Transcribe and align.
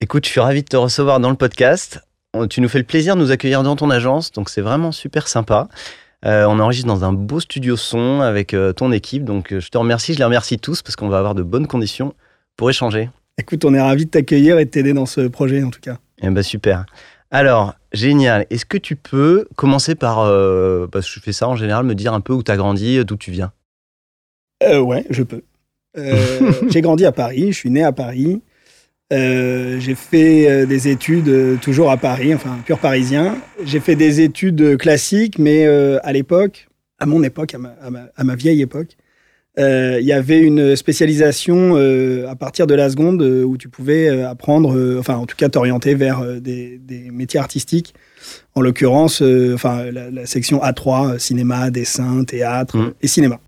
Écoute, 0.00 0.26
je 0.26 0.30
suis 0.30 0.40
ravi 0.40 0.62
de 0.62 0.68
te 0.68 0.76
recevoir 0.76 1.20
dans 1.20 1.30
le 1.30 1.36
podcast. 1.36 2.00
Tu 2.50 2.60
nous 2.60 2.68
fais 2.68 2.78
le 2.78 2.84
plaisir 2.84 3.14
de 3.14 3.20
nous 3.20 3.30
accueillir 3.30 3.62
dans 3.62 3.76
ton 3.76 3.90
agence, 3.90 4.32
donc 4.32 4.50
c'est 4.50 4.60
vraiment 4.60 4.92
super 4.92 5.28
sympa. 5.28 5.68
Euh, 6.26 6.46
on 6.46 6.58
enregistre 6.58 6.88
dans 6.88 7.04
un 7.04 7.12
beau 7.12 7.38
studio 7.38 7.76
son 7.76 8.20
avec 8.20 8.54
euh, 8.54 8.72
ton 8.72 8.92
équipe, 8.92 9.24
donc 9.24 9.52
euh, 9.52 9.60
je 9.60 9.68
te 9.68 9.78
remercie, 9.78 10.14
je 10.14 10.18
les 10.18 10.24
remercie 10.24 10.58
tous 10.58 10.82
parce 10.82 10.96
qu'on 10.96 11.08
va 11.08 11.18
avoir 11.18 11.34
de 11.34 11.42
bonnes 11.42 11.66
conditions 11.66 12.14
pour 12.56 12.68
échanger. 12.70 13.08
Écoute, 13.38 13.64
on 13.64 13.72
est 13.72 13.80
ravi 13.80 14.06
de 14.06 14.10
t'accueillir 14.10 14.58
et 14.58 14.64
de 14.64 14.70
t'aider 14.70 14.94
dans 14.94 15.06
ce 15.06 15.22
projet 15.22 15.62
en 15.62 15.70
tout 15.70 15.80
cas. 15.80 15.98
Eh 16.22 16.28
ben 16.28 16.42
super. 16.42 16.86
Alors, 17.30 17.74
génial. 17.92 18.46
Est-ce 18.50 18.66
que 18.66 18.78
tu 18.78 18.96
peux 18.96 19.46
commencer 19.56 19.94
par, 19.94 20.16
parce 20.90 21.06
que 21.06 21.14
je 21.14 21.20
fais 21.20 21.32
ça 21.32 21.48
en 21.48 21.56
général, 21.56 21.84
me 21.84 21.94
dire 21.94 22.14
un 22.14 22.20
peu 22.20 22.32
où 22.32 22.42
tu 22.42 22.50
as 22.50 22.56
grandi, 22.56 23.04
d'où 23.04 23.16
tu 23.16 23.30
viens? 23.30 23.52
Ouais, 24.62 25.04
je 25.10 25.22
peux. 25.22 25.42
j'ai 26.68 26.80
grandi 26.80 27.04
à 27.04 27.12
Paris, 27.12 27.52
je 27.52 27.56
suis 27.56 27.70
né 27.70 27.82
à 27.82 27.92
Paris. 27.92 28.40
Euh, 29.12 29.78
j'ai 29.80 29.94
fait 29.94 30.48
euh, 30.48 30.66
des 30.66 30.88
études 30.88 31.28
euh, 31.28 31.56
toujours 31.56 31.90
à 31.90 31.98
Paris, 31.98 32.34
enfin 32.34 32.58
pur 32.64 32.78
parisien. 32.78 33.36
J'ai 33.64 33.80
fait 33.80 33.96
des 33.96 34.22
études 34.22 34.78
classiques, 34.78 35.38
mais 35.38 35.66
à 35.66 36.12
l'époque, 36.12 36.68
à 36.98 37.06
mon 37.06 37.22
époque, 37.22 37.54
à 37.54 37.58
ma, 37.58 37.74
à 38.16 38.24
ma, 38.24 38.34
vieille 38.34 38.62
époque, 38.62 38.96
il 39.58 40.04
y 40.04 40.12
avait 40.12 40.40
une 40.40 40.74
spécialisation 40.74 41.76
à 42.28 42.34
partir 42.34 42.66
de 42.66 42.74
la 42.74 42.90
seconde 42.90 43.22
où 43.22 43.56
tu 43.56 43.68
pouvais 43.68 44.08
apprendre, 44.22 44.98
enfin 44.98 45.16
en 45.16 45.26
tout 45.26 45.36
cas 45.36 45.48
t'orienter 45.48 45.94
vers 45.94 46.40
des, 46.40 46.78
des, 46.78 47.10
métiers 47.10 47.40
artistiques. 47.40 47.94
En 48.54 48.60
l'occurrence, 48.60 49.22
enfin 49.54 49.90
la, 49.90 50.26
section 50.26 50.60
A3, 50.60 51.18
cinéma, 51.18 51.70
dessin, 51.70 52.24
théâtre 52.24 52.76
mmh. 52.76 52.94
et 53.02 53.08
cinéma. 53.08 53.40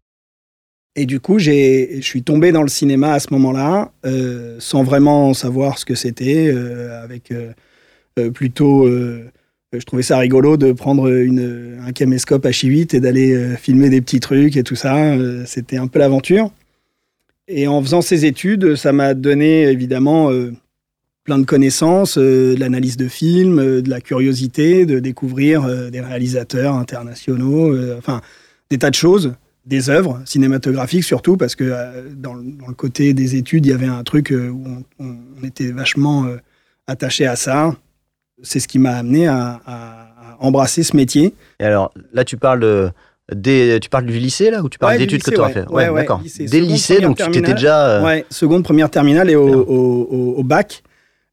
Et 0.98 1.04
du 1.04 1.20
coup, 1.20 1.38
je 1.38 2.00
suis 2.00 2.22
tombé 2.22 2.52
dans 2.52 2.62
le 2.62 2.68
cinéma 2.68 3.12
à 3.12 3.20
ce 3.20 3.28
moment-là, 3.32 3.92
euh, 4.06 4.56
sans 4.58 4.82
vraiment 4.82 5.34
savoir 5.34 5.78
ce 5.78 5.84
que 5.84 5.94
c'était, 5.94 6.48
euh, 6.48 7.04
avec 7.04 7.32
euh, 7.32 8.30
plutôt, 8.30 8.88
je 8.88 9.84
trouvais 9.84 10.02
ça 10.02 10.16
rigolo 10.16 10.56
de 10.56 10.72
prendre 10.72 11.12
une, 11.12 11.78
un 11.86 11.92
caméscope 11.92 12.46
H8 12.46 12.96
et 12.96 13.00
d'aller 13.00 13.56
filmer 13.60 13.90
des 13.90 14.00
petits 14.00 14.20
trucs 14.20 14.56
et 14.56 14.62
tout 14.62 14.74
ça. 14.74 15.14
c'était 15.44 15.76
un 15.76 15.86
peu 15.86 15.98
l'aventure. 15.98 16.50
Et 17.46 17.68
en 17.68 17.82
faisant 17.82 18.00
ces 18.00 18.24
études, 18.24 18.74
ça 18.74 18.92
m'a 18.92 19.12
donné 19.12 19.64
évidemment 19.64 20.30
plein 21.24 21.38
de 21.38 21.44
connaissances, 21.44 22.16
de 22.16 22.56
l'analyse 22.58 22.96
de 22.96 23.08
films, 23.08 23.82
de 23.82 23.90
la 23.90 24.00
curiosité, 24.00 24.86
de 24.86 24.98
découvrir 24.98 25.90
des 25.90 26.00
réalisateurs 26.00 26.74
internationaux, 26.74 27.76
enfin 27.98 28.22
des 28.70 28.78
tas 28.78 28.88
de 28.88 28.94
choses 28.94 29.34
des 29.66 29.90
œuvres 29.90 30.20
cinématographiques 30.24 31.04
surtout 31.04 31.36
parce 31.36 31.54
que 31.54 31.64
euh, 31.64 32.08
dans, 32.14 32.34
le 32.34 32.74
côté 32.74 33.14
des 33.14 33.36
études 33.36 33.66
il 33.66 33.70
y 33.70 33.72
avait 33.72 33.86
un 33.86 34.04
truc 34.04 34.32
euh, 34.32 34.48
où 34.48 34.64
on, 34.98 35.44
était 35.44 35.72
vachement 35.72 36.24
euh, 36.24 36.36
attaché 36.86 37.26
à 37.26 37.36
ça. 37.36 37.74
C'est 38.42 38.60
ce 38.60 38.68
qui 38.68 38.78
m'a 38.78 38.92
amené 38.92 39.26
à, 39.26 39.60
embrasser 40.38 40.82
ce 40.82 40.94
métier. 40.94 41.34
Et 41.60 41.64
alors 41.64 41.92
là 42.12 42.24
tu 42.24 42.36
parles 42.36 42.60
de 42.60 42.90
des, 43.34 43.78
tu 43.80 43.88
parles 43.88 44.04
du 44.06 44.18
lycée 44.18 44.50
là 44.50 44.62
ou 44.62 44.68
tu 44.68 44.78
parles 44.78 44.98
d'études 44.98 45.22
que 45.22 45.30
tu 45.30 45.40
as 45.40 45.48
fait? 45.48 45.68
Ouais, 45.68 45.92
d'accord. 45.92 46.22
dès 46.38 46.60
le 46.60 46.66
lycée 46.66 47.00
donc 47.00 47.16
tu 47.16 47.38
étais 47.38 47.54
déjà 47.54 48.02
ouais 48.02 48.24
seconde 48.30 48.62
première 48.62 48.90
terminale 48.90 49.30
et 49.30 49.36
au, 49.36 49.48
au 49.48 50.42
bac 50.44 50.84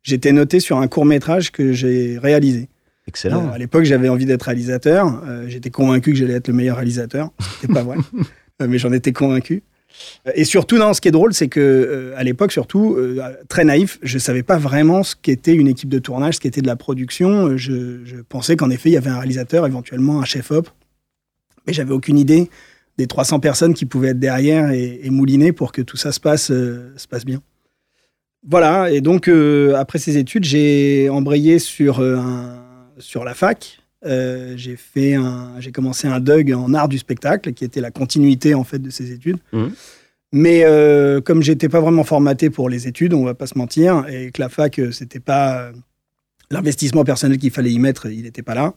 j'étais 0.01 0.31
noté 0.31 0.59
sur 0.59 0.77
un 0.77 0.87
court 0.87 1.05
métrage 1.05 1.51
que 1.51 1.73
j'ai 1.73 2.17
réalisé 2.17 2.69
Excellent. 3.07 3.47
Euh, 3.47 3.53
à 3.53 3.57
l'époque, 3.57 3.83
j'avais 3.83 4.09
envie 4.09 4.25
d'être 4.25 4.43
réalisateur. 4.43 5.21
Euh, 5.27 5.45
j'étais 5.47 5.69
convaincu 5.69 6.11
que 6.11 6.17
j'allais 6.17 6.35
être 6.35 6.47
le 6.47 6.53
meilleur 6.53 6.77
réalisateur. 6.77 7.31
C'était 7.59 7.73
pas 7.73 7.83
vrai, 7.83 7.97
euh, 8.61 8.67
mais 8.67 8.77
j'en 8.77 8.91
étais 8.91 9.11
convaincu. 9.11 9.63
Et 10.33 10.43
surtout, 10.43 10.77
non, 10.77 10.93
ce 10.93 11.01
qui 11.01 11.09
est 11.09 11.11
drôle, 11.11 11.35
c'est 11.35 11.49
que 11.49 12.13
à 12.15 12.23
l'époque, 12.23 12.51
surtout, 12.51 12.97
très 13.47 13.63
naïf, 13.63 13.99
je 14.01 14.17
savais 14.17 14.41
pas 14.41 14.57
vraiment 14.57 15.03
ce 15.03 15.15
qu'était 15.15 15.53
une 15.53 15.67
équipe 15.67 15.89
de 15.89 15.99
tournage, 15.99 16.35
ce 16.35 16.39
qu'était 16.39 16.63
de 16.63 16.67
la 16.67 16.75
production. 16.75 17.55
Je, 17.57 18.21
pensais 18.27 18.55
qu'en 18.55 18.71
effet, 18.71 18.89
il 18.89 18.93
y 18.93 18.97
avait 18.97 19.11
un 19.11 19.19
réalisateur, 19.19 19.67
éventuellement 19.67 20.19
un 20.19 20.25
chef-op, 20.25 20.67
mais 21.67 21.73
j'avais 21.73 21.93
aucune 21.93 22.17
idée 22.17 22.49
des 22.97 23.05
300 23.05 23.39
personnes 23.39 23.75
qui 23.75 23.85
pouvaient 23.85 24.09
être 24.09 24.19
derrière 24.19 24.71
et, 24.71 24.99
et 25.03 25.11
mouliner 25.11 25.51
pour 25.51 25.71
que 25.71 25.83
tout 25.83 25.97
ça 25.97 26.11
se 26.11 26.19
passe, 26.19 26.47
se 26.47 27.07
passe 27.07 27.23
bien. 27.23 27.43
Voilà, 28.49 28.89
et 28.89 28.99
donc 28.99 29.29
après 29.75 29.99
ces 29.99 30.17
études, 30.17 30.43
j'ai 30.43 31.07
embrayé 31.07 31.59
sur 31.59 31.99
un 31.99 32.62
sur 32.99 33.23
la 33.23 33.33
fac. 33.33 33.79
Euh, 34.05 34.53
j'ai 34.57 34.75
fait 34.75 35.13
un, 35.13 35.53
j'ai 35.59 35.71
commencé 35.71 36.07
un 36.07 36.19
DUG 36.19 36.53
en 36.53 36.73
art 36.73 36.89
du 36.89 36.97
spectacle, 36.97 37.53
qui 37.53 37.63
était 37.63 37.81
la 37.81 37.91
continuité 37.91 38.53
en 38.53 38.63
fait 38.63 38.79
de 38.79 38.89
ces 38.89 39.11
études. 39.11 39.37
Mmh. 39.53 39.67
Mais 40.33 40.63
euh, 40.65 41.21
comme 41.21 41.41
j'étais 41.41 41.69
pas 41.69 41.79
vraiment 41.79 42.03
formaté 42.03 42.49
pour 42.49 42.69
les 42.69 42.87
études, 42.87 43.13
on 43.13 43.23
va 43.23 43.33
pas 43.33 43.47
se 43.47 43.57
mentir, 43.57 44.05
et 44.09 44.31
que 44.31 44.41
la 44.41 44.49
fac 44.49 44.79
euh, 44.79 44.91
c'était 44.91 45.19
pas 45.19 45.71
l'investissement 46.51 47.03
personnel 47.03 47.37
qu'il 47.37 47.51
fallait 47.51 47.71
y 47.71 47.79
mettre, 47.79 48.07
il 48.07 48.23
n'était 48.23 48.41
pas 48.41 48.55
là. 48.55 48.73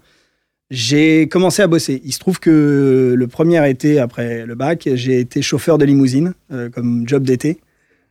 J'ai 0.70 1.28
commencé 1.28 1.62
à 1.62 1.68
bosser. 1.68 2.00
Il 2.04 2.12
se 2.12 2.18
trouve 2.18 2.40
que 2.40 3.14
le 3.16 3.26
premier 3.28 3.68
été 3.68 4.00
après 4.00 4.44
le 4.44 4.54
bac, 4.56 4.88
j'ai 4.94 5.20
été 5.20 5.40
chauffeur 5.40 5.78
de 5.78 5.84
limousine 5.84 6.34
comme 6.72 7.06
job 7.06 7.22
d'été 7.22 7.60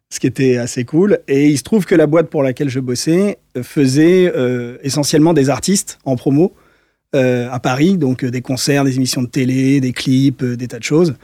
ce 0.09 0.19
qui 0.19 0.27
était 0.27 0.57
assez 0.57 0.85
cool. 0.85 1.19
Et 1.27 1.49
il 1.49 1.57
se 1.57 1.63
trouve 1.63 1.85
que 1.85 1.95
la 1.95 2.07
boîte 2.07 2.29
pour 2.29 2.43
laquelle 2.43 2.69
je 2.69 2.79
bossais 2.79 3.39
euh, 3.57 3.63
faisait 3.63 4.31
euh, 4.35 4.77
essentiellement 4.83 5.33
des 5.33 5.49
artistes 5.49 5.99
en 6.05 6.15
promo 6.15 6.53
euh, 7.15 7.49
à 7.51 7.59
Paris, 7.59 7.97
donc 7.97 8.23
des 8.23 8.41
concerts, 8.41 8.83
des 8.83 8.95
émissions 8.95 9.21
de 9.21 9.27
télé, 9.27 9.81
des 9.81 9.93
clips, 9.93 10.43
des 10.43 10.67
tas 10.67 10.79
de 10.79 10.83
choses. 10.83 11.15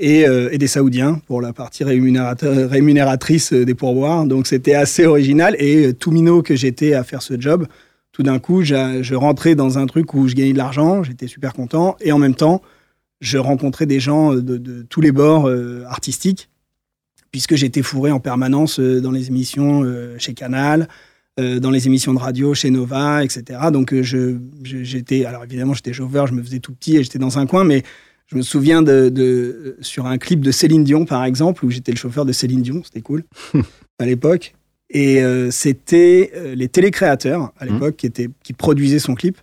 Et, 0.00 0.26
des 0.58 0.66
Saoudiens 0.66 1.20
pour 1.28 1.40
la 1.40 1.52
partie 1.52 1.84
rémunératrice 1.84 3.52
des 3.52 3.74
pourboires. 3.74 4.26
Donc 4.26 4.48
c'était 4.48 4.74
assez 4.74 5.06
original. 5.06 5.54
Et 5.60 5.94
tout 5.94 6.10
minot 6.10 6.42
que 6.42 6.56
j'étais 6.56 6.94
à 6.94 7.04
faire 7.04 7.22
ce 7.22 7.40
job, 7.40 7.68
tout 8.10 8.24
d'un 8.24 8.40
coup, 8.40 8.64
je 8.64 9.14
rentrais 9.14 9.54
dans 9.54 9.78
un 9.78 9.86
truc 9.86 10.12
où 10.14 10.26
je 10.26 10.34
gagnais 10.34 10.52
de 10.52 10.58
l'argent, 10.58 11.04
j'étais 11.04 11.28
super 11.28 11.52
content. 11.52 11.96
Et 12.00 12.10
en 12.10 12.18
même 12.18 12.34
temps, 12.34 12.60
je 13.20 13.38
rencontrais 13.38 13.86
des 13.86 14.00
gens 14.00 14.34
de, 14.34 14.58
de 14.58 14.82
tous 14.82 15.00
les 15.00 15.12
bords 15.12 15.48
artistiques 15.86 16.48
puisque 17.34 17.56
j'étais 17.56 17.82
fourré 17.82 18.12
en 18.12 18.20
permanence 18.20 18.78
euh, 18.78 19.00
dans 19.00 19.10
les 19.10 19.26
émissions 19.26 19.82
euh, 19.82 20.14
chez 20.18 20.34
Canal, 20.34 20.86
euh, 21.40 21.58
dans 21.58 21.72
les 21.72 21.88
émissions 21.88 22.14
de 22.14 22.20
radio 22.20 22.54
chez 22.54 22.70
Nova, 22.70 23.24
etc. 23.24 23.58
Donc 23.72 23.92
je, 24.02 24.36
j'étais, 24.62 25.24
alors 25.24 25.42
évidemment 25.42 25.74
j'étais 25.74 25.92
chauffeur, 25.92 26.28
je 26.28 26.32
me 26.32 26.40
faisais 26.44 26.60
tout 26.60 26.72
petit 26.72 26.96
et 26.96 27.02
j'étais 27.02 27.18
dans 27.18 27.36
un 27.36 27.46
coin, 27.46 27.64
mais 27.64 27.82
je 28.26 28.36
me 28.36 28.42
souviens 28.42 28.82
de, 28.82 29.76
sur 29.80 30.06
un 30.06 30.16
clip 30.16 30.42
de 30.42 30.52
Céline 30.52 30.84
Dion 30.84 31.06
par 31.06 31.24
exemple 31.24 31.64
où 31.64 31.72
j'étais 31.72 31.90
le 31.90 31.96
chauffeur 31.96 32.24
de 32.24 32.30
Céline 32.30 32.62
Dion, 32.62 32.82
c'était 32.84 33.00
cool 33.00 33.24
à 33.98 34.06
l'époque. 34.06 34.54
Et 34.90 35.20
c'était 35.50 36.30
les 36.54 36.68
télécréateurs 36.68 37.52
à 37.58 37.64
mmh. 37.64 37.68
l'époque 37.68 37.96
qui 37.96 38.06
étaient 38.06 38.28
qui 38.44 38.52
produisaient 38.52 39.00
son 39.00 39.16
clip. 39.16 39.38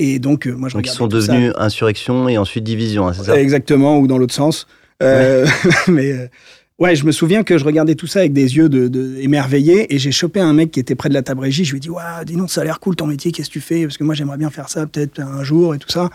Et 0.00 0.18
donc 0.18 0.46
moi 0.46 0.68
je 0.68 0.74
donc 0.74 0.84
ils 0.84 0.90
sont 0.90 1.06
devenus 1.06 1.52
Insurrection 1.58 2.28
et 2.28 2.38
ensuite 2.38 2.64
Division, 2.64 3.06
hein, 3.06 3.12
c'est 3.12 3.22
ça? 3.22 3.40
Exactement, 3.40 4.00
ou 4.00 4.08
dans 4.08 4.18
l'autre 4.18 4.34
sens. 4.34 4.66
mais 5.86 6.28
Ouais, 6.78 6.94
je 6.94 7.04
me 7.04 7.10
souviens 7.10 7.42
que 7.42 7.58
je 7.58 7.64
regardais 7.64 7.96
tout 7.96 8.06
ça 8.06 8.20
avec 8.20 8.32
des 8.32 8.56
yeux 8.56 8.68
de, 8.68 9.16
émerveillés 9.18 9.92
et 9.92 9.98
j'ai 9.98 10.12
chopé 10.12 10.38
un 10.38 10.52
mec 10.52 10.70
qui 10.70 10.78
était 10.78 10.94
près 10.94 11.08
de 11.08 11.14
la 11.14 11.22
table 11.22 11.40
régie. 11.40 11.64
Je 11.64 11.72
lui 11.72 11.78
ai 11.78 11.80
dit, 11.80 11.90
ouais, 11.90 12.02
dis 12.24 12.36
non, 12.36 12.46
ça 12.46 12.60
a 12.60 12.64
l'air 12.64 12.78
cool 12.78 12.94
ton 12.94 13.08
métier, 13.08 13.32
qu'est-ce 13.32 13.48
que 13.48 13.54
tu 13.54 13.60
fais? 13.60 13.82
Parce 13.82 13.98
que 13.98 14.04
moi, 14.04 14.14
j'aimerais 14.14 14.36
bien 14.36 14.48
faire 14.48 14.68
ça 14.68 14.86
peut-être 14.86 15.18
un 15.18 15.42
jour 15.42 15.74
et 15.74 15.78
tout 15.78 15.88
ça. 15.88 16.08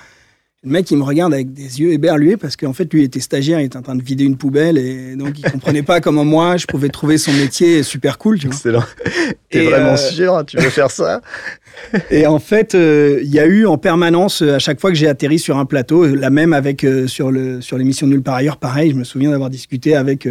Le 0.66 0.72
mec, 0.72 0.90
il 0.92 0.98
me 0.98 1.04
regarde 1.04 1.34
avec 1.34 1.52
des 1.52 1.82
yeux 1.82 1.92
éberlués 1.92 2.38
parce 2.38 2.56
qu'en 2.56 2.72
fait, 2.72 2.92
lui, 2.94 3.02
il 3.02 3.04
était 3.04 3.20
stagiaire, 3.20 3.60
il 3.60 3.66
était 3.66 3.76
en 3.76 3.82
train 3.82 3.98
de 3.98 4.02
vider 4.02 4.24
une 4.24 4.38
poubelle 4.38 4.78
et 4.78 5.18
donc 5.18 5.38
il 5.38 5.52
comprenait 5.52 5.84
pas 5.84 6.00
comment 6.00 6.24
moi, 6.24 6.56
je 6.56 6.66
pouvais 6.68 6.88
trouver 6.88 7.18
son 7.18 7.34
métier 7.34 7.84
super 7.84 8.18
cool. 8.18 8.40
Tu 8.40 8.48
vois. 8.48 8.56
Excellent. 8.56 8.84
T'es 9.50 9.66
vraiment 9.66 9.94
euh, 9.94 9.98
sûr 9.98 10.42
Tu 10.48 10.56
veux 10.56 10.70
faire 10.70 10.90
ça? 10.90 11.20
Et 12.12 12.26
en 12.28 12.40
fait, 12.40 12.76
euh, 12.76 13.20
il 13.24 13.30
y 13.30 13.40
a 13.40 13.46
eu 13.46 13.66
en 13.66 13.78
permanence, 13.78 14.42
à 14.42 14.60
chaque 14.60 14.80
fois 14.80 14.90
que 14.90 14.96
j'ai 14.96 15.10
atterri 15.10 15.38
sur 15.38 15.58
un 15.58 15.66
plateau, 15.66 16.06
la 16.06 16.30
même 16.30 16.54
avec 16.54 16.86
euh, 16.86 17.08
sur 17.08 17.30
le 17.30 17.60
sur 17.60 17.78
l'émission 17.78 18.08
Nulle 18.08 18.24
par 18.24 18.36
ailleurs, 18.36 18.56
pareil, 18.56 18.92
je 18.92 18.96
me 18.96 19.04
souviens 19.04 19.32
d'avoir 19.32 19.50
discuté 19.50 19.98
avec 19.98 20.30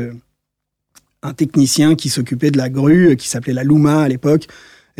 un 1.22 1.32
technicien 1.34 1.94
qui 1.94 2.08
s'occupait 2.08 2.50
de 2.50 2.58
la 2.58 2.70
grue, 2.70 3.16
qui 3.16 3.28
s'appelait 3.28 3.52
la 3.52 3.64
Luma 3.64 4.00
à 4.00 4.08
l'époque. 4.08 4.46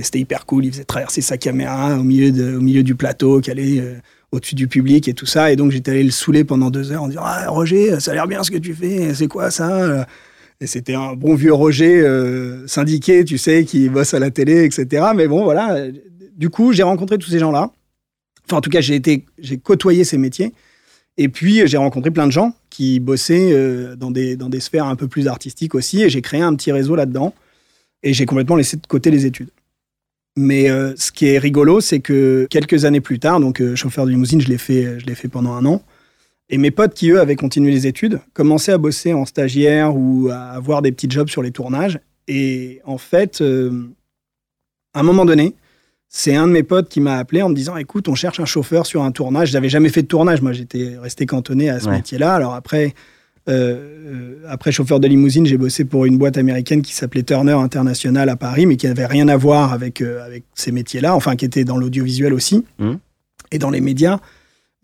C'était 0.03 0.21
hyper 0.21 0.47
cool. 0.47 0.67
Il 0.67 0.73
faisait 0.73 0.85
traverser 0.85 1.21
sa 1.21 1.37
caméra 1.37 1.99
au 1.99 2.03
milieu, 2.03 2.31
de, 2.31 2.57
au 2.57 2.61
milieu 2.61 2.83
du 2.83 2.95
plateau, 2.95 3.41
qui 3.41 3.51
allait 3.51 3.81
euh, 3.81 3.95
au-dessus 4.31 4.55
du 4.55 4.69
public 4.69 5.09
et 5.09 5.15
tout 5.15 5.27
ça. 5.27 5.53
Et 5.53 5.57
donc, 5.57 5.71
j'étais 5.71 5.93
allé 5.93 6.05
le 6.05 6.11
saouler 6.11 6.45
pendant 6.45 6.71
deux 6.71 6.93
heures 6.93 7.03
en 7.03 7.09
disant 7.09 7.23
Ah, 7.25 7.49
Roger, 7.49 8.01
ça 8.01 8.13
a 8.13 8.15
l'air 8.15 8.27
bien 8.27 8.43
ce 8.43 8.51
que 8.51 8.59
tu 8.59 8.75
fais. 8.75 9.15
C'est 9.15 9.29
quoi 9.29 9.51
ça 9.51 10.07
Et 10.61 10.67
c'était 10.67 10.95
un 10.95 11.15
bon 11.15 11.35
vieux 11.35 11.53
Roger 11.53 12.01
euh, 12.01 12.67
syndiqué, 12.67 13.25
tu 13.25 13.39
sais, 13.39 13.65
qui 13.65 13.89
bosse 13.89 14.15
à 14.15 14.19
la 14.19 14.31
télé, 14.31 14.65
etc. 14.65 15.07
Mais 15.15 15.29
bon, 15.29 15.45
voilà. 15.45 15.87
Du 16.37 16.51
coup, 16.51 16.73
j'ai 16.73 16.83
rencontré 16.83 17.19
tous 17.19 17.31
ces 17.31 17.39
gens-là. 17.39 17.71
Enfin, 18.47 18.57
en 18.57 18.61
tout 18.61 18.71
cas, 18.71 18.81
j'ai 18.81 18.95
été, 18.95 19.25
j'ai 19.39 19.59
côtoyé 19.59 20.05
ces 20.05 20.19
métiers. 20.19 20.53
Et 21.19 21.29
puis, 21.29 21.67
j'ai 21.67 21.77
rencontré 21.77 22.11
plein 22.11 22.27
de 22.27 22.33
gens 22.33 22.55
qui 22.71 23.01
bossaient 23.01 23.53
euh, 23.53 23.97
dans, 23.97 24.11
des, 24.11 24.37
dans 24.37 24.49
des 24.49 24.61
sphères 24.61 24.87
un 24.87 24.97
peu 24.97 25.09
plus 25.09 25.29
artistiques 25.29 25.75
aussi. 25.75 26.03
Et 26.03 26.11
j'ai 26.11 26.23
créé 26.23 26.41
un 26.41 26.55
petit 26.55 26.73
réseau 26.73 26.97
là-dedans. 26.97 27.35
Et 28.03 28.13
j'ai 28.13 28.27
complètement 28.27 28.57
laissé 28.57 28.77
de 28.77 28.87
côté 28.87 29.11
les 29.11 29.27
études. 29.27 29.51
Mais 30.37 30.71
euh, 30.71 30.95
ce 30.97 31.13
qui 31.13 31.27
est 31.27 31.39
rigolo, 31.39 31.81
c'est 31.81 32.01
que 32.01 32.47
quelques 32.49 32.85
années 32.87 33.01
plus 33.03 33.19
tard, 33.19 33.39
donc 33.41 33.61
euh, 33.61 33.75
chauffeur 33.77 34.07
de 34.07 34.11
limousine, 34.11 34.41
je 34.41 34.49
l'ai 34.49 34.59
fait, 34.59 34.99
je 34.99 35.05
l'ai 35.07 35.15
fait 35.15 35.29
pendant 35.29 35.53
un 35.53 35.65
an. 35.67 35.83
Et 36.49 36.59
mes 36.59 36.71
potes 36.71 36.95
qui, 36.95 37.11
eux, 37.11 37.21
avaient 37.21 37.37
continué 37.37 37.71
les 37.71 37.87
études, 37.87 38.21
commençaient 38.35 38.73
à 38.73 38.79
bosser 38.79 39.13
en 39.13 39.25
stagiaire 39.27 39.95
ou 39.97 40.29
à 40.31 40.39
avoir 40.51 40.83
des 40.83 40.93
petits 40.93 41.09
jobs 41.11 41.29
sur 41.29 41.43
les 41.43 41.51
tournages. 41.51 41.99
Et 42.29 42.81
en 42.85 42.99
fait, 42.99 43.41
euh, 43.41 43.89
à 44.95 45.01
un 45.01 45.03
moment 45.03 45.25
donné, 45.25 45.55
c'est 46.09 46.35
un 46.35 46.47
de 46.47 46.53
mes 46.53 46.63
potes 46.63 46.89
qui 46.91 47.01
m'a 47.01 47.17
appelé 47.17 47.41
en 47.43 47.49
me 47.49 47.55
disant 47.55 47.77
Écoute, 47.77 48.07
on 48.09 48.15
cherche 48.15 48.39
un 48.41 48.45
chauffeur 48.45 48.85
sur 48.87 49.03
un 49.03 49.13
tournage. 49.13 49.51
J'avais 49.51 49.71
jamais 49.71 49.89
fait 49.89 50.03
de 50.03 50.09
tournage. 50.09 50.43
Moi, 50.43 50.53
j'étais 50.53 50.97
resté 50.99 51.25
cantonné 51.27 51.71
à 51.71 51.81
ce 51.81 51.89
Ouais. 51.89 51.97
métier-là. 51.97 52.35
Alors 52.35 52.55
après, 52.55 52.95
euh, 53.49 54.37
après 54.49 54.71
chauffeur 54.73 55.01
de 55.01 55.09
limousine, 55.09 55.47
j'ai 55.47 55.57
bossé 55.59 55.85
pour 55.85 56.05
une 56.07 56.19
boîte 56.19 56.37
américaine 56.39 56.83
qui 56.83 56.95
s'appelait 56.95 57.23
Turner 57.23 57.53
International 57.53 58.29
à 58.29 58.37
Paris, 58.37 58.67
mais 58.67 58.77
qui 58.77 58.87
n'avait 58.87 59.07
rien 59.07 59.29
à 59.29 59.37
voir 59.37 59.73
avec, 59.73 60.01
euh, 60.01 60.25
avec 60.25 60.45
ces 60.55 60.73
métiers-là, 60.73 61.15
enfin 61.15 61.37
qui 61.37 61.45
était 61.45 61.65
dans 61.65 61.77
l'audiovisuel 61.77 62.33
aussi 62.35 62.65
Mhm. 62.79 62.99
et 63.51 63.59
dans 63.59 63.71
les 63.71 63.81
médias, 63.81 64.19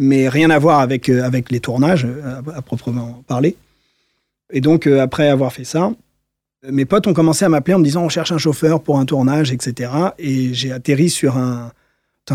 mais 0.00 0.28
rien 0.28 0.50
à 0.50 0.58
voir 0.58 0.80
avec, 0.80 1.08
euh, 1.08 1.22
avec 1.22 1.50
les 1.50 1.60
tournages 1.60 2.04
euh, 2.04 2.40
à, 2.54 2.58
à 2.58 2.62
proprement 2.62 3.22
parler. 3.26 3.56
Et 4.52 4.60
donc, 4.60 4.86
euh, 4.86 5.00
après 5.00 5.28
avoir 5.28 5.52
fait 5.52 5.64
ça, 5.64 5.92
euh, 6.64 6.70
mes 6.72 6.84
potes 6.84 7.06
ont 7.06 7.14
commencé 7.14 7.44
à 7.44 7.48
m'appeler 7.48 7.74
en 7.74 7.78
me 7.78 7.84
disant 7.84 8.02
on 8.04 8.08
cherche 8.08 8.32
un 8.32 8.38
chauffeur 8.38 8.82
pour 8.82 8.98
un 8.98 9.04
tournage, 9.04 9.52
etc. 9.52 9.90
Et 10.18 10.52
j'ai 10.54 10.72
atterri 10.72 11.10
sur 11.10 11.36
un. 11.36 11.70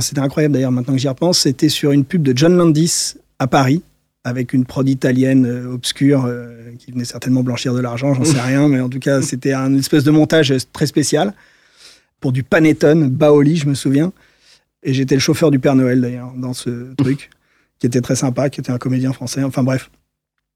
C'était 0.02 0.22
incroyable 0.22 0.54
d'ailleurs, 0.56 0.72
maintenant 0.72 0.94
que 0.96 1.00
j'y 1.00 1.08
repense. 1.08 1.40
C'était 1.40 1.70
sur 1.70 1.92
une 1.92 2.04
pub 2.04 2.24
de 2.24 2.36
John 2.36 2.56
Landis 2.58 3.14
à 3.38 3.46
Paris, 3.46 3.84
avec 4.24 4.54
une 4.54 4.66
prod 4.66 4.88
italienne 4.88 5.46
euh, 5.46 5.74
obscure 5.74 6.26
euh, 6.26 6.72
qui 6.80 6.92
venait 6.92 7.06
certainement 7.06 7.44
blanchir 7.44 7.74
de 7.74 7.80
l'argent, 7.80 8.14
j'en 8.14 8.24
sais 8.24 8.40
rien, 8.42 8.68
mais 8.68 8.80
en 8.80 8.90
tout 8.90 9.00
cas, 9.00 9.22
c'était 9.22 9.54
un 9.54 9.78
espèce 9.78 10.04
de 10.04 10.12
montage 10.12 10.52
euh, 10.52 10.58
très 10.72 10.86
spécial 10.86 11.34
pour 12.20 12.32
du 12.32 12.44
panettone, 12.44 13.10
Baoli, 13.10 13.58
je 13.58 13.68
me 13.68 13.74
souviens. 13.74 14.14
Et 14.82 14.94
j'étais 14.94 15.16
le 15.16 15.22
chauffeur 15.22 15.52
du 15.52 15.60
Père 15.60 15.76
Noël 15.76 16.00
d'ailleurs 16.00 16.34
dans 16.38 16.54
ce 16.54 16.94
truc, 16.96 17.30
qui 17.80 17.88
était 17.88 18.02
très 18.02 18.16
sympa, 18.16 18.50
qui 18.50 18.62
était 18.62 18.72
un 18.72 18.78
comédien 18.78 19.12
français. 19.12 19.44
Enfin 19.44 19.64
bref. 19.64 19.90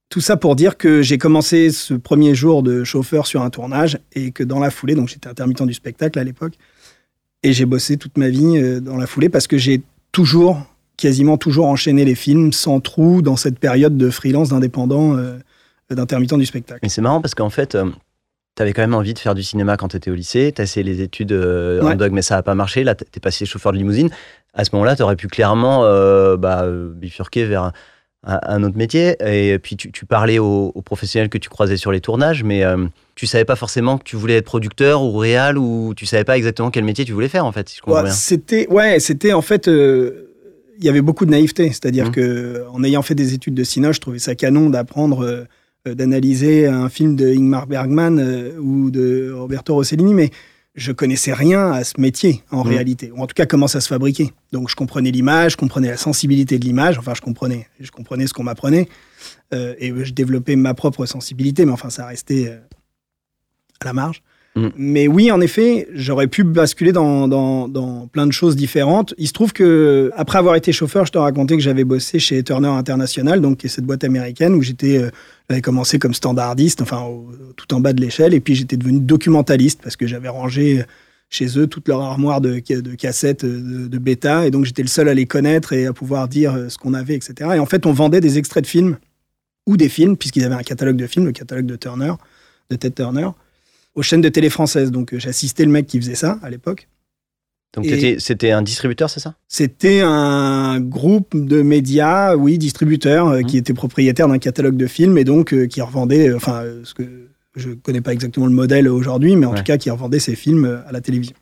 Tout 0.09 0.21
ça 0.21 0.37
pour 0.37 0.55
dire 0.55 0.77
que 0.77 1.01
j'ai 1.01 1.17
commencé 1.17 1.69
ce 1.69 1.93
premier 1.93 2.33
jour 2.35 2.63
de 2.63 2.85
chauffeur 2.85 3.27
sur 3.27 3.41
un 3.41 3.49
tournage 3.49 3.99
et 4.13 4.31
que 4.31 4.43
dans 4.43 4.59
la 4.59 4.69
foulée, 4.69 4.95
donc 4.95 5.09
j'étais 5.09 5.27
intermittent 5.27 5.63
du 5.63 5.73
spectacle 5.73 6.17
à 6.17 6.23
l'époque, 6.23 6.53
et 7.43 7.51
j'ai 7.51 7.65
bossé 7.65 7.97
toute 7.97 8.17
ma 8.17 8.29
vie 8.29 8.79
dans 8.79 8.95
la 8.95 9.05
foulée 9.05 9.27
parce 9.27 9.47
que 9.47 9.57
j'ai 9.57 9.81
toujours, 10.13 10.65
quasiment 10.97 11.37
toujours 11.37 11.67
enchaîné 11.67 12.05
les 12.05 12.15
films 12.15 12.51
sans 12.51 12.79
trou 12.79 13.21
dans 13.21 13.35
cette 13.35 13.59
période 13.59 13.97
de 13.97 14.09
freelance, 14.09 14.49
d'indépendant, 14.49 15.15
euh, 15.15 15.37
d'intermittent 15.89 16.33
du 16.37 16.45
spectacle. 16.45 16.79
Mais 16.83 16.89
c'est 16.89 17.01
marrant 17.01 17.21
parce 17.21 17.35
qu'en 17.35 17.49
fait, 17.49 17.77
tu 18.57 18.63
avais 18.63 18.73
quand 18.73 18.81
même 18.81 18.95
envie 18.95 19.13
de 19.13 19.19
faire 19.19 19.35
du 19.35 19.43
cinéma 19.43 19.77
quand 19.77 19.89
tu 19.89 19.97
étais 19.97 20.09
au 20.09 20.15
lycée. 20.15 20.51
Tu 20.53 20.61
as 20.61 20.63
essayé 20.63 20.83
les 20.83 21.01
études 21.01 21.31
euh, 21.31 21.81
en 21.81 21.95
dog, 21.95 22.11
mais 22.11 22.23
ça 22.23 22.35
n'a 22.35 22.43
pas 22.43 22.55
marché. 22.55 22.83
Là, 22.83 22.95
tu 22.95 23.05
es 23.15 23.19
passé 23.19 23.45
chauffeur 23.45 23.71
de 23.71 23.77
limousine. 23.77 24.09
À 24.53 24.65
ce 24.65 24.71
moment-là, 24.73 24.95
tu 24.95 25.03
aurais 25.03 25.15
pu 25.15 25.27
clairement 25.27 25.83
euh, 25.85 26.35
bah, 26.37 26.63
euh, 26.63 26.91
bifurquer 26.91 27.45
vers 27.45 27.71
un, 28.23 28.63
autre 28.63 28.75
métier. 28.75 29.15
Et 29.23 29.59
puis, 29.59 29.77
tu, 29.77 29.91
tu 29.91 30.05
parlais 30.07 30.39
aux, 30.39 30.71
aux 30.73 30.81
professionnels 30.81 31.29
que 31.29 31.37
tu 31.37 31.49
croisais 31.49 31.77
sur 31.77 31.91
les 31.91 32.01
tournages, 32.01 32.43
mais 32.43 32.63
euh, 32.63 32.87
tu 33.13 33.27
savais 33.27 33.45
pas 33.45 33.55
forcément 33.55 33.99
que 33.99 34.03
tu 34.03 34.15
voulais 34.15 34.37
être 34.37 34.45
producteur 34.45 35.03
ou 35.03 35.15
réal 35.17 35.57
ou 35.59 35.93
tu 35.95 36.07
savais 36.07 36.23
pas 36.23 36.35
exactement 36.35 36.71
quel 36.71 36.83
métier 36.83 37.05
tu 37.05 37.13
voulais 37.13 37.29
faire, 37.29 37.45
en 37.45 37.51
fait, 37.51 37.69
si 37.69 37.77
je 37.77 37.81
comprends 37.81 37.99
Ouais, 37.99 38.05
bien. 38.05 38.11
c'était 38.11 38.67
ouais, 38.69 38.99
c'était 38.99 39.33
en 39.33 39.43
fait 39.43 39.67
euh, 39.67 40.31
il 40.79 40.85
y 40.85 40.89
avait 40.89 41.01
beaucoup 41.01 41.25
de 41.25 41.31
naïveté, 41.31 41.67
c'est-à-dire 41.69 42.05
Mhm. 42.07 42.11
que 42.11 42.63
en 42.71 42.83
ayant 42.83 43.01
fait 43.01 43.15
des 43.15 43.33
études 43.33 43.53
de 43.55 43.63
cinéma, 43.63 43.91
je 43.91 43.99
trouvais 43.99 44.19
ça 44.19 44.35
canon 44.35 44.69
d'apprendre 44.69 45.21
euh, 45.25 45.43
euh, 45.87 45.95
d'analyser 45.95 46.67
un 46.67 46.89
film 46.89 47.15
de 47.15 47.27
Ingmar 47.27 47.67
Bergman 47.67 48.19
euh, 48.19 48.57
ou 48.59 48.91
de 48.91 49.31
Roberto 49.33 49.73
Rossellini 49.73 50.13
mais 50.13 50.29
je 50.75 50.91
connaissais 50.91 51.33
rien 51.33 51.71
à 51.71 51.83
ce 51.83 51.99
métier 51.99 52.43
en 52.51 52.63
Mhm. 52.63 52.69
réalité, 52.69 53.11
ou 53.11 53.19
en 53.21 53.25
tout 53.25 53.33
cas 53.33 53.47
comment 53.47 53.67
ça 53.67 53.81
se 53.81 53.87
fabriquait. 53.87 54.31
Donc 54.51 54.69
je 54.69 54.75
comprenais 54.75 55.09
l'image, 55.09 55.53
je 55.53 55.57
comprenais 55.57 55.87
la 55.89 55.97
sensibilité 55.97 56.59
de 56.59 56.65
l'image, 56.65 56.99
enfin 56.99 57.13
je 57.15 57.21
comprenais, 57.21 57.67
je 57.79 57.89
comprenais 57.89 58.27
ce 58.27 58.33
qu'on 58.33 58.43
m'apprenait, 58.43 58.87
euh, 59.55 59.73
et 59.79 59.91
je 60.05 60.13
développais 60.13 60.55
ma 60.55 60.75
propre 60.75 61.07
sensibilité, 61.07 61.65
mais 61.65 61.71
enfin 61.71 61.89
ça 61.89 62.05
restait 62.05 62.59
à 63.81 63.85
la 63.85 63.93
marge. 63.93 64.21
Mhm. 64.57 64.71
Mais 64.75 65.07
oui, 65.07 65.31
en 65.31 65.39
effet, 65.39 65.87
j'aurais 65.93 66.27
pu 66.27 66.43
basculer 66.43 66.91
dans, 66.91 68.07
plein 68.11 68.25
de 68.25 68.31
choses 68.31 68.55
différentes. 68.55 69.13
Il 69.17 69.27
se 69.27 69.33
trouve 69.33 69.53
que 69.53 70.11
après 70.15 70.39
avoir 70.39 70.55
été 70.55 70.71
chauffeur, 70.71 71.05
je 71.05 71.11
te 71.11 71.17
racontais 71.17 71.55
que 71.55 71.63
j'avais 71.63 71.83
bossé 71.83 72.17
chez 72.17 72.43
Turner 72.43 72.67
International, 72.69 73.39
donc 73.39 73.57
qui 73.57 73.67
est 73.67 73.69
cette 73.69 73.85
boîte 73.85 74.03
américaine 74.03 74.55
où 74.55 74.61
j'étais, 74.61 74.97
euh, 74.97 75.09
j'avais 75.49 75.61
commencé 75.61 75.99
comme 75.99 76.13
standardiste, 76.13 76.81
enfin 76.81 77.07
tout 77.55 77.73
en 77.73 77.79
bas 77.79 77.93
de 77.93 78.01
l'échelle, 78.01 78.33
et 78.33 78.39
puis 78.39 78.55
j'étais 78.55 78.77
devenu 78.77 78.99
documentaliste 78.99 79.81
parce 79.83 79.95
que 79.95 80.07
j'avais 80.07 80.29
rangé 80.29 80.83
chez 81.29 81.59
eux 81.59 81.67
toute 81.67 81.87
leur 81.87 82.01
armoire 82.01 82.39
de, 82.41 82.59
de 82.59 82.95
cassettes 82.95 83.43
euh, 83.43 83.83
de, 83.83 83.87
de 83.87 83.97
bêta, 83.97 84.47
et 84.47 84.51
donc 84.51 84.65
j'étais 84.65 84.81
le 84.81 84.87
seul 84.87 85.07
à 85.07 85.13
les 85.13 85.25
connaître 85.27 85.73
et 85.73 85.85
à 85.85 85.93
pouvoir 85.93 86.27
dire 86.27 86.55
euh, 86.55 86.69
ce 86.69 86.77
qu'on 86.77 86.93
avait, 86.93 87.15
etc. 87.15 87.51
Et 87.55 87.59
en 87.59 87.65
fait, 87.65 87.85
on 87.85 87.91
vendait 87.91 88.21
des 88.21 88.37
extraits 88.37 88.63
de 88.63 88.69
films 88.69 88.97
ou 89.67 89.77
des 89.77 89.89
films, 89.89 90.17
puisqu'ils 90.17 90.45
avaient 90.45 90.55
un 90.55 90.63
catalogue 90.63 90.95
de 90.95 91.05
films, 91.05 91.25
le 91.25 91.31
catalogue 91.33 91.65
de 91.65 91.75
Turner, 91.75 92.13
de 92.69 92.75
Ted 92.75 92.95
Turner, 92.95 93.29
aux 93.97 94.01
chaînes 94.03 94.21
de 94.21 94.29
télé 94.29 94.49
françaises. 94.49 94.91
Donc 94.91 95.13
euh, 95.13 95.19
j'assistais 95.19 95.65
le 95.65 95.71
mec 95.71 95.87
qui 95.87 95.99
faisait 95.99 96.15
ça 96.15 96.39
à 96.41 96.49
l'époque. 96.49 96.87
Donc, 97.75 97.85
c'était 98.19 98.51
un 98.51 98.61
distributeur, 98.61 99.09
c'est 99.09 99.19
ça? 99.19 99.35
C'était 99.49 99.99
un 100.01 100.79
groupe 100.79 101.35
de 101.35 101.61
médias, 101.61 102.35
oui, 102.35 102.57
distributeurs, 102.57 103.27
euh, 103.27 103.39
Mhm. 103.41 103.45
qui 103.45 103.57
était 103.57 103.73
propriétaire 103.73 104.27
d'un 104.29 104.39
catalogue 104.39 104.77
de 104.77 104.87
films 104.87 105.17
et 105.17 105.25
donc 105.25 105.53
euh, 105.53 105.67
qui 105.67 105.81
revendait, 105.81 106.33
enfin, 106.33 106.61
euh, 106.63 106.81
ce 106.85 106.93
que 106.93 107.03
je 107.55 107.71
connais 107.71 108.01
pas 108.01 108.13
exactement 108.13 108.45
le 108.47 108.53
modèle 108.53 108.87
aujourd'hui, 108.87 109.35
mais 109.35 109.45
en 109.45 109.51
Ouais. 109.51 109.57
tout 109.57 109.63
cas 109.63 109.77
qui 109.77 109.89
revendait 109.91 110.19
ses 110.19 110.35
films 110.35 110.81
à 110.87 110.91
la 110.91 111.01
télévision. 111.01 111.35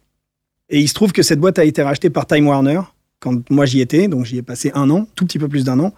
Et 0.70 0.80
il 0.82 0.88
se 0.90 0.94
trouve 0.96 1.12
que 1.14 1.22
cette 1.24 1.40
boîte 1.40 1.60
a 1.60 1.64
été 1.64 1.84
rachetée 1.84 2.10
par 2.10 2.26
Time 2.26 2.48
Warner 2.48 2.82
quand 3.20 3.50
moi 3.52 3.66
j'y 3.66 3.80
étais, 3.80 4.08
donc 4.08 4.26
j'y 4.26 4.38
ai 4.38 4.42
passé 4.42 4.72
un 4.74 4.90
an, 4.90 5.08
tout 5.16 5.26
petit 5.26 5.40
peu 5.40 5.48
plus 5.48 5.64
d'un 5.64 5.80
an. 5.80 5.94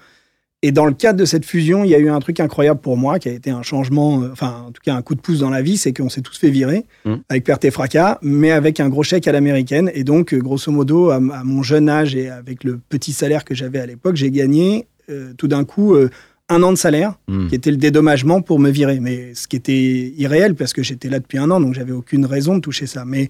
Et 0.64 0.72
dans 0.72 0.86
le 0.86 0.94
cadre 0.94 1.20
de 1.20 1.26
cette 1.26 1.46
fusion, 1.46 1.84
il 1.84 1.92
y 1.92 1.96
a 1.96 2.00
eu 2.00 2.10
un 2.10 2.20
truc 2.20 2.40
incroyable 2.40 2.80
pour 2.80 2.98
moi, 2.98 3.20
qui 3.20 3.30
a 3.30 3.32
été 3.32 3.52
un 3.52 3.62
changement, 3.62 4.24
euh, 4.24 4.30
enfin 4.32 4.64
en 4.68 4.72
tout 4.72 4.82
cas 4.84 4.96
un 4.96 5.04
coup 5.04 5.14
de 5.14 5.20
pouce 5.22 5.40
dans 5.40 5.52
la 5.52 5.62
vie, 5.62 5.78
c'est 5.78 5.94
qu'on 5.94 6.10
s'est 6.10 6.22
tous 6.22 6.36
fait 6.38 6.50
virer 6.50 6.84
Mhm. 7.06 7.20
avec 7.30 7.44
perte 7.44 7.64
et 7.66 7.70
fracas, 7.72 8.18
mais 8.24 8.50
avec 8.52 8.80
un 8.80 8.90
gros 8.90 9.04
chèque 9.04 9.28
à 9.28 9.32
l'américaine. 9.32 9.92
Et 9.94 10.04
donc, 10.04 10.34
euh, 10.34 10.40
grosso 10.40 10.72
modo, 10.72 11.12
à, 11.12 11.20
mon 11.20 11.62
jeune 11.62 11.90
âge 11.90 12.16
et 12.16 12.30
avec 12.30 12.64
le 12.64 12.80
petit 12.90 13.14
salaire 13.14 13.46
que 13.46 13.54
j'avais 13.54 13.80
à 13.80 13.86
l'époque, 13.86 14.16
j'ai 14.16 14.32
gagné 14.32 14.88
euh, 15.12 15.32
tout 15.38 15.48
d'un 15.48 15.64
coup 15.64 15.94
euh, 15.94 16.10
un 16.50 16.64
an 16.64 16.72
de 16.72 16.78
salaire, 16.78 17.20
Hmm. 17.28 17.48
qui 17.50 17.56
était 17.56 17.72
le 17.72 17.78
dédommagement 17.78 18.42
pour 18.42 18.58
me 18.58 18.72
virer. 18.72 19.00
Mais 19.00 19.36
ce 19.36 19.48
qui 19.48 19.58
était 19.58 20.12
irréel, 20.18 20.56
parce 20.56 20.74
que 20.74 20.82
j'étais 20.82 21.08
là 21.10 21.20
depuis 21.20 21.38
un 21.38 21.52
an, 21.52 21.60
donc 21.62 21.76
j'avais 21.76 21.92
aucune 21.92 22.26
raison 22.26 22.56
de 22.56 22.62
toucher 22.62 22.88
ça. 22.88 23.06
Mais 23.06 23.30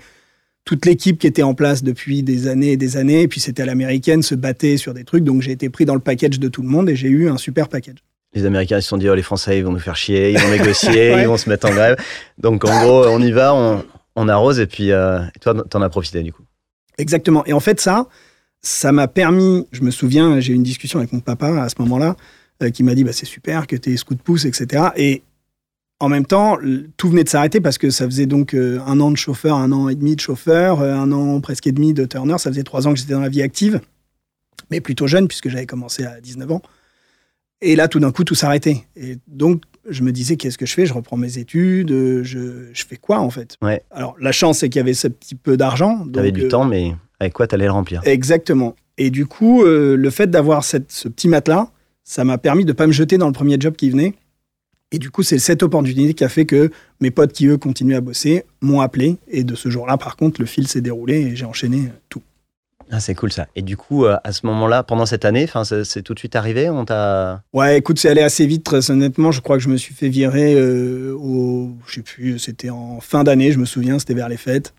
toute 0.68 0.86
l'équipe 0.86 1.18
qui 1.18 1.26
était 1.28 1.44
en 1.44 1.54
place 1.56 1.82
depuis 1.82 2.24
des 2.24 2.48
années 2.48 2.74
et 2.74 2.78
des 2.78 2.98
années, 2.98 3.22
et 3.22 3.28
puis 3.30 3.40
c'était 3.40 3.64
à 3.64 3.66
l'américaine, 3.66 4.22
se 4.22 4.36
battait 4.36 4.76
sur 4.76 4.94
des 4.94 5.06
trucs, 5.06 5.24
donc 5.24 5.42
j'ai 5.42 5.54
été 5.54 5.70
pris 5.70 5.86
dans 5.86 5.94
le 5.96 6.02
package 6.02 6.40
de 6.40 6.48
tout 6.50 6.62
le 6.62 6.68
monde 6.68 6.90
et 6.90 6.96
j'ai 6.98 7.08
eu 7.08 7.30
un 7.30 7.38
super 7.38 7.70
package. 7.70 7.96
Les 8.34 8.46
Américains 8.46 8.78
ils 8.78 8.82
se 8.84 8.90
sont 8.90 8.98
dit, 8.98 9.08
oh, 9.10 9.16
les 9.16 9.24
Français, 9.24 9.58
ils 9.58 9.64
vont 9.64 9.72
nous 9.72 9.80
faire 9.80 9.96
chier, 9.96 10.32
ils 10.34 10.38
vont 10.38 10.52
négocier, 10.52 10.92
Ouais. 11.14 11.22
ils 11.22 11.28
vont 11.28 11.38
se 11.38 11.50
mettre 11.50 11.68
en 11.68 11.72
grève. 11.72 11.96
Donc, 12.38 12.66
en 12.66 12.82
gros, 12.82 13.06
on 13.08 13.22
y 13.22 13.32
va, 13.32 13.56
on, 13.56 13.86
on 14.18 14.28
arrose, 14.28 14.60
et 14.60 14.68
puis 14.68 14.92
euh, 14.92 15.22
et 15.36 15.40
toi, 15.40 15.56
t'en 15.70 15.82
as 15.82 15.88
profité, 15.90 16.22
du 16.22 16.34
coup. 16.34 16.44
Exactement. 16.98 17.46
Et 17.46 17.54
en 17.54 17.62
fait, 17.62 17.80
ça, 17.80 18.08
ça 18.62 18.92
m'a 18.92 19.08
permis, 19.08 19.66
je 19.72 19.82
me 19.84 19.90
souviens, 19.92 20.42
j'ai 20.42 20.52
eu 20.52 20.56
une 20.58 20.64
discussion 20.64 21.00
avec 21.00 21.14
mon 21.14 21.22
papa 21.22 21.48
à 21.64 21.70
ce 21.70 21.76
moment-là, 21.80 22.18
euh, 22.62 22.70
qui 22.72 22.84
m'a 22.84 22.94
dit, 22.94 23.06
bah, 23.06 23.14
c'est 23.14 23.26
super 23.26 23.68
que 23.68 23.78
tu 23.78 23.94
es 23.94 23.98
scout 23.98 24.22
pouce, 24.22 24.44
etc. 24.44 24.90
Et 24.98 25.24
en 26.00 26.10
même 26.10 26.26
temps, 26.26 26.58
tout 26.98 27.10
venait 27.10 27.24
de 27.24 27.30
s'arrêter 27.30 27.60
parce 27.60 27.78
que 27.78 27.90
ça 27.90 28.06
faisait 28.06 28.28
donc 28.28 28.54
euh, 28.54 28.80
un 28.86 29.00
an 29.00 29.12
de 29.12 29.18
chauffeur, 29.18 29.58
un 29.58 29.72
an 29.72 29.90
et 29.90 29.96
demi 29.96 30.16
de 30.16 30.22
chauffeur, 30.22 30.82
euh, 30.82 30.94
un 30.94 31.12
an 31.12 31.42
presque 31.42 31.68
et 31.68 31.72
demi 31.72 31.94
de 31.94 32.06
Turner. 32.06 32.38
Ça 32.38 32.52
faisait 32.52 32.64
trois 32.64 32.88
ans 32.88 32.94
que 32.94 33.00
j'étais 33.00 33.14
dans 33.14 33.20
la 33.20 33.30
vie 33.30 33.42
active, 33.42 33.82
mais 34.70 34.80
plutôt 34.80 35.08
jeune 35.08 35.28
puisque 35.28 35.50
j'avais 35.50 35.66
commencé 35.66 36.06
à 36.06 36.22
19 36.22 36.52
ans. 36.52 36.62
Et 37.62 37.76
là, 37.76 37.88
tout 37.88 38.00
d'un 38.00 38.12
coup, 38.12 38.24
tout 38.24 38.36
s'arrêtait. 38.36 38.84
Et 38.96 39.18
donc, 39.28 39.64
je 39.90 40.04
me 40.04 40.12
disais, 40.12 40.36
qu'est-ce 40.36 40.58
que 40.58 40.66
je 40.66 40.74
fais? 40.74 40.86
Je 40.86 40.94
reprends 40.94 41.18
mes 41.18 41.40
études, 41.40 41.92
euh, 41.92 42.24
je, 42.24 42.68
je 42.72 42.86
fais 42.86 42.98
quoi 42.98 43.20
en 43.20 43.30
fait? 43.30 43.58
Ouais. 43.62 43.82
Alors, 43.90 44.16
la 44.20 44.32
chance, 44.32 44.60
c'est 44.60 44.70
qu'il 44.70 44.80
y 44.80 44.82
avait 44.82 44.94
ce 44.94 45.08
petit 45.08 45.36
peu 45.36 45.58
d'argent. 45.58 46.06
T'avais 46.14 46.32
donc, 46.32 46.40
du 46.40 46.46
euh, 46.46 46.50
temps, 46.50 46.66
mais 46.66 46.94
avec 47.20 47.34
quoi 47.34 47.48
t'allais 47.48 47.66
le 47.66 47.72
remplir? 47.72 48.02
Exactement. 48.06 48.76
Et 49.00 49.10
du 49.10 49.26
coup, 49.26 49.64
euh, 49.64 49.96
le 49.96 50.10
fait 50.10 50.30
d'avoir 50.30 50.64
ce 50.64 50.78
petit 50.78 51.28
matelas, 51.28 51.70
ça 52.04 52.24
m'a 52.24 52.38
permis 52.38 52.66
de 52.66 52.74
pas 52.74 52.88
me 52.88 52.92
jeter 52.92 53.18
dans 53.18 53.28
le 53.28 53.34
premier 53.34 53.58
job 53.60 53.76
qui 53.76 53.90
venait. 53.90 54.14
Et 54.92 55.00
du 55.00 55.12
coup, 55.12 55.24
c'est 55.24 55.40
cette 55.40 55.64
opportunité 55.64 56.14
qui 56.14 56.24
a 56.24 56.30
fait 56.30 56.46
que 56.46 56.72
mes 57.02 57.12
potes 57.12 57.34
qui, 57.34 57.48
eux, 57.48 57.58
continuaient 57.58 57.96
à 57.96 58.02
bosser, 58.02 58.46
m'ont 58.62 58.80
appelé. 58.80 59.18
Et 59.28 59.44
de 59.44 59.54
ce 59.54 59.70
jour-là, 59.70 59.98
par 59.98 60.16
contre, 60.16 60.40
le 60.40 60.48
fil 60.48 60.68
s'est 60.68 60.82
déroulé 60.82 61.16
et 61.16 61.36
j'ai 61.36 61.46
enchaîné 61.46 61.92
tout. 62.10 62.22
Ah, 62.90 63.02
c'est 63.02 63.16
cool 63.16 63.34
ça. 63.34 63.48
Et 63.56 63.64
du 63.64 63.76
coup, 63.76 64.06
euh, 64.06 64.16
à 64.24 64.32
ce 64.32 64.46
moment-là, 64.46 64.84
pendant 64.84 65.06
cette 65.06 65.26
année, 65.26 65.46
c'est 65.84 66.04
tout 66.04 66.14
de 66.14 66.20
suite 66.20 66.38
arrivé 66.38 66.70
On 66.70 66.86
t'a 66.86 67.44
Ouais, 67.52 67.78
écoute, 67.78 68.00
c'est 68.00 68.08
allé 68.08 68.22
assez 68.22 68.48
vite. 68.48 68.64
Très 68.64 68.90
honnêtement, 68.90 69.34
je 69.34 69.42
crois 69.42 69.58
que 69.58 69.64
je 69.64 69.68
me 69.68 69.76
suis 69.76 69.94
fait 69.94 70.08
virer 70.08 70.56
euh, 70.56 71.14
au, 71.14 71.76
je 71.86 71.96
sais 71.96 72.02
plus, 72.02 72.40
c'était 72.40 72.70
en 72.70 73.02
fin 73.02 73.26
d'année, 73.26 73.52
je 73.52 73.60
me 73.60 73.66
souviens, 73.66 74.00
c'était 74.00 74.14
vers 74.14 74.30
les 74.30 74.38
fêtes. 74.38 74.74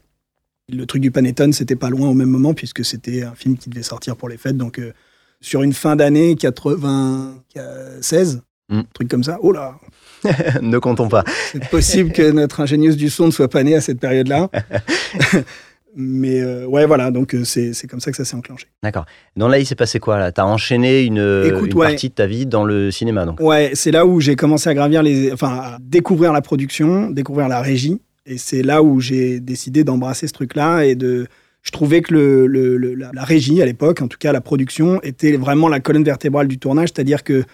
Le 0.71 0.87
truc 0.87 1.03
du 1.03 1.11
Panettone, 1.11 1.53
c'était 1.53 1.77
pas 1.77 1.91
loin 1.91 2.09
au 2.09 2.15
même 2.15 2.31
moment 2.31 2.55
puisque 2.55 2.83
c'était 2.85 3.25
un 3.25 3.35
film 3.35 3.59
qui 3.59 3.69
devait 3.69 3.83
sortir 3.83 4.17
pour 4.17 4.31
les 4.31 4.38
fêtes. 4.38 4.57
Donc, 4.57 4.79
euh, 4.79 4.95
sur 5.43 5.62
une 5.62 5.75
fin 5.75 5.95
d'année 5.95 6.35
96, 6.35 8.41
un 8.70 8.80
hmm. 8.80 8.84
truc 8.92 9.08
comme 9.08 9.25
ça. 9.25 9.38
Oh 9.42 9.52
là 9.52 9.76
Ne 10.62 10.78
comptons 10.78 11.08
pas. 11.08 11.25
C'est 11.52 11.68
possible 11.70 12.12
que 12.12 12.30
notre 12.30 12.60
ingénieuse 12.60 12.96
du 12.96 13.10
son 13.10 13.26
ne 13.26 13.30
soit 13.30 13.48
pas 13.48 13.62
née 13.62 13.75
à 13.75 13.80
cette 13.80 14.00
période-là. 14.00 14.50
Mais 15.96 16.40
euh, 16.40 16.66
ouais, 16.66 16.87
voilà, 16.87 17.10
donc 17.10 17.34
euh, 17.34 17.44
c'est 17.44 17.87
comme 17.88 17.98
ça 17.98 18.10
que 18.10 18.16
ça 18.16 18.25
s'est 18.25 18.37
enclenché. 18.37 18.66
D'accord. 18.82 19.06
Donc 19.37 19.50
là, 19.50 19.58
il 19.58 19.66
s'est 19.66 19.75
passé 19.75 19.98
quoi 19.98 20.18
là? 20.18 20.30
T'as 20.30 20.44
enchaîné 20.44 21.02
une, 21.02 21.18
une 21.18 21.75
partie 21.75 22.10
de 22.10 22.14
ta 22.14 22.26
vie 22.26 22.46
dans 22.46 22.64
le 22.64 22.90
cinéma, 22.90 23.25
donc? 23.25 23.40
Ouais, 23.40 23.72
c'est 23.75 23.90
là 23.90 24.06
où 24.06 24.20
j'ai 24.20 24.37
commencé 24.37 24.68
à 24.68 24.75
gravir 24.75 25.02
les, 25.02 25.32
enfin, 25.32 25.48
à 25.48 25.78
découvrir 25.80 26.32
la 26.32 26.42
production, 26.42 27.10
découvrir 27.10 27.48
la 27.48 27.60
régie, 27.60 28.00
et 28.26 28.38
c'est 28.38 28.62
là 28.62 28.82
où 28.82 29.00
j'ai 29.00 29.40
décidé 29.40 29.82
d'embrasser 29.82 30.28
ce 30.28 30.32
truc-là 30.34 30.84
et 30.84 30.94
de. 30.94 31.26
Je 31.62 31.72
trouvais 31.72 32.02
que 32.02 32.14
le, 32.14 32.46
le, 32.46 32.94
la, 32.94 33.25
régie 33.25 33.60
à 33.60 33.66
l'époque, 33.66 34.00
en 34.00 34.06
tout 34.06 34.18
cas 34.18 34.32
la 34.32 34.40
production, 34.40 35.02
était 35.02 35.37
vraiment 35.37 35.68
la 35.68 35.80
colonne 35.80 36.04
vertébrale 36.04 36.46
du 36.46 36.58
tournage, 36.58 36.90
c'est-à-dire 36.94 37.25
que 37.25 37.44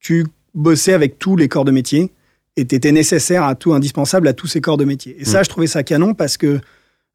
tu 0.00 0.26
bossais 0.54 0.92
avec 0.92 1.18
tous 1.18 1.36
les 1.36 1.48
corps 1.48 1.64
de 1.64 1.70
métier 1.70 2.12
et 2.56 2.66
tu 2.66 2.74
étais 2.74 2.92
nécessaire 2.92 3.44
à 3.44 3.54
tout, 3.54 3.72
indispensable 3.72 4.28
à 4.28 4.32
tous 4.32 4.46
ces 4.46 4.60
corps 4.60 4.76
de 4.76 4.84
métier. 4.84 5.16
Et 5.18 5.24
ça, 5.24 5.40
mm. 5.40 5.44
je 5.44 5.48
trouvais 5.48 5.66
ça 5.66 5.82
canon 5.82 6.14
parce 6.14 6.36
que 6.36 6.60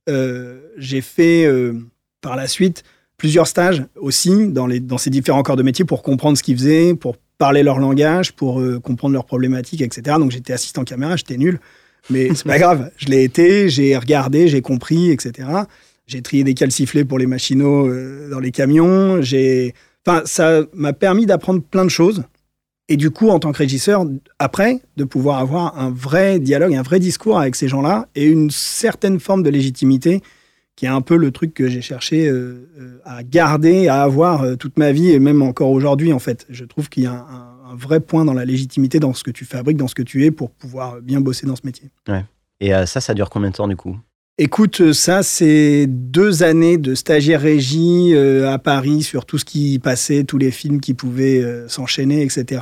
euh, 0.09 0.59
j'ai 0.77 1.01
fait 1.01 1.45
euh, 1.45 1.73
par 2.21 2.35
la 2.35 2.47
suite 2.47 2.83
plusieurs 3.17 3.47
stages 3.47 3.83
aussi 3.95 4.47
dans, 4.47 4.67
les, 4.67 4.79
dans 4.79 4.97
ces 4.97 5.09
différents 5.09 5.43
corps 5.43 5.55
de 5.55 5.63
métier 5.63 5.85
pour 5.85 6.01
comprendre 6.03 6.37
ce 6.37 6.43
qu'ils 6.43 6.57
faisaient, 6.57 6.93
pour 6.93 7.17
parler 7.37 7.61
leur 7.61 7.79
langage, 7.79 8.33
pour 8.33 8.59
euh, 8.59 8.79
comprendre 8.79 9.13
leurs 9.13 9.25
problématiques, 9.25 9.81
etc. 9.81 10.17
Donc 10.19 10.31
j'étais 10.31 10.53
assistant 10.53 10.83
caméra, 10.83 11.15
j'étais 11.15 11.37
nul, 11.37 11.59
mais 12.09 12.29
c'est 12.35 12.45
pas 12.45 12.59
grave. 12.59 12.91
Je 12.97 13.07
l'ai 13.07 13.23
été, 13.23 13.69
j'ai 13.69 13.95
regardé, 13.97 14.47
j'ai 14.47 14.61
compris, 14.61 15.11
etc. 15.11 15.49
J'ai 16.07 16.21
trié 16.21 16.43
des 16.43 16.53
calciflets 16.53 17.05
pour 17.05 17.19
les 17.19 17.27
machinaux 17.27 17.91
dans 18.29 18.39
les 18.39 18.51
camions. 18.51 19.21
J'ai, 19.21 19.73
enfin, 20.05 20.21
ça 20.25 20.61
m'a 20.73 20.93
permis 20.93 21.25
d'apprendre 21.25 21.61
plein 21.61 21.83
de 21.83 21.89
choses. 21.89 22.23
Et 22.89 22.95
du 22.95 23.11
coup, 23.11 23.29
en 23.29 23.39
tant 23.39 23.51
que 23.51 23.57
régisseur, 23.57 24.05
après, 24.39 24.81
de 24.95 25.03
pouvoir 25.03 25.39
avoir 25.39 25.77
un 25.77 25.91
vrai 25.91 26.39
dialogue, 26.39 26.73
un 26.73 26.83
vrai 26.83 26.99
discours 26.99 27.37
avec 27.37 27.55
ces 27.55 27.67
gens-là 27.67 28.07
et 28.15 28.25
une 28.25 28.49
certaine 28.49 29.19
forme 29.19 29.43
de 29.43 29.49
légitimité, 29.49 30.21
qui 30.77 30.85
est 30.85 30.89
un 30.89 31.01
peu 31.01 31.17
le 31.17 31.31
truc 31.31 31.53
que 31.53 31.67
j'ai 31.67 31.81
cherché 31.81 32.27
euh, 32.27 32.69
euh, 32.79 32.99
à 33.03 33.23
garder, 33.23 33.87
à 33.87 34.03
avoir 34.03 34.43
euh, 34.43 34.55
toute 34.55 34.77
ma 34.77 34.91
vie 34.91 35.09
et 35.09 35.19
même 35.19 35.41
encore 35.41 35.71
aujourd'hui, 35.71 36.13
en 36.13 36.19
fait. 36.19 36.45
Je 36.49 36.63
trouve 36.63 36.87
qu'il 36.87 37.03
y 37.03 37.07
a 37.07 37.13
un, 37.13 37.75
vrai 37.75 37.99
point 37.99 38.23
dans 38.23 38.33
la 38.33 38.45
légitimité, 38.45 38.99
dans 38.99 39.13
ce 39.13 39.23
que 39.23 39.31
tu 39.31 39.43
fabriques, 39.43 39.75
dans 39.77 39.89
ce 39.89 39.95
que 39.95 40.01
tu 40.01 40.23
es, 40.23 40.31
pour 40.31 40.51
pouvoir 40.51 41.01
bien 41.01 41.19
bosser 41.19 41.45
dans 41.45 41.55
ce 41.55 41.65
métier. 41.65 41.91
Ouais. 42.07 42.23
Et 42.61 42.71
ça, 42.85 43.01
ça 43.01 43.13
dure 43.13 43.29
combien 43.29 43.49
de 43.49 43.55
temps 43.55 43.67
du 43.67 43.75
coup? 43.75 43.99
Écoute, 44.39 44.93
ça, 44.93 45.23
c'est 45.23 45.87
deux 45.87 46.43
années 46.43 46.77
de 46.77 46.93
stagiaire 46.93 47.41
régie 47.41 48.11
euh, 48.13 48.51
à 48.51 48.59
Paris 48.59 49.01
sur 49.01 49.25
tout 49.25 49.39
ce 49.39 49.45
qui 49.45 49.79
passait, 49.79 50.25
tous 50.25 50.37
les 50.37 50.51
films 50.51 50.79
qui 50.79 50.93
pouvaient 50.93 51.41
euh, 51.41 51.67
s'enchaîner, 51.67 52.21
etc. 52.21 52.61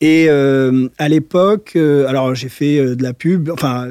Et 0.00 0.30
euh, 0.30 0.88
à 0.96 1.10
l'époque, 1.10 1.76
alors 1.76 2.34
j'ai 2.34 2.48
fait 2.48 2.96
de 2.96 3.02
la 3.02 3.12
pub, 3.12 3.50
enfin 3.50 3.86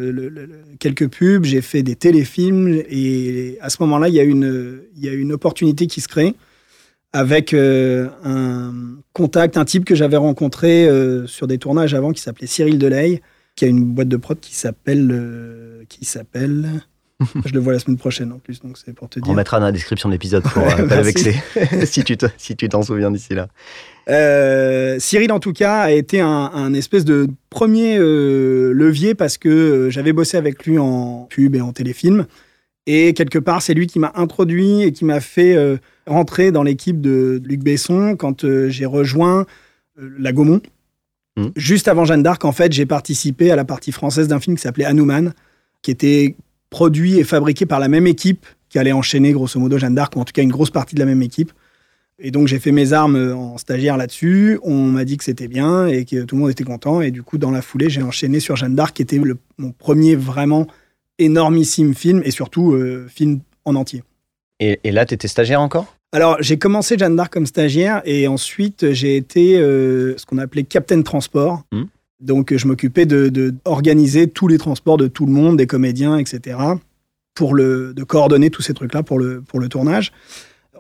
quelques 0.80 1.08
pubs, 1.08 1.46
j'ai 1.46 1.62
fait 1.62 1.84
des 1.84 1.96
téléfilms, 1.96 2.82
et 2.90 3.60
à 3.62 3.70
ce 3.70 3.78
moment-là, 3.82 4.10
il 4.10 4.16
y 4.16 4.20
a 4.20 4.24
une, 4.24 4.82
y 4.98 5.08
a 5.08 5.14
une 5.14 5.34
opportunité 5.34 5.86
qui 5.86 6.02
se 6.02 6.08
crée 6.08 6.34
avec 7.14 7.54
un 7.54 8.74
contact, 9.14 9.56
un 9.56 9.66
type 9.66 9.86
que 9.86 9.96
j'avais 9.96 10.18
rencontré 10.18 10.90
sur 11.28 11.48
des 11.48 11.60
tournages 11.60 11.94
avant 11.94 12.12
qui 12.12 12.22
s'appelait 12.22 12.48
Cyril 12.48 12.78
Delay 12.78 13.22
qui 13.62 13.66
a 13.66 13.68
une 13.68 13.84
boîte 13.84 14.08
de 14.08 14.18
prod 14.18 14.40
qui 14.40 14.56
s'appelle. 14.56 15.12
Euh, 15.12 15.84
qui 15.88 16.04
s'appelle. 16.04 16.82
Je 17.46 17.54
le 17.54 17.60
vois 17.60 17.74
la 17.74 17.78
semaine 17.78 17.98
prochaine 17.98 18.32
en 18.32 18.40
plus, 18.40 18.60
donc 18.60 18.76
c'est 18.84 18.92
pour 18.92 19.08
te 19.08 19.20
dire. 19.20 19.32
On 19.32 19.36
mettra 19.36 19.60
dans 19.60 19.68
la 19.68 19.72
description 19.72 20.10
de 20.10 20.16
l'épisode 20.16 20.42
pour 20.42 20.64
euh, 20.80 20.88
pas 20.88 21.04
vexer, 21.04 21.36
si 21.86 22.04
tu 22.04 22.18
si 22.40 22.56
tu 22.56 22.70
t'en 22.70 22.82
souviens 22.82 23.12
d'ici 23.12 23.36
là. 23.36 23.50
Euh, 24.10 24.98
Cyril, 24.98 25.32
en 25.32 25.40
tout 25.40 25.54
cas, 25.54 25.82
a 25.82 25.92
été 25.92 26.20
un, 26.22 26.74
espèce 26.74 27.06
de 27.06 27.28
premier 27.52 28.00
levier 28.00 29.14
parce 29.14 29.38
que 29.38 29.90
j'avais 29.92 30.12
bossé 30.12 30.38
avec 30.38 30.66
lui 30.66 30.80
en 30.80 31.28
pub 31.30 31.56
et 31.56 31.62
en 31.62 31.72
téléfilm. 31.72 32.26
Et 32.88 33.14
quelque 33.14 33.38
part, 33.38 33.62
c'est 33.62 33.76
lui 33.76 33.86
qui 33.86 34.00
m'a 34.00 34.12
introduit 34.16 34.82
et 34.82 34.92
qui 34.92 35.06
m'a 35.06 35.20
fait 35.20 35.56
rentrer 36.08 36.52
dans 36.52 36.64
l'équipe 36.64 37.00
de 37.00 37.40
Luc 37.46 37.62
Besson 37.62 38.16
quand 38.18 38.44
j'ai 38.70 38.88
rejoint 38.88 39.46
la 39.98 40.34
Gaumont. 40.34 40.62
Mm. 41.38 41.48
Juste 41.56 41.88
avant 41.88 42.06
Jeanne 42.06 42.24
d'Arc, 42.24 42.44
en 42.46 42.52
fait, 42.52 42.72
j'ai 42.74 42.86
participé 42.86 43.52
à 43.52 43.56
la 43.56 43.66
partie 43.66 43.92
française 43.92 44.28
d'un 44.28 44.40
film 44.40 44.56
qui 44.56 44.62
s'appelait 44.62 44.86
Hanuman, 44.86 45.34
qui 45.82 45.92
était 45.92 46.36
produit 46.70 47.18
et 47.18 47.24
fabriqué 47.24 47.66
par 47.66 47.80
la 47.80 47.88
même 47.88 48.08
équipe 48.08 48.46
qui 48.70 48.80
allait 48.80 48.92
enchaîner 48.94 49.34
grosso 49.34 49.60
modo 49.60 49.78
Jeanne 49.78 49.96
d'Arc, 49.96 50.16
ou 50.16 50.20
en 50.20 50.26
tout 50.26 50.32
cas 50.34 50.42
une 50.42 50.52
grosse 50.52 50.70
partie 50.70 50.96
de 50.96 51.00
la 51.00 51.06
même 51.06 51.22
équipe. 51.22 51.52
Et 52.20 52.32
donc 52.32 52.48
j'ai 52.48 52.60
fait 52.60 52.72
mes 52.72 52.94
armes 52.94 53.34
en 53.36 53.58
stagiaire 53.58 53.98
là-dessus. 53.98 54.60
On 54.64 54.86
m'a 54.86 55.06
dit 55.06 55.18
que 55.18 55.24
c'était 55.24 55.48
bien 55.48 55.88
et 55.88 56.06
que 56.06 56.24
tout 56.24 56.36
le 56.36 56.42
monde 56.42 56.52
était 56.52 56.64
content. 56.64 57.02
Et 57.02 57.12
du 57.12 57.24
coup, 57.24 57.38
dans 57.38 57.52
la 57.52 57.62
foulée, 57.62 57.90
j'ai 57.90 58.04
enchaîné 58.04 58.40
sur 58.40 58.56
Jeanne 58.56 58.76
d'Arc, 58.76 58.96
qui 58.96 59.02
était 59.02 59.20
mon 59.58 59.72
premier 59.72 60.16
vraiment 60.16 60.68
énormissime 61.18 61.94
film 61.96 62.22
et 62.24 62.32
surtout 62.32 62.74
euh, 62.74 63.08
film 63.10 63.42
en 63.66 63.76
entier. 63.76 64.04
Et, 64.60 64.80
et 64.84 64.92
là, 64.92 65.06
tu 65.06 65.16
étais 65.16 65.28
stagiaire 65.28 65.62
encore? 65.62 65.98
Alors, 66.14 66.38
j'ai 66.42 66.58
commencé 66.58 66.98
Jeanne 66.98 67.16
d'Arc 67.16 67.32
comme 67.32 67.46
stagiaire 67.46 68.02
et 68.04 68.28
ensuite 68.28 68.92
j'ai 68.92 69.16
été 69.16 69.58
euh, 69.58 70.18
ce 70.18 70.26
qu'on 70.26 70.40
appelait 70.40 70.64
captain 70.64 71.02
transport. 71.04 71.64
Hmm. 71.72 71.84
Donc, 72.20 72.56
je 72.56 72.68
m'occupais 72.68 73.06
de, 73.06 73.56
organiser 73.66 74.28
tous 74.28 74.48
les 74.48 74.58
transports 74.58 74.98
de 74.98 75.08
tout 75.08 75.26
le 75.26 75.32
monde, 75.32 75.58
des 75.58 75.66
comédiens, 75.68 76.18
etc., 76.18 76.60
pour 77.34 77.56
le, 77.56 77.94
de 77.96 78.04
coordonner 78.04 78.50
tous 78.52 78.62
ces 78.62 78.74
trucs-là 78.74 79.02
pour 79.02 79.18
le, 79.18 79.42
pour 79.42 79.60
le 79.60 79.70
tournage. 79.70 80.12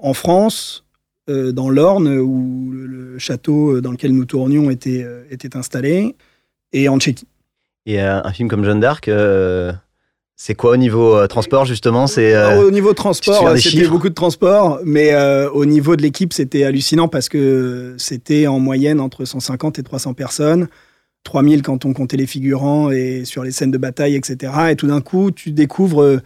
En 0.02 0.14
France, 0.14 0.86
euh, 1.30 1.52
dans 1.52 1.70
l'Orne, 1.70 2.10
où 2.20 2.70
le, 2.72 3.18
château 3.18 3.82
dans 3.82 3.92
lequel 3.92 4.14
nous 4.14 4.26
tournions 4.26 4.70
était, 4.70 5.04
euh, 5.04 5.24
était 5.32 5.56
installé, 5.56 6.16
et 6.74 6.90
en 6.90 7.00
Tchéquie. 7.00 7.28
Et 7.88 8.00
un 8.00 8.32
film 8.32 8.48
comme 8.48 8.64
Jeanne 8.64 8.80
d'Arc, 8.80 9.10
c'est 10.44 10.56
quoi 10.56 10.72
au 10.72 10.78
niveau 10.78 11.16
euh, 11.16 11.28
transport 11.28 11.66
justement? 11.66 12.08
C'est 12.08 12.34
euh, 12.34 12.66
au 12.66 12.72
niveau 12.72 12.94
transport, 12.94 13.56
c'était 13.60 13.88
beaucoup 13.88 14.10
de 14.10 14.16
transport, 14.16 14.80
mais 14.84 15.14
euh, 15.14 15.48
au 15.52 15.66
niveau 15.66 15.96
de 15.96 16.02
l'équipe, 16.02 16.34
c'était 16.34 16.64
hallucinant 16.64 17.08
parce 17.08 17.30
que 17.30 17.94
c'était 18.00 18.48
en 18.48 18.58
moyenne 18.58 19.00
entre 19.00 19.24
150 19.24 19.78
et 19.78 19.84
300 19.84 20.16
personnes, 20.16 20.68
3000 21.26 21.62
quand 21.62 21.86
on 21.86 21.94
comptait 21.94 22.18
les 22.18 22.26
figurants 22.26 22.90
et 22.90 23.24
sur 23.24 23.44
les 23.44 23.52
scènes 23.52 23.70
de 23.70 23.78
bataille, 23.78 24.16
etc. 24.16 24.52
Et 24.72 24.76
tout 24.76 24.88
d'un 24.88 25.02
coup, 25.02 25.30
tu 25.30 25.52
découvres 25.52 26.20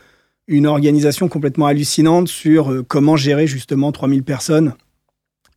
une 0.48 0.66
organisation 0.66 1.28
complètement 1.28 1.66
hallucinante 1.66 2.30
sur 2.30 2.74
comment 2.88 3.18
gérer 3.18 3.48
justement 3.48 3.92
3000 3.92 4.24
personnes 4.24 4.76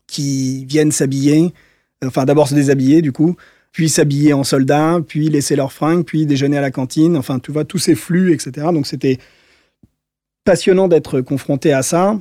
qui 0.09 0.65
viennent 0.65 0.91
s'habiller, 0.91 1.53
enfin 2.05 2.25
d'abord 2.25 2.49
se 2.49 2.57
déshabiller 2.57 3.03
du 3.03 3.13
coup, 3.13 3.37
puis 3.73 3.89
s'habiller 3.89 4.33
en 4.33 4.45
soldat, 4.45 4.99
puis 5.07 5.29
laisser 5.29 5.57
leurs 5.57 5.73
fringues, 5.73 6.05
puis 6.05 6.27
déjeuner 6.27 6.59
à 6.59 6.61
la 6.61 6.71
cantine. 6.71 7.17
Enfin, 7.17 7.39
tu 7.39 7.53
vois, 7.53 7.65
tous 7.65 7.79
ces 7.79 7.95
flux, 7.95 8.33
etc. 8.33 8.69
Donc, 8.73 8.87
c'était 8.87 9.19
passionnant 10.45 10.89
d'être 10.89 11.21
confronté 11.21 11.73
à 11.73 11.83
ça. 11.83 12.17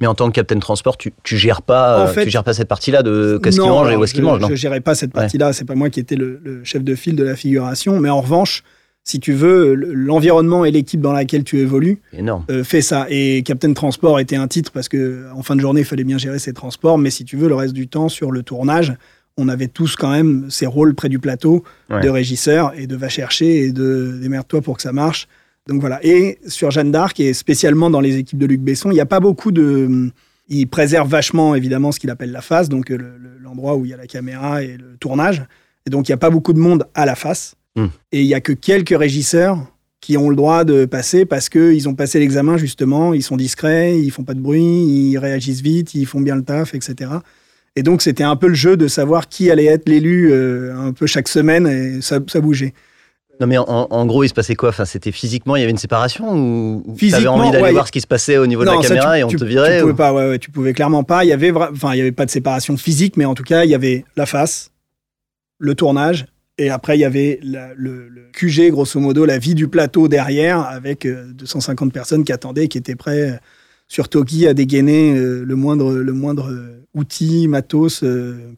Mais 0.00 0.06
en 0.06 0.14
tant 0.14 0.28
que 0.28 0.32
capitaine 0.32 0.60
transport, 0.60 0.96
tu, 0.96 1.12
tu 1.22 1.36
gères 1.36 1.62
pas, 1.62 2.12
tu 2.12 2.28
gères 2.28 2.42
pas 2.42 2.52
cette 2.52 2.68
partie-là 2.68 3.02
de 3.02 3.38
qu'est-ce 3.42 3.60
qu'il 3.60 3.68
mange 3.68 3.90
et 3.90 3.96
où 3.96 4.02
est-ce 4.02 4.12
qu'il 4.12 4.24
mange, 4.24 4.40
non 4.40 4.48
Je 4.48 4.56
gérais 4.56 4.80
pas 4.80 4.94
cette 4.94 5.12
partie-là. 5.12 5.52
C'est 5.52 5.64
pas 5.64 5.76
moi 5.76 5.88
qui 5.88 6.00
étais 6.00 6.16
le, 6.16 6.60
chef 6.64 6.82
de 6.82 6.94
file 6.94 7.16
de 7.16 7.24
la 7.24 7.36
figuration. 7.36 8.00
Mais 8.00 8.10
en 8.10 8.20
revanche, 8.20 8.64
si 9.04 9.20
tu 9.20 9.32
veux, 9.32 9.74
l'environnement 9.74 10.64
et 10.64 10.72
l'équipe 10.72 11.00
dans 11.00 11.12
laquelle 11.12 11.44
tu 11.44 11.58
évolues 11.58 12.00
euh, 12.50 12.64
fait 12.64 12.82
ça. 12.82 13.06
Et 13.08 13.42
Captain 13.44 13.72
Transport 13.72 14.18
était 14.18 14.36
un 14.36 14.48
titre 14.48 14.72
parce 14.72 14.88
que 14.88 15.26
en 15.32 15.42
fin 15.42 15.54
de 15.54 15.60
journée, 15.60 15.82
il 15.82 15.86
fallait 15.86 16.04
bien 16.04 16.18
gérer 16.18 16.40
ses 16.40 16.54
transports. 16.54 16.98
Mais 16.98 17.10
si 17.10 17.24
tu 17.24 17.36
veux, 17.36 17.48
le 17.48 17.54
reste 17.54 17.74
du 17.74 17.86
temps 17.86 18.08
sur 18.08 18.32
le 18.32 18.42
tournage, 18.42 18.94
on 19.36 19.48
avait 19.48 19.68
tous 19.68 19.96
quand 19.96 20.10
même 20.10 20.50
ces 20.50 20.66
rôles 20.66 20.94
près 20.94 21.08
du 21.08 21.18
plateau 21.18 21.64
de 21.90 22.08
régisseur 22.08 22.72
et 22.76 22.86
de 22.86 22.96
va 22.96 23.08
chercher 23.08 23.64
et 23.64 23.72
de 23.72 24.18
démerde-toi 24.20 24.60
pour 24.60 24.76
que 24.76 24.82
ça 24.82 24.92
marche. 24.92 25.28
Donc 25.66 25.80
voilà. 25.80 25.98
Et 26.04 26.38
sur 26.46 26.70
Jeanne 26.70 26.92
d'Arc, 26.92 27.18
et 27.20 27.32
spécialement 27.32 27.90
dans 27.90 28.00
les 28.00 28.16
équipes 28.16 28.38
de 28.38 28.46
Luc 28.46 28.60
Besson, 28.60 28.90
il 28.90 28.94
n'y 28.94 29.00
a 29.00 29.06
pas 29.06 29.20
beaucoup 29.20 29.50
de. 29.50 30.10
Il 30.48 30.68
préserve 30.68 31.08
vachement, 31.08 31.54
évidemment, 31.54 31.90
ce 31.90 31.98
qu'il 31.98 32.10
appelle 32.10 32.30
la 32.30 32.42
face, 32.42 32.68
donc 32.68 32.92
l'endroit 33.42 33.76
où 33.76 33.86
il 33.86 33.90
y 33.90 33.94
a 33.94 33.96
la 33.96 34.06
caméra 34.06 34.62
et 34.62 34.76
le 34.76 34.96
tournage. 35.00 35.42
Et 35.86 35.90
donc, 35.90 36.08
il 36.08 36.12
n'y 36.12 36.14
a 36.14 36.18
pas 36.18 36.30
beaucoup 36.30 36.52
de 36.52 36.58
monde 36.58 36.86
à 36.94 37.06
la 37.06 37.14
face. 37.14 37.54
Hmm. 37.76 37.86
Et 38.12 38.20
il 38.20 38.26
n'y 38.26 38.34
a 38.34 38.40
que 38.40 38.52
quelques 38.52 38.96
régisseurs 38.96 39.58
qui 40.00 40.18
ont 40.18 40.28
le 40.28 40.36
droit 40.36 40.64
de 40.64 40.84
passer 40.84 41.24
parce 41.24 41.48
qu'ils 41.48 41.88
ont 41.88 41.94
passé 41.94 42.18
l'examen, 42.18 42.58
justement. 42.58 43.14
Ils 43.14 43.22
sont 43.22 43.38
discrets, 43.38 43.98
ils 43.98 44.10
font 44.10 44.22
pas 44.22 44.34
de 44.34 44.40
bruit, 44.40 44.62
ils 44.62 45.16
réagissent 45.16 45.62
vite, 45.62 45.94
ils 45.94 46.04
font 46.04 46.20
bien 46.20 46.36
le 46.36 46.42
taf, 46.42 46.74
etc. 46.74 47.10
Et 47.76 47.82
donc, 47.82 48.02
c'était 48.02 48.24
un 48.24 48.36
peu 48.36 48.46
le 48.46 48.54
jeu 48.54 48.76
de 48.76 48.86
savoir 48.86 49.28
qui 49.28 49.50
allait 49.50 49.64
être 49.64 49.88
l'élu 49.88 50.32
euh, 50.32 50.76
un 50.76 50.92
peu 50.92 51.06
chaque 51.06 51.28
semaine 51.28 51.66
et 51.66 52.00
ça, 52.02 52.20
bougeait. 52.40 52.72
Non 53.40 53.48
mais 53.48 53.58
en, 53.58 54.06
gros, 54.06 54.22
il 54.22 54.28
se 54.28 54.34
passait 54.34 54.54
quoi? 54.54 54.68
Enfin, 54.68 54.84
c'était 54.84 55.10
physiquement, 55.10 55.56
il 55.56 55.60
y 55.60 55.62
avait 55.64 55.72
une 55.72 55.78
séparation 55.78 56.36
ou 56.36 56.84
tu 56.96 57.12
avais 57.12 57.26
envie 57.26 57.50
d'aller 57.50 57.72
voir 57.72 57.88
ce 57.88 57.90
qui 57.90 58.00
se 58.00 58.06
passait 58.06 58.38
au 58.38 58.46
niveau 58.46 58.64
de 58.64 58.70
la 58.70 58.78
caméra 58.78 59.18
et 59.18 59.24
on 59.24 59.28
te 59.28 59.44
virait 59.44 59.78
Tu 59.78 59.82
pouvais 59.82 59.94
pas, 59.94 60.12
ouais, 60.12 60.38
tu 60.38 60.52
pouvais 60.52 60.72
clairement 60.72 61.02
pas. 61.02 61.24
Il 61.24 61.28
y 61.28 61.32
avait, 61.32 61.50
enfin, 61.50 61.94
il 61.94 61.98
y 61.98 62.00
avait 62.00 62.12
pas 62.12 62.26
de 62.26 62.30
séparation 62.30 62.76
physique, 62.76 63.16
mais 63.16 63.24
en 63.24 63.34
tout 63.34 63.42
cas, 63.42 63.64
il 63.64 63.70
y 63.70 63.74
avait 63.74 64.04
la 64.14 64.26
face, 64.26 64.70
le 65.58 65.74
tournage, 65.74 66.26
et 66.58 66.70
après 66.70 66.96
il 66.96 67.00
y 67.00 67.04
avait 67.04 67.40
le, 67.42 68.08
QG, 68.32 68.70
grosso 68.70 69.00
modo, 69.00 69.24
la 69.24 69.38
vie 69.38 69.56
du 69.56 69.66
plateau 69.66 70.06
derrière, 70.06 70.60
avec 70.60 71.04
250 71.04 71.88
euh, 71.88 71.90
personnes 71.90 72.22
qui 72.22 72.32
attendaient, 72.32 72.68
qui 72.68 72.78
étaient 72.78 72.94
prêts 72.94 73.30
euh, 73.30 73.36
sur 73.88 74.08
Toki 74.08 74.46
à 74.46 74.54
dégainer 74.54 75.12
le 75.12 75.56
moindre, 75.56 75.92
le 75.92 76.12
moindre 76.12 76.52
outil, 76.94 77.48
matos, 77.48 78.04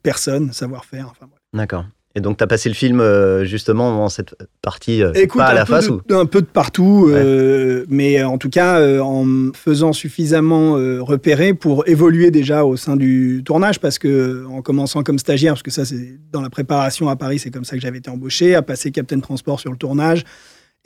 personne, 0.02 0.52
savoir-faire. 0.52 1.08
Enfin, 1.10 1.26
D'accord. 1.52 1.84
Et 2.16 2.20
donc, 2.20 2.38
tu 2.38 2.44
as 2.44 2.46
passé 2.46 2.70
le 2.70 2.74
film 2.74 2.98
euh, 2.98 3.44
justement 3.44 3.94
dans 3.94 4.08
cette 4.08 4.34
partie, 4.62 5.02
euh, 5.02 5.12
pas 5.34 5.48
à 5.48 5.54
la 5.54 5.66
face 5.66 5.90
ou... 5.90 6.00
Un 6.08 6.24
peu 6.24 6.40
de 6.40 6.46
partout, 6.46 7.08
euh, 7.10 7.84
mais 7.90 8.24
en 8.24 8.38
tout 8.38 8.48
cas, 8.48 8.80
en 9.02 9.52
faisant 9.52 9.92
suffisamment 9.92 10.72
repérer 11.04 11.52
pour 11.52 11.86
évoluer 11.86 12.30
déjà 12.30 12.64
au 12.64 12.76
sein 12.76 12.96
du 12.96 13.42
tournage, 13.44 13.80
parce 13.80 13.98
que 13.98 14.46
en 14.48 14.62
commençant 14.62 15.02
comme 15.02 15.18
stagiaire, 15.18 15.52
parce 15.52 15.62
que 15.62 15.70
ça, 15.70 15.84
c'est 15.84 16.18
dans 16.32 16.40
la 16.40 16.48
préparation 16.48 17.10
à 17.10 17.16
Paris, 17.16 17.38
c'est 17.38 17.50
comme 17.50 17.66
ça 17.66 17.76
que 17.76 17.82
j'avais 17.82 17.98
été 17.98 18.08
embauché, 18.08 18.54
à 18.54 18.62
passer 18.62 18.90
Captain 18.92 19.20
Transport 19.20 19.60
sur 19.60 19.70
le 19.70 19.76
tournage, 19.76 20.24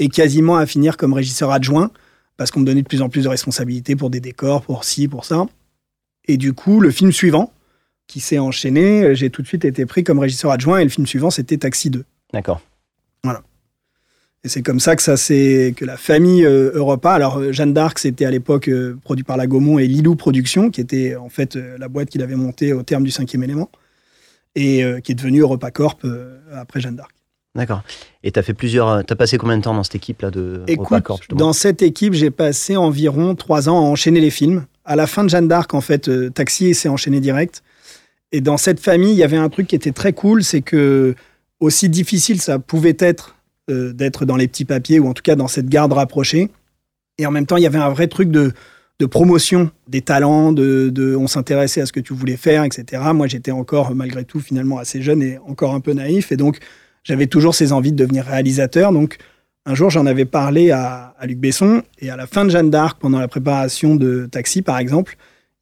et 0.01 0.09
quasiment 0.09 0.57
à 0.57 0.67
finir 0.67 0.97
comme 0.97 1.13
régisseur 1.13 1.53
adjoint, 1.53 1.93
parce 2.39 2.51
qu'on 2.51 2.59
me 2.59 2.67
donnait 2.67 2.83
de 2.83 2.89
plus 2.89 3.03
en 3.03 3.09
plus 3.09 3.23
de 3.23 3.29
responsabilités 3.29 3.95
pour 3.95 4.11
des 4.11 4.21
décors, 4.21 4.63
pour 4.63 4.83
ci, 4.83 5.07
pour 5.07 5.25
ça. 5.25 5.47
Et 6.31 6.37
du 6.37 6.53
coup, 6.53 6.81
le 6.81 6.91
film 6.91 7.11
suivant, 7.11 7.53
qui 8.07 8.21
s'est 8.21 8.39
enchaîné. 8.39 9.15
J'ai 9.15 9.31
tout 9.31 9.43
de 9.43 9.47
suite 9.47 9.65
été 9.65 9.87
pris 9.87 10.05
comme 10.05 10.19
régisseur 10.19 10.51
adjoint 10.51 10.79
et 10.79 10.85
le 10.85 10.91
film 10.91 11.07
suivant, 11.07 11.31
c'était 11.31 11.57
Taxi 11.57 11.91
2. 11.91 12.05
D'accord. 12.33 12.61
Voilà. 13.23 13.43
Et 14.43 14.49
c'est 14.49 14.63
comme 14.63 14.81
ça 14.81 14.97
que 14.97 15.03
ça 15.03 15.17
c'est 15.17 15.75
que 15.77 15.85
la 15.85 15.97
famille 15.97 16.45
euh, 16.45 16.73
Europa. 16.75 17.13
Alors 17.13 17.39
euh, 17.39 17.53
Jeanne 17.53 17.73
d'Arc, 17.73 17.99
c'était 17.99 18.25
à 18.25 18.31
l'époque 18.31 18.69
euh, 18.69 18.97
produit 19.05 19.25
par 19.25 19.37
la 19.37 19.47
Gaumont 19.47 19.79
et 19.79 19.87
Lilou 19.87 20.17
Productions, 20.17 20.71
qui 20.71 20.81
était 20.81 21.15
en 21.15 21.29
fait 21.29 21.57
la 21.57 21.89
boîte 21.89 22.11
qu'il 22.11 22.23
avait 22.23 22.37
montée 22.37 22.73
au 22.73 22.83
terme 22.83 23.05
du 23.05 23.11
cinquième 23.11 23.43
élément 23.43 23.71
et 24.57 24.83
qui 25.05 25.13
est 25.13 25.15
devenue 25.15 25.41
Europa 25.41 25.71
Corp 25.71 26.05
après 26.53 26.81
Jeanne 26.81 26.97
d'Arc. 26.97 27.13
D'accord. 27.55 27.83
Et 28.25 28.33
tu 28.33 28.39
as 28.39 28.43
fait 28.43 28.55
plusieurs. 28.55 29.05
Tu 29.05 29.13
as 29.13 29.17
passé 29.17 29.39
combien 29.39 29.57
de 29.57 29.63
temps 29.63 29.75
dans 29.75 29.85
cette 29.85 29.95
équipe-là 29.95 30.33
de 30.33 30.63
Écoute, 30.67 31.03
Corp 31.03 31.23
Dans 31.35 31.53
cette 31.53 31.83
équipe, 31.83 32.15
j'ai 32.15 32.33
passé 32.33 32.77
environ 32.77 33.37
trois 33.37 33.69
ans 33.69 33.79
à 33.79 33.83
enchaîner 33.83 34.21
les 34.21 34.31
films. 34.31 34.67
À 34.91 34.97
la 34.97 35.07
fin 35.07 35.23
de 35.23 35.29
Jeanne 35.29 35.47
d'Arc, 35.47 35.73
en 35.73 35.81
fait, 35.81 36.11
Taxi 36.35 36.75
s'est 36.75 36.89
enchaîné 36.89 37.21
direct. 37.21 37.63
Et 38.33 38.41
dans 38.41 38.57
cette 38.57 38.81
famille, 38.81 39.13
il 39.13 39.19
y 39.19 39.23
avait 39.23 39.37
un 39.37 39.49
truc 39.49 39.69
qui 39.69 39.77
était 39.77 39.93
très 39.93 40.13
cool, 40.13 40.43
c'est 40.43 40.63
que 40.63 41.15
aussi 41.61 41.89
difficile 41.89 42.41
ça 42.41 42.59
pouvait 42.59 42.97
être 42.99 43.37
euh, 43.71 43.93
d'être 43.93 44.25
dans 44.25 44.35
les 44.35 44.49
petits 44.49 44.65
papiers 44.65 44.99
ou 44.99 45.07
en 45.07 45.15
tout 45.15 45.23
cas 45.23 45.37
dans 45.37 45.47
cette 45.47 45.69
garde 45.69 45.93
rapprochée. 45.93 46.51
Et 47.19 47.27
en 47.27 47.31
même 47.31 47.47
temps, 47.47 47.57
il 47.57 47.63
y 47.63 47.67
avait 47.67 47.79
un 47.79 47.89
vrai 47.91 48.09
truc 48.09 48.33
de, 48.33 48.53
de 48.99 49.07
promotion 49.07 49.71
des 49.87 50.01
talents, 50.01 50.53
de, 50.53 50.89
de 50.89 51.15
on 51.15 51.29
s'intéressait 51.29 51.83
à 51.83 51.87
ce 51.87 51.93
que 51.93 52.01
tu 52.01 52.13
voulais 52.13 52.37
faire, 52.37 52.65
etc. 52.65 53.01
Moi, 53.15 53.29
j'étais 53.29 53.53
encore 53.53 53.95
malgré 53.95 54.25
tout 54.25 54.41
finalement 54.41 54.79
assez 54.79 55.03
jeune 55.03 55.23
et 55.23 55.39
encore 55.47 55.73
un 55.73 55.81
peu 55.81 55.93
naïf, 55.93 56.33
et 56.33 56.37
donc 56.37 56.59
j'avais 57.05 57.29
toujours 57.29 57.55
ces 57.55 57.73
envies 57.73 57.93
de 57.93 57.97
devenir 57.97 58.25
réalisateur. 58.25 58.93
Donc 58.93 59.19
un 59.67 59.75
jour, 59.75 59.91
j'en 59.91 60.07
avais 60.07 60.25
parlé 60.25 60.71
à, 60.71 61.15
à 61.19 61.27
Luc 61.27 61.39
Besson, 61.39 61.83
et 62.01 62.11
à 62.11 62.17
la 62.17 62.27
fin 62.27 62.45
de 62.45 62.51
Jeanne 62.51 62.71
d'Arc, 62.71 62.99
pendant 63.01 63.19
la 63.19 63.29
préparation 63.29 63.97
de 63.97 64.27
Taxi, 64.31 64.63
par 64.63 64.79
exemple, 64.79 65.17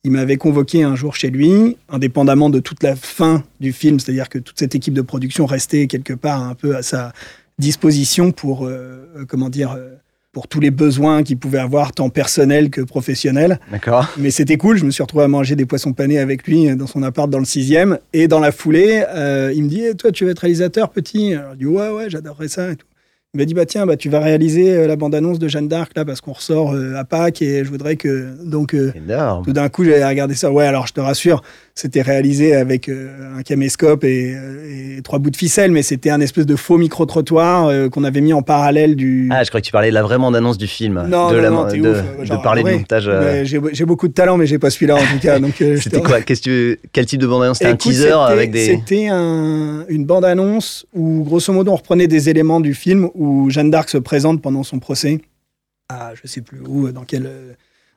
il 0.04 0.12
m'avait 0.12 0.36
convoqué 0.36 0.84
un 0.84 0.94
jour 0.94 1.16
chez 1.16 1.30
lui, 1.30 1.76
indépendamment 1.88 2.50
de 2.50 2.60
toute 2.60 2.82
la 2.82 2.94
fin 2.94 3.42
du 3.60 3.72
film, 3.72 3.98
c'est-à-dire 3.98 4.28
que 4.28 4.38
toute 4.38 4.58
cette 4.58 4.74
équipe 4.74 4.94
de 4.94 5.02
production 5.02 5.44
restait 5.44 5.86
quelque 5.86 6.12
part 6.12 6.42
un 6.42 6.54
peu 6.54 6.76
à 6.76 6.82
sa 6.82 7.12
disposition 7.58 8.30
pour, 8.30 8.64
euh, 8.64 9.10
euh, 9.16 9.24
comment 9.26 9.48
dire, 9.48 9.72
euh, 9.72 9.96
pour 10.32 10.46
tous 10.46 10.60
les 10.60 10.70
besoins 10.70 11.24
qu'il 11.24 11.36
pouvait 11.36 11.58
avoir, 11.58 11.90
tant 11.90 12.10
personnels 12.10 12.70
que 12.70 12.80
professionnels. 12.80 13.58
D'accord. 13.72 14.06
Mais 14.16 14.30
c'était 14.30 14.56
cool, 14.56 14.78
je 14.78 14.84
me 14.84 14.92
suis 14.92 15.02
retrouvé 15.02 15.24
à 15.24 15.28
manger 15.28 15.56
des 15.56 15.66
poissons 15.66 15.92
panés 15.92 16.20
avec 16.20 16.46
lui 16.46 16.74
dans 16.76 16.86
son 16.86 17.02
appart 17.02 17.28
dans 17.28 17.40
le 17.40 17.44
sixième. 17.44 17.98
Et 18.12 18.28
dans 18.28 18.38
la 18.38 18.52
foulée, 18.52 19.04
il 19.54 19.64
me 19.64 19.68
dit 19.68 19.82
eh, 19.84 19.94
Toi, 19.94 20.12
tu 20.12 20.24
veux 20.24 20.30
être 20.30 20.40
réalisateur, 20.40 20.90
petit? 20.90 21.34
Alors, 21.34 21.54
Je 21.54 21.58
dis 21.58 21.66
Ouais, 21.66 21.88
ouais, 21.88 22.08
j'adorerais 22.08 22.48
ça 22.48 22.70
et 22.70 22.76
tout. 22.76 22.86
Il 23.34 23.40
m'a 23.40 23.44
dit 23.44 23.52
bah 23.52 23.66
tiens 23.66 23.84
bah 23.84 23.98
tu 23.98 24.08
vas 24.08 24.20
réaliser 24.20 24.72
euh, 24.72 24.86
la 24.86 24.96
bande 24.96 25.14
annonce 25.14 25.38
de 25.38 25.48
Jeanne 25.48 25.68
d'Arc 25.68 25.92
là 25.94 26.06
parce 26.06 26.22
qu'on 26.22 26.32
ressort 26.32 26.72
euh, 26.72 26.94
à 26.96 27.04
Pâques 27.04 27.42
et 27.42 27.62
je 27.62 27.68
voudrais 27.68 27.96
que 27.96 28.42
donc 28.42 28.72
euh, 28.72 28.90
tout 29.44 29.52
d'un 29.52 29.68
coup 29.68 29.84
j'avais 29.84 30.02
regardé 30.02 30.34
ça. 30.34 30.50
Ouais 30.50 30.64
alors 30.64 30.86
je 30.86 30.94
te 30.94 31.00
rassure 31.00 31.42
c'était 31.74 32.00
réalisé 32.00 32.54
avec 32.54 32.88
un 32.88 33.42
caméscope 33.42 34.02
et, 34.02 34.34
trois 35.04 35.18
bouts 35.18 35.30
de 35.30 35.36
ficelle 35.36 35.72
mais 35.72 35.82
c'était 35.82 36.08
un 36.08 36.22
espèce 36.22 36.46
de 36.46 36.56
faux 36.56 36.78
micro 36.78 37.04
trottoir 37.04 37.90
qu'on 37.90 38.02
avait 38.02 38.22
mis 38.22 38.32
en 38.32 38.40
parallèle 38.40 38.96
du 38.96 39.28
ah 39.30 39.44
je 39.44 39.50
crois 39.50 39.60
que 39.60 39.66
tu 39.66 39.72
parlais 39.72 39.90
de 39.90 39.94
la 39.94 40.02
vraie 40.02 40.16
bande 40.16 40.34
annonce 40.34 40.56
du 40.56 40.66
film. 40.66 40.94
Non 41.06 41.30
de, 41.30 41.36
non, 41.36 41.42
la, 41.42 41.50
non, 41.50 41.64
de, 41.66 41.80
ouf, 41.80 42.28
de 42.30 42.42
parler 42.42 42.62
du 42.62 42.72
montage 42.72 43.10
j'ai 43.42 43.84
beaucoup 43.84 44.08
de 44.08 44.14
talent 44.14 44.38
mais 44.38 44.46
j'ai 44.46 44.58
pas 44.58 44.70
celui-là 44.70 44.94
en 44.94 45.00
tout 45.00 45.20
cas 45.20 45.38
donc 45.38 45.62
c'était 45.82 46.00
quoi? 46.00 46.22
Qu'est-ce 46.22 46.40
que 46.40 46.78
quel 46.92 47.04
type 47.04 47.20
de 47.20 47.26
bande 47.26 47.42
annonce 47.42 47.58
c'était 47.58 47.70
un 47.70 47.76
teaser 47.76 48.10
avec 48.10 48.52
des 48.52 48.64
c'était 48.64 49.08
un, 49.08 49.84
une 49.90 50.06
bande 50.06 50.24
annonce 50.24 50.86
où 50.94 51.24
grosso 51.24 51.52
modo 51.52 51.72
on 51.72 51.76
reprenait 51.76 52.06
des 52.06 52.30
éléments 52.30 52.60
du 52.60 52.72
film 52.72 53.10
où 53.18 53.50
Jeanne 53.50 53.70
d'Arc 53.70 53.90
se 53.90 53.98
présente 53.98 54.40
pendant 54.40 54.62
son 54.62 54.78
procès 54.78 55.20
à 55.88 56.12
je 56.14 56.26
sais 56.28 56.40
plus 56.40 56.60
où, 56.60 56.90
dans 56.92 57.04
quel, 57.04 57.28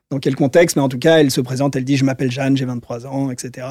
dans 0.09 0.19
quel 0.19 0.35
contexte, 0.35 0.75
mais 0.75 0.81
en 0.81 0.89
tout 0.89 0.99
cas, 0.99 1.19
elle 1.19 1.31
se 1.31 1.41
présente, 1.41 1.75
elle 1.75 1.85
dit 1.85 1.95
Je 1.95 2.05
m'appelle 2.05 2.31
Jeanne, 2.31 2.57
j'ai 2.57 2.65
23 2.65 3.05
ans, 3.05 3.31
etc. 3.31 3.67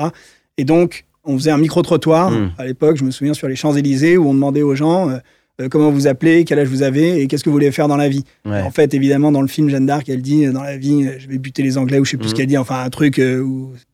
Et 0.56 0.64
donc, 0.64 1.04
on 1.24 1.36
faisait 1.36 1.50
un 1.50 1.58
micro-trottoir 1.58 2.30
hmm. 2.30 2.52
à 2.56 2.64
l'époque, 2.66 2.96
je 2.96 3.04
me 3.04 3.10
souviens, 3.10 3.34
sur 3.34 3.48
les 3.48 3.56
Champs-Élysées, 3.56 4.16
où 4.16 4.28
on 4.28 4.34
demandait 4.34 4.62
aux 4.62 4.74
gens 4.74 5.10
euh, 5.10 5.18
euh, 5.60 5.68
comment 5.68 5.90
vous 5.90 6.06
appelez, 6.06 6.44
quel 6.44 6.58
âge 6.58 6.68
vous 6.68 6.82
avez 6.82 7.20
et 7.20 7.26
qu'est-ce 7.26 7.42
que 7.42 7.50
vous 7.50 7.56
voulez 7.56 7.72
faire 7.72 7.88
dans 7.88 7.96
la 7.96 8.08
vie. 8.08 8.24
En 8.46 8.70
fait, 8.70 8.94
évidemment, 8.94 9.32
dans 9.32 9.42
le 9.42 9.48
film 9.48 9.68
Jeanne 9.68 9.86
d'Arc, 9.86 10.08
elle 10.08 10.22
dit 10.22 10.46
Dans 10.46 10.62
la 10.62 10.76
vie, 10.76 11.08
je 11.18 11.28
vais 11.28 11.38
buter 11.38 11.62
les 11.62 11.78
Anglais, 11.78 11.98
ou 11.98 12.04
je 12.04 12.12
sais 12.12 12.16
plus 12.16 12.28
ce 12.28 12.34
hmm. 12.34 12.36
qu'elle 12.36 12.46
dit, 12.46 12.58
enfin, 12.58 12.82
un 12.82 12.90
truc 12.90 13.18
euh, 13.18 13.44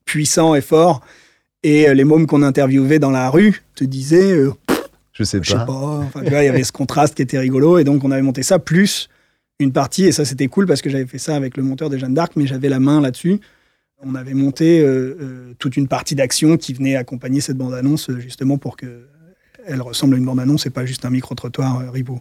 puissant 0.04 0.54
et 0.54 0.60
fort. 0.60 1.00
Et 1.62 1.92
les 1.94 2.04
mômes 2.04 2.26
qu'on 2.26 2.42
interviewait 2.42 3.00
dans 3.00 3.10
la 3.10 3.28
rue 3.28 3.62
te 3.74 3.82
disaient 3.82 4.36
je 5.16 5.24
sais 5.24 5.38
pas. 5.38 5.44
Je 5.44 5.50
sais 5.52 5.64
pas. 5.64 6.42
il 6.42 6.46
y 6.46 6.48
avait 6.48 6.64
ce 6.64 6.72
contraste 6.72 7.14
qui 7.14 7.22
était 7.22 7.38
rigolo. 7.38 7.78
Et 7.78 7.84
donc, 7.84 8.04
on 8.04 8.10
avait 8.10 8.22
monté 8.22 8.42
ça, 8.42 8.58
plus 8.58 9.08
une 9.58 9.72
partie. 9.72 10.04
Et 10.04 10.12
ça, 10.12 10.24
c'était 10.24 10.48
cool 10.48 10.66
parce 10.66 10.82
que 10.82 10.90
j'avais 10.90 11.06
fait 11.06 11.18
ça 11.18 11.34
avec 11.34 11.56
le 11.56 11.62
monteur 11.62 11.88
de 11.88 11.96
Jeanne 11.96 12.14
d'Arc, 12.14 12.32
mais 12.36 12.46
j'avais 12.46 12.68
la 12.68 12.80
main 12.80 13.00
là-dessus. 13.00 13.40
On 14.02 14.14
avait 14.14 14.34
monté 14.34 14.80
euh, 14.80 15.16
euh, 15.20 15.54
toute 15.58 15.78
une 15.78 15.88
partie 15.88 16.14
d'action 16.14 16.58
qui 16.58 16.74
venait 16.74 16.96
accompagner 16.96 17.40
cette 17.40 17.56
bande-annonce, 17.56 18.10
justement 18.18 18.58
pour 18.58 18.76
qu'elle 18.76 19.80
ressemble 19.80 20.16
à 20.16 20.18
une 20.18 20.26
bande-annonce 20.26 20.66
et 20.66 20.70
pas 20.70 20.84
juste 20.84 21.06
un 21.06 21.10
micro-trottoir 21.10 21.80
euh, 21.80 21.90
ribot. 21.90 22.20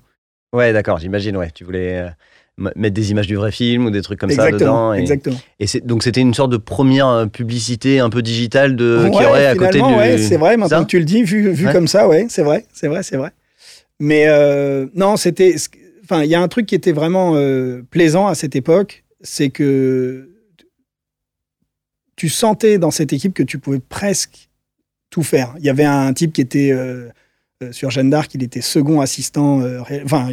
Ouais, 0.53 0.71
d'accord, 0.71 0.99
j'imagine, 0.99 1.35
ouais. 1.35 1.51
Tu 1.51 1.65
voulais 1.65 2.09
mettre 2.57 2.93
des 2.93 3.11
images 3.11 3.27
du 3.27 3.35
vrai 3.35 3.51
film 3.51 3.85
ou 3.85 3.91
des 3.91 4.01
trucs 4.01 4.19
comme 4.19 4.29
ça 4.29 4.49
dedans. 4.51 4.93
Et, 4.93 4.99
exactement. 4.99 5.37
Et 5.59 5.65
donc 5.83 6.03
c'était 6.03 6.21
une 6.21 6.33
sorte 6.33 6.51
de 6.51 6.57
première 6.57 7.07
euh, 7.07 7.25
publicité 7.25 7.99
un 7.99 8.09
peu 8.09 8.21
digitale 8.21 8.75
de 8.75 9.09
qui 9.11 9.25
aurait 9.25 9.47
à 9.47 9.55
côté 9.55 9.79
du. 9.79 9.83
Ouais, 9.83 10.17
c'est 10.17 10.37
vrai. 10.37 10.57
Maintenant 10.57 10.83
que 10.83 10.89
tu 10.89 10.99
le 10.99 11.05
dis, 11.05 11.23
vu, 11.23 11.51
vu 11.51 11.67
comme 11.71 11.87
ça, 11.87 12.07
ouais, 12.07 12.27
c'est 12.29 12.43
vrai, 12.43 12.65
c'est 12.73 12.87
vrai, 12.87 13.03
c'est 13.03 13.17
vrai. 13.17 13.31
Mais 13.99 14.25
euh, 14.27 14.87
non, 14.93 15.17
c'était. 15.17 15.55
Enfin, 16.03 16.23
il 16.23 16.29
y 16.29 16.35
a 16.35 16.41
un 16.41 16.47
truc 16.47 16.67
qui 16.67 16.75
était 16.75 16.91
vraiment 16.91 17.33
euh, 17.35 17.83
plaisant 17.89 18.27
à 18.27 18.35
cette 18.35 18.55
époque, 18.55 19.03
c'est 19.21 19.49
que 19.49 20.29
tu 22.15 22.29
sentais 22.29 22.77
dans 22.77 22.91
cette 22.91 23.11
équipe 23.11 23.33
que 23.33 23.43
tu 23.43 23.57
pouvais 23.57 23.79
presque 23.79 24.49
tout 25.09 25.23
faire. 25.23 25.55
Il 25.59 25.65
y 25.65 25.69
avait 25.69 25.83
un 25.83 26.13
type 26.13 26.31
qui 26.31 26.41
était 26.41 26.73
sur 27.71 27.89
Jeanne 27.89 28.09
d'Arc, 28.09 28.33
il 28.35 28.43
était 28.43 28.61
second 28.61 29.01
assistant. 29.01 29.61
enfin, 30.03 30.29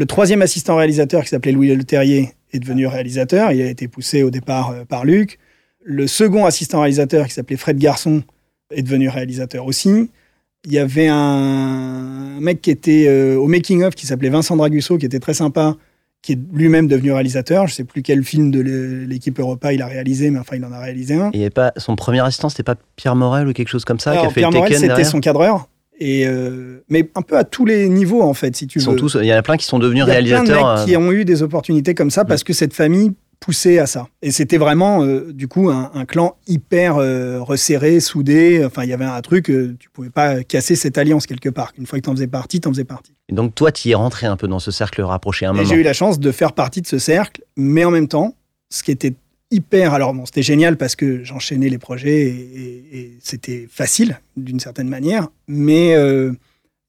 le 0.00 0.06
troisième 0.06 0.40
assistant 0.40 0.76
réalisateur, 0.76 1.22
qui 1.24 1.28
s'appelait 1.28 1.52
Louis 1.52 1.76
Leterrier, 1.76 2.30
est 2.54 2.58
devenu 2.58 2.86
réalisateur. 2.86 3.52
Il 3.52 3.60
a 3.60 3.66
été 3.66 3.86
poussé 3.86 4.22
au 4.22 4.30
départ 4.30 4.70
euh, 4.70 4.84
par 4.86 5.04
Luc. 5.04 5.38
Le 5.84 6.06
second 6.06 6.46
assistant 6.46 6.80
réalisateur, 6.80 7.26
qui 7.26 7.34
s'appelait 7.34 7.58
Fred 7.58 7.76
Garçon, 7.76 8.22
est 8.70 8.80
devenu 8.80 9.10
réalisateur 9.10 9.66
aussi. 9.66 10.08
Il 10.64 10.72
y 10.72 10.78
avait 10.78 11.08
un 11.08 12.38
mec 12.40 12.62
qui 12.62 12.70
était 12.70 13.08
euh, 13.08 13.36
au 13.36 13.46
making-of 13.46 13.94
qui 13.94 14.06
s'appelait 14.06 14.30
Vincent 14.30 14.56
Dragusso, 14.56 14.96
qui 14.96 15.04
était 15.04 15.18
très 15.18 15.34
sympa, 15.34 15.76
qui 16.22 16.32
est 16.32 16.38
lui-même 16.50 16.88
devenu 16.88 17.12
réalisateur. 17.12 17.66
Je 17.66 17.72
ne 17.72 17.76
sais 17.76 17.84
plus 17.84 18.00
quel 18.00 18.24
film 18.24 18.50
de 18.50 18.60
l'équipe 19.06 19.38
Europa 19.38 19.74
il 19.74 19.82
a 19.82 19.86
réalisé, 19.86 20.30
mais 20.30 20.38
enfin, 20.38 20.56
il 20.56 20.64
en 20.64 20.72
a 20.72 20.80
réalisé 20.80 21.16
un. 21.16 21.30
Et 21.34 21.50
pas, 21.50 21.74
son 21.76 21.94
premier 21.94 22.20
assistant, 22.20 22.48
c'était 22.48 22.62
pas 22.62 22.76
Pierre 22.96 23.16
Morel 23.16 23.48
ou 23.48 23.52
quelque 23.52 23.68
chose 23.68 23.84
comme 23.84 24.00
ça 24.00 24.12
qui 24.12 24.24
a 24.24 24.30
fait 24.30 24.40
Pierre 24.40 24.50
Morel, 24.50 24.74
c'était 24.74 25.04
son 25.04 25.20
cadreur. 25.20 25.68
Et 26.00 26.26
euh, 26.26 26.82
mais 26.88 27.10
un 27.14 27.22
peu 27.22 27.36
à 27.36 27.44
tous 27.44 27.66
les 27.66 27.88
niveaux 27.88 28.22
en 28.22 28.34
fait, 28.34 28.56
si 28.56 28.66
tu 28.66 28.78
veux. 28.78 28.96
tous, 28.96 29.18
il 29.20 29.26
y 29.26 29.32
en 29.32 29.36
a 29.36 29.42
plein 29.42 29.58
qui 29.58 29.66
sont 29.66 29.78
devenus 29.78 30.04
réalisateurs. 30.04 30.44
Il 30.44 30.48
y 30.48 30.52
a 30.52 30.56
plein 30.56 30.74
de 30.74 30.78
mecs 30.78 30.88
qui 30.88 30.96
ont 30.96 31.12
eu 31.12 31.24
des 31.26 31.42
opportunités 31.42 31.94
comme 31.94 32.10
ça 32.10 32.24
parce 32.24 32.42
que 32.42 32.54
cette 32.54 32.72
famille 32.72 33.12
poussait 33.38 33.78
à 33.78 33.86
ça. 33.86 34.06
Et 34.22 34.30
c'était 34.30 34.58
vraiment 34.58 35.02
euh, 35.02 35.32
du 35.32 35.46
coup 35.46 35.70
un, 35.70 36.04
clan 36.06 36.36
hyper 36.46 36.96
euh, 36.96 37.40
resserré, 37.42 38.00
soudé. 38.00 38.62
Enfin, 38.64 38.84
il 38.84 38.90
y 38.90 38.92
avait 38.94 39.04
un 39.04 39.20
truc, 39.20 39.46
tu 39.78 39.90
pouvais 39.92 40.10
pas 40.10 40.42
casser 40.42 40.74
cette 40.74 40.96
alliance 40.96 41.26
quelque 41.26 41.50
part. 41.50 41.72
Une 41.78 41.86
fois 41.86 41.98
que 41.98 42.04
tu 42.04 42.10
en 42.10 42.14
faisais 42.14 42.26
partie, 42.26 42.60
tu 42.60 42.68
en 42.68 42.72
faisais 42.72 42.84
partie. 42.84 43.12
Et 43.28 43.34
donc 43.34 43.54
toi, 43.54 43.70
tu 43.70 43.88
y 43.88 43.92
es 43.92 43.94
rentré 43.94 44.26
un 44.26 44.36
peu 44.36 44.48
dans 44.48 44.58
ce 44.58 44.70
cercle 44.70 45.02
rapproché 45.02 45.44
un 45.44 45.52
moment. 45.52 45.68
J'ai 45.68 45.76
eu 45.76 45.82
la 45.82 45.92
chance 45.92 46.18
de 46.18 46.32
faire 46.32 46.52
partie 46.52 46.80
de 46.80 46.86
ce 46.86 46.98
cercle, 46.98 47.42
mais 47.56 47.84
en 47.84 47.90
même 47.90 48.08
temps, 48.08 48.34
ce 48.70 48.82
qui 48.82 48.90
était 48.90 49.14
hyper. 49.50 49.94
Alors, 49.94 50.14
bon, 50.14 50.26
c'était 50.26 50.42
génial 50.42 50.76
parce 50.76 50.96
que 50.96 51.24
j'enchaînais 51.24 51.68
les 51.68 51.78
projets 51.78 52.26
et, 52.28 53.18
c'était 53.22 53.66
facile 53.70 54.20
d'une 54.36 54.60
certaine 54.60 54.88
manière. 54.88 55.28
Mais 55.48 55.94
euh, 55.94 56.32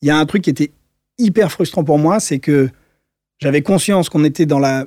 il 0.01 0.07
y 0.07 0.11
a 0.11 0.17
un 0.17 0.25
truc 0.25 0.43
qui 0.43 0.49
était 0.49 0.71
hyper 1.17 1.51
frustrant 1.51 1.83
pour 1.83 1.99
moi, 1.99 2.19
c'est 2.19 2.39
que 2.39 2.69
j'avais 3.39 3.61
conscience 3.61 4.09
qu'on 4.09 4.23
était 4.23 4.45
dans 4.45 4.59
la 4.59 4.85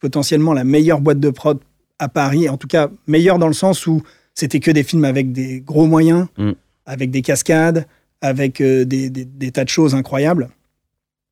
potentiellement 0.00 0.52
la 0.52 0.64
meilleure 0.64 1.00
boîte 1.00 1.20
de 1.20 1.30
prod 1.30 1.58
à 1.98 2.08
Paris, 2.08 2.48
en 2.48 2.56
tout 2.56 2.68
cas 2.68 2.88
meilleure 3.08 3.38
dans 3.38 3.48
le 3.48 3.52
sens 3.54 3.86
où 3.86 4.02
c'était 4.34 4.60
que 4.60 4.70
des 4.70 4.84
films 4.84 5.04
avec 5.04 5.32
des 5.32 5.60
gros 5.60 5.86
moyens, 5.86 6.26
Mm. 6.38 6.52
avec 6.86 7.10
des 7.10 7.22
cascades, 7.22 7.86
avec 8.20 8.60
euh, 8.60 8.84
des, 8.84 9.10
des- 9.10 9.24
des 9.24 9.50
tas 9.50 9.64
de 9.64 9.68
choses 9.68 9.94
incroyables. 9.96 10.48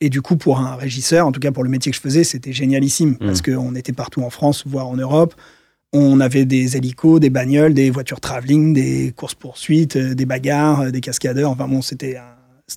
Et 0.00 0.10
du 0.10 0.20
coup, 0.22 0.36
pour 0.36 0.58
un 0.58 0.74
régisseur, 0.76 1.26
en 1.26 1.32
tout 1.32 1.40
cas 1.40 1.52
pour 1.52 1.62
le 1.64 1.70
métier 1.70 1.90
que 1.90 1.96
je 1.96 2.02
faisais, 2.02 2.24
c'était 2.24 2.52
génialissime 2.52 3.16
parce 3.16 3.40
qu'on 3.42 3.74
était 3.76 3.92
partout 3.94 4.22
en 4.22 4.30
France, 4.30 4.64
voire 4.66 4.88
en 4.88 4.96
Europe. 4.96 5.34
On 5.98 6.20
avait 6.20 6.44
des 6.44 6.76
hélicos, 6.76 7.20
des 7.20 7.30
bagnoles, 7.30 7.72
des 7.72 7.88
voitures 7.90 8.20
travelling, 8.20 8.74
des 8.74 9.12
courses-poursuites, 9.16 9.96
euh, 9.96 10.14
des 10.14 10.26
bagarres, 10.26 10.80
euh, 10.82 10.90
des 10.90 11.00
cascadeurs. 11.00 11.50
Enfin 11.50 11.66
bon, 11.68 11.80
c'était 11.80 12.16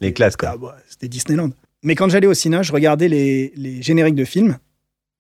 Les 0.02 0.14
classes, 0.14 0.38
quoi. 0.38 0.52
c'était- 0.54 0.64
ah, 0.64 0.66
ouais, 0.66 0.82
C'était 0.90 1.08
Disneyland. 1.10 1.50
Mais 1.84 1.96
quand 1.96 2.08
j'allais 2.10 2.28
au 2.28 2.34
cinéma, 2.34 2.62
je 2.62 2.72
regardais 2.72 3.08
les, 3.10 3.52
les 3.56 3.82
génériques 3.82 4.16
de 4.16 4.26
films 4.26 4.58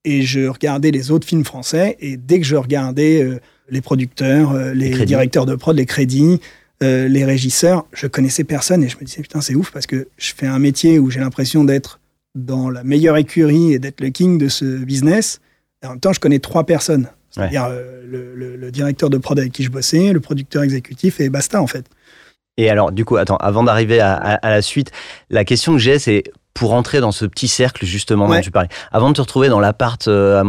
et 0.05 0.21
je 0.21 0.47
regardais 0.47 0.91
les 0.91 1.11
autres 1.11 1.27
films 1.27 1.43
français. 1.43 1.97
Et 1.99 2.15
dès 2.17 2.39
que 2.39 2.45
je 2.45 2.55
regardais 2.55 3.21
euh, 3.21 3.39
les 3.69 3.81
producteurs, 3.81 4.51
euh, 4.51 4.73
les, 4.73 5.05
directeurs 5.05 5.45
de 5.45 5.55
prod, 5.55 5.75
les 5.75 5.85
crédits, 5.85 6.39
euh, 6.83 7.07
les 7.09 7.25
régisseurs, 7.25 7.85
je 7.93 8.07
connaissais 8.07 8.43
personne 8.45 8.83
et 8.83 8.89
je 8.89 8.97
me 8.97 9.03
disais 9.03 9.21
putain 9.21 9.41
c'est 9.41 9.55
ouf 9.55 9.71
parce 9.71 9.87
que 9.87 10.07
je 10.17 10.33
fais 10.33 10.47
un 10.47 10.59
métier 10.59 10.99
où 10.99 11.09
j'ai 11.09 11.19
l'impression 11.19 11.65
d'être 11.65 11.99
dans 12.35 12.69
la 12.69 12.83
meilleure 12.83 13.17
écurie 13.17 13.73
et 13.73 13.79
d'être 13.79 13.99
le 13.99 14.09
king 14.09 14.37
de 14.37 14.47
ce 14.47 14.77
business. 14.77 15.41
Et 15.83 15.87
en 15.87 15.91
même 15.91 15.99
temps, 15.99 16.13
je 16.13 16.19
connais 16.19 16.39
trois 16.39 16.65
personnes. 16.65 17.09
C'est-à-dire 17.31 17.65
euh, 17.69 18.01
le, 18.05 18.33
le- 18.35 18.55
le 18.55 18.71
directeur 18.71 19.09
de 19.09 19.17
prod 19.17 19.37
avec 19.39 19.51
qui 19.51 19.63
je 19.63 19.69
bossais, 19.69 20.13
le 20.13 20.19
producteur 20.19 20.63
exécutif 20.63 21.19
et 21.19 21.29
basta 21.29 21.61
en 21.61 21.67
fait. 21.67 21.85
Et 22.57 22.69
alors, 22.69 22.91
du 22.91 23.05
coup, 23.05 23.15
attends, 23.17 23.37
avant 23.37 23.63
d'arriver 23.63 23.99
à, 24.01 24.13
à- 24.15 24.33
à 24.35 24.49
la 24.49 24.61
suite, 24.61 24.91
la 25.29 25.45
question 25.45 25.73
que 25.73 25.77
j'ai, 25.79 25.97
c'est 25.99 26.23
pour 26.53 26.73
entrer 26.73 26.99
dans 26.99 27.13
ce 27.13 27.25
petit 27.25 27.47
cercle 27.47 27.85
justement 27.85 28.27
dont 28.37 28.41
tu 28.43 28.51
parlais. 28.51 28.67
Avant 28.91 29.09
de 29.09 29.13
te 29.13 29.21
retrouver 29.21 29.47
dans 29.47 29.61
l'appart 29.61 30.07
euh, 30.09 30.43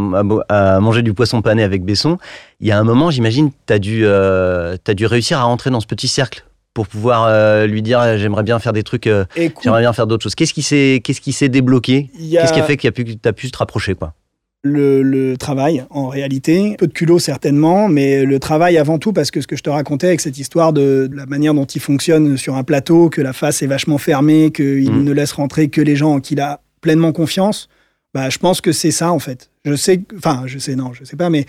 à, 0.48 0.80
manger 0.80 1.02
du 1.02 1.14
poisson 1.14 1.40
pané 1.40 1.62
avec 1.62 1.84
Besson, 1.84 2.18
il 2.58 2.66
y 2.66 2.72
a 2.72 2.78
un 2.78 2.82
moment, 2.82 3.10
j'imagine, 3.12 3.50
tu 3.66 3.72
as, 3.72 3.78
dû, 3.78 4.02
euh, 4.04 4.76
dû 4.96 5.06
réussir 5.06 5.38
à 5.38 5.42
rentrer 5.44 5.70
dans 5.70 5.78
ce 5.78 5.86
petit 5.86 6.08
cercle 6.08 6.44
pour 6.74 6.88
pouvoir 6.88 7.26
euh, 7.28 7.66
lui 7.66 7.82
dire 7.82 8.16
j'aimerais 8.18 8.42
bien 8.42 8.58
faire 8.58 8.72
des 8.72 8.82
trucs, 8.82 9.06
euh, 9.06 9.24
j'aimerais 9.62 9.82
bien 9.82 9.92
faire 9.92 10.08
d'autres 10.08 10.22
choses. 10.24 10.34
Qu'est-ce 10.34 10.54
qui 10.54 10.62
s'est, 10.62 11.00
qu'est-ce 11.04 11.20
qui 11.20 11.32
s'est 11.32 11.48
débloqué? 11.48 12.10
A- 12.14 12.40
Qu'est-ce 12.40 12.52
qui 12.54 12.60
a 12.60 12.64
fait 12.64 12.76
que 12.76 12.88
tu 12.88 13.28
as 13.28 13.32
pu 13.32 13.48
te 13.50 13.58
rapprocher 13.58 13.94
quoi? 13.94 14.14
Le, 14.62 15.02
le 15.02 15.36
travail 15.36 15.84
en 15.90 16.08
réalité. 16.08 16.74
Peu 16.78 16.86
de 16.86 16.92
culot 16.92 17.18
certainement, 17.18 17.88
mais 17.88 18.24
le 18.24 18.38
travail 18.38 18.76
avant 18.78 18.98
tout 18.98 19.12
parce 19.12 19.30
que 19.30 19.40
ce 19.40 19.46
que 19.46 19.56
je 19.56 19.62
te 19.62 19.70
racontais 19.70 20.08
avec 20.08 20.20
cette 20.20 20.38
histoire 20.38 20.72
de, 20.72 21.08
de 21.10 21.16
la 21.16 21.26
manière 21.26 21.54
dont 21.54 21.64
il 21.64 21.80
fonctionne 21.80 22.36
sur 22.36 22.56
un 22.56 22.62
plateau, 22.64 23.08
que 23.08 23.20
la 23.22 23.32
face 23.32 23.62
est 23.62 23.66
vachement 23.66 23.98
fermée, 23.98 24.50
qu'il 24.52 24.90
Mhm. 24.92 25.04
ne 25.04 25.12
laisse 25.12 25.32
rentrer 25.32 25.68
que 25.68 25.80
les 25.80 25.96
gens 25.96 26.14
en 26.14 26.20
qui 26.20 26.34
il 26.34 26.40
a 26.40 26.60
pleinement 26.80 27.12
confiance, 27.12 27.68
bah, 28.14 28.28
je 28.30 28.38
pense 28.38 28.60
que 28.60 28.72
c'est 28.72 28.90
ça 28.90 29.12
en 29.12 29.18
fait. 29.18 29.50
Je 29.64 29.74
sais, 29.74 30.02
enfin 30.16 30.42
je 30.46 30.58
sais 30.58 30.74
non, 30.76 30.92
je 30.92 31.04
sais 31.04 31.16
pas, 31.16 31.30
mais 31.30 31.46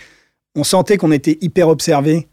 on 0.55 0.63
sentait 0.63 0.97
qu'on 0.97 1.11
était 1.11 1.37
hyper 1.41 1.67
observé. 1.69 2.27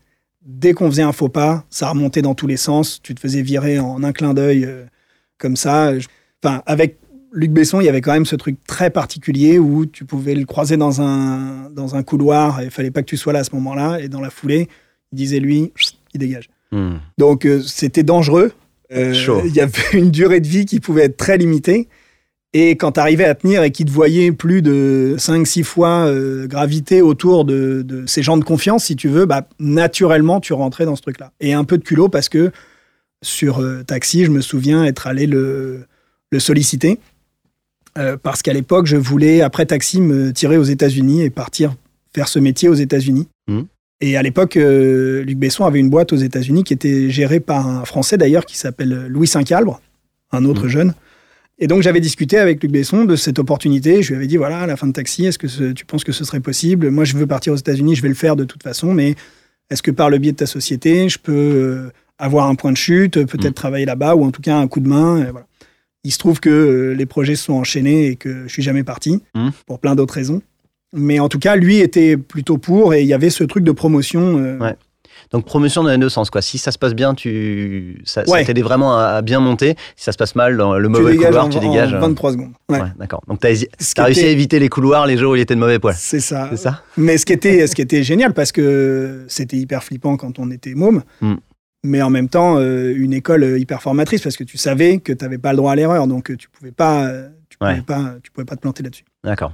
Dès 0.44 0.72
qu'on 0.72 0.88
faisait 0.90 1.02
un 1.02 1.12
faux 1.12 1.28
pas, 1.28 1.64
ça 1.68 1.90
remontait 1.90 2.22
dans 2.22 2.34
tous 2.34 2.46
les 2.46 2.56
sens. 2.56 3.00
Tu 3.02 3.14
te 3.14 3.20
faisais 3.20 3.42
virer 3.42 3.78
en 3.78 4.02
un 4.02 4.12
clin 4.12 4.32
d'œil 4.32 4.64
euh, 4.64 4.84
comme 5.36 5.56
ça. 5.56 5.92
Enfin, 6.42 6.62
avec 6.66 6.96
Luc 7.32 7.50
Besson, 7.50 7.80
il 7.80 7.84
y 7.84 7.88
avait 7.88 8.00
quand 8.00 8.12
même 8.12 8.26
ce 8.26 8.36
truc 8.36 8.56
très 8.66 8.90
particulier 8.90 9.58
où 9.58 9.86
tu 9.86 10.04
pouvais 10.04 10.34
le 10.34 10.44
croiser 10.44 10.76
dans 10.76 11.00
un, 11.02 11.70
dans 11.70 11.94
un 11.94 12.02
couloir 12.02 12.60
et 12.60 12.64
il 12.64 12.70
fallait 12.70 12.90
pas 12.90 13.02
que 13.02 13.08
tu 13.08 13.16
sois 13.16 13.32
là 13.32 13.40
à 13.40 13.44
ce 13.44 13.54
moment-là. 13.54 14.00
Et 14.00 14.08
dans 14.08 14.20
la 14.20 14.30
foulée, 14.30 14.68
il 15.12 15.16
disait 15.16 15.40
lui, 15.40 15.72
il 16.14 16.18
dégage. 16.18 16.48
Hmm. 16.72 16.96
Donc 17.18 17.44
euh, 17.44 17.62
c'était 17.62 18.02
dangereux. 18.02 18.52
Euh. 18.92 19.40
Il 19.44 19.54
y 19.54 19.60
avait 19.60 19.92
une 19.92 20.10
durée 20.10 20.40
de 20.40 20.48
vie 20.48 20.64
qui 20.64 20.80
pouvait 20.80 21.04
être 21.04 21.16
très 21.16 21.38
limitée. 21.38 21.88
Et 22.54 22.76
quand 22.76 22.92
tu 22.92 23.00
arrivais 23.00 23.26
à 23.26 23.34
tenir 23.34 23.62
et 23.62 23.70
qu'il 23.70 23.86
te 23.86 23.90
voyait 23.90 24.32
plus 24.32 24.62
de 24.62 25.16
5-6 25.18 25.64
fois 25.64 26.06
euh, 26.06 26.46
graviter 26.46 27.02
autour 27.02 27.44
de, 27.44 27.82
de 27.82 28.06
ces 28.06 28.22
gens 28.22 28.38
de 28.38 28.44
confiance, 28.44 28.84
si 28.84 28.96
tu 28.96 29.08
veux, 29.08 29.26
bah, 29.26 29.46
naturellement, 29.58 30.40
tu 30.40 30.54
rentrais 30.54 30.86
dans 30.86 30.96
ce 30.96 31.02
truc-là. 31.02 31.32
Et 31.40 31.52
un 31.52 31.64
peu 31.64 31.76
de 31.76 31.84
culot 31.84 32.08
parce 32.08 32.30
que 32.30 32.50
sur 33.20 33.60
euh, 33.60 33.82
Taxi, 33.82 34.24
je 34.24 34.30
me 34.30 34.40
souviens 34.40 34.84
être 34.84 35.06
allé 35.06 35.26
le, 35.26 35.84
le 36.30 36.38
solliciter. 36.38 36.98
Euh, 37.98 38.16
parce 38.22 38.42
qu'à 38.42 38.52
l'époque, 38.52 38.86
je 38.86 38.96
voulais, 38.96 39.40
après 39.42 39.66
Taxi, 39.66 40.00
me 40.00 40.32
tirer 40.32 40.56
aux 40.56 40.62
États-Unis 40.64 41.22
et 41.22 41.30
partir 41.30 41.74
faire 42.14 42.28
ce 42.28 42.38
métier 42.38 42.68
aux 42.68 42.74
États-Unis. 42.74 43.28
Mhm. 43.48 43.66
Et 44.00 44.16
à 44.16 44.22
l'époque, 44.22 44.56
euh, 44.56 45.22
Luc 45.24 45.36
Besson 45.38 45.64
avait 45.64 45.80
une 45.80 45.90
boîte 45.90 46.12
aux 46.12 46.16
États-Unis 46.16 46.62
qui 46.64 46.72
était 46.72 47.10
gérée 47.10 47.40
par 47.40 47.66
un 47.66 47.84
Français 47.84 48.16
d'ailleurs 48.16 48.46
qui 48.46 48.56
s'appelle 48.56 49.06
Louis 49.08 49.26
Saint-Calbre, 49.26 49.80
un 50.30 50.44
autre 50.44 50.64
Mhm. 50.64 50.68
jeune. 50.68 50.94
Et 51.58 51.66
donc 51.66 51.82
j'avais 51.82 51.98
discuté 52.00 52.38
avec 52.38 52.62
Luc 52.62 52.70
Besson 52.70 53.04
de 53.04 53.16
cette 53.16 53.40
opportunité. 53.40 54.00
Je 54.02 54.10
lui 54.10 54.16
avais 54.16 54.28
dit 54.28 54.36
voilà, 54.36 54.60
à 54.60 54.66
la 54.68 54.76
fin 54.76 54.86
de 54.86 54.92
Taxi, 54.92 55.26
est-ce 55.26 55.38
que 55.38 55.48
ce- 55.48 55.72
tu 55.72 55.84
penses 55.84 56.04
que 56.04 56.12
ce 56.12 56.24
serait 56.24 56.38
possible? 56.38 56.90
Moi, 56.90 57.04
je 57.04 57.16
veux 57.16 57.26
partir 57.26 57.52
aux 57.52 57.56
États-Unis, 57.56 57.96
je 57.96 58.02
vais 58.02 58.08
le 58.08 58.14
faire 58.14 58.36
de 58.36 58.44
toute 58.44 58.62
façon, 58.62 58.94
mais 58.94 59.16
est-ce 59.68 59.82
que 59.82 59.90
par 59.90 60.08
le 60.10 60.18
biais 60.18 60.30
de 60.32 60.36
ta 60.36 60.46
société, 60.46 61.08
je 61.08 61.18
peux 61.18 61.32
euh, 61.32 61.90
avoir 62.18 62.46
un 62.46 62.54
point 62.54 62.70
de 62.70 62.76
chute, 62.76 63.14
peut-être 63.24 63.46
Mhm. 63.48 63.52
travailler 63.54 63.84
là-bas 63.86 64.14
ou 64.14 64.24
en 64.24 64.30
tout 64.30 64.40
cas 64.42 64.56
un 64.56 64.68
coup 64.68 64.78
de 64.78 64.88
main 64.88 65.18
et 65.26 65.30
voilà. 65.32 65.46
Il 66.08 66.12
se 66.12 66.16
trouve 66.18 66.40
que 66.40 66.48
euh, 66.48 66.94
les 66.94 67.04
projets 67.04 67.36
se 67.36 67.44
sont 67.44 67.52
enchaînés 67.52 68.06
et 68.06 68.16
que 68.16 68.44
je 68.46 68.48
suis 68.48 68.62
jamais 68.62 68.82
parti 68.82 69.20
Mhm. 69.34 69.50
pour 69.66 69.78
plein 69.78 69.94
d'autres 69.94 70.14
raisons. 70.14 70.40
Mais 70.94 71.20
en 71.20 71.28
tout 71.28 71.38
cas, 71.38 71.54
lui 71.54 71.80
était 71.80 72.16
plutôt 72.16 72.56
pour 72.56 72.94
et 72.94 73.02
il 73.02 73.06
y 73.06 73.12
avait 73.12 73.28
ce 73.28 73.44
truc 73.44 73.62
de 73.62 73.72
promotion. 73.72 74.38
euh, 74.38 74.58
Ouais. 74.58 74.74
Donc 75.32 75.44
promotion 75.44 75.82
dans 75.82 75.90
les 75.90 75.98
deux 75.98 76.08
sens 76.08 76.30
quoi. 76.30 76.40
Si 76.40 76.56
ça 76.56 76.72
se 76.72 76.78
passe 76.78 76.94
bien, 76.94 77.12
tu 77.12 78.00
ça, 78.06 78.24
ça 78.24 78.32
Ouais. 78.32 78.42
t'aidait 78.42 78.62
vraiment 78.62 78.96
à, 78.96 79.02
à 79.16 79.20
bien 79.22 79.40
monter. 79.40 79.74
Si 79.96 80.04
ça 80.04 80.12
se 80.12 80.16
passe 80.16 80.34
mal 80.34 80.56
dans 80.56 80.78
le 80.78 80.88
mauvais 80.88 81.16
couloir, 81.16 81.44
en, 81.44 81.48
tu 81.50 81.58
en 81.58 81.60
dégages. 81.60 81.92
euh, 81.92 81.98
23 81.98 82.32
secondes. 82.32 82.52
Ouais. 82.70 82.78
D'accord. 82.98 83.20
Donc 83.28 83.40
t'as 83.40 83.52
qui 83.52 83.66
réussi 83.98 84.20
était- 84.20 84.28
à 84.28 84.30
éviter 84.32 84.58
les 84.60 84.70
couloirs 84.70 85.06
les 85.06 85.18
jours 85.18 85.32
où 85.32 85.36
il 85.36 85.42
était 85.42 85.54
de 85.56 85.60
mauvais 85.60 85.78
poil. 85.78 85.94
C'est 85.98 86.20
ça. 86.20 86.48
Mais 86.96 87.18
ce 87.18 87.26
qui 87.26 87.34
était, 87.34 87.66
ce 87.66 87.74
qui 87.74 87.82
était 87.82 88.02
génial, 88.02 88.32
parce 88.32 88.50
que 88.52 89.26
c'était 89.28 89.58
hyper 89.58 89.84
flippant 89.84 90.16
quand 90.16 90.38
on 90.38 90.50
était 90.50 90.72
môme, 90.74 91.02
Mm. 91.20 91.34
Mais 91.84 92.02
en 92.02 92.10
même 92.10 92.28
temps, 92.28 92.56
euh, 92.58 92.92
une 92.96 93.12
école 93.12 93.44
euh, 93.44 93.58
hyper 93.58 93.82
formatrice, 93.82 94.20
parce 94.22 94.36
que 94.36 94.44
tu 94.44 94.58
savais 94.58 94.98
que 94.98 95.12
tu 95.12 95.24
n'avais 95.24 95.38
pas 95.38 95.52
le 95.52 95.56
droit 95.58 95.72
à 95.72 95.76
l'erreur, 95.76 96.06
donc 96.06 96.30
euh, 96.30 96.36
tu 96.36 96.48
pouvais 96.48 96.72
pas, 96.72 97.10
tu 97.48 97.58
pouvais 97.58 97.72
Ouais. 97.74 97.80
pas, 97.82 98.14
tu 98.22 98.30
pouvais 98.30 98.44
pas 98.44 98.56
te 98.56 98.60
planter 98.60 98.82
là-dessus. 98.82 99.04
D'accord. 99.24 99.52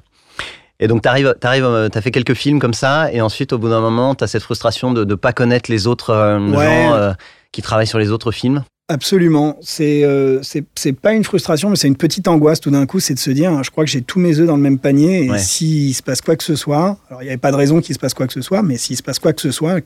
Et 0.80 0.88
donc 0.88 1.02
t'arrives, 1.02 1.34
t'arrives, 1.40 1.64
euh, 1.64 1.88
t'as 1.88 2.00
fait 2.00 2.10
quelques 2.10 2.34
films 2.34 2.58
comme 2.58 2.74
ça, 2.74 3.12
et 3.12 3.20
ensuite 3.20 3.52
au 3.52 3.58
bout 3.58 3.68
d'un 3.68 3.80
moment, 3.80 4.14
t'as 4.14 4.26
cette 4.26 4.42
frustration 4.42 4.92
de 4.92 5.04
ne 5.04 5.14
pas 5.14 5.32
connaître 5.32 5.70
les 5.70 5.86
autres 5.86 6.10
euh, 6.10 6.40
Ouais. 6.40 6.64
gens 6.64 6.94
euh, 6.94 7.12
qui 7.52 7.62
travaillent 7.62 7.86
sur 7.86 7.98
les 8.00 8.10
autres 8.10 8.32
films? 8.32 8.64
Absolument. 8.88 9.56
C'est 9.62 10.04
euh, 10.04 10.40
c'est 10.42 10.92
pas 10.92 11.14
une 11.14 11.24
frustration, 11.24 11.70
mais 11.70 11.76
c'est 11.76 11.88
une 11.88 11.96
petite 11.96 12.28
angoisse 12.28 12.60
tout 12.60 12.70
d'un 12.70 12.84
coup, 12.84 13.00
c'est 13.00 13.14
de 13.14 13.18
se 13.18 13.30
dire, 13.30 13.50
hein, 13.50 13.62
je 13.62 13.70
crois 13.70 13.84
que 13.84 13.90
j'ai 13.90 14.02
tous 14.02 14.18
mes 14.18 14.38
œufs 14.40 14.46
dans 14.46 14.56
le 14.56 14.62
même 14.62 14.78
panier, 14.78 15.24
et 15.24 15.30
Ouais. 15.30 15.38
s'il 15.38 15.94
se 15.94 16.02
passe 16.02 16.20
quoi 16.20 16.36
que 16.36 16.44
ce 16.44 16.56
soit, 16.56 16.98
alors 17.08 17.22
il 17.22 17.26
n'y 17.26 17.30
avait 17.30 17.38
pas 17.38 17.52
de 17.52 17.56
raison 17.56 17.80
qu'il 17.80 17.94
se 17.94 17.98
passe 18.00 18.12
quoi 18.12 18.26
que 18.26 18.32
ce 18.34 18.42
soit, 18.42 18.62
mais 18.62 18.76
s'il 18.76 18.96
se 18.96 19.02
passe 19.02 19.18
quoi 19.18 19.32
que 19.32 19.40
ce 19.40 19.52
soit, 19.52 19.80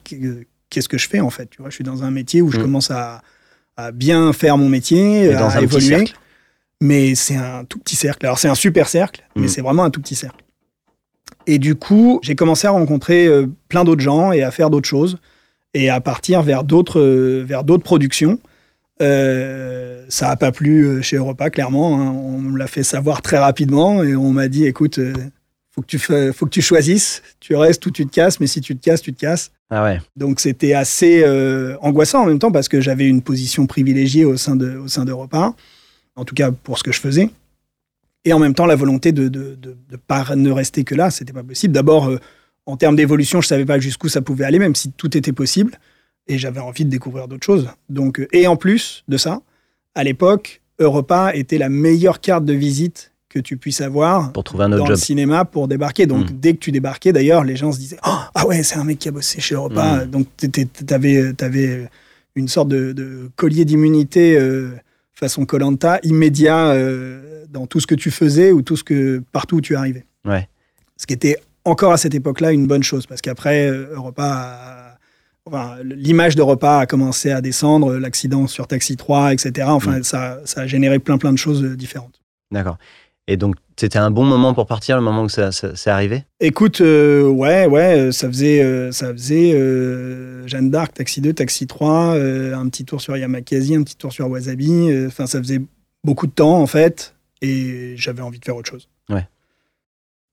qu'est-ce 0.71 0.89
que 0.89 0.99
je 0.99 1.09
fais 1.09 1.21
en 1.21 1.31
fait 1.31 1.49
Tu 1.51 1.59
vois, 1.61 1.71
je 1.71 1.75
suis 1.75 1.85
dans 1.85 2.03
un 2.05 2.11
métier 2.11 2.43
où 2.43 2.51
je 2.51 2.59
Mm. 2.59 2.63
commence 2.63 2.91
à, 2.91 3.23
à 3.77 3.93
bien 3.93 4.33
faire 4.33 4.57
mon 4.59 4.69
métier, 4.69 5.25
Et 5.27 5.35
dans 5.35 5.49
à 5.49 5.57
un 5.59 5.61
petit 5.61 5.65
évoluer. 5.65 5.97
cercle. 5.99 6.15
mais 6.81 7.15
c'est 7.15 7.37
un 7.37 7.65
tout 7.65 7.79
petit 7.79 7.97
cercle. 7.97 8.25
Alors 8.27 8.39
c'est 8.39 8.49
un 8.49 8.55
super 8.55 8.89
cercle, 8.89 9.25
mais 9.37 9.47
Mm. 9.47 9.49
c'est 9.49 9.61
vraiment 9.63 9.85
un 9.85 9.91
tout 9.91 10.01
petit 10.01 10.15
cercle. 10.15 10.45
Et 11.47 11.59
du 11.59 11.75
coup, 11.75 12.21
j'ai 12.23 12.35
commencé 12.35 12.67
à 12.67 12.71
rencontrer 12.71 13.27
euh, 13.27 13.47
plein 13.69 13.85
d'autres 13.85 14.03
gens 14.03 14.33
et 14.33 14.43
à 14.43 14.51
faire 14.51 14.69
d'autres 14.71 14.89
choses 14.89 15.19
et 15.75 15.89
à 15.91 16.01
partir 16.01 16.43
vers 16.43 16.63
d'autres 16.65 17.01
euh, 17.01 17.43
vers 17.47 17.65
d'autres 17.65 17.85
productions. 17.85 18.39
Euh, 19.01 20.05
ça 20.09 20.31
a 20.31 20.37
pas 20.37 20.51
plu 20.53 21.03
chez 21.03 21.17
Europa, 21.17 21.51
clairement. 21.51 22.01
hein. 22.01 22.11
On 22.13 22.39
me 22.39 22.59
l'a 22.59 22.67
fait 22.67 22.83
savoir 22.83 23.23
très 23.23 23.39
rapidement 23.39 24.03
et 24.03 24.17
on 24.17 24.31
m'a 24.33 24.49
dit, 24.49 24.67
écoute, 24.67 24.99
faut 25.79 25.83
que 25.83 25.87
tu 25.87 25.99
fa- 26.01 26.33
faut 26.33 26.45
que 26.47 26.51
tu 26.51 26.61
choisisses. 26.63 27.23
Tu 27.39 27.55
restes 27.55 27.87
ou 27.87 27.93
tu 27.93 28.05
te 28.05 28.13
casses, 28.13 28.41
mais 28.41 28.49
si 28.49 28.61
tu 28.61 28.77
te 28.77 28.83
casses, 28.85 29.01
tu 29.01 29.13
te 29.15 29.21
casses. 29.21 29.53
Ah 29.71 29.85
ouais. 29.85 30.01
Donc 30.17 30.41
c'était 30.41 30.73
assez 30.73 31.23
euh, 31.25 31.77
angoissant 31.83 32.23
en 32.23 32.27
même 32.27 32.41
temps 32.41 32.51
parce 32.51 32.69
que 32.69 32.81
j'avais 32.81 33.07
une 33.07 33.23
position 33.23 33.67
privilégiée 33.67 34.25
au 34.25 34.37
sein 34.37 34.57
de 34.57 34.77
au 34.77 34.89
sein 34.89 35.05
d'Europa, 35.05 35.55
en 36.17 36.25
tout 36.25 36.35
cas 36.35 36.51
pour 36.51 36.79
ce 36.79 36.83
que 36.83 36.91
je 36.91 36.99
faisais. 37.01 37.31
Et 38.25 38.33
en 38.33 38.41
même 38.41 38.55
temps 38.55 38.67
la 38.67 38.75
volonté 38.75 39.13
de 39.13 39.29
de, 39.29 39.55
de, 39.55 39.77
de 39.89 39.97
pas 39.97 40.35
ne 40.35 40.51
rester 40.51 40.83
que 40.83 40.95
là, 40.97 41.11
c'était 41.11 41.33
pas 41.33 41.45
possible. 41.45 41.73
D'abord 41.73 42.09
euh, 42.09 42.19
en 42.67 42.77
termes 42.77 42.97
d'évolution, 42.97 43.41
je 43.41 43.47
savais 43.47 43.65
pas 43.65 43.79
jusqu'où 43.79 44.09
ça 44.09 44.21
pouvait 44.21 44.45
aller, 44.45 44.59
même 44.59 44.75
si 44.75 44.91
tout 44.91 45.17
était 45.17 45.33
possible. 45.33 45.79
Et 46.27 46.39
j'avais 46.39 46.61
envie 46.61 46.85
de 46.85 46.91
découvrir 46.91 47.29
d'autres 47.29 47.47
choses. 47.47 47.69
Donc 47.89 48.19
euh, 48.19 48.27
et 48.33 48.47
en 48.49 48.57
plus 48.57 49.05
de 49.07 49.17
ça, 49.17 49.43
à 49.95 50.03
l'époque, 50.03 50.61
Europa 50.81 51.33
était 51.35 51.59
la 51.59 51.69
meilleure 51.69 52.21
carte 52.21 52.45
de 52.45 52.53
visite 52.55 53.13
que 53.29 53.39
tu 53.39 53.57
puisses 53.59 53.81
avoir 53.83 54.33
Pour 54.33 54.45
trouver 54.45 54.65
un 54.65 54.69
dans 54.71 54.87
le 54.89 54.97
cinéma 54.97 55.45
pour 55.45 55.69
débarquer. 55.69 56.07
Donc, 56.07 56.31
Mm. 56.31 56.35
dès 56.41 56.55
que 56.55 56.59
tu 56.59 56.73
débarquais, 56.73 57.13
d'ailleurs, 57.13 57.45
les 57.45 57.57
gens 57.57 57.73
se 57.73 57.79
disaient 57.79 57.99
Oh, 58.07 58.11
Ah 58.35 58.47
ouais, 58.47 58.63
c'est 58.63 58.77
un 58.77 58.85
mec 58.85 58.99
qui 58.99 59.09
a 59.09 59.11
bossé 59.13 59.41
chez 59.41 59.55
Europa. 59.55 60.05
Mm. 60.07 60.11
Donc, 60.11 60.27
tu 60.37 60.95
avais, 60.95 61.89
une 62.35 62.49
sorte 62.49 62.69
de, 62.69 62.93
de 62.93 63.31
collier 63.37 63.65
d'immunité 63.65 64.37
euh, 64.39 64.71
façon 65.13 65.45
Colanta 65.45 65.99
immédiat 66.05 66.69
euh, 66.69 67.45
dans 67.51 67.67
tout 67.67 67.81
ce 67.81 67.87
que 67.87 67.95
tu 67.97 68.11
faisais 68.11 68.53
ou 68.53 68.63
tout 68.63 68.77
ce 68.77 68.85
que, 68.85 69.23
partout 69.33 69.57
où 69.57 69.61
tu 69.61 69.75
arrivais. 69.77 70.05
Ouais. 70.25 70.49
Ce 70.97 71.07
qui 71.07 71.15
était 71.15 71.37
encore 71.65 71.93
à 71.93 71.97
cette 71.97 72.15
époque-là 72.15 72.53
une 72.53 72.67
bonne 72.67 72.83
chose 72.85 73.07
parce 73.07 73.21
qu'après, 73.21 73.69
euh, 73.69 73.95
Europa 73.95 74.25
a- 74.25 74.85
Enfin, 75.51 75.77
l'image 75.83 76.37
d'Europa 76.37 76.77
a 76.81 76.85
commencé 76.87 77.31
à 77.31 77.41
descendre, 77.41 77.95
l'accident 77.97 78.47
sur 78.47 78.67
Taxi 78.67 78.99
3, 78.99 79.33
etc. 79.33 79.67
Enfin, 79.71 80.01
Mm. 80.01 80.03
ça, 80.05 80.41
ça 80.45 80.61
a 80.61 80.67
généré 80.67 80.99
plein 80.99 81.17
plein 81.17 81.33
de 81.33 81.39
choses 81.39 81.63
euh, 81.65 81.75
différentes. 81.75 82.21
D'accord. 82.53 82.77
Et 83.31 83.37
donc, 83.37 83.57
c'était 83.77 83.99
un 83.99 84.11
bon 84.11 84.25
moment 84.25 84.55
pour 84.55 84.67
partir, 84.67 84.97
le 84.97 85.03
moment 85.03 85.25
où 85.25 85.29
ça, 85.29 85.53
ça, 85.53 85.77
c'est 85.77 85.91
arrivé? 85.91 86.25
Écoute, 86.41 86.81
euh, 86.81 87.29
ouais, 87.29 87.67
ouais, 87.67 88.11
ça 88.11 88.27
faisait, 88.27 88.63
euh, 88.63 88.91
ça 88.91 89.13
faisait 89.13 89.53
Jeanne 90.49 90.71
d'Arc, 90.71 90.95
Taxi 90.95 91.21
2, 91.21 91.35
Taxi 91.35 91.67
3, 91.67 92.15
un 92.15 92.69
petit 92.71 92.87
tour 92.87 93.03
sur 93.03 93.19
Yamakasi, 93.19 93.77
un 93.77 93.83
petit 93.83 93.97
tour 93.97 94.15
sur 94.15 94.29
Wasabi. 94.31 95.07
Enfin, 95.07 95.27
ça 95.27 95.39
faisait 95.41 95.61
beaucoup 96.03 96.27
de 96.27 96.33
temps, 96.33 96.59
en 96.59 96.67
fait, 96.67 97.15
et 97.43 97.93
j'avais 97.97 98.23
envie 98.23 98.39
de 98.39 98.45
faire 98.47 98.57
autre 98.57 98.71
chose. 98.71 98.89
Ouais. 99.11 99.29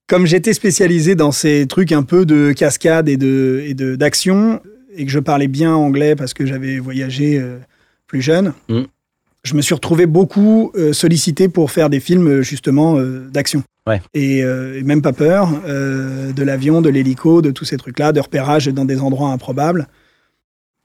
Comme 0.08 0.26
j'étais 0.26 0.54
spécialisé 0.54 1.16
dans 1.16 1.34
ces 1.34 1.68
trucs 1.68 1.92
un 1.92 2.04
peu 2.04 2.26
de 2.26 2.54
cascade 2.54 3.10
et 3.10 3.18
de 3.18 3.62
et 3.66 3.74
de 3.74 3.98
d'action, 3.98 4.62
et 4.96 5.06
que 5.06 5.12
je 5.12 5.20
parlais 5.20 5.50
bien 5.50 5.76
anglais 5.76 6.16
parce 6.16 6.34
que 6.34 6.46
j'avais 6.46 6.80
voyagé 6.80 7.44
plus 8.08 8.22
jeune, 8.22 8.54
mm 8.70 8.84
je 9.46 9.54
me 9.54 9.62
suis 9.62 9.76
retrouvé 9.76 10.08
beaucoup 10.08 10.72
euh, 10.76 10.92
sollicité 10.92 11.48
pour 11.48 11.72
faire 11.72 11.90
des 11.90 12.00
films 12.00 12.28
euh, 12.28 12.42
justement 12.42 12.98
euh, 12.98 13.30
d'action. 13.32 13.64
Ouais. 13.88 14.02
Et, 14.16 14.44
même 14.84 15.04
pas 15.04 15.14
peur 15.14 15.48
de 15.68 16.44
l'avion, 16.44 16.82
de 16.82 16.90
l'hélico, 16.90 17.44
de 17.44 17.52
tous 17.52 17.66
ces 17.66 17.78
trucs-là, 17.78 18.14
de 18.14 18.20
repérage 18.20 18.66
dans 18.66 18.84
des 18.84 19.00
endroits 19.00 19.30
improbables. 19.30 19.88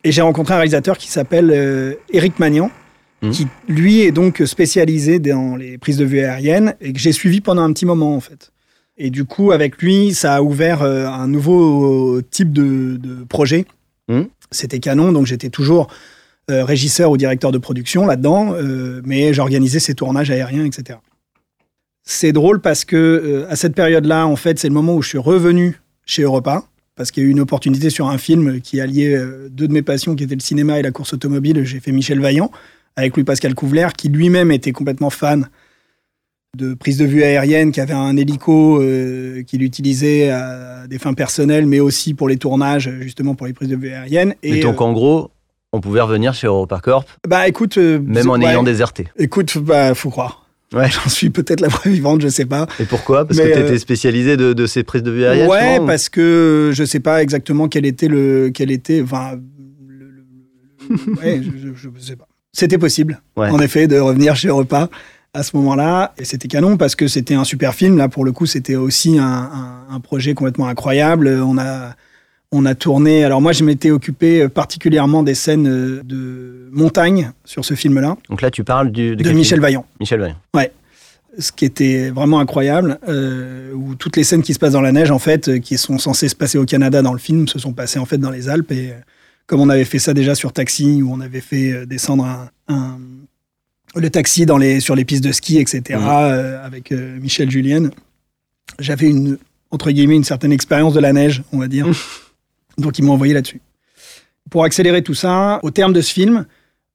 Et 0.05 0.13
j'ai 0.13 0.21
rencontré 0.21 0.53
un 0.53 0.59
réalisateur 0.59 0.99
qui 0.99 1.09
s'appelle 1.09 1.97
Eric 2.13 2.39
Magnan, 2.39 2.71
mmh. 3.23 3.31
qui 3.31 3.47
lui 3.69 4.03
est 4.03 4.13
donc 4.13 4.43
spécialisé 4.45 5.19
dans 5.19 5.57
les 5.57 5.79
prises 5.79 5.97
de 5.97 6.05
vue 6.05 6.21
aériennes 6.21 6.75
et 6.83 6.93
que 6.93 6.99
j'ai 6.99 7.13
suivi 7.13 7.41
pendant 7.41 7.63
un 7.63 7.73
petit 7.73 7.87
moment 7.87 8.15
en 8.15 8.21
fait. 8.21 8.53
Et 8.99 9.09
du 9.09 9.25
coup, 9.25 9.51
avec 9.51 9.81
lui, 9.81 10.13
ça 10.13 10.35
a 10.35 10.43
ouvert 10.43 10.83
un 10.83 11.27
nouveau 11.27 12.21
type 12.21 12.53
de, 12.53 12.99
de 12.99 13.25
projet. 13.25 13.65
Mmh. 14.09 14.25
C'était 14.51 14.79
canon, 14.79 15.11
donc 15.13 15.25
j'étais 15.25 15.49
toujours 15.49 15.89
euh, 16.51 16.65
régisseur 16.65 17.11
ou 17.11 17.17
directeur 17.17 17.53
de 17.53 17.59
production 17.59 18.07
là-dedans, 18.07 18.55
euh, 18.55 19.01
mais 19.05 19.33
j'organisais 19.33 19.81
ces 19.81 19.95
tournages 19.95 20.31
aériens, 20.31 20.65
etc. 20.65 20.99
C'est 22.03 22.33
drôle 22.33 22.61
parce 22.61 22.85
que 22.85 22.97
euh, 22.97 23.51
à 23.51 23.57
cette 23.57 23.75
période-là, 23.75 24.27
en 24.27 24.37
fait, 24.37 24.59
c'est 24.59 24.69
le 24.69 24.75
moment 24.75 24.95
où 24.95 25.03
je 25.03 25.09
suis 25.09 25.19
revenu 25.19 25.81
chez 26.07 26.23
Europa 26.23 26.65
parce 26.97 27.11
qu'il 27.11 27.23
y 27.23 27.27
a 27.27 27.29
eu 27.29 27.33
une 27.33 27.41
opportunité 27.41 27.89
sur 27.89 28.09
un 28.09 28.19
film 28.19 28.61
qui 28.61 28.81
alliait 28.81 29.19
deux 29.51 29.67
de 29.67 29.73
mes 29.73 29.81
passions, 29.81 30.15
qui 30.15 30.25
étaient 30.25 30.35
le 30.35 30.41
cinéma 30.41 30.79
et 30.79 30.83
la 30.83 30.91
course 30.91 31.15
automobile. 31.15 31.65
J'ai 31.65 31.81
fait 31.81 31.93
Michel 31.93 32.21
Vaillant 32.21 32.51
avec 32.97 33.17
Louis-Pascal 33.17 33.55
Couvler, 33.55 33.89
qui 33.97 34.11
lui-même 34.11 34.53
était 34.53 34.73
complètement 34.73 35.09
fan 35.09 35.49
de 36.59 36.75
prise 36.75 36.99
de 36.99 37.07
vue 37.07 37.23
aérienne, 37.23 37.73
qui 37.73 37.81
avait 37.81 37.95
un 37.95 38.19
hélico 38.19 38.85
qu'il 39.47 39.63
utilisait 39.63 40.29
à 40.29 40.87
des 40.89 40.99
fins 40.99 41.15
personnelles, 41.15 41.65
mais 41.65 41.81
aussi 41.81 42.13
pour 42.13 42.29
les 42.29 42.37
tournages, 42.37 42.91
justement 43.01 43.35
pour 43.35 43.47
les 43.47 43.55
prises 43.55 43.71
de 43.71 43.77
vue 43.77 43.93
aériennes. 43.93 44.35
Et, 44.43 44.61
donc, 44.61 44.83
en 44.83 44.93
gros, 44.93 45.31
on 45.73 45.81
pouvait 45.81 46.01
revenir 46.01 46.35
chez 46.35 46.47
EuropaCorp 46.47 47.05
Bah 47.29 47.49
écoute. 47.49 47.79
Euh, 47.79 48.01
même 48.01 48.31
en 48.31 48.41
ayant 48.41 48.63
déserté. 48.63 49.09
Écoute, 49.17 49.59
bah 49.59 49.95
faut 49.95 50.11
croire. 50.11 50.47
Ouais. 50.73 50.89
J'en 50.91 51.09
suis 51.09 51.31
peut-être 51.31 51.61
la 51.61 51.69
preuve 51.69 51.93
vivante, 51.93 52.21
je 52.23 52.29
sais 52.29 52.45
pas. 52.45 52.67
Et 52.79 52.85
pourquoi? 52.85 53.25
Parce 53.25 53.39
que 53.39 53.45
tu 53.45 53.51
étais 53.51 53.73
euh, 53.73 53.79
spécialisé 53.79 54.37
de, 54.37 54.67
ces 54.67 54.83
prises 54.83 55.03
de 55.03 55.11
vue 55.11 55.25
aériennes 55.25 55.49
Ouais, 55.49 55.81
parce 55.87 56.09
que 56.09 56.71
je 56.73 56.85
sais 56.85 57.01
pas 57.01 57.23
exactement 57.23 57.69
quel 57.69 57.87
était 57.87 58.09
le. 58.09 58.51
Quel 58.53 58.71
était, 58.71 59.03
enfin, 59.03 59.39
ouais, 61.23 61.41
je, 61.43 61.69
je, 61.75 61.89
sais 62.01 62.17
pas. 62.17 62.29
C'était 62.53 62.79
possible, 62.79 63.21
en 63.37 63.61
effet, 63.61 63.87
de 63.87 63.99
revenir 63.99 64.37
chez 64.37 64.49
Europa 64.49 64.89
à 65.35 65.43
ce 65.43 65.57
moment-là. 65.57 66.15
Et 66.19 66.25
c'était 66.25 66.49
canon 66.49 66.77
parce 66.77 66.97
que 66.97 67.07
c'était 67.07 67.35
un 67.35 67.45
super 67.45 67.75
film. 67.75 67.97
Là, 67.97 68.09
pour 68.09 68.25
le 68.25 68.33
coup, 68.33 68.47
c'était 68.47 68.77
aussi 68.77 69.19
un, 69.19 69.51
un, 69.89 70.01
projet 70.01 70.35
complètement 70.35 70.67
incroyable. 70.67 71.29
On 71.29 71.59
a 71.59 71.95
on 72.53 72.67
a 72.67 72.75
tourné. 72.75 73.25
Alors 73.25 73.41
moi, 73.41 73.53
je 73.53 73.65
m'étais 73.65 73.91
occupé 73.91 74.43
euh, 74.43 74.49
particulièrement 74.49 75.23
des 75.23 75.35
scènes 75.35 75.69
euh, 75.69 76.03
de 76.05 76.69
montagne 76.73 77.33
sur 77.45 77.65
ce 77.65 77.75
film-là. 77.75 78.17
Donc 78.29 78.43
là, 78.43 78.51
tu 78.51 78.65
parles 78.65 78.91
du, 78.91 79.17
de, 79.17 79.31
Michel 79.31 79.61
Vaillant. 79.61 79.87
Michel 79.99 80.21
Vaillant. 80.21 80.37
Ouais. 80.55 80.73
Ce 81.39 81.53
qui 81.53 81.65
était 81.65 82.11
vraiment 82.11 82.41
incroyable, 82.41 82.99
euh, 83.09 83.73
où 83.73 83.95
toutes 83.95 84.17
les 84.17 84.25
scènes 84.25 84.43
qui 84.43 84.53
se 84.53 84.59
passent 84.59 84.73
dans 84.73 84.81
la 84.81 84.91
neige, 84.91 85.13
en 85.13 85.21
fait, 85.21 85.61
qui 85.61 85.79
sont 85.79 85.99
censées 85.99 86.29
se 86.29 86.35
passer 86.35 86.59
au 86.59 86.65
Canada 86.65 87.03
dans 87.03 87.13
le 87.13 87.21
film, 87.21 87.47
se 87.47 87.61
sont 87.61 87.73
passées 87.73 88.01
en 88.01 88.05
fait 88.05 88.19
dans 88.19 88.33
les 88.33 88.49
Alpes. 88.49 88.73
Et 88.73 88.93
comme 89.47 89.61
on 89.61 89.69
avait 89.69 89.85
fait 89.85 90.01
ça 90.01 90.13
déjà 90.13 90.35
sur 90.35 90.53
Taxi, 90.53 91.03
où 91.03 91.13
on 91.13 91.21
avait 91.21 91.41
fait 91.41 91.87
descendre 91.87 92.51
un, 92.67 92.99
le 93.95 94.11
taxi 94.11 94.45
dans 94.45 94.59
les, 94.59 94.81
sur 94.81 94.97
les 94.97 95.05
pistes 95.05 95.23
de 95.23 95.31
ski, 95.31 95.59
etc., 95.59 96.01
mmh. 96.01 96.65
avec 96.65 96.91
Michel 96.91 97.49
Julien, 97.49 97.91
j'avais 98.81 99.09
une 99.09 99.39
entre 99.71 99.93
guillemets 99.93 100.17
une 100.17 100.25
certaine 100.25 100.51
expérience 100.51 100.95
de 100.95 101.01
la 101.01 101.13
neige, 101.13 101.45
on 101.53 101.59
va 101.59 101.69
dire. 101.69 101.87
Donc 102.81 102.99
ils 102.99 103.05
m'ont 103.05 103.13
envoyé 103.13 103.35
là-dessus. 103.35 103.61
Pour 104.51 104.65
accélérer 104.65 105.03
tout 105.03 105.15
ça, 105.15 105.61
au 105.63 105.71
terme 105.71 105.93
de 105.93 106.01
ce 106.01 106.13
film, 106.13 106.47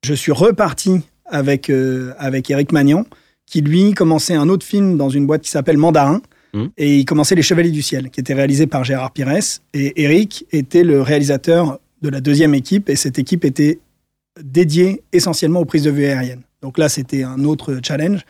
je 0.03 0.13
suis 0.13 0.31
reparti 0.31 1.01
avec, 1.25 1.69
euh, 1.69 2.13
avec 2.17 2.49
Eric 2.49 2.71
Magnan, 2.71 3.05
qui 3.45 3.61
lui 3.61 3.93
commençait 3.93 4.35
un 4.35 4.49
autre 4.49 4.65
film 4.65 4.97
dans 4.97 5.09
une 5.09 5.25
boîte 5.25 5.41
qui 5.41 5.51
s'appelle 5.51 5.77
Mandarin. 5.77 6.21
Mmh. 6.53 6.65
Et 6.77 6.97
il 6.97 7.05
commençait 7.05 7.35
Les 7.35 7.41
Chevaliers 7.41 7.71
du 7.71 7.81
Ciel, 7.81 8.09
qui 8.09 8.19
était 8.19 8.33
réalisé 8.33 8.67
par 8.67 8.83
Gérard 8.83 9.11
Pires. 9.11 9.59
Et 9.73 10.03
Eric 10.03 10.45
était 10.51 10.83
le 10.83 11.01
réalisateur 11.01 11.79
de 12.01 12.09
la 12.09 12.21
deuxième 12.21 12.55
équipe. 12.55 12.89
Et 12.89 12.95
cette 12.95 13.19
équipe 13.19 13.45
était 13.45 13.79
dédiée 14.41 15.03
essentiellement 15.13 15.59
aux 15.59 15.65
prises 15.65 15.83
de 15.83 15.91
vue 15.91 16.05
aériennes. 16.05 16.43
Donc 16.61 16.77
là, 16.77 16.89
c'était 16.89 17.23
un 17.23 17.43
autre 17.43 17.79
challenge 17.83 18.21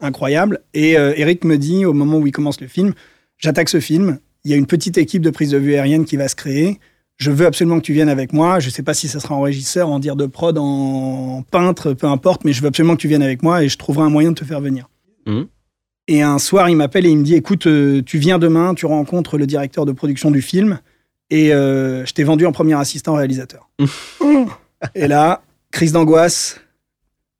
incroyable. 0.00 0.60
Et 0.74 0.98
euh, 0.98 1.14
Eric 1.16 1.44
me 1.44 1.56
dit, 1.56 1.84
au 1.84 1.92
moment 1.92 2.18
où 2.18 2.26
il 2.26 2.32
commence 2.32 2.60
le 2.60 2.68
film, 2.68 2.92
j'attaque 3.38 3.68
ce 3.68 3.80
film. 3.80 4.18
Il 4.44 4.50
y 4.50 4.54
a 4.54 4.56
une 4.56 4.66
petite 4.66 4.98
équipe 4.98 5.22
de 5.22 5.30
prise 5.30 5.50
de 5.50 5.58
vue 5.58 5.74
aérienne 5.74 6.04
qui 6.04 6.16
va 6.16 6.28
se 6.28 6.36
créer 6.36 6.78
je 7.18 7.32
veux 7.32 7.46
absolument 7.46 7.78
que 7.78 7.84
tu 7.84 7.92
viennes 7.92 8.08
avec 8.08 8.32
moi. 8.32 8.60
Je 8.60 8.66
ne 8.66 8.70
sais 8.70 8.82
pas 8.82 8.94
si 8.94 9.08
ça 9.08 9.20
sera 9.20 9.34
en 9.34 9.40
régisseur, 9.40 9.88
en 9.88 9.98
dire 9.98 10.16
de 10.16 10.26
prod, 10.26 10.56
en 10.56 11.42
peintre, 11.50 11.92
peu 11.92 12.06
importe, 12.06 12.44
mais 12.44 12.52
je 12.52 12.62
veux 12.62 12.68
absolument 12.68 12.94
que 12.94 13.00
tu 13.00 13.08
viennes 13.08 13.22
avec 13.22 13.42
moi 13.42 13.62
et 13.62 13.68
je 13.68 13.76
trouverai 13.76 14.06
un 14.06 14.10
moyen 14.10 14.30
de 14.30 14.36
te 14.36 14.44
faire 14.44 14.60
venir. 14.60 14.88
Mmh. 15.26 15.42
Et 16.06 16.22
un 16.22 16.38
soir, 16.38 16.70
il 16.70 16.76
m'appelle 16.76 17.04
et 17.04 17.10
il 17.10 17.18
me 17.18 17.24
dit 17.24 17.34
Écoute, 17.34 17.66
euh, 17.66 18.02
tu 18.02 18.18
viens 18.18 18.38
demain, 18.38 18.74
tu 18.74 18.86
rencontres 18.86 19.36
le 19.36 19.46
directeur 19.46 19.84
de 19.84 19.92
production 19.92 20.30
du 20.30 20.40
film 20.40 20.78
et 21.28 21.52
euh, 21.52 22.06
je 22.06 22.12
t'ai 22.12 22.24
vendu 22.24 22.46
en 22.46 22.52
premier 22.52 22.74
assistant 22.74 23.14
réalisateur. 23.14 23.68
et 24.94 25.08
là, 25.08 25.42
crise 25.72 25.92
d'angoisse, 25.92 26.60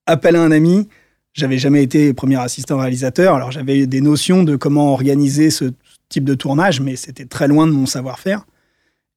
appel 0.07 0.37
à 0.37 0.43
un 0.43 0.51
ami. 0.51 0.89
J'avais 1.35 1.59
jamais 1.59 1.85
été 1.85 2.13
premier 2.15 2.37
assistant 2.37 2.79
réalisateur, 2.79 3.37
alors 3.37 3.53
j'avais 3.53 3.87
des 3.87 4.01
notions 4.01 4.43
de 4.43 4.57
comment 4.57 4.93
organiser 4.93 5.51
ce 5.51 5.67
type 6.09 6.25
de 6.25 6.35
tournage, 6.35 6.81
mais 6.81 6.97
c'était 6.97 7.27
très 7.27 7.47
loin 7.47 7.67
de 7.69 7.73
mon 7.73 7.87
savoir-faire. 7.87 8.45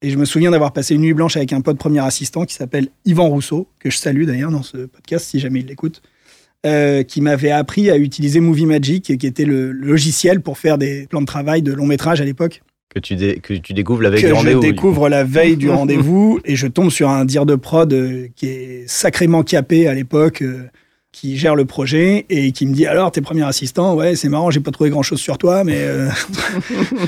Et 0.04 0.10
je 0.10 0.18
me 0.18 0.26
souviens 0.26 0.50
d'avoir 0.50 0.74
passé 0.74 0.96
une 0.96 1.02
nuit 1.02 1.14
blanche 1.14 1.38
avec 1.38 1.54
un 1.54 1.62
pote 1.62 1.78
premier 1.78 2.00
assistant 2.00 2.46
qui 2.46 2.56
s'appelle 2.56 2.88
Yvan 3.06 3.30
Rousseau, 3.30 3.68
que 3.80 3.92
je 3.92 3.98
salue 3.98 4.26
d'ailleurs 4.26 4.50
dans 4.50 4.64
ce 4.64 4.78
podcast 4.78 5.28
si 5.28 5.40
jamais 5.40 5.60
il 5.60 5.68
l'écoute, 5.68 6.02
euh, 6.66 7.04
qui 7.04 7.22
m'avait 7.22 7.52
appris 7.52 7.92
à 7.92 7.98
utiliser 7.98 8.40
Movie 8.40 8.66
Magic, 8.66 9.18
qui 9.18 9.28
était 9.28 9.46
le 9.46 9.72
logiciel 9.72 10.42
pour 10.42 10.58
faire 10.58 10.80
des 10.80 11.06
plans 11.08 11.22
de 11.22 11.28
travail 11.28 11.62
de 11.62 11.72
long 11.72 11.86
métrage 11.86 12.20
à 12.20 12.26
l'époque. 12.26 12.64
Que 12.94 13.00
tu, 13.00 13.16
que 13.16 13.54
tu 13.54 13.74
découvres 13.74 14.02
la 14.02 14.10
veille 14.10 14.24
du 14.24 14.34
rendez-vous. 14.34 14.62
Je 14.62 14.68
découvre 14.68 15.08
la 15.08 15.24
veille 15.24 15.56
du 15.56 15.70
rendez-vous 15.72 16.40
et 16.46 16.56
je 16.56 16.68
tombe 16.68 16.90
sur 16.90 17.10
un 17.10 17.24
dire 17.24 17.46
de 17.46 17.56
prod 17.56 17.94
euh, 17.94 18.28
qui 18.36 18.48
est 18.48 18.84
sacrément 18.88 19.44
capé 19.44 19.88
à 19.88 19.94
l'époque. 19.94 20.44
Euh, 21.12 21.18
qui 21.22 21.38
gère 21.38 21.56
le 21.56 21.66
projet 21.66 22.26
et 22.30 22.52
qui 22.52 22.66
me 22.66 22.74
dit 22.74 22.86
alors 22.86 23.12
tes 23.12 23.22
premiers 23.22 23.44
assistants 23.44 23.96
ouais 23.96 24.16
c'est 24.16 24.30
marrant 24.30 24.50
j'ai 24.50 24.60
pas 24.60 24.72
trouvé 24.72 24.90
grand 24.90 25.04
chose 25.04 25.20
sur 25.20 25.38
toi 25.38 25.64
mais 25.64 25.78
euh, 25.78 26.10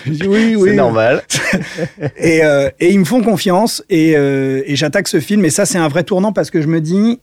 je 0.05 0.11
dis 0.11 0.23
oui 0.27 0.55
oui. 0.55 0.69
C'est 0.69 0.75
normal. 0.75 1.23
Et, 2.17 2.43
euh, 2.43 2.69
et, 2.79 2.91
ils 2.91 2.99
me 2.99 3.05
font 3.05 3.21
confiance 3.21 3.83
et, 3.89 4.17
euh, 4.17 4.63
et 4.65 4.75
j'attaque 4.75 5.07
ce 5.07 5.19
film. 5.19 5.45
Et 5.45 5.49
ça 5.49 5.65
c'est 5.65 5.77
un 5.77 5.87
vrai 5.87 6.03
tournant 6.03 6.33
parce 6.33 6.49
que 6.49 6.61
je 6.61 6.67
me 6.67 6.81
dis 6.81 7.19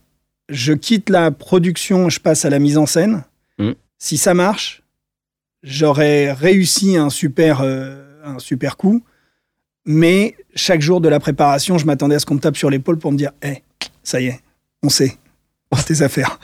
je 0.49 0.73
quitte 0.73 1.11
la 1.11 1.31
production 1.31 2.09
je 2.09 2.21
passe 2.21 2.45
à 2.45 2.51
la 2.51 2.59
mise 2.59 2.79
en 2.79 2.87
scène. 2.87 3.25
Mm. 3.59 3.73
si 3.99 4.17
ça 4.17 4.33
marche 4.33 4.83
j'aurais 5.63 6.33
réussi 6.33 6.97
un 6.97 7.11
super 7.11 7.63
un 7.63 8.39
super 8.39 8.77
coup. 8.77 9.03
Mais 9.87 10.37
chaque 10.55 10.81
jour 10.81 11.01
de 11.01 11.09
la 11.09 11.21
préparation 11.21 11.79
je 11.79 11.87
m'attendais 11.87 12.15
à 12.15 12.19
ce 12.19 12.27
qu'on 12.27 12.35
me 12.35 12.41
tape 12.41 12.57
sur 12.57 12.71
l'épaule 12.71 12.99
pour 12.99 13.13
me 13.13 13.19
dire 13.19 13.33
hé 13.43 13.49
hey, 13.49 13.63
ça 14.03 14.21
y 14.21 14.27
est 14.27 14.41
on 14.83 14.89
sait 14.89 15.17
tes 15.87 16.03
affaires. 16.03 16.39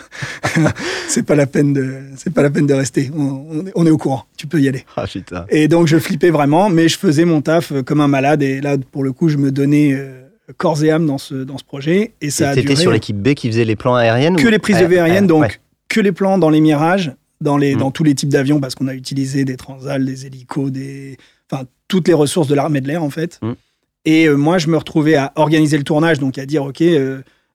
c'est 1.08 1.24
pas 1.24 1.34
la 1.34 1.46
peine 1.46 1.72
de, 1.72 1.96
c'est 2.16 2.32
pas 2.32 2.42
la 2.42 2.50
peine 2.50 2.66
de 2.66 2.74
rester. 2.74 3.10
On, 3.14 3.86
est, 3.86 3.90
au 3.90 3.98
courant. 3.98 4.24
Tu 4.36 4.46
peux 4.46 4.60
y 4.60 4.68
aller. 4.68 4.84
Ah, 4.96 5.04
et 5.48 5.68
donc 5.68 5.88
je 5.88 5.98
flippais 5.98 6.30
vraiment, 6.30 6.68
mais 6.68 6.88
je 6.88 6.98
faisais 6.98 7.24
mon 7.24 7.40
taf 7.40 7.72
euh, 7.72 7.82
comme 7.82 8.00
un 8.00 8.08
malade. 8.08 8.42
Et 8.42 8.60
là, 8.60 8.76
pour 8.78 9.02
le 9.02 9.12
coup, 9.12 9.28
je 9.28 9.36
me 9.36 9.50
donnais 9.50 9.92
euh, 9.92 10.22
corps 10.56 10.82
et 10.84 10.90
âme 10.90 11.06
dans 11.06 11.18
ce 11.18 11.34
dans 11.34 11.58
ce 11.58 11.64
projet. 11.64 12.12
Et 12.20 12.30
ça 12.30 12.54
et 12.54 12.60
étais 12.60 12.76
sur 12.76 12.92
l'équipe 12.92 13.16
B 13.16 13.34
qui 13.34 13.48
faisait 13.48 13.64
les 13.64 13.76
plans 13.76 13.96
aériennes 13.96 14.36
Que 14.36 14.48
les 14.48 14.58
prises 14.58 14.78
de 14.78 14.86
vue 14.86 14.98
aériennes, 14.98 15.26
donc 15.26 15.60
que 15.88 16.00
les 16.00 16.12
plans 16.12 16.38
dans 16.38 16.50
les 16.50 16.60
mirages, 16.60 17.12
dans 17.40 17.56
les 17.56 17.74
mmh. 17.74 17.78
dans 17.78 17.90
tous 17.90 18.04
les 18.04 18.14
types 18.14 18.28
d'avions, 18.28 18.60
parce 18.60 18.74
qu'on 18.74 18.88
a 18.88 18.94
utilisé 18.94 19.44
des 19.44 19.56
transals, 19.56 20.04
des 20.04 20.26
hélicos, 20.26 20.70
des, 20.70 21.16
enfin 21.50 21.64
toutes 21.88 22.08
les 22.08 22.14
ressources 22.14 22.48
de 22.48 22.54
l'armée 22.54 22.80
de 22.80 22.88
l'air 22.88 23.02
en 23.02 23.10
fait. 23.10 23.38
Mmh. 23.42 23.52
Et 24.04 24.28
euh, 24.28 24.36
moi, 24.36 24.58
je 24.58 24.68
me 24.68 24.76
retrouvais 24.76 25.16
à 25.16 25.32
organiser 25.34 25.76
le 25.76 25.84
tournage, 25.84 26.20
donc 26.20 26.38
à 26.38 26.46
dire 26.46 26.64
ok 26.64 26.82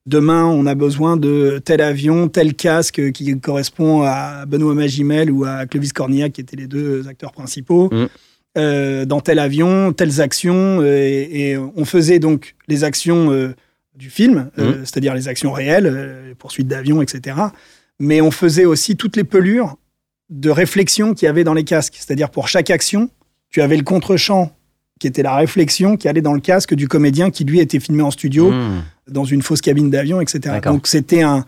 demain, 0.05 0.45
on 0.45 0.65
a 0.65 0.75
besoin 0.75 1.17
de 1.17 1.61
tel 1.63 1.81
avion, 1.81 2.27
tel 2.27 2.53
casque 2.53 3.11
qui 3.11 3.39
correspond 3.39 4.03
à 4.03 4.45
Benoît 4.45 4.73
Magimel 4.73 5.31
ou 5.31 5.45
à 5.45 5.65
Clovis 5.65 5.93
Cornillac, 5.93 6.33
qui 6.33 6.41
étaient 6.41 6.55
les 6.55 6.67
deux 6.67 7.07
acteurs 7.07 7.31
principaux. 7.31 7.89
Mm. 7.91 8.07
Euh, 8.57 9.05
dans 9.05 9.21
tel 9.21 9.39
avion, 9.39 9.93
telles 9.93 10.19
actions. 10.19 10.81
Euh, 10.81 10.97
et, 11.07 11.57
on 11.57 11.85
faisait 11.85 12.19
donc 12.19 12.55
les 12.67 12.83
actions 12.83 13.31
euh, 13.31 13.55
du 13.95 14.09
film, 14.09 14.49
mm. 14.57 14.83
c'est-à-dire 14.83 15.13
les 15.13 15.27
actions 15.27 15.51
réelles, 15.51 16.25
les 16.27 16.35
poursuites 16.35 16.67
d'avions, 16.67 17.01
etc. 17.01 17.37
Mais 17.99 18.19
on 18.19 18.31
faisait 18.31 18.65
aussi 18.65 18.97
toutes 18.97 19.15
les 19.15 19.23
pelures 19.23 19.77
de 20.29 20.49
réflexion 20.49 21.13
qu'il 21.13 21.27
y 21.27 21.29
avait 21.29 21.43
dans 21.43 21.53
les 21.53 21.63
casques. 21.63 21.95
C'est-à-dire 21.97 22.29
pour 22.29 22.47
chaque 22.47 22.69
action, 22.69 23.09
tu 23.49 23.61
avais 23.61 23.77
le 23.77 23.83
contre-champ 23.83 24.55
qui 25.01 25.07
était 25.07 25.23
la 25.23 25.35
réflexion 25.35 25.97
qui 25.97 26.07
allait 26.07 26.21
dans 26.21 26.35
le 26.35 26.39
casque 26.39 26.75
du 26.75 26.87
comédien 26.87 27.31
qui 27.31 27.43
lui 27.43 27.59
était 27.59 27.79
filmé 27.79 28.03
en 28.03 28.11
studio 28.11 28.51
Mmh. 28.51 28.83
dans 29.09 29.25
une 29.25 29.41
fausse 29.41 29.61
cabine 29.61 29.89
d'avion, 29.89 30.21
etc. 30.21 30.59
Donc 30.63 30.85
c'était 30.85 31.23
un, 31.23 31.43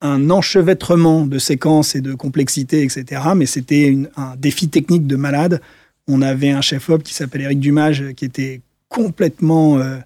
un 0.00 0.30
enchevêtrement 0.30 1.24
de 1.24 1.38
séquences 1.38 1.94
et 1.94 2.00
de 2.00 2.14
complexité, 2.14 2.82
etc. 2.82 3.22
Mais 3.36 3.46
c'était 3.46 3.96
un 4.16 4.34
défi 4.36 4.68
technique 4.68 5.06
de 5.06 5.14
malade. 5.14 5.60
On 6.08 6.22
avait 6.22 6.50
un 6.50 6.60
chef-op 6.60 7.04
qui 7.04 7.14
s'appelle 7.14 7.42
Eric 7.42 7.60
Dumage 7.60 8.14
qui 8.16 8.24
était 8.24 8.62
complètement 8.88 9.78
euh, 9.78 9.98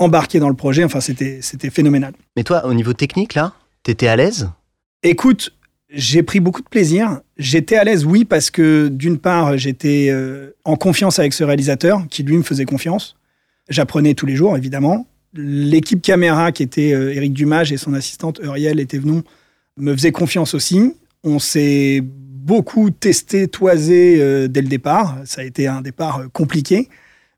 embarqué 0.00 0.40
dans 0.40 0.48
le 0.48 0.56
projet. 0.56 0.82
Enfin, 0.82 1.00
c'était 1.00 1.38
c'était 1.42 1.70
phénoménal. 1.70 2.12
Mais 2.36 2.42
toi, 2.42 2.66
au 2.66 2.74
niveau 2.74 2.94
technique, 2.94 3.34
là, 3.34 3.52
t'étais 3.84 4.08
à 4.08 4.16
l'aise? 4.16 4.50
Écoute, 5.04 5.52
j'ai 5.92 6.22
pris 6.22 6.40
beaucoup 6.40 6.62
de 6.62 6.68
plaisir. 6.68 7.20
J'étais 7.36 7.76
à 7.76 7.84
l'aise, 7.84 8.04
oui, 8.04 8.24
parce 8.24 8.50
que 8.50 8.88
d'une 8.88 9.18
part, 9.18 9.58
j'étais 9.58 10.08
euh, 10.10 10.50
en 10.64 10.76
confiance 10.76 11.18
avec 11.18 11.32
ce 11.32 11.44
réalisateur 11.44 12.06
qui 12.08 12.22
lui 12.22 12.36
me 12.36 12.42
faisait 12.42 12.64
confiance. 12.64 13.16
J'apprenais 13.68 14.14
tous 14.14 14.26
les 14.26 14.36
jours, 14.36 14.56
évidemment. 14.56 15.06
L'équipe 15.34 16.02
caméra, 16.02 16.52
qui 16.52 16.62
était 16.62 16.92
euh, 16.92 17.14
Éric 17.14 17.32
Dumage 17.32 17.72
et 17.72 17.76
son 17.76 17.94
assistante 17.94 18.40
Euriel 18.40 18.80
Etévenon, 18.80 19.22
me 19.76 19.92
faisait 19.94 20.12
confiance 20.12 20.54
aussi. 20.54 20.94
On 21.24 21.38
s'est 21.38 22.02
beaucoup 22.04 22.90
testé, 22.90 23.48
toisé 23.48 24.16
euh, 24.20 24.48
dès 24.48 24.62
le 24.62 24.68
départ. 24.68 25.18
Ça 25.24 25.40
a 25.40 25.44
été 25.44 25.66
un 25.66 25.82
départ 25.82 26.24
compliqué. 26.32 26.88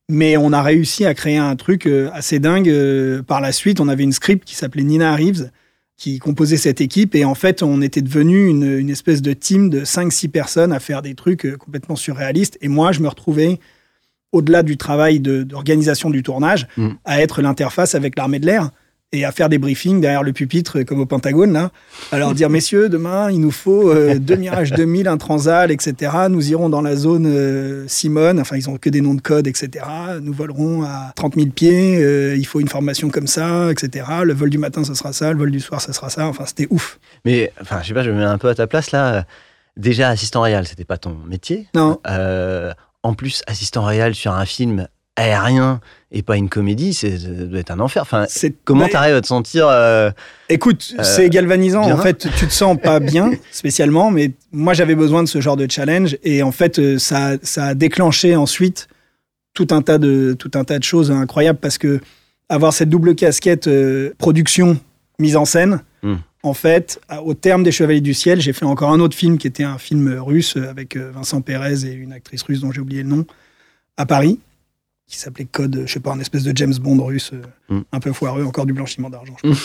Mais 0.09 0.37
on 0.37 0.53
a 0.53 0.63
réussi 0.63 1.07
à 1.07 1.15
créer 1.15 1.39
un 1.39 1.57
truc 1.57 1.89
assez 2.13 2.39
dingue. 2.39 2.71
par 3.23 3.41
la 3.41 3.53
suite, 3.53 3.81
on 3.81 3.89
avait 3.89 4.03
une 4.03 4.13
script 4.13 4.45
qui 4.45 4.57
s'appelait 4.57 4.83
Nina 4.83 5.15
Reeves, 5.15 5.51
qui 6.03 6.19
composait 6.19 6.57
cette 6.57 6.81
équipe. 6.81 7.15
Et 7.15 7.25
en 7.25 7.37
fait, 7.37 7.63
on 7.63 7.81
était 7.81 8.03
devenu 8.03 8.49
une, 8.49 8.65
une 8.77 8.91
espèce 8.91 9.23
de 9.23 9.33
team 9.35 9.71
de 9.71 9.85
5-6 9.85 10.31
personnes 10.31 10.73
à 10.73 10.81
faire 10.81 11.01
des 11.01 11.15
trucs 11.15 11.47
euh, 11.47 11.57
complètement 11.57 11.95
surréalistes. 11.95 12.59
Et 12.61 12.67
moi, 12.67 12.91
je 12.91 12.99
me 12.99 13.07
retrouvais, 13.07 13.61
au-delà 14.33 14.65
du 14.65 14.77
travail 14.77 15.21
d'organisation 15.21 16.11
du 16.11 16.25
tournage, 16.25 16.67
Mm. 16.77 16.89
à 17.05 17.23
être 17.23 17.41
l'interface 17.41 17.95
avec 17.95 18.17
l'armée 18.19 18.41
de 18.41 18.47
l'air 18.47 18.71
et 19.13 19.25
à 19.27 19.33
faire 19.33 19.49
des 19.51 19.59
briefings 19.59 20.01
derrière 20.01 20.23
le 20.23 20.33
pupitre, 20.33 20.81
euh, 20.81 20.85
comme 20.85 21.01
au 21.01 21.07
Pentagone, 21.07 21.53
là, 21.53 21.71
à 22.11 22.19
leur 22.19 22.33
dire, 22.33 22.49
messieurs, 22.49 22.89
demain, 22.89 23.31
il 23.31 23.41
nous 23.41 23.51
faut 23.51 23.91
euh, 23.91 24.15
deux 24.19 24.37
Mirage 24.37 24.73
2000, 24.73 25.07
un 25.07 25.19
Transal, 25.19 25.71
etc. 25.71 26.13
Nous 26.31 26.51
irons 26.51 26.71
dans 26.71 26.81
la 26.81 26.97
zone 26.97 27.27
euh, 27.27 27.85
Simone, 27.89 28.41
enfin, 28.41 28.57
ils 28.57 28.71
ont 28.71 28.79
que 28.79 28.89
des 28.89 29.03
noms 29.03 29.15
de 29.15 29.21
code, 29.21 29.47
etc. 29.47 29.85
Nous 30.23 30.33
volerons 30.33 30.83
à 30.83 31.13
30 31.15 31.35
000 31.35 31.49
pieds, 31.49 32.03
euh, 32.03 32.35
il 32.37 32.47
faut 32.47 32.61
une 32.61 32.69
formation 32.69 33.11
comme 33.11 33.27
ça, 33.27 33.71
etc. 33.71 34.07
Le 34.25 34.33
vol 34.33 34.49
du 34.49 34.59
matin, 34.59 34.83
ce 34.83 34.95
sera 34.95 35.13
ça, 35.13 35.33
le 35.33 35.39
vol 35.39 35.51
du 35.51 35.61
soir, 35.61 35.81
ce 35.83 35.93
sera 35.93 36.09
ça. 36.09 36.27
Enfin, 36.27 36.45
c'était 36.47 36.67
ouf. 36.71 36.99
Mais, 37.27 37.53
enfin, 37.61 37.81
je 37.83 37.89
sais 37.89 37.95
pas, 37.95 38.03
je 38.03 38.11
me 38.11 38.17
mets 38.17 38.25
un 38.25 38.39
peu 38.39 38.49
à 38.49 38.55
ta 38.55 38.67
place, 38.67 38.93
là. 38.93 39.27
Déjà, 39.77 40.09
assistant 40.09 40.43
réel, 40.43 40.67
c'était 40.67 40.85
pas 40.85 40.99
ton 40.99 41.17
métier. 41.27 41.67
Non, 41.75 41.99
en 43.05 43.15
plus, 43.15 43.43
assistant 43.49 43.83
réel 43.85 44.15
sur 44.15 44.33
un 44.33 44.47
film 44.47 44.87
aérien 45.17 45.81
et 46.15 46.23
pas 46.23 46.37
une 46.37 46.49
comédie, 46.49 46.93
c'est- 46.95 47.19
ça 47.19 47.29
doit 47.29 47.59
être 47.59 47.71
un 47.71 47.81
enfer. 47.81 48.03
Enfin, 48.03 48.27
comment 48.65 48.87
t'arrives 48.89 49.15
à 49.15 49.21
te 49.21 49.27
sentir 49.27 49.67
euh, 49.69 50.11
Écoute, 50.49 50.95
Euh, 50.99 51.03
c'est 51.03 51.31
galvanisant. 51.31 51.87
bien? 51.87 51.95
En 51.95 52.03
fait, 52.03 52.29
tu 52.39 52.47
te 52.47 52.53
sens 52.53 52.77
pas 52.81 53.01
bien 53.01 53.31
spécialement, 53.51 54.11
mais 54.11 54.33
moi 54.53 54.75
j'avais 54.75 54.95
besoin 54.95 55.23
de 55.23 55.29
ce 55.29 55.41
genre 55.41 55.57
de 55.57 55.67
challenge 55.71 56.17
et 56.23 56.43
en 56.43 56.53
fait 56.53 56.79
euh, 56.79 56.99
ça, 56.99 57.33
ça 57.43 57.65
a 57.69 57.75
déclenché 57.75 58.37
ensuite 58.37 58.89
tout 59.55 59.69
un 59.71 59.83
tas 59.83 59.99
de 59.99 60.35
tout 60.39 60.51
un 60.55 60.65
tas 60.65 60.79
de 60.79 60.85
choses 60.85 61.11
incroyables 61.11 61.59
parce 61.59 61.79
que 61.79 62.01
avoir 62.49 62.73
cette 62.73 62.91
double 62.91 63.15
casquette 63.15 63.67
euh, 63.67 64.13
production 64.19 64.79
mise 65.19 65.37
en 65.37 65.45
scène. 65.47 65.81
Hmm. 66.03 66.17
En 66.43 66.55
fait, 66.55 67.01
au 67.25 67.35
terme 67.35 67.63
des 67.63 67.71
Chevaliers 67.71 68.01
du 68.01 68.15
Ciel, 68.15 68.41
j'ai 68.41 68.53
fait 68.53 68.65
encore 68.65 68.91
un 68.91 68.99
autre 68.99 69.17
film 69.17 69.39
qui 69.39 69.47
était 69.47 69.63
un 69.63 69.79
film 69.79 70.19
russe 70.19 70.57
avec 70.57 70.97
Vincent 70.97 71.41
Pérez 71.41 71.85
et 71.87 71.93
une 71.93 72.13
actrice 72.13 72.43
russe 72.43 72.61
dont 72.61 72.73
j'ai 72.73 72.81
oublié 72.81 73.05
le 73.05 73.09
nom 73.09 73.25
à 73.97 74.07
Paris, 74.07 74.41
qui 75.13 75.19
s'appelait 75.19 75.45
Code, 75.45 75.83
je 75.87 75.93
sais 75.93 76.01
pas, 76.01 76.13
un 76.13 76.21
espèce 76.21 76.43
de 76.43 76.57
James 76.57 76.75
Bond 76.81 77.05
russe, 77.05 77.31
euh, 77.35 77.43
Hmm. 77.69 77.83
un 77.93 78.01
peu 78.01 78.13
foireux, 78.13 78.45
encore 78.45 78.67
du 78.67 78.73
blanchiment 78.73 79.11
d'argent. 79.11 79.35
je 79.45 79.49
crois. 79.51 79.61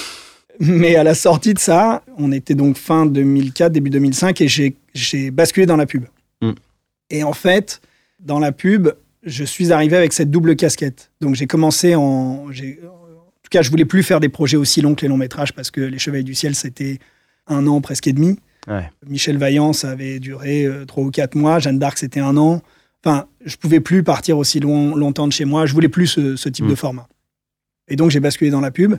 Mais 0.60 0.96
à 0.96 1.04
la 1.04 1.14
sortie 1.16 1.54
de 1.54 1.60
ça, 1.60 2.04
on 2.18 2.32
était 2.32 2.56
donc 2.56 2.78
fin 2.78 3.06
2004, 3.06 3.72
début 3.72 3.90
2005, 3.90 4.42
et 4.42 4.48
j'ai- 4.48 5.32
basculé 5.32 5.66
dans 5.68 5.76
la 5.78 5.86
pub. 5.86 6.06
Mm. 6.42 6.52
Et 7.12 7.24
en 7.24 7.34
fait, 7.34 7.80
dans 8.20 8.40
la 8.40 8.52
pub, 8.52 8.90
je 9.24 9.44
suis 9.44 9.72
arrivé 9.72 9.96
avec 9.96 10.14
cette 10.14 10.32
double 10.32 10.56
casquette. 10.56 11.12
Donc 11.22 11.36
j'ai 11.36 11.46
commencé 11.48 11.94
en... 11.96 12.48
En 12.48 12.50
tout 12.50 13.50
cas, 13.52 13.62
je 13.62 13.70
voulais 13.70 13.86
plus 13.86 14.02
faire 14.04 14.20
des 14.20 14.30
projets 14.30 14.58
aussi 14.58 14.82
longs 14.82 14.96
que 14.96 15.04
les 15.04 15.08
longs 15.08 15.16
métrages, 15.18 15.54
parce 15.54 15.70
que 15.72 15.80
Les 15.82 16.00
Chevaliers 16.00 16.24
du 16.24 16.36
Ciel, 16.36 16.56
c'était 16.56 17.00
un 17.48 17.66
an 17.68 17.80
presque 17.80 18.08
et 18.08 18.14
demi. 18.14 18.38
Ouais. 18.68 18.90
Michel 19.08 19.38
Vaillant, 19.38 19.72
ça 19.74 19.92
avait 19.92 20.20
duré 20.20 20.66
euh, 20.66 20.84
trois 20.86 21.04
ou 21.06 21.12
quatre 21.12 21.36
mois. 21.36 21.60
Jeanne 21.60 21.80
d'Arc, 21.80 21.98
c'était 22.00 22.20
un 22.20 22.36
an. 22.36 22.62
Enfin, 23.06 23.28
je 23.46 23.56
pouvais 23.58 23.80
plus 23.80 24.04
partir 24.04 24.38
aussi 24.38 24.60
long- 24.60 24.96
longtemps 24.96 25.28
de 25.28 25.34
chez 25.34 25.46
moi. 25.46 25.66
Je 25.66 25.74
voulais 25.74 25.90
plus 25.90 26.08
ce, 26.08 26.36
ce 26.36 26.50
type 26.50 26.66
Mm. 26.66 26.70
de 26.70 26.76
format. 26.76 27.08
Et 27.88 27.96
donc, 27.96 28.12
j'ai 28.12 28.20
basculé 28.20 28.52
dans 28.52 28.60
la 28.62 28.72
pub. 28.72 28.96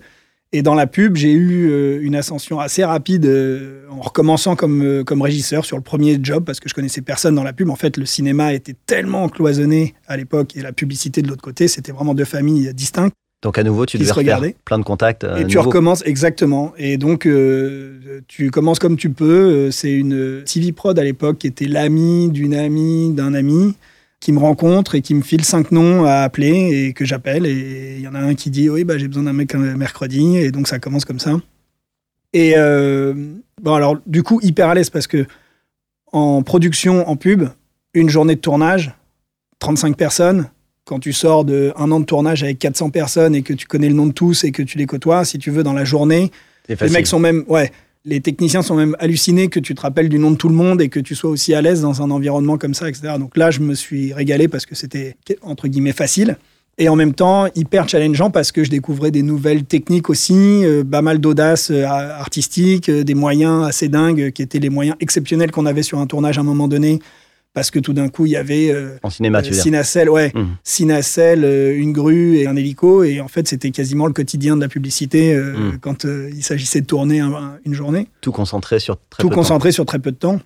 Et 0.52 0.62
dans 0.62 0.74
la 0.74 0.86
pub, 0.86 1.14
j'ai 1.16 1.30
eu 1.32 1.68
euh, 1.70 1.98
une 2.00 2.14
ascension 2.16 2.58
assez 2.58 2.82
rapide 2.82 3.26
euh, 3.26 3.86
en 3.90 4.00
recommençant 4.00 4.56
comme, 4.56 4.82
euh, 4.82 5.04
comme 5.04 5.20
régisseur 5.20 5.66
sur 5.66 5.76
le 5.76 5.82
premier 5.82 6.18
job 6.22 6.44
parce 6.46 6.58
que 6.58 6.70
je 6.70 6.74
connaissais 6.74 7.02
personne 7.02 7.34
dans 7.34 7.42
la 7.44 7.52
pub. 7.52 7.68
En 7.68 7.76
fait, 7.76 7.98
le 7.98 8.06
cinéma 8.06 8.54
était 8.54 8.74
tellement 8.86 9.28
cloisonné 9.28 9.94
à 10.06 10.16
l'époque 10.16 10.56
et 10.56 10.62
la 10.62 10.72
publicité 10.72 11.20
de 11.20 11.28
l'autre 11.28 11.42
côté, 11.42 11.68
c'était 11.68 11.92
vraiment 11.92 12.14
deux 12.14 12.24
familles 12.24 12.72
distinctes. 12.72 13.12
Donc 13.42 13.56
à 13.56 13.62
nouveau, 13.62 13.86
tu 13.86 13.98
devais 13.98 14.10
regardaient. 14.10 14.56
plein 14.64 14.78
de 14.78 14.84
contacts. 14.84 15.22
euh, 15.22 15.36
Et 15.36 15.46
tu 15.46 15.58
recommences 15.58 16.02
exactement. 16.04 16.72
Et 16.76 16.96
donc, 16.96 17.24
euh, 17.26 18.20
tu 18.26 18.50
commences 18.50 18.80
comme 18.80 18.96
tu 18.96 19.10
peux. 19.10 19.26
Euh, 19.68 19.70
C'est 19.70 19.92
une 19.92 20.42
TV 20.44 20.72
Prod 20.72 20.98
à 20.98 21.04
l'époque 21.04 21.38
qui 21.38 21.46
était 21.46 21.66
l'ami 21.68 22.30
d'une 22.30 22.54
amie 22.54 23.12
d'un 23.12 23.34
ami 23.34 23.76
qui 24.18 24.32
me 24.32 24.40
rencontre 24.40 24.96
et 24.96 25.00
qui 25.02 25.14
me 25.14 25.22
file 25.22 25.44
cinq 25.44 25.70
noms 25.70 26.04
à 26.04 26.22
appeler 26.22 26.86
et 26.86 26.92
que 26.92 27.04
j'appelle. 27.04 27.46
Et 27.46 27.94
il 27.98 28.02
y 28.02 28.08
en 28.08 28.16
a 28.16 28.18
un 28.18 28.34
qui 28.34 28.50
dit 28.50 28.68
Oui, 28.68 28.82
bah, 28.82 28.98
j'ai 28.98 29.06
besoin 29.06 29.22
d'un 29.22 29.32
mec 29.32 29.54
un 29.54 29.76
mercredi. 29.76 30.36
Et 30.36 30.50
donc, 30.50 30.66
ça 30.66 30.80
commence 30.80 31.04
comme 31.04 31.20
ça. 31.20 31.36
Et 32.32 32.54
euh, 32.56 33.14
bon, 33.62 33.74
alors, 33.74 33.98
du 34.06 34.24
coup, 34.24 34.40
hyper 34.42 34.68
à 34.68 34.74
l'aise 34.74 34.90
parce 34.90 35.06
que 35.06 35.26
en 36.12 36.42
production, 36.42 37.08
en 37.08 37.14
pub, 37.14 37.44
une 37.94 38.08
journée 38.08 38.34
de 38.34 38.40
tournage, 38.40 38.92
35 39.60 39.96
personnes. 39.96 40.48
Quand 40.88 41.00
tu 41.00 41.12
sors 41.12 41.44
de 41.44 41.70
un 41.76 41.90
an 41.90 42.00
de 42.00 42.06
tournage 42.06 42.42
avec 42.42 42.58
400 42.58 42.88
personnes 42.88 43.34
et 43.34 43.42
que 43.42 43.52
tu 43.52 43.66
connais 43.66 43.90
le 43.90 43.94
nom 43.94 44.06
de 44.06 44.12
tous 44.12 44.44
et 44.44 44.52
que 44.52 44.62
tu 44.62 44.78
les 44.78 44.86
côtoies, 44.86 45.26
si 45.26 45.36
tu 45.36 45.50
veux, 45.50 45.62
dans 45.62 45.74
la 45.74 45.84
journée, 45.84 46.30
les 46.66 46.88
mecs 46.88 47.06
sont 47.06 47.18
même, 47.18 47.44
ouais, 47.46 47.70
les 48.06 48.22
techniciens 48.22 48.62
sont 48.62 48.74
même 48.74 48.96
hallucinés 48.98 49.48
que 49.48 49.60
tu 49.60 49.74
te 49.74 49.82
rappelles 49.82 50.08
du 50.08 50.18
nom 50.18 50.30
de 50.30 50.36
tout 50.36 50.48
le 50.48 50.54
monde 50.54 50.80
et 50.80 50.88
que 50.88 50.98
tu 50.98 51.14
sois 51.14 51.28
aussi 51.28 51.52
à 51.52 51.60
l'aise 51.60 51.82
dans 51.82 52.00
un 52.00 52.10
environnement 52.10 52.56
comme 52.56 52.72
ça, 52.72 52.88
etc. 52.88 53.16
Donc 53.18 53.36
là, 53.36 53.50
je 53.50 53.60
me 53.60 53.74
suis 53.74 54.14
régalé 54.14 54.48
parce 54.48 54.64
que 54.64 54.74
c'était 54.74 55.18
entre 55.42 55.68
guillemets 55.68 55.92
facile 55.92 56.38
et 56.78 56.88
en 56.88 56.96
même 56.96 57.12
temps 57.12 57.48
hyper 57.54 57.86
challengeant 57.86 58.30
parce 58.30 58.50
que 58.50 58.64
je 58.64 58.70
découvrais 58.70 59.10
des 59.10 59.22
nouvelles 59.22 59.64
techniques 59.64 60.08
aussi, 60.08 60.64
euh, 60.64 60.84
pas 60.84 61.02
mal 61.02 61.18
d'audace 61.18 61.70
euh, 61.70 61.84
artistique, 61.84 62.88
euh, 62.88 63.04
des 63.04 63.14
moyens 63.14 63.66
assez 63.66 63.88
dingues 63.88 64.30
qui 64.30 64.40
étaient 64.40 64.60
les 64.60 64.70
moyens 64.70 64.96
exceptionnels 65.00 65.50
qu'on 65.50 65.66
avait 65.66 65.82
sur 65.82 65.98
un 65.98 66.06
tournage 66.06 66.38
à 66.38 66.40
un 66.40 66.44
moment 66.44 66.66
donné 66.66 67.00
parce 67.54 67.70
que 67.70 67.78
tout 67.78 67.92
d'un 67.92 68.08
coup 68.08 68.26
il 68.26 68.32
y 68.32 68.36
avait 68.36 68.70
euh, 68.70 68.96
En 69.02 69.10
cinéma, 69.10 69.42
tu. 69.42 69.52
Cinacel, 69.54 70.08
ouais, 70.10 70.30
Mhm. 70.34 70.56
Cinacel, 70.62 71.44
euh, 71.44 71.76
une 71.76 71.92
grue 71.92 72.36
et 72.36 72.46
un 72.46 72.54
hélico. 72.56 73.02
Et 73.02 73.20
en 73.20 73.28
fait, 73.28 73.48
c'était 73.48 73.70
quasiment 73.70 74.06
le 74.06 74.12
quotidien 74.12 74.56
de 74.56 74.60
la 74.60 74.68
publicité 74.68 75.34
euh, 75.34 75.56
Mhm. 75.56 75.78
quand 75.80 76.04
euh, 76.04 76.30
il 76.32 76.42
s'agissait 76.44 76.80
de 76.82 76.86
tourner 76.86 77.20
un- 77.20 77.32
un- 77.32 77.58
une 77.64 77.74
journée. 77.74 78.08
Tout 78.20 78.32
concentré 78.32 78.78
sur 78.78 78.96
très 79.10 79.22
Tout 79.22 79.28
peu 79.28 79.30
de 79.30 79.34
temps. 79.34 79.40
concentré 79.42 79.72
sur 79.72 79.86
très 79.86 79.98
peu 79.98 80.12
de 80.12 80.16
temps. 80.16 80.40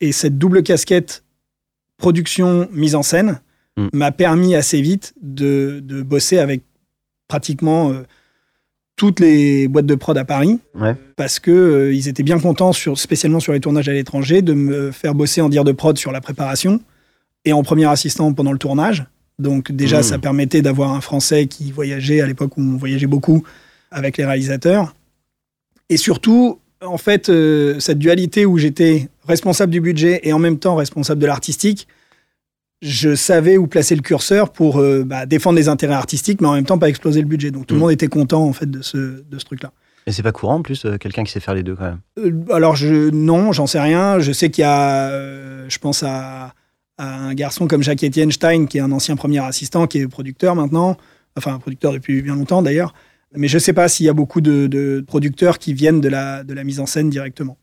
Et 0.00 0.12
cette 0.12 0.38
double 0.38 0.62
casquette 0.62 1.24
production, 1.98 2.68
mise 2.72 2.94
en 2.94 3.02
scène, 3.02 3.40
Mhm. 3.76 3.90
m'a 3.92 4.12
permis 4.12 4.54
assez 4.54 4.80
vite 4.80 5.12
de, 5.22 5.80
de 5.84 6.02
bosser 6.02 6.38
avec 6.38 6.62
pratiquement 7.28 7.90
toutes 9.00 9.18
les 9.18 9.66
boîtes 9.66 9.86
de 9.86 9.94
prod 9.94 10.18
à 10.18 10.26
Paris 10.26 10.58
Ouais. 10.78 10.94
parce 11.16 11.38
que 11.38 11.50
euh, 11.50 11.94
ils 11.94 12.06
étaient 12.06 12.22
bien 12.22 12.38
contents, 12.38 12.74
sur, 12.74 12.98
spécialement 12.98 13.40
sur 13.40 13.54
les 13.54 13.60
tournages 13.60 13.88
à 13.88 13.94
l'étranger, 13.94 14.42
de 14.42 14.52
me 14.52 14.90
faire 14.90 15.14
bosser 15.14 15.40
en 15.40 15.48
dire 15.48 15.64
de 15.64 15.72
prod 15.72 15.96
sur 15.96 16.12
la 16.12 16.20
préparation 16.20 16.80
et 17.46 17.54
en 17.54 17.62
premier 17.62 17.86
assistant 17.86 18.30
pendant 18.34 18.52
le 18.52 18.58
tournage. 18.58 19.06
Donc 19.38 19.72
déjà, 19.72 20.00
Mmh. 20.00 20.02
ça 20.02 20.18
permettait 20.18 20.60
d'avoir 20.60 20.92
un 20.92 21.00
Français 21.00 21.46
qui 21.46 21.72
voyageait 21.72 22.20
à 22.20 22.26
l'époque 22.26 22.58
où 22.58 22.60
on 22.60 22.76
voyageait 22.76 23.06
beaucoup 23.06 23.42
avec 23.90 24.18
les 24.18 24.26
réalisateurs. 24.26 24.94
Et 25.88 25.96
surtout, 25.96 26.58
en 26.84 26.98
fait, 26.98 27.30
euh, 27.30 27.80
cette 27.80 27.98
dualité 27.98 28.44
où 28.44 28.58
j'étais 28.58 29.08
responsable 29.26 29.72
du 29.72 29.80
budget 29.80 30.20
et 30.24 30.34
en 30.34 30.38
même 30.38 30.58
temps 30.58 30.74
responsable 30.74 31.22
de 31.22 31.26
l'artistique, 31.26 31.88
je 32.82 33.14
savais 33.14 33.56
où 33.56 33.66
placer 33.66 33.94
le 33.94 34.02
curseur 34.02 34.52
pour 34.52 34.78
euh, 34.78 35.04
bah, 35.04 35.26
défendre 35.26 35.56
les 35.56 35.68
intérêts 35.68 35.94
artistiques, 35.94 36.40
mais 36.40 36.48
en 36.48 36.54
même 36.54 36.64
temps 36.64 36.78
pas 36.78 36.88
exploser 36.88 37.20
le 37.20 37.26
budget. 37.26 37.50
Donc 37.50 37.66
tout 37.66 37.74
le 37.74 37.78
Mmh. 37.78 37.82
monde 37.82 37.92
était 37.92 38.08
content 38.08 38.44
en 38.44 38.52
fait 38.52 38.70
de 38.70 38.80
ce, 38.82 39.22
de 39.22 39.38
ce 39.38 39.44
truc-là. 39.44 39.72
Et 40.06 40.12
c'est 40.12 40.22
pas 40.22 40.32
courant 40.32 40.56
en 40.56 40.62
plus, 40.62 40.86
euh, 40.86 40.96
quelqu'un 40.96 41.24
qui 41.24 41.30
sait 41.32 41.40
faire 41.40 41.54
les 41.54 41.62
deux 41.62 41.76
quand 41.76 41.84
même. 41.84 42.00
Euh, 42.18 42.54
alors 42.54 42.74
je 42.76 43.10
non, 43.10 43.52
j'en 43.52 43.66
sais 43.66 43.80
rien. 43.80 44.18
Je 44.18 44.32
sais 44.32 44.50
qu'il 44.50 44.62
y 44.62 44.64
a, 44.64 45.10
je 45.68 45.78
pense 45.78 46.02
à, 46.02 46.54
à 46.96 47.16
un 47.26 47.34
garçon 47.34 47.66
comme 47.66 47.82
Jacques-Étienne 47.82 48.32
Stein, 48.32 48.64
qui 48.66 48.78
est 48.78 48.80
un 48.80 48.92
ancien 48.92 49.14
premier 49.14 49.40
assistant, 49.44 49.86
qui 49.86 49.98
est 49.98 50.08
producteur 50.08 50.54
maintenant, 50.56 50.96
enfin 51.36 51.54
un 51.54 51.58
producteur 51.58 51.92
depuis 51.92 52.22
bien 52.22 52.34
longtemps 52.34 52.62
d'ailleurs. 52.62 52.94
Mais 53.36 53.46
je 53.46 53.58
sais 53.58 53.72
pas 53.74 53.88
s'il 53.88 54.06
y 54.06 54.08
a 54.08 54.12
beaucoup 54.14 54.40
de, 54.40 54.66
de 54.66 55.04
producteurs 55.06 55.58
qui 55.58 55.72
viennent 55.74 56.00
de 56.00 56.08
la, 56.08 56.42
de 56.44 56.52
la 56.54 56.64
mise 56.64 56.80
en 56.80 56.86
scène 56.86 57.10
directement. 57.10 57.58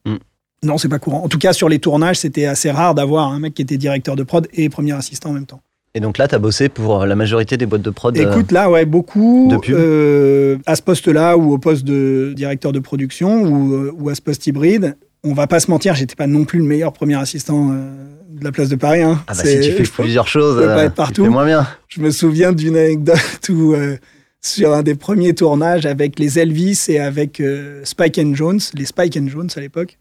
Non, 0.64 0.78
c'est 0.78 0.90
pas 0.90 1.00
courant. 1.00 1.24
En 1.24 1.28
tout 1.28 1.38
cas, 1.38 1.54
sur 1.54 1.70
les 1.70 1.80
tournages, 1.80 2.18
c'était 2.20 2.46
assez 2.46 2.72
rare 2.72 2.96
d'avoir 2.96 3.32
un 3.32 3.40
mec 3.40 3.54
qui 3.54 3.62
était 3.62 3.78
directeur 3.78 4.16
de 4.16 4.24
prod 4.24 4.48
et 4.54 4.70
premier 4.70 4.94
assistant 4.94 5.30
en 5.30 5.34
même 5.34 5.46
temps. 5.46 5.62
Et 5.94 6.00
donc 6.00 6.18
là, 6.18 6.28
tu 6.28 6.36
as 6.36 6.40
bossé 6.40 6.70
pour 6.70 7.06
la 7.06 7.16
majorité 7.16 7.58
des 7.58 7.66
boîtes 7.66 7.82
de 7.82 7.90
prod 7.90 8.16
euh, 8.18 8.32
Écoute, 8.32 8.52
là, 8.52 8.70
ouais, 8.70 8.86
beaucoup. 8.86 9.48
de 9.50 9.58
pub. 9.58 9.76
euh, 9.76 10.58
à 10.66 10.76
ce 10.76 10.82
poste-là 10.82 11.38
ou 11.38 11.54
au 11.54 11.58
poste 11.58 11.84
de 11.84 12.34
directeur 12.36 12.72
de 12.72 12.80
production 12.80 13.42
ou, 13.44 13.74
euh, 13.74 13.92
ou 13.98 14.10
à 14.10 14.16
ce 14.16 14.22
poste 14.22 14.46
hybride, 14.48 14.96
on 15.24 15.34
va 15.34 15.48
pas 15.48 15.60
se 15.60 15.72
mentir, 15.72 15.96
j'étais 15.96 16.16
pas 16.16 16.28
non 16.28 16.44
plus 16.46 16.60
le 16.60 16.66
meilleur 16.66 16.94
premier 16.94 17.16
assistant 17.16 17.72
euh, 17.72 17.90
de 18.30 18.44
la 18.44 18.52
place 18.52 18.70
de 18.70 18.76
Paris. 18.76 19.02
hein. 19.02 19.24
Ah 19.28 19.34
bah 19.34 19.44
si 19.44 19.60
tu 19.60 19.72
fais 19.72 19.84
plusieurs 19.84 20.28
choses, 20.28 20.58
peux 20.60 20.66
pas 20.66 20.80
euh, 20.82 20.86
être 20.86 20.94
partout. 20.96 21.14
tu 21.16 21.24
fais 21.24 21.30
moins 21.30 21.46
bien. 21.46 21.68
Je 21.88 22.02
me 22.02 22.12
souviens 22.12 22.52
d'une 22.54 22.78
anecdote 22.78 23.50
où, 23.50 23.74
euh, 23.74 23.98
sur 24.42 24.74
un 24.74 24.84
des 24.84 24.94
premiers 24.96 25.34
tournages 25.34 25.86
avec 25.88 26.20
les 26.20 26.38
Elvis 26.38 26.86
et 26.90 27.00
avec 27.00 27.40
euh, 27.40 27.82
Spike 27.86 28.20
and 28.20 28.36
Jones, 28.36 28.60
les 28.76 28.86
Spike 28.86 29.18
and 29.18 29.28
Jones 29.30 29.50
à 29.56 29.60
l'époque, 29.60 29.98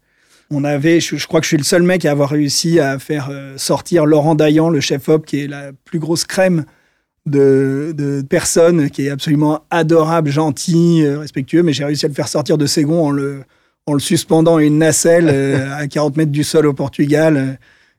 on 0.51 0.63
avait, 0.63 0.99
je, 0.99 1.17
je 1.17 1.27
crois 1.27 1.39
que 1.39 1.45
je 1.45 1.49
suis 1.49 1.57
le 1.57 1.63
seul 1.63 1.83
mec 1.83 2.05
à 2.05 2.11
avoir 2.11 2.29
réussi 2.29 2.79
à 2.79 2.99
faire 2.99 3.29
euh, 3.31 3.57
sortir 3.57 4.05
Laurent 4.05 4.35
Dayan, 4.35 4.69
le 4.69 4.79
chef-op, 4.79 5.25
qui 5.25 5.41
est 5.41 5.47
la 5.47 5.71
plus 5.85 5.99
grosse 5.99 6.23
crème 6.25 6.65
de, 7.25 7.93
de 7.97 8.21
personnes, 8.21 8.89
qui 8.89 9.07
est 9.07 9.09
absolument 9.09 9.65
adorable, 9.69 10.29
gentil, 10.29 11.03
euh, 11.03 11.19
respectueux, 11.19 11.63
mais 11.63 11.73
j'ai 11.73 11.83
réussi 11.83 12.05
à 12.05 12.09
le 12.09 12.13
faire 12.15 12.29
sortir 12.29 12.57
de 12.57 12.65
ses 12.65 12.83
gonds 12.83 13.05
en 13.07 13.11
le, 13.11 13.43
en 13.85 13.93
le 13.93 13.99
suspendant 13.99 14.55
à 14.57 14.63
une 14.63 14.77
nacelle 14.77 15.29
euh, 15.29 15.75
à 15.75 15.87
40 15.89 16.15
mètres 16.17 16.31
du 16.31 16.43
sol 16.45 16.65
au 16.65 16.73
Portugal, 16.73 17.35
euh, 17.37 17.53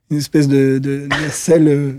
une 0.09 0.17
espèce 0.17 0.47
de, 0.47 0.79
de 0.79 1.07
nacelle 1.21 1.67
euh, 1.67 1.91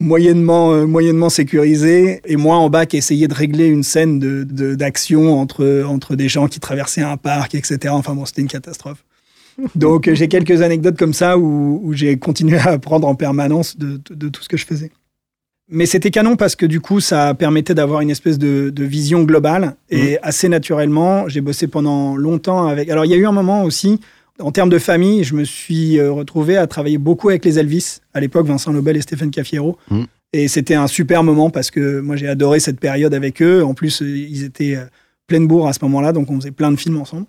moyennement, 0.00 0.86
moyennement 0.86 1.30
sécurisée, 1.30 2.20
et 2.26 2.36
moi 2.36 2.56
en 2.56 2.68
bas 2.68 2.84
qui 2.84 2.98
essayais 2.98 3.28
de 3.28 3.34
régler 3.34 3.66
une 3.68 3.82
scène 3.84 4.18
de- 4.18 4.44
de- 4.44 4.74
d'action 4.74 5.38
entre, 5.40 5.84
entre 5.86 6.16
des 6.16 6.28
gens 6.28 6.48
qui 6.48 6.60
traversaient 6.60 7.00
un 7.00 7.16
parc, 7.16 7.54
etc. 7.54 7.78
Enfin 7.88 8.14
bon, 8.14 8.26
c'était 8.26 8.42
une 8.42 8.48
catastrophe. 8.48 9.03
Donc 9.74 10.08
euh, 10.08 10.14
j'ai 10.14 10.28
quelques 10.28 10.62
anecdotes 10.62 10.96
comme 10.96 11.14
ça 11.14 11.38
où, 11.38 11.80
où 11.82 11.92
j'ai 11.92 12.16
continué 12.18 12.58
à 12.58 12.70
apprendre 12.70 13.06
en 13.08 13.14
permanence 13.14 13.76
de, 13.76 14.00
de- 14.08 14.14
de 14.14 14.28
tout 14.28 14.42
ce 14.42 14.48
que 14.48 14.56
je 14.56 14.66
faisais. 14.66 14.90
Mais 15.70 15.86
c'était 15.86 16.10
canon 16.10 16.36
parce 16.36 16.56
que 16.56 16.66
du 16.66 16.80
coup, 16.80 17.00
ça 17.00 17.32
permettait 17.34 17.74
d'avoir 17.74 18.00
une 18.02 18.10
espèce 18.10 18.38
de, 18.38 18.68
de 18.70 18.84
vision 18.84 19.22
globale. 19.22 19.76
Et 19.88 20.18
assez 20.22 20.48
naturellement, 20.50 21.26
j'ai 21.28 21.40
bossé 21.40 21.68
pendant 21.68 22.16
longtemps 22.16 22.66
avec... 22.66 22.90
Alors 22.90 23.04
il 23.06 23.10
y 23.10 23.14
a 23.14 23.16
eu 23.16 23.26
un 23.26 23.32
moment 23.32 23.62
aussi, 23.64 23.98
en 24.40 24.52
termes 24.52 24.68
de 24.68 24.78
famille, 24.78 25.24
je 25.24 25.34
me 25.34 25.44
suis 25.44 25.98
euh, 25.98 26.12
retrouvé 26.12 26.56
à 26.58 26.66
travailler 26.66 26.98
beaucoup 26.98 27.30
avec 27.30 27.44
les 27.46 27.58
Elvis. 27.58 28.00
À 28.12 28.20
l'époque, 28.20 28.46
Vincent 28.46 28.72
Lobel 28.72 28.96
et 28.96 29.00
Stéphane 29.00 29.30
Caffiero. 29.30 29.78
Mhm. 29.90 30.06
Et 30.34 30.48
c'était 30.48 30.74
un 30.74 30.88
super 30.88 31.22
moment 31.22 31.48
parce 31.48 31.70
que 31.70 32.00
moi, 32.00 32.16
j'ai 32.16 32.28
adoré 32.28 32.58
cette 32.60 32.80
période 32.80 33.14
avec 33.14 33.40
eux. 33.40 33.64
En 33.64 33.72
plus, 33.72 34.02
euh, 34.02 34.06
ils 34.18 34.44
étaient 34.44 34.74
euh, 34.76 34.84
pleine 35.28 35.46
bourre 35.46 35.68
à 35.68 35.72
ce 35.72 35.78
moment-là, 35.82 36.12
donc 36.12 36.30
on 36.30 36.36
faisait 36.40 36.50
plein 36.50 36.72
de 36.72 36.76
films 36.76 36.98
ensemble. 37.00 37.24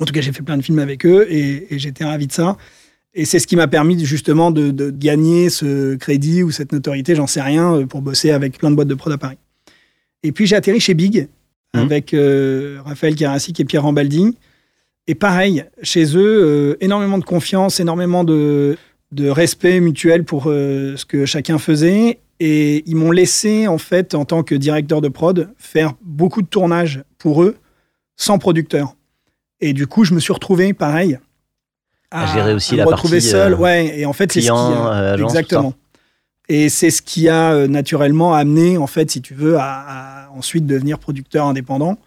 En 0.00 0.04
tout 0.04 0.12
cas, 0.12 0.20
j'ai 0.20 0.32
fait 0.32 0.42
plein 0.42 0.56
de 0.56 0.62
films 0.62 0.78
avec 0.78 1.04
eux 1.06 1.26
et, 1.30 1.74
et 1.74 1.78
j'étais 1.78 2.04
ravi 2.04 2.26
de 2.26 2.32
ça. 2.32 2.56
Et 3.14 3.24
c'est 3.24 3.38
ce 3.38 3.46
qui 3.46 3.56
m'a 3.56 3.68
permis 3.68 4.04
justement 4.04 4.50
de, 4.50 4.70
de 4.70 4.90
gagner 4.90 5.48
ce 5.50 5.96
crédit 5.96 6.42
ou 6.42 6.50
cette 6.50 6.72
notoriété, 6.72 7.14
j'en 7.14 7.26
sais 7.26 7.40
rien, 7.40 7.74
euh, 7.74 7.86
pour 7.86 8.02
bosser 8.02 8.30
avec 8.30 8.58
plein 8.58 8.70
de 8.70 8.76
boîtes 8.76 8.88
de 8.88 8.94
prod 8.94 9.12
à 9.12 9.18
Paris. 9.18 9.38
Et 10.22 10.32
puis 10.32 10.46
j'ai 10.46 10.56
atterri 10.56 10.80
chez 10.80 10.94
Big 10.94 11.28
Mhm. 11.74 11.80
avec 11.82 12.14
euh, 12.14 12.78
Raphaël 12.84 13.14
Karacic 13.14 13.60
et 13.60 13.64
Pierre 13.66 13.82
Rambaldi. 13.82 14.34
Et 15.06 15.14
pareil, 15.14 15.64
chez 15.82 16.16
eux, 16.16 16.42
euh, 16.44 16.76
énormément 16.80 17.18
de 17.18 17.24
confiance, 17.24 17.78
énormément 17.80 18.24
de, 18.24 18.76
de 19.12 19.28
respect 19.28 19.80
mutuel 19.80 20.24
pour 20.24 20.44
euh, 20.46 20.96
ce 20.96 21.04
que 21.04 21.26
chacun 21.26 21.58
faisait. 21.58 22.20
Et 22.40 22.84
ils 22.86 22.96
m'ont 22.96 23.10
laissé, 23.10 23.66
en 23.68 23.78
fait, 23.78 24.14
en 24.14 24.24
tant 24.24 24.42
que 24.42 24.54
directeur 24.54 25.00
de 25.00 25.08
prod, 25.08 25.50
faire 25.58 25.94
beaucoup 26.02 26.40
de 26.40 26.46
tournages 26.46 27.02
pour 27.18 27.42
eux, 27.42 27.56
sans 28.16 28.38
producteur. 28.38 28.94
Et 29.60 29.72
du 29.72 29.86
coup, 29.86 30.04
je 30.04 30.14
me 30.14 30.20
suis 30.20 30.32
retrouvé, 30.32 30.72
pareil, 30.72 31.18
À 32.10 32.26
gérer 32.32 32.54
aussi 32.54 32.72
me 32.74 32.78
la 32.78 32.84
retrouver 32.86 33.16
partie, 33.18 33.28
seul. 33.28 33.52
euh, 33.54 33.56
ouais, 33.56 33.98
et 33.98 34.06
en 34.06 34.12
fait, 34.12 34.32
c'est 34.32 34.40
ce 34.40 34.46
qui 34.46 34.50
a- 34.50 34.54
euh, 34.54 35.14
agence, 35.14 35.32
exactement. 35.32 35.74
Et 36.48 36.68
c'est 36.70 36.90
ce 36.90 37.02
qui 37.02 37.28
a 37.28 37.52
euh, 37.52 37.66
naturellement 37.66 38.34
amené, 38.34 38.78
en 38.78 38.86
fait, 38.86 39.10
si 39.10 39.20
tu 39.20 39.34
veux, 39.34 39.56
à, 39.58 39.64
à 40.26 40.30
ensuite 40.30 40.66
devenir 40.66 40.98
producteur 40.98 41.46
indépendant. 41.46 41.98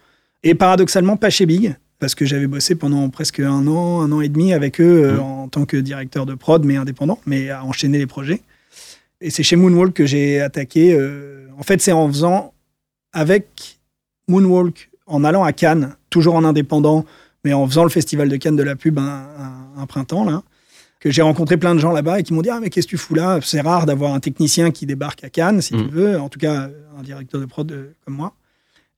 Et 0.42 0.54
paradoxalement, 0.54 1.16
pas 1.16 1.30
chez 1.30 1.46
Big, 1.46 1.76
parce 2.00 2.16
que 2.16 2.24
j'avais 2.24 2.48
bossé 2.48 2.74
pendant 2.74 3.08
presque 3.10 3.38
un 3.38 3.66
an, 3.68 4.00
un 4.00 4.10
an 4.10 4.20
et 4.20 4.28
demi 4.28 4.52
avec 4.52 4.80
eux 4.80 5.12
Mhm. 5.12 5.20
en 5.20 5.48
tant 5.48 5.64
que 5.66 5.76
directeur 5.76 6.26
de 6.26 6.34
prod, 6.34 6.64
mais 6.64 6.76
indépendant, 6.76 7.20
mais 7.26 7.50
à 7.50 7.64
enchaîner 7.64 7.98
les 7.98 8.06
projets. 8.08 8.40
Et 9.20 9.30
c'est 9.30 9.44
chez 9.44 9.54
Moonwalk 9.54 9.92
que 9.94 10.06
j'ai 10.06 10.40
attaqué. 10.40 10.98
en 11.56 11.62
fait, 11.62 11.80
c'est 11.80 11.92
en 11.92 12.08
faisant 12.08 12.52
avec 13.12 13.78
Moonwalk, 14.26 14.90
en 15.06 15.22
allant 15.22 15.44
à 15.44 15.52
Cannes, 15.52 15.94
toujours 16.10 16.34
en 16.34 16.42
indépendant, 16.44 17.04
mais 17.44 17.52
en 17.52 17.66
faisant 17.66 17.84
le 17.84 17.90
festival 17.90 18.28
de 18.28 18.36
Cannes 18.36 18.56
de 18.56 18.62
la 18.62 18.76
pub 18.76 18.98
un, 18.98 19.02
un- 19.02 19.80
un 19.82 19.86
printemps, 19.86 20.24
là, 20.24 20.42
que 21.00 21.10
j'ai 21.10 21.22
rencontré 21.22 21.56
plein 21.56 21.74
de 21.74 21.80
gens 21.80 21.92
là-bas 21.92 22.20
et 22.20 22.22
qui 22.22 22.32
m'ont 22.32 22.42
dit 22.42 22.50
Ah, 22.50 22.60
mais 22.60 22.70
qu'est-ce 22.70 22.86
que 22.86 22.90
tu 22.90 22.96
fous 22.98 23.14
là? 23.14 23.40
C'est 23.42 23.60
rare 23.60 23.86
d'avoir 23.86 24.14
un 24.14 24.20
technicien 24.20 24.70
qui 24.70 24.86
débarque 24.86 25.24
à 25.24 25.30
Cannes, 25.30 25.60
si 25.60 25.70
tu 25.70 25.84
Mm. 25.84 25.88
veux, 25.88 26.20
en 26.20 26.28
tout 26.28 26.38
cas 26.38 26.68
un 26.98 27.02
directeur 27.02 27.40
de 27.40 27.46
prod 27.46 27.70
euh, 27.72 27.92
comme 28.04 28.14
moi. 28.14 28.34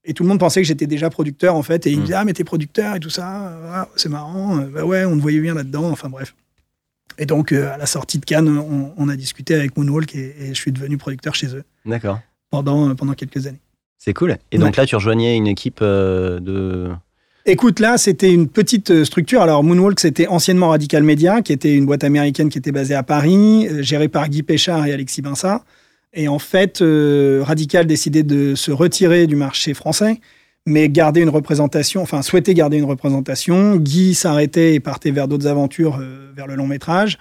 Et 0.05 0.13
tout 0.13 0.23
le 0.23 0.29
monde 0.29 0.39
pensait 0.39 0.61
que 0.61 0.69
j'étais 0.69 0.87
déjà 0.87 1.09
producteur, 1.09 1.55
en 1.55 1.63
fait, 1.63 1.87
et 1.87 1.91
ils 1.91 1.97
me 1.97 2.01
Mm. 2.03 2.05
disaient 2.05 2.17
Ah, 2.17 2.25
mais 2.27 2.33
t'es 2.35 2.45
producteur 2.45 2.95
et 2.97 3.01
tout 3.01 3.09
ça, 3.11 3.27
ah, 3.73 3.89
c'est 3.97 4.11
marrant, 4.11 4.59
euh, 4.59 4.67
bah 4.67 4.85
ouais, 4.85 5.05
on 5.07 5.17
te 5.17 5.23
voyait 5.23 5.41
bien 5.41 5.55
là-dedans, 5.55 5.91
enfin 5.91 6.11
bref. 6.11 6.35
Et 7.17 7.27
donc, 7.27 7.53
euh, 7.53 7.73
à 7.73 7.77
la 7.79 7.87
sortie 7.87 8.19
de 8.19 8.25
Cannes, 8.27 8.49
on, 8.49 8.93
on 8.97 9.09
a 9.09 9.17
discuté 9.17 9.55
avec 9.55 9.77
Moonwalk 9.79 10.15
et, 10.17 10.35
et 10.41 10.49
je 10.49 10.55
suis 10.55 10.73
devenu 10.73 10.99
producteur 10.99 11.35
chez 11.35 11.55
eux 11.55 11.63
D'accord. 11.87 12.19
pendant, 12.51 12.95
pendant 12.97 13.15
quelques 13.15 13.47
années. 13.47 13.61
C'est 13.99 14.13
cool. 14.13 14.37
Et 14.53 14.59
donc 14.59 14.77
là, 14.77 14.85
tu 14.85 14.95
rejoignais 14.97 15.37
une 15.37 15.47
équipe 15.47 15.79
euh, 15.81 16.39
de. 16.41 16.91
Écoute, 17.47 17.79
là, 17.79 17.99
c'était 17.99 18.33
une 18.33 18.49
petite 18.49 18.91
euh, 18.91 19.05
structure. 19.05 19.43
Alors, 19.43 19.63
Moonwalk, 19.63 20.01
c'était 20.01 20.27
anciennement 20.29 20.71
Radical 20.71 21.03
Media, 21.03 21.43
qui 21.43 21.53
était 21.53 21.75
une 21.75 21.85
boîte 21.85 22.03
américaine 22.03 22.49
qui 22.49 22.57
était 22.57 22.73
basée 22.73 22.95
à 22.95 23.03
Paris, 23.03 23.69
euh, 23.69 23.83
gérée 23.83 24.09
par 24.09 24.31
Guy 24.31 24.43
Péchard 24.43 24.87
et 24.87 24.95
Alexis 24.95 25.21
Binsat. 25.21 25.63
Et 26.15 26.27
en 26.27 26.39
fait, 26.39 26.81
euh, 26.81 27.43
Radical 27.45 27.87
décidait 27.87 28.23
de 28.23 28.55
se 28.55 28.71
retirer 28.73 29.27
du 29.27 29.37
marché 29.37 29.75
français, 29.75 30.23
mais 30.65 30.89
garder 30.89 31.21
une 31.21 31.29
représentation, 31.29 32.01
enfin, 32.01 32.23
souhaitait 32.23 32.55
garder 32.55 32.79
une 32.79 32.87
représentation. 32.87 33.77
Guy 33.77 34.15
s'arrêtait 34.15 34.73
et 34.73 34.81
partait 34.81 35.11
vers 35.11 35.29
d'autres 35.29 35.47
aventures, 35.47 36.01
vers 36.35 36.47
le 36.47 36.55
long 36.55 36.67
métrage. 36.67 37.19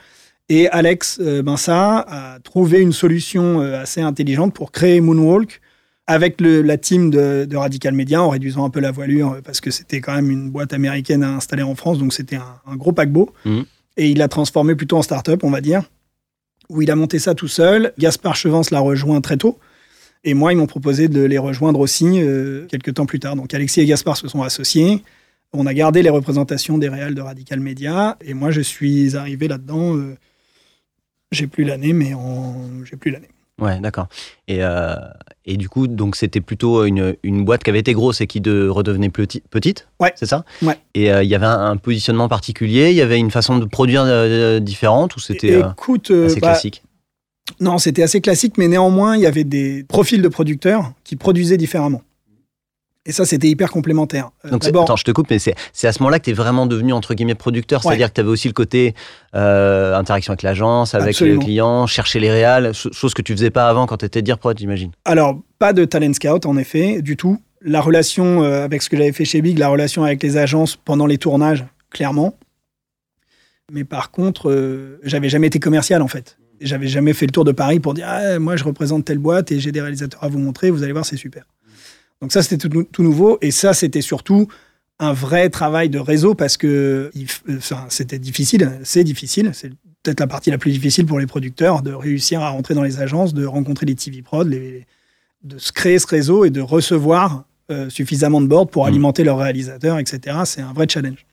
Et 0.47 0.69
Alex 0.69 1.19
Binsat 1.19 2.05
a 2.07 2.39
trouvé 2.41 2.79
une 2.79 2.93
solution 2.93 3.59
assez 3.59 3.99
intelligente 3.99 4.53
pour 4.53 4.71
créer 4.71 5.01
Moonwalk 5.01 5.59
avec 6.07 6.41
le- 6.41 6.61
la 6.61 6.77
team 6.77 7.09
de, 7.09 7.45
de 7.45 7.55
Radical 7.57 7.93
Media 7.93 8.21
en 8.21 8.29
réduisant 8.29 8.65
un 8.65 8.69
peu 8.69 8.79
la 8.79 8.91
voilure 8.91 9.33
euh, 9.33 9.41
parce 9.41 9.61
que 9.61 9.71
c'était 9.71 10.01
quand 10.01 10.13
même 10.13 10.29
une 10.29 10.49
boîte 10.49 10.73
américaine 10.73 11.23
à 11.23 11.29
installer 11.35 11.63
en 11.63 11.75
France, 11.75 11.97
donc 11.99 12.13
c'était 12.13 12.35
un, 12.35 12.59
un 12.67 12.75
gros 12.75 12.91
paquebot. 12.91 13.33
Mhm. 13.45 13.65
Et 13.97 14.09
il 14.09 14.17
l'a 14.17 14.27
transformé 14.27 14.75
plutôt 14.75 14.97
en 14.97 15.01
start-up, 15.03 15.43
on 15.43 15.51
va 15.51 15.61
dire, 15.61 15.83
où 16.69 16.81
il 16.81 16.89
a 16.89 16.95
monté 16.95 17.19
ça 17.19 17.35
tout 17.35 17.47
seul. 17.47 17.93
Gaspard 17.99 18.35
Chevance 18.35 18.71
l'a 18.71 18.79
rejoint 18.79 19.21
très 19.21 19.37
tôt. 19.37 19.59
Et 20.23 20.33
moi, 20.33 20.51
ils 20.53 20.55
m'ont 20.55 20.67
proposé 20.67 21.09
de 21.09 21.21
les 21.21 21.37
rejoindre 21.37 21.79
aussi 21.79 22.07
euh, 22.21 22.65
quelques 22.67 22.93
temps 22.95 23.05
plus 23.05 23.19
tard. 23.19 23.35
Donc 23.35 23.53
Alexis 23.53 23.81
et 23.81 23.85
Gaspard 23.85 24.17
se 24.17 24.27
sont 24.27 24.41
associés. 24.41 25.03
On 25.51 25.65
a 25.67 25.73
gardé 25.73 26.01
les 26.01 26.09
représentations 26.09 26.77
des 26.79 26.89
réals 26.89 27.13
de 27.13 27.21
Radical 27.21 27.59
Media. 27.59 28.17
Et 28.21 28.33
moi, 28.33 28.49
je 28.49 28.61
suis 28.61 29.15
arrivé 29.15 29.47
là-dedans. 29.47 29.95
euh, 29.97 30.15
j'ai 31.31 31.45
plus 31.47 31.63
l'année, 31.63 31.93
mais 31.93 32.13
en... 32.13 32.55
j'ai 32.85 32.95
plus 32.95 33.11
l'année. 33.11 33.27
Ouais, 33.61 33.79
d'accord. 33.79 34.07
Et, 34.47 34.63
euh, 34.63 34.95
et 35.45 35.57
du 35.57 35.69
coup, 35.69 35.87
donc 35.87 36.15
c'était 36.15 36.41
plutôt 36.41 36.85
une, 36.85 37.15
une 37.23 37.45
boîte 37.45 37.63
qui 37.63 37.69
avait 37.69 37.79
été 37.79 37.93
grosse 37.93 38.19
et 38.21 38.27
qui 38.27 38.41
de, 38.41 38.67
redevenait 38.67 39.09
petit- 39.09 39.43
petite. 39.49 39.87
Ouais. 39.99 40.11
C'est 40.15 40.25
ça? 40.25 40.43
Ouais. 40.63 40.77
Et 40.95 41.11
euh, 41.11 41.23
il 41.23 41.29
y 41.29 41.35
avait 41.35 41.45
un, 41.45 41.59
un 41.71 41.77
positionnement 41.77 42.27
particulier, 42.27 42.89
il 42.89 42.95
y 42.95 43.01
avait 43.01 43.19
une 43.19 43.29
façon 43.31 43.59
de 43.59 43.65
produire 43.65 44.03
euh, 44.05 44.59
différente 44.59 45.15
ou 45.15 45.19
c'était 45.19 45.59
Écoute, 45.59 46.09
assez 46.09 46.39
bah, 46.39 46.47
classique? 46.47 46.83
Non, 47.59 47.77
c'était 47.77 48.03
assez 48.03 48.21
classique, 48.21 48.57
mais 48.57 48.67
néanmoins, 48.67 49.15
il 49.17 49.21
y 49.21 49.27
avait 49.27 49.43
des 49.43 49.83
profils 49.83 50.21
de 50.21 50.27
producteurs 50.29 50.93
qui 51.03 51.15
produisaient 51.15 51.57
différemment. 51.57 52.01
Et 53.05 53.11
ça, 53.11 53.25
c'était 53.25 53.49
hyper 53.49 53.69
complémentaire. 53.69 54.29
Euh, 54.45 54.49
Donc, 54.51 54.63
attends, 54.65 54.95
je 54.95 55.03
te 55.03 55.11
coupe, 55.11 55.29
mais 55.29 55.37
c'est 55.37 55.53
à 55.83 55.91
ce 55.91 55.99
moment-là 56.01 56.19
que 56.19 56.23
tu 56.25 56.29
es 56.29 56.33
vraiment 56.33 56.65
devenu, 56.65 56.93
entre 56.93 57.13
guillemets, 57.15 57.35
producteur. 57.35 57.79
Ouais. 57.85 57.89
C'est-à-dire 57.89 58.09
que 58.09 58.13
tu 58.13 58.21
avais 58.21 58.29
aussi 58.29 58.47
le 58.47 58.53
côté 58.53 58.95
euh, 59.35 59.93
interaction 59.97 60.31
avec 60.31 60.41
l'agence, 60.41 60.95
avec 60.95 61.09
Absolument. 61.09 61.39
le 61.41 61.43
client, 61.45 61.85
chercher 61.87 62.21
les 62.21 62.31
réals, 62.31 62.73
cho- 62.73 62.93
chose 62.93 63.13
que 63.13 63.21
tu 63.21 63.33
faisais 63.33 63.49
pas 63.49 63.67
avant 63.67 63.87
quand 63.87 63.97
tu 63.97 64.05
étais 64.05 64.21
dire 64.21 64.37
prod, 64.39 64.57
j'imagine. 64.57 64.91
alors, 65.03 65.37
pas 65.59 65.73
de 65.73 65.83
talent 65.83 66.13
scout, 66.13 66.45
en 66.45 66.55
effet, 66.57 67.01
du 67.01 67.17
tout. 67.17 67.41
La 67.61 67.81
relation 67.81 68.41
euh, 68.43 68.63
avec 68.63 68.81
ce 68.81 68.89
que 68.89 68.95
j'avais 68.97 69.11
fait 69.11 69.25
chez 69.25 69.41
Big, 69.41 69.57
la 69.57 69.67
relation 69.67 70.03
avec 70.05 70.23
les 70.23 70.37
agences 70.37 70.77
pendant 70.77 71.05
les 71.05 71.17
tournages, 71.17 71.65
clairement. 71.89 72.35
Mais 73.71 73.83
par 73.83 74.11
contre, 74.11 74.97
j'avais 75.03 75.29
jamais 75.29 75.47
été 75.47 75.59
commercial, 75.59 76.01
en 76.01 76.07
fait. 76.07 76.37
J'avais 76.61 76.87
jamais 76.87 77.13
fait 77.13 77.25
le 77.25 77.31
tour 77.31 77.43
de 77.43 77.51
Paris 77.51 77.79
pour 77.79 77.93
dire 77.93 78.05
ah, 78.07 78.39
moi, 78.39 78.55
je 78.55 78.63
représente 78.63 79.03
telle 79.05 79.17
boîte 79.17 79.51
et 79.51 79.59
j'ai 79.59 79.71
des 79.71 79.81
réalisateurs 79.81 80.23
à 80.23 80.27
vous 80.29 80.39
montrer, 80.39 80.69
vous 80.69 80.83
allez 80.83 80.93
voir, 80.93 81.05
c'est 81.05 81.17
super. 81.17 81.43
Donc, 82.23 82.31
ça, 82.31 82.41
c'était 82.41 82.57
tout, 82.57 82.69
nou- 82.73 82.83
tout 82.89 83.03
nouveau. 83.03 83.37
Et 83.41 83.51
ça, 83.51 83.73
c'était 83.73 83.99
surtout 84.01 84.47
un 84.99 85.11
vrai 85.11 85.49
travail 85.49 85.89
de 85.89 85.99
réseau 85.99 86.35
parce 86.35 86.55
que 86.55 87.11
euh, 87.13 87.57
enfin, 87.57 87.85
c'était 87.89 88.17
difficile, 88.19 88.71
c'est 88.83 89.03
difficile, 89.03 89.51
c'est 89.53 89.69
peut-être 90.03 90.21
la 90.21 90.27
partie 90.27 90.49
la 90.49 90.57
plus 90.57 90.71
difficile 90.71 91.05
pour 91.05 91.19
les 91.19 91.25
producteurs 91.27 91.81
de 91.81 91.91
réussir 91.91 92.41
à 92.41 92.49
rentrer 92.49 92.75
dans 92.75 92.83
les 92.83 93.01
agences, 93.01 93.33
de 93.33 93.45
rencontrer 93.45 93.85
les 93.85 93.95
TV 93.95 94.21
prod, 94.21 94.47
les- 94.47 94.85
de 95.43 95.57
se 95.57 95.73
créer 95.73 95.99
ce 95.99 96.07
réseau 96.07 96.45
et 96.45 96.49
de 96.49 96.61
recevoir 96.61 97.43
euh, 97.71 97.89
suffisamment 97.89 98.39
de 98.39 98.47
board 98.47 98.69
pour 98.69 98.83
Mhm. 98.83 98.89
alimenter 98.89 99.23
leurs 99.25 99.39
réalisateurs, 99.39 99.99
etc. 99.99 100.37
C'est 100.45 100.61
un 100.61 100.71
vrai 100.73 100.85
challenge. 100.87 101.25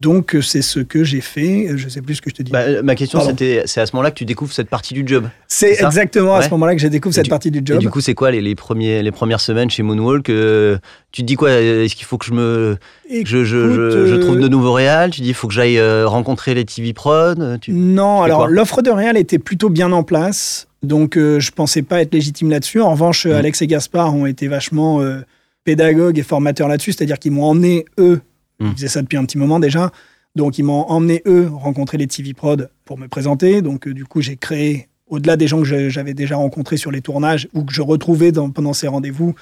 Donc 0.00 0.36
euh, 0.36 0.42
c'est 0.42 0.62
ce 0.62 0.78
que 0.78 1.02
j'ai 1.02 1.20
fait. 1.20 1.72
Je 1.74 1.88
sais 1.88 2.00
plus 2.00 2.14
ce 2.16 2.22
que 2.22 2.30
je 2.30 2.36
te 2.36 2.42
dis. 2.44 2.52
Bah, 2.52 2.60
euh, 2.60 2.82
ma 2.84 2.94
question, 2.94 3.20
c'était, 3.20 3.62
c'est 3.66 3.80
à 3.80 3.86
ce 3.86 3.96
moment-là 3.96 4.12
que 4.12 4.16
tu 4.16 4.24
découvres 4.24 4.52
cette 4.52 4.68
partie 4.70 4.94
du 4.94 5.02
job. 5.04 5.28
c'est 5.48 5.82
exactement 5.82 6.36
à 6.36 6.42
ce 6.42 6.50
moment-là 6.50 6.76
que 6.76 6.80
j'ai 6.80 6.88
découvert 6.88 7.14
Et 7.14 7.16
cette 7.16 7.24
du- 7.24 7.30
partie 7.30 7.50
du 7.50 7.58
Et 7.58 7.62
job. 7.64 7.78
du 7.80 7.90
coup, 7.90 8.00
c'est 8.00 8.14
quoi 8.14 8.30
les, 8.30 8.40
les 8.40 8.54
premiers, 8.54 9.02
les 9.02 9.10
premières 9.10 9.40
semaines 9.40 9.70
chez 9.70 9.82
Moonwalk 9.82 10.30
euh, 10.30 10.78
Tu 11.10 11.22
te 11.22 11.26
dis 11.26 11.34
quoi 11.34 11.50
Est-ce 11.50 11.96
qu'il 11.96 12.06
faut 12.06 12.16
que 12.16 12.26
je 12.26 12.32
me, 12.32 12.76
Et 13.10 13.26
je, 13.26 13.42
je, 13.44 13.70
je, 14.06 14.14
trouve 14.20 14.36
euh, 14.36 14.40
de 14.40 14.46
nouveaux 14.48 14.72
réals 14.72 15.10
Tu 15.10 15.20
dis 15.22 15.28
il 15.30 15.34
faut 15.34 15.48
que 15.48 15.54
j'aille 15.54 15.78
euh, 15.78 16.06
rencontrer 16.06 16.54
les 16.54 16.64
TV 16.64 16.92
prod 16.92 17.40
euh, 17.40 17.58
tu- 17.58 17.72
Non, 17.72 18.22
alors 18.22 18.46
l'offre 18.46 18.82
de 18.82 18.90
Real 18.90 19.16
était 19.16 19.40
plutôt 19.40 19.68
bien 19.68 19.90
en 19.90 20.04
place, 20.04 20.68
donc 20.84 21.16
euh, 21.16 21.40
je 21.40 21.50
pensais 21.50 21.82
pas 21.82 22.02
être 22.02 22.14
légitime 22.14 22.50
là-dessus. 22.50 22.80
En 22.80 22.92
revanche, 22.92 23.26
euh, 23.26 23.32
Mm. 23.32 23.38
Alex 23.38 23.62
et 23.62 23.66
Gaspard 23.66 24.14
ont 24.14 24.26
été 24.26 24.46
vachement 24.46 25.00
euh, 25.02 25.22
pédagogues 25.64 26.18
et 26.20 26.22
formateurs 26.22 26.68
là-dessus, 26.68 26.92
c'est-à-dire 26.92 27.18
qu'ils 27.18 27.32
m'ont 27.32 27.44
emmené 27.46 27.84
eux. 27.98 28.20
Ils 28.60 28.72
faisaient 28.72 28.88
ça 28.88 29.02
depuis 29.02 29.16
un 29.16 29.24
petit 29.24 29.38
moment 29.38 29.60
déjà, 29.60 29.92
donc 30.34 30.58
ils 30.58 30.62
m'ont 30.64 30.82
emmené 30.88 31.22
eux 31.26 31.48
rencontrer 31.52 31.96
les 31.98 32.06
TV 32.06 32.34
prod 32.34 32.70
pour 32.84 32.98
me 32.98 33.06
présenter. 33.08 33.62
Donc 33.62 33.86
euh, 33.88 33.94
du 33.94 34.04
coup, 34.04 34.20
j'ai 34.20 34.36
créé 34.36 34.88
au-delà 35.06 35.36
des 35.36 35.46
gens 35.46 35.62
que 35.62 35.88
j'avais 35.88 36.14
déjà 36.14 36.36
rencontrés 36.36 36.76
sur 36.76 36.90
les 36.90 37.00
tournages 37.00 37.48
ou 37.54 37.64
que 37.64 37.72
je 37.72 37.82
retrouvais 37.82 38.30
dans- 38.32 38.50
pendant 38.50 38.72
ces 38.74 38.88
rendez-vous, 38.88 39.34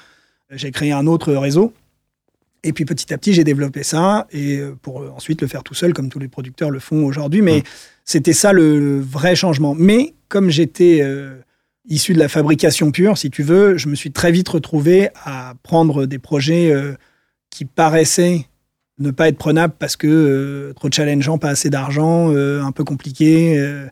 euh, 0.51 0.55
j'ai 0.57 0.71
créé 0.71 0.91
un 0.91 1.07
autre 1.07 1.33
réseau. 1.33 1.73
Et 2.63 2.73
puis 2.73 2.85
petit 2.85 3.13
à 3.13 3.17
petit, 3.17 3.33
j'ai 3.33 3.43
développé 3.43 3.83
ça 3.83 4.27
et 4.31 4.57
euh, 4.57 4.75
pour 4.81 5.01
ensuite 5.15 5.41
le 5.41 5.47
faire 5.47 5.63
tout 5.63 5.73
seul, 5.75 5.93
comme 5.93 6.09
tous 6.09 6.19
les 6.19 6.27
producteurs 6.27 6.69
le 6.71 6.79
font 6.79 7.05
aujourd'hui. 7.05 7.41
Mais 7.41 7.63
c'était 8.05 8.33
ça 8.33 8.51
le, 8.53 8.79
le 8.79 8.99
vrai 8.99 9.35
changement. 9.35 9.75
Mais 9.75 10.13
comme 10.27 10.49
j'étais 10.49 10.99
euh, 11.01 11.35
issu 11.87 12.13
de 12.13 12.19
la 12.19 12.27
fabrication 12.29 12.91
pure, 12.91 13.17
si 13.17 13.29
tu 13.29 13.43
veux, 13.43 13.77
je 13.77 13.87
me 13.89 13.95
suis 13.95 14.11
très 14.11 14.31
vite 14.31 14.49
retrouvé 14.49 15.09
à 15.23 15.53
prendre 15.63 16.05
des 16.05 16.17
projets 16.19 16.71
euh, 16.71 16.93
qui 17.49 17.65
paraissaient 17.65 18.45
ne 18.99 19.11
pas 19.11 19.27
être 19.29 19.37
prenables 19.37 19.73
parce 19.77 19.95
que 19.95 20.07
euh, 20.07 20.73
trop 20.73 20.89
challengeant, 20.91 21.37
pas 21.37 21.49
assez 21.49 21.69
d'argent, 21.69 22.31
euh, 22.33 22.61
un 22.63 22.71
peu 22.71 22.83
compliqué. 22.83 23.57
euh, 23.59 23.87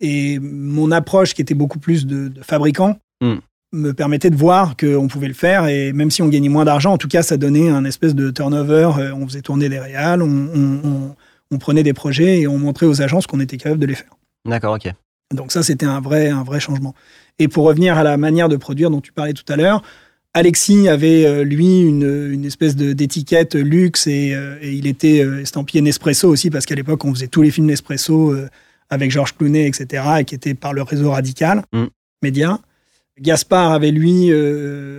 et 0.00 0.38
mon 0.38 0.90
approche, 0.92 1.32
qui 1.34 1.40
était 1.42 1.54
beaucoup 1.54 1.78
plus 1.78 2.06
de, 2.06 2.28
de 2.28 2.42
fabricant, 2.42 2.98
Mm. 3.22 3.36
me 3.72 3.92
permettait 3.92 4.28
de 4.28 4.36
voir 4.36 4.76
qu'on 4.76 5.08
pouvait 5.08 5.26
le 5.28 5.32
faire. 5.34 5.66
Et 5.68 5.94
même 5.94 6.10
si 6.10 6.20
on 6.20 6.28
gagnait 6.28 6.50
moins 6.50 6.66
d'argent, 6.66 6.92
en 6.92 6.98
tout 6.98 7.08
cas, 7.08 7.22
ça 7.22 7.38
donnait 7.38 7.70
un 7.70 7.84
espèce 7.86 8.14
de 8.14 8.30
turnover. 8.30 8.90
Euh, 8.98 9.12
On 9.14 9.26
faisait 9.26 9.40
tourner 9.40 9.70
des 9.70 9.78
réals, 9.78 10.20
on, 10.20 10.26
on- 10.54 10.80
on- 10.84 11.16
on 11.50 11.58
prenait 11.58 11.82
des 11.82 11.94
projets 11.94 12.40
et 12.40 12.46
on 12.46 12.58
montrait 12.58 12.84
aux 12.86 13.00
agences 13.00 13.26
qu'on 13.26 13.40
était 13.40 13.56
capable 13.56 13.80
de 13.80 13.86
les 13.86 13.94
faire. 13.94 14.10
D'accord, 14.46 14.74
ok. 14.74 14.92
Donc 15.34 15.50
ça, 15.50 15.62
c'était 15.62 15.86
un 15.86 16.00
vrai, 16.00 16.28
un 16.28 16.42
vrai 16.44 16.60
changement. 16.60 16.94
Et 17.38 17.48
pour 17.48 17.64
revenir 17.64 17.96
à 17.96 18.02
la 18.02 18.16
manière 18.18 18.48
de 18.50 18.56
produire 18.56 18.90
dont 18.90 19.00
tu 19.00 19.12
parlais 19.12 19.32
tout 19.32 19.50
à 19.50 19.56
l'heure, 19.56 19.82
Alexis 20.40 20.86
avait, 20.86 21.24
euh, 21.24 21.44
lui, 21.44 21.80
une, 21.80 22.30
une 22.30 22.44
espèce 22.44 22.76
de- 22.76 22.92
d'étiquette 22.92 23.54
luxe 23.54 24.06
et, 24.06 24.34
euh, 24.34 24.58
et 24.60 24.70
il 24.74 24.86
était 24.86 25.24
euh, 25.24 25.40
estampillé 25.40 25.80
Nespresso 25.80 26.28
aussi, 26.28 26.50
parce 26.50 26.66
qu'à 26.66 26.74
l'époque, 26.74 27.02
on 27.06 27.14
faisait 27.14 27.28
tous 27.28 27.40
les 27.40 27.50
films 27.50 27.66
Nespresso 27.68 28.34
avec 28.90 29.10
Georges 29.10 29.34
Clooney, 29.34 29.66
etc., 29.66 30.04
et 30.20 30.24
qui 30.26 30.34
étaient 30.34 30.52
par 30.52 30.74
le 30.74 30.82
réseau 30.82 31.10
radical, 31.10 31.62
Mm. 31.72 31.84
média. 32.22 32.60
Gaspard 33.18 33.72
avait, 33.72 33.92
lui, 33.92 34.26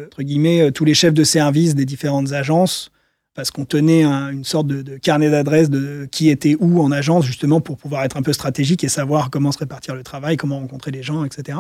entre 0.07 0.23
guillemets, 0.23 0.71
tous 0.71 0.85
les 0.85 0.95
chefs 0.95 1.13
de 1.13 1.23
service 1.23 1.75
des 1.75 1.85
différentes 1.85 2.31
agences, 2.33 2.91
parce 3.35 3.51
qu'on 3.51 3.65
tenait 3.65 4.01
un- 4.01 4.31
une 4.31 4.43
sorte 4.43 4.65
de, 4.65 4.81
de 4.81 4.97
carnet 4.97 5.29
d'adresses 5.29 5.69
de 5.69 6.07
qui 6.11 6.29
était 6.29 6.55
où 6.59 6.81
en 6.81 6.91
agence, 6.91 7.25
justement, 7.27 7.61
pour 7.61 7.77
pouvoir 7.77 8.03
être 8.05 8.17
un 8.17 8.23
peu 8.23 8.33
stratégique 8.33 8.83
et 8.83 8.89
savoir 8.89 9.29
comment 9.29 9.51
se 9.51 9.59
répartir 9.59 9.93
le 9.93 10.01
travail, 10.01 10.35
comment 10.35 10.57
rencontrer 10.59 10.89
les 10.89 11.03
gens, 11.03 11.23
etc. 11.23 11.59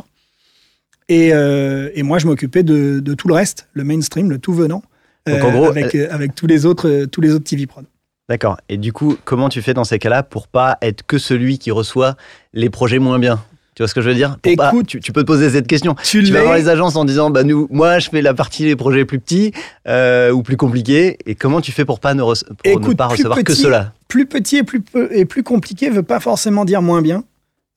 Et, 1.09 1.33
euh, 1.33 1.89
et 1.95 2.03
moi, 2.03 2.19
je 2.19 2.27
m'occupais 2.27 2.63
de, 2.63 2.99
de 2.99 3.13
tout 3.13 3.27
le 3.27 3.33
reste, 3.33 3.67
le 3.73 3.83
mainstream, 3.83 4.29
le 4.29 4.39
tout 4.39 4.53
venant, 4.53 4.83
Donc, 5.25 5.43
en 5.43 5.51
gros, 5.51 5.65
avec, 5.65 5.95
euh, 5.95 6.07
avec 6.11 6.35
tous 6.35 6.47
les 6.47 6.65
autres, 6.65 6.89
euh, 6.89 7.05
tous 7.05 7.21
les 7.21 7.31
autres 7.33 7.45
TV 7.45 7.65
prod. 7.65 7.85
D'accord. 8.29 8.57
Et 8.67 8.75
du 8.77 8.91
coup, 8.91 9.15
comment 9.23 9.47
tu 9.47 9.61
fais 9.61 9.73
dans 9.73 9.85
ces 9.85 9.99
cas-là 9.99 10.21
pour 10.21 10.47
pas 10.49 10.77
être 10.81 11.05
que 11.05 11.17
celui 11.17 11.59
qui 11.59 11.71
reçoit 11.71 12.15
les 12.53 12.69
projets 12.69 12.99
moins 12.99 13.19
bien? 13.19 13.41
Tu 13.73 13.83
vois 13.83 13.87
ce 13.87 13.93
que 13.93 14.01
je 14.01 14.09
veux 14.09 14.15
dire? 14.15 14.37
Pas- 14.57 14.69
Écoute, 14.69 14.87
tu, 14.87 14.99
tu 14.99 15.13
peux 15.13 15.21
te 15.21 15.27
poser 15.27 15.49
cette 15.51 15.67
question. 15.67 15.95
Tu 16.03 16.23
Tu 16.23 16.33
vas 16.33 16.41
voir 16.41 16.55
les 16.55 16.67
agences 16.67 16.95
en 16.97 17.05
disant, 17.05 17.29
bah 17.29 17.43
nous, 17.43 17.67
moi, 17.69 17.99
je 17.99 18.09
fais 18.09 18.21
la 18.21 18.33
partie 18.33 18.63
des 18.65 18.75
projets 18.75 19.05
plus 19.05 19.19
petits 19.19 19.53
euh, 19.87 20.31
ou 20.31 20.41
plus 20.43 20.57
compliqués. 20.57 21.19
Et 21.25 21.35
comment 21.35 21.61
tu 21.61 21.71
fais 21.71 21.85
pour 21.85 21.99
pas 22.01 22.15
ne, 22.15 22.21
pour 22.21 22.33
ne 22.33 22.39
Écoute, 22.65 22.97
pas 22.97 23.07
recevoir 23.07 23.37
que 23.37 23.43
petit- 23.43 23.61
cela 23.61 23.93
plus 24.09 24.25
petit 24.25 24.57
et 24.57 24.63
plus, 24.63 24.81
et 25.11 25.25
plus 25.25 25.43
compliqué 25.43 25.89
veut 25.89 26.01
pas 26.03 26.19
forcément 26.19 26.65
dire 26.65 26.81
moins 26.81 27.01
bien, 27.01 27.23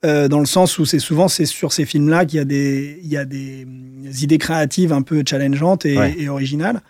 euh, 0.04 0.28
dans 0.28 0.40
le 0.40 0.46
sens 0.46 0.78
où 0.78 0.84
c'est 0.86 0.98
souvent 0.98 1.28
c'est 1.28 1.44
sur 1.46 1.72
ces 1.72 1.84
films-là 1.84 2.24
qu'il 2.24 2.38
y 2.38 2.40
a 2.40 2.44
des, 2.44 2.98
il 3.02 3.08
y 3.08 3.16
a 3.16 3.24
des, 3.24 3.64
hum, 3.64 4.06
idées 4.20 4.38
créatives 4.38 4.92
un 4.92 5.02
peu 5.02 5.22
challengeantes 5.28 5.84
et, 5.86 5.96
Ouais. 5.98 6.14
et 6.18 6.28
originales. 6.28 6.80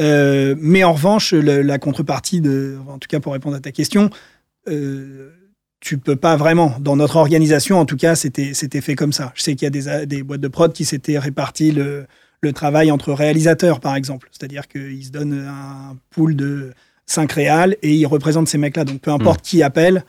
Euh, 0.00 0.54
mais 0.58 0.84
en 0.84 0.92
revanche, 0.94 1.32
le- 1.32 1.62
la 1.62 1.78
contrepartie 1.78 2.40
de, 2.40 2.76
en 2.88 2.98
tout 2.98 3.08
cas 3.08 3.20
pour 3.20 3.32
répondre 3.34 3.56
à 3.56 3.60
ta 3.60 3.72
question, 3.72 4.10
euh, 4.68 5.30
tu 5.80 5.98
peux 5.98 6.16
pas 6.16 6.36
vraiment. 6.36 6.76
Dans 6.80 6.96
notre 6.96 7.16
organisation, 7.16 7.78
en 7.78 7.84
tout 7.84 7.96
cas, 7.96 8.14
c'était 8.14 8.54
c'était 8.54 8.80
fait 8.80 8.94
comme 8.94 9.12
ça. 9.12 9.32
Je 9.34 9.42
sais 9.42 9.54
qu'il 9.54 9.66
y 9.66 9.66
a 9.66 9.70
des, 10.00 10.06
des 10.06 10.22
boîtes 10.22 10.40
de 10.40 10.48
prod 10.48 10.72
qui 10.72 10.84
s'étaient 10.84 11.18
réparties 11.18 11.72
le, 11.72 12.06
le 12.40 12.52
travail 12.52 12.90
entre 12.90 13.12
réalisateurs, 13.12 13.80
par 13.80 13.96
exemple. 13.96 14.28
C'est-à-dire 14.30 14.68
qu'ils 14.68 15.04
se 15.04 15.10
donnent 15.10 15.46
un 15.48 15.96
pool 16.10 16.36
de 16.36 16.72
cinq 17.06 17.32
réals 17.32 17.76
et 17.82 17.94
ils 17.94 18.06
représentent 18.06 18.48
ces 18.48 18.58
mecs-là. 18.58 18.84
Donc 18.84 19.00
peu 19.00 19.10
importe 19.10 19.42
qui 19.42 19.62
appelle, 19.62 20.04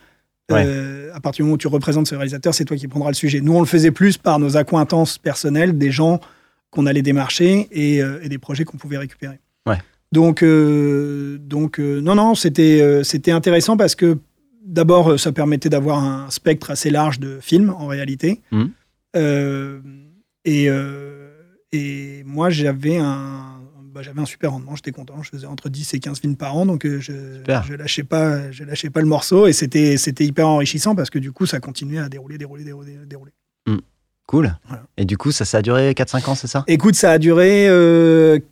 euh, 0.53 1.11
à 1.13 1.19
partir 1.19 1.43
du 1.43 1.43
moment 1.43 1.55
où 1.55 1.57
tu 1.57 1.67
représentes 1.67 2.07
ce 2.07 2.15
réalisateur, 2.15 2.53
c'est 2.53 2.65
toi 2.65 2.77
qui 2.77 2.87
prendras 2.87 3.09
le 3.09 3.15
sujet. 3.15 3.41
Nous, 3.41 3.53
on 3.53 3.59
le 3.59 3.65
faisait 3.65 3.91
plus 3.91 4.17
par 4.17 4.39
nos 4.39 4.57
accointances 4.57 5.17
personnelles, 5.17 5.77
des 5.77 5.91
gens 5.91 6.19
qu'on 6.69 6.85
allait 6.85 7.01
démarcher 7.01 7.67
et, 7.71 8.01
euh, 8.01 8.19
et 8.23 8.29
des 8.29 8.37
projets 8.37 8.63
qu'on 8.63 8.77
pouvait 8.77 8.97
récupérer. 8.97 9.39
Ouais. 9.67 9.77
Donc, 10.11 10.43
euh, 10.43 11.37
donc 11.39 11.79
non, 11.79 12.15
non, 12.15 12.35
c'était 12.35 13.01
c'était 13.03 13.31
intéressant 13.31 13.77
parce 13.77 13.95
que 13.95 14.17
d'abord, 14.63 15.19
ça 15.19 15.31
permettait 15.31 15.69
d'avoir 15.69 16.03
un 16.03 16.29
spectre 16.29 16.71
assez 16.71 16.89
large 16.89 17.19
de 17.19 17.39
films 17.41 17.73
en 17.77 17.87
réalité. 17.87 18.41
Euh, 19.15 19.79
et, 20.45 20.67
et 21.71 22.23
moi, 22.25 22.49
j'avais 22.49 22.97
un, 22.97 23.52
bah, 23.93 24.01
j'avais 24.01 24.19
un 24.19 24.25
super 24.25 24.51
rendement, 24.51 24.75
j'étais 24.75 24.91
content. 24.91 25.21
Je 25.21 25.29
faisais 25.29 25.45
entre 25.47 25.69
10 25.69 25.93
et 25.93 25.99
15 25.99 26.19
films 26.19 26.35
par 26.35 26.55
an, 26.57 26.65
donc 26.65 26.85
euh, 26.85 26.99
je, 26.99 27.13
je 27.67 27.73
lâchais 27.73 28.03
pas, 28.03 28.51
je 28.51 28.63
lâchais 28.63 28.89
pas 28.89 29.01
le 29.01 29.05
morceau 29.07 29.47
et 29.47 29.53
c'était, 29.53 29.95
hyper 30.19 30.47
enrichissant 30.47 30.95
parce 30.95 31.09
que 31.09 31.19
du 31.19 31.31
coup, 31.31 31.45
ça 31.45 31.59
continuait 31.59 31.99
à 31.99 32.09
dérouler, 32.09 32.37
dérouler, 32.37 32.63
dérouler, 32.63 32.97
dérouler. 33.05 33.31
Cool. 34.25 34.55
Voilà. 34.69 34.83
Et 34.95 35.03
du 35.03 35.17
coup, 35.17 35.33
ça, 35.33 35.43
ça 35.43 35.57
a 35.57 35.61
duré 35.61 35.91
4-5 35.91 36.29
ans, 36.29 36.35
c'est 36.35 36.47
ça? 36.47 36.63
Écoute, 36.67 36.95
ça 36.95 37.11
a 37.11 37.17
duré 37.19 37.67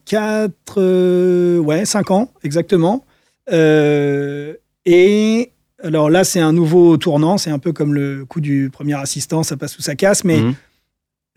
4, 0.05 1.59
ouais, 1.59 1.85
5 1.85 2.11
ans, 2.11 2.31
exactement. 2.43 3.05
Euh, 3.51 4.53
et 4.85 5.51
alors 5.83 6.09
là, 6.09 6.23
c'est 6.23 6.39
un 6.41 6.53
nouveau 6.53 6.97
tournant, 6.97 7.37
c'est 7.37 7.51
un 7.51 7.59
peu 7.59 7.71
comme 7.73 7.93
le 7.93 8.25
coup 8.25 8.41
du 8.41 8.69
premier 8.71 8.95
assistant, 8.95 9.43
ça 9.43 9.57
passe 9.57 9.77
ou 9.77 9.81
ça 9.81 9.95
casse, 9.95 10.23
mais 10.23 10.41
Mhm. 10.41 10.53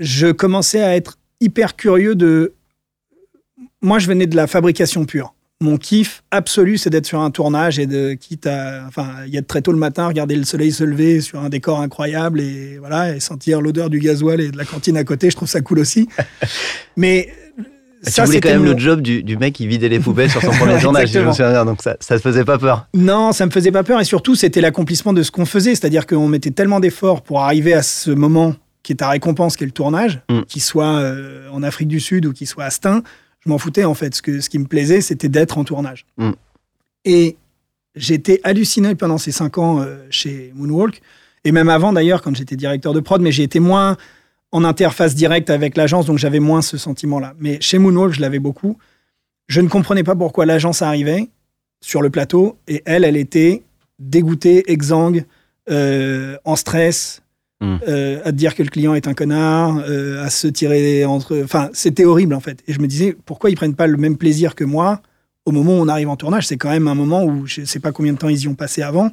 je 0.01 0.33
commençais 0.33 0.83
à 0.83 0.97
être 0.97 1.17
hyper 1.41 1.77
curieux 1.77 2.15
de. 2.15 2.54
Moi, 3.85 3.99
je 3.99 4.07
venais 4.07 4.27
de 4.27 4.35
la 4.35 4.47
fabrication 4.47 5.05
pure. 5.05 5.35
Mon 5.61 5.77
kiff 5.77 6.23
absolu, 6.31 6.79
c'est 6.79 6.89
d'être 6.89 7.05
sur 7.05 7.21
un 7.21 7.31
tournage 7.31 7.79
et 7.79 7.87
de 7.87 8.15
quitte 8.15 8.47
à, 8.47 8.85
enfin, 8.89 9.09
y 9.27 9.37
être 9.37 9.47
très 9.47 9.61
tôt 9.61 9.73
le 9.73 9.79
matin, 9.79 10.07
regarder 10.09 10.37
le 10.37 10.45
soleil 10.45 10.73
se 10.73 10.83
lever 10.85 11.21
sur 11.21 11.39
un 11.41 11.51
décor 11.51 11.81
incroyable 11.81 12.41
et 12.41 12.79
voilà, 12.79 13.15
et 13.15 13.21
sentir 13.21 13.61
l'odeur 13.61 13.91
du 13.91 13.99
gasoil 14.01 14.41
et 14.41 14.51
de 14.51 14.57
la 14.57 14.65
cantine 14.65 14.97
à 14.97 15.05
côté. 15.05 15.29
Je 15.31 15.37
trouve 15.37 15.49
ça 15.49 15.61
cool 15.61 15.81
aussi. 15.81 16.09
Mais 16.97 17.29
tu 18.05 18.11
ça, 18.11 18.25
voulais 18.25 18.41
quand 18.41 18.49
même 18.49 18.65
le 18.65 18.77
job 18.77 19.03
du, 19.03 19.23
du 19.23 19.37
mec 19.37 19.53
qui 19.55 19.67
vidait 19.67 19.91
les 19.91 20.01
poubelles 20.01 20.31
sur 20.31 20.41
son 20.41 20.51
premier 20.51 20.79
tournage, 20.81 21.11
je 21.13 21.19
me 21.21 21.31
souviens. 21.31 21.65
Donc 21.67 21.83
ça, 21.83 21.97
ça 22.01 22.17
te 22.17 22.23
faisait 22.23 22.45
pas 22.45 22.59
peur. 22.59 22.89
Non, 22.95 23.33
ça 23.33 23.45
me 23.45 23.51
faisait 23.51 23.71
pas 23.73 23.85
peur 23.85 24.01
et 24.01 24.05
surtout 24.05 24.35
c'était 24.35 24.63
l'accomplissement 24.63 25.13
de 25.13 25.23
ce 25.23 25.31
qu'on 25.31 25.47
faisait, 25.47 25.75
c'est-à-dire 25.75 26.07
qu'on 26.07 26.27
mettait 26.27 26.51
tellement 26.53 26.81
d'efforts 26.81 27.21
pour 27.21 27.43
arriver 27.43 27.75
à 27.75 27.83
ce 27.83 28.11
moment 28.11 28.55
qui 28.83 28.93
est 28.93 28.97
ta 28.97 29.09
récompense, 29.09 29.57
qui 29.57 29.65
est 29.65 29.67
le 29.67 29.73
tournage, 29.73 30.21
Mm. 30.31 30.41
qu'il 30.49 30.61
soit 30.63 30.97
euh, 30.99 31.49
en 31.53 31.63
Afrique 31.63 31.89
du 31.89 32.01
Sud 32.01 32.27
ou 32.27 32.33
qu'il 32.33 32.47
soit 32.47 32.65
à 32.65 32.71
Stein, 32.71 33.03
je 33.45 33.51
m'en 33.51 33.59
foutais 33.59 33.85
en 33.85 33.95
fait. 33.95 34.15
Ce, 34.15 34.23
que, 34.23 34.41
ce 34.41 34.49
qui 34.51 34.59
me 34.59 34.67
plaisait, 34.67 35.01
c'était 35.01 35.29
d'être 35.29 35.59
en 35.59 35.65
tournage. 35.65 36.07
Mm. 36.17 36.31
Et 37.05 37.37
j'étais 37.95 38.41
halluciné 38.45 38.95
pendant 38.95 39.19
ces 39.19 39.33
cinq 39.33 39.59
ans 39.59 39.81
euh, 39.81 39.97
chez 40.11 40.53
Moonwalk 40.55 41.01
et 41.45 41.53
même 41.53 41.69
avant 41.69 41.93
d'ailleurs 41.93 42.23
quand 42.23 42.35
j'étais 42.35 42.57
directeur 42.57 42.93
de 42.93 43.01
prod, 43.01 43.21
mais 43.21 43.33
j'ai 43.33 43.43
été 43.43 43.61
moins 43.61 43.97
en 44.53 44.65
interface 44.65 45.15
directe 45.15 45.51
avec 45.51 45.77
l'agence, 45.77 46.07
donc 46.07 46.19
j'avais 46.19 46.41
moins 46.41 46.63
ce 46.63 46.79
sentiment-là. 46.79 47.35
Mais 47.39 47.61
chez 47.61 47.79
Moonwalk, 47.79 48.15
je 48.15 48.21
l'avais 48.21 48.39
beaucoup. 48.39 48.79
Je 49.49 49.61
ne 49.61 49.69
comprenais 49.69 50.05
pas 50.05 50.15
pourquoi 50.15 50.47
l'agence 50.47 50.81
arrivait 50.81 51.29
sur 51.81 52.01
le 52.01 52.09
plateau 52.09 52.57
et 52.69 52.83
elle, 52.87 53.05
elle 53.05 53.17
était 53.17 53.63
dégoûtée, 53.99 54.71
exsangue, 54.71 55.25
euh, 55.71 56.37
en 56.45 56.57
stress, 56.57 57.23
Mm. 57.65 57.81
euh, 57.89 58.21
à 58.25 58.33
te 58.33 58.37
dire 58.37 58.55
que 58.55 58.63
le 58.63 58.69
client 58.69 58.95
est 58.95 59.09
un 59.09 59.15
connard, 59.15 59.79
euh, 59.89 60.25
à 60.25 60.31
se 60.31 60.47
tirer 60.47 61.05
entre. 61.05 61.41
Enfin, 61.43 61.71
c'était 61.73 62.05
horrible 62.05 62.35
en 62.35 62.41
fait. 62.41 62.63
Et 62.67 62.73
je 62.73 62.81
me 62.81 62.87
disais, 62.87 63.17
pourquoi 63.25 63.51
ils 63.51 63.57
prennent 63.57 63.75
pas 63.75 63.87
le 63.87 63.97
même 63.97 64.17
plaisir 64.17 64.55
que 64.55 64.65
moi 64.65 65.01
au 65.47 65.53
moment 65.53 65.73
où 65.73 65.81
on 65.81 65.89
arrive 65.89 66.09
en 66.09 66.17
tournage? 66.17 66.47
C'est 66.47 66.57
quand 66.57 66.71
même 66.71 66.89
un 66.89 66.95
moment 66.95 67.25
où 67.25 67.47
je 67.47 67.65
sais 67.65 67.81
pas 67.81 67.93
combien 67.93 68.13
de 68.13 68.19
temps 68.19 68.29
ils 68.29 68.43
y 68.43 68.49
ont 68.49 68.55
passé 68.55 68.83
avant, 68.83 69.11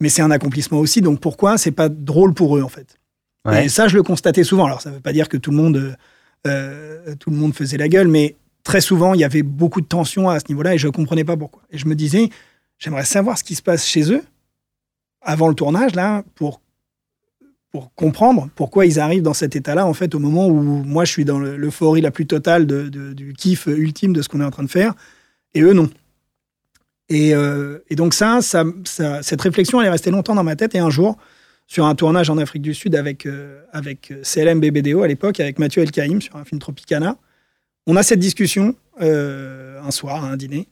mais 0.00 0.08
c'est 0.08 0.22
un 0.22 0.30
accomplissement 0.30 0.78
aussi. 0.78 1.00
Donc 1.00 1.20
pourquoi 1.20 1.58
c'est 1.58 1.72
pas 1.72 1.88
drôle 1.88 2.34
pour 2.34 2.56
eux 2.56 2.62
en 2.62 2.68
fait? 2.68 2.98
Ouais. 3.44 3.66
et 3.66 3.68
ça, 3.68 3.88
je 3.88 3.96
le 3.96 4.04
constatais 4.04 4.44
souvent. 4.44 4.66
Alors, 4.66 4.80
ça 4.80 4.90
ne 4.90 4.94
veut 4.94 5.00
pas 5.00 5.12
dire 5.12 5.28
que 5.28 5.36
tout 5.36 5.50
le 5.50 5.56
monde, 5.56 5.96
euh, 6.46 7.14
tout 7.18 7.30
le 7.30 7.36
monde 7.36 7.54
faisait 7.54 7.76
la 7.76 7.88
gueule, 7.88 8.06
mais 8.06 8.36
très 8.62 8.80
souvent, 8.80 9.14
il 9.14 9.20
y 9.20 9.24
avait 9.24 9.42
beaucoup 9.42 9.80
de 9.80 9.86
tension 9.86 10.30
à 10.30 10.38
ce 10.38 10.44
niveau-là 10.48 10.74
et 10.74 10.78
je 10.78 10.86
ne 10.86 10.92
comprenais 10.92 11.24
pas 11.24 11.36
pourquoi. 11.36 11.62
Et 11.70 11.78
je 11.78 11.86
me 11.86 11.96
disais, 11.96 12.30
j'aimerais 12.78 13.04
savoir 13.04 13.38
ce 13.38 13.42
qui 13.42 13.56
se 13.56 13.62
passe 13.62 13.84
chez 13.84 14.12
eux 14.12 14.22
avant 15.22 15.48
le 15.48 15.54
tournage, 15.54 15.94
là, 15.94 16.22
pour, 16.34 16.60
pour 17.72 17.92
comprendre 17.94 18.48
pourquoi 18.54 18.84
ils 18.86 19.00
arrivent 19.00 19.22
dans 19.22 19.32
cet 19.34 19.56
état-là, 19.56 19.86
en 19.86 19.94
fait, 19.94 20.14
au 20.14 20.18
moment 20.18 20.46
où 20.46 20.52
moi, 20.52 21.04
je 21.06 21.10
suis 21.12 21.24
dans 21.24 21.38
le- 21.38 21.56
l'euphorie 21.56 22.02
la 22.02 22.10
plus 22.10 22.26
totale 22.26 22.66
du 22.66 23.32
kiff 23.32 23.66
ultime 23.66 24.12
de 24.12 24.20
ce 24.22 24.28
qu'on 24.28 24.40
est 24.42 24.44
en 24.44 24.50
train 24.50 24.62
de 24.62 24.70
faire, 24.70 24.94
et 25.54 25.62
eux, 25.62 25.72
non. 25.72 25.88
Et, 27.08 27.34
euh, 27.34 27.78
donc 27.92 28.14
ça, 28.14 28.40
cette 28.42 29.40
réflexion, 29.40 29.80
elle 29.80 29.86
est 29.86 29.90
restée 29.90 30.10
longtemps 30.10 30.34
dans 30.34 30.44
ma 30.44 30.54
tête, 30.54 30.74
et 30.74 30.78
un 30.78 30.90
jour, 30.90 31.16
sur 31.66 31.86
un 31.86 31.94
tournage 31.94 32.28
en 32.28 32.36
Afrique 32.36 32.62
du 32.62 32.74
Sud 32.74 32.94
avec, 32.94 33.24
euh, 33.24 33.62
avec 33.72 34.12
CLM 34.22 34.60
BBDO 34.60 35.02
à 35.02 35.08
l'époque, 35.08 35.40
avec 35.40 35.58
Mathieu 35.58 35.82
Elkaïm 35.82 36.20
sur 36.20 36.36
un 36.36 36.44
film 36.44 36.58
Tropicana, 36.60 37.16
on 37.86 37.96
a 37.96 38.02
cette 38.02 38.20
discussion 38.20 38.74
euh, 39.00 39.80
un 39.82 39.90
soir, 39.90 40.24
à 40.24 40.28
un 40.28 40.36
dîner, 40.36 40.68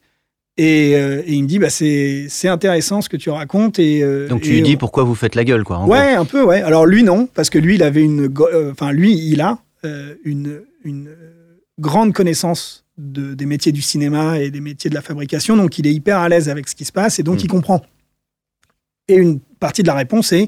et, 0.57 0.95
euh, 0.95 1.21
et 1.25 1.33
il 1.33 1.43
me 1.43 1.47
dit, 1.47 1.59
bah, 1.59 1.69
c'est 1.69 2.47
intéressant 2.47 3.01
ce 3.01 3.09
que 3.09 3.17
tu 3.17 3.29
racontes. 3.29 3.79
Et, 3.79 4.03
euh, 4.03 4.27
Donc 4.27 4.41
tu 4.41 4.49
et 4.49 4.53
lui 4.55 4.61
dis 4.61 4.77
pourquoi 4.77 5.03
vous 5.03 5.15
faites 5.15 5.35
la 5.35 5.43
gueule, 5.43 5.63
quoi. 5.63 5.77
en 5.77 5.83
gros. 5.85 5.93
Ouais, 5.93 6.13
un 6.13 6.25
peu, 6.25 6.43
ouais. 6.43 6.61
Alors 6.61 6.85
lui, 6.85 7.03
non, 7.03 7.27
parce 7.33 7.49
que 7.49 7.57
lui, 7.57 7.75
il 7.75 7.83
avait 7.83 8.03
une. 8.03 8.31
euh, 8.53 8.71
Enfin, 8.71 8.91
lui, 8.91 9.13
il 9.13 9.41
a 9.41 9.59
une, 10.23 10.61
une 10.83 11.09
grande 11.79 12.13
connaissance 12.13 12.85
de, 12.99 13.33
des 13.33 13.47
métiers 13.47 13.71
du 13.71 13.81
cinéma 13.81 14.37
et 14.39 14.51
des 14.51 14.61
métiers 14.61 14.89
de 14.91 14.95
la 14.95 15.01
fabrication, 15.01 15.57
donc 15.57 15.79
il 15.79 15.87
est 15.87 15.93
hyper 15.93 16.19
à 16.19 16.29
l'aise 16.29 16.49
avec 16.49 16.67
ce 16.69 16.75
qui 16.75 16.85
se 16.85 16.91
passe 16.91 17.17
et 17.17 17.23
donc 17.23 17.37
Mm. 17.37 17.45
il 17.45 17.47
comprend. 17.47 17.81
Et 19.07 19.15
une 19.15 19.39
partie 19.59 19.81
de 19.81 19.87
la 19.87 19.95
réponse 19.95 20.31
est 20.33 20.47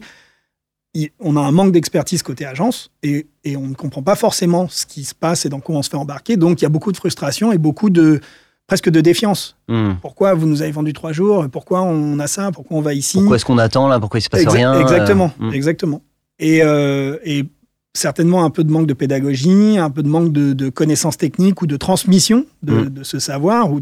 il- 0.93 1.09
on 1.19 1.35
a 1.35 1.39
un 1.39 1.51
manque 1.51 1.71
d'expertise 1.71 2.21
côté 2.21 2.45
agence 2.45 2.91
et, 3.01 3.25
et 3.43 3.57
on 3.57 3.65
ne 3.67 3.73
comprend 3.73 4.03
pas 4.03 4.15
forcément 4.15 4.67
ce 4.69 4.85
qui 4.85 5.03
se 5.03 5.15
passe 5.15 5.47
et 5.47 5.49
dans 5.49 5.59
quoi 5.59 5.75
on 5.77 5.81
se 5.81 5.89
fait 5.89 5.97
embarquer, 5.97 6.37
donc 6.37 6.61
il 6.61 6.65
y 6.65 6.67
a 6.67 6.69
beaucoup 6.69 6.91
de 6.91 6.97
frustration 6.97 7.51
et 7.51 7.57
beaucoup 7.57 7.89
de 7.89 8.19
presque 8.67 8.89
de 8.89 9.01
défiance. 9.01 9.57
Hmm. 9.67 9.93
Pourquoi 10.01 10.33
vous 10.33 10.47
nous 10.47 10.61
avez 10.61 10.71
vendu 10.71 10.93
trois 10.93 11.11
jours? 11.11 11.47
Pourquoi 11.51 11.81
on 11.81 12.17
a 12.19 12.27
ça? 12.27 12.51
Pourquoi 12.51 12.77
on 12.77 12.81
va 12.81 12.93
ici? 12.93 13.17
Pourquoi 13.17 13.35
est-ce 13.35 13.45
qu'on 13.45 13.57
attend 13.57 13.87
là? 13.87 13.99
Pourquoi 13.99 14.19
il 14.19 14.23
se 14.23 14.29
passe 14.29 14.41
Exa- 14.43 14.51
rien 14.51 14.79
Exactement, 14.79 15.33
euh, 15.41 15.49
hmm. 15.49 15.53
exactement. 15.53 16.01
Et, 16.39 16.61
euh, 16.63 17.17
et 17.23 17.45
certainement 17.93 18.43
un 18.43 18.49
peu 18.49 18.63
de 18.63 18.71
manque 18.71 18.87
de 18.87 18.93
pédagogie, 18.93 19.77
un 19.77 19.89
peu 19.91 20.01
de 20.01 20.07
manque 20.07 20.31
de, 20.31 20.53
de 20.53 20.69
connaissances 20.69 21.17
techniques 21.17 21.61
ou 21.61 21.67
de 21.67 21.77
transmission 21.77 22.45
de, 22.63 22.73
Mm. 22.73 22.89
de 22.89 23.03
ce 23.03 23.19
savoir 23.19 23.71
ou 23.71 23.79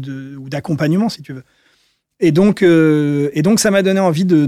d'accompagnement, 0.50 1.08
si 1.08 1.22
tu 1.22 1.32
veux. 1.32 1.44
Et 2.20 2.30
donc, 2.30 2.62
euh, 2.62 3.30
et 3.32 3.40
donc 3.42 3.58
ça 3.58 3.70
m'a 3.70 3.82
donné 3.82 3.98
envie 4.00 4.24
de, 4.26 4.46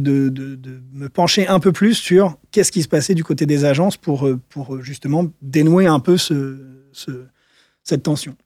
me 0.93 1.09
pencher 1.09 1.49
un 1.49 1.59
peu 1.61 1.73
plus 1.73 1.95
sur 1.95 2.37
qu'est-ce 2.53 2.71
qui 2.71 2.83
se 2.83 2.89
passait 2.89 3.15
du 3.15 3.25
côté 3.25 3.47
des 3.47 3.65
agences 3.65 3.97
pour, 3.97 4.29
pour 4.51 4.83
justement 4.83 5.27
dénouer 5.43 5.87
un 5.87 5.99
peu 5.99 6.17
ce, 6.19 6.59
ce- 6.93 7.25
cette 7.83 8.03
tension. 8.03 8.37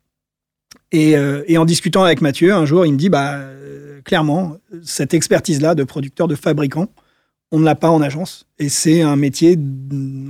Et, 0.92 1.16
euh, 1.16 1.42
et 1.46 1.58
en 1.58 1.64
discutant 1.64 2.02
avec 2.02 2.20
Mathieu, 2.20 2.52
un 2.52 2.64
jour, 2.64 2.86
il 2.86 2.92
me 2.92 2.98
dit, 2.98 3.08
bah, 3.08 3.34
euh, 3.34 4.00
clairement, 4.02 4.56
cette 4.82 5.14
expertise-là 5.14 5.74
de 5.74 5.84
producteur, 5.84 6.28
de 6.28 6.34
fabricant, 6.34 6.88
on 7.50 7.58
ne 7.58 7.64
l'a 7.64 7.74
pas 7.74 7.90
en 7.90 8.02
agence. 8.02 8.46
Et 8.58 8.68
c'est 8.68 9.02
un 9.02 9.16
métier 9.16 9.58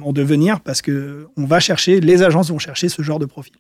en 0.03 0.13
devenir 0.13 0.61
parce 0.61 0.83
que 0.83 1.29
on 1.37 1.45
va 1.45 1.61
chercher, 1.61 2.01
les 2.01 2.23
agences 2.23 2.51
vont 2.51 2.59
chercher 2.59 2.89
ce 2.89 3.03
genre 3.03 3.19
de 3.19 3.27
profil. 3.27 3.55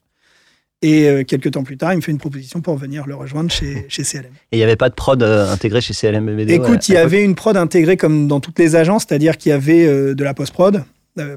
Et 0.80 1.08
euh, 1.08 1.24
quelques 1.24 1.50
temps 1.50 1.64
plus 1.64 1.76
tard, 1.76 1.92
il 1.92 1.96
me 1.96 2.00
fait 2.00 2.12
une 2.12 2.18
proposition 2.18 2.60
pour 2.60 2.76
venir 2.76 3.06
le 3.06 3.16
rejoindre 3.16 3.50
chez, 3.50 3.86
chez 3.88 4.04
CLM. 4.04 4.26
Et 4.52 4.56
il 4.56 4.58
n'y 4.58 4.62
avait 4.62 4.76
pas 4.76 4.88
de 4.88 4.94
prod 4.94 5.20
euh, 5.22 5.52
intégré 5.52 5.80
chez 5.80 5.92
CLM 5.92 6.38
Écoute, 6.48 6.88
il 6.88 6.94
y 6.94 6.96
avait 6.96 7.24
une 7.24 7.34
prod 7.34 7.56
intégrée 7.56 7.96
comme 7.96 8.28
dans 8.28 8.38
toutes 8.38 8.58
les 8.58 8.76
agences, 8.76 9.04
c'est-à-dire 9.08 9.36
qu'il 9.36 9.50
y 9.50 9.52
avait 9.52 9.86
euh, 9.86 10.14
de 10.14 10.22
la 10.22 10.34
post-prod, 10.34 10.84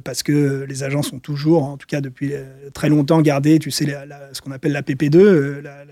parce 0.03 0.23
que 0.23 0.65
les 0.67 0.83
agences 0.83 1.11
ont 1.13 1.19
toujours, 1.19 1.63
en 1.63 1.77
tout 1.77 1.87
cas 1.87 2.01
depuis 2.01 2.33
euh, 2.33 2.43
très 2.73 2.89
longtemps, 2.89 3.21
gardé, 3.21 3.59
tu 3.59 3.71
sais, 3.71 3.85
la- 3.85 4.05
la- 4.05 4.33
ce 4.33 4.41
qu'on 4.41 4.51
appelle 4.51 4.71
la 4.71 4.81
PP2, 4.83 5.15
euh, 5.19 5.61
la- 5.61 5.85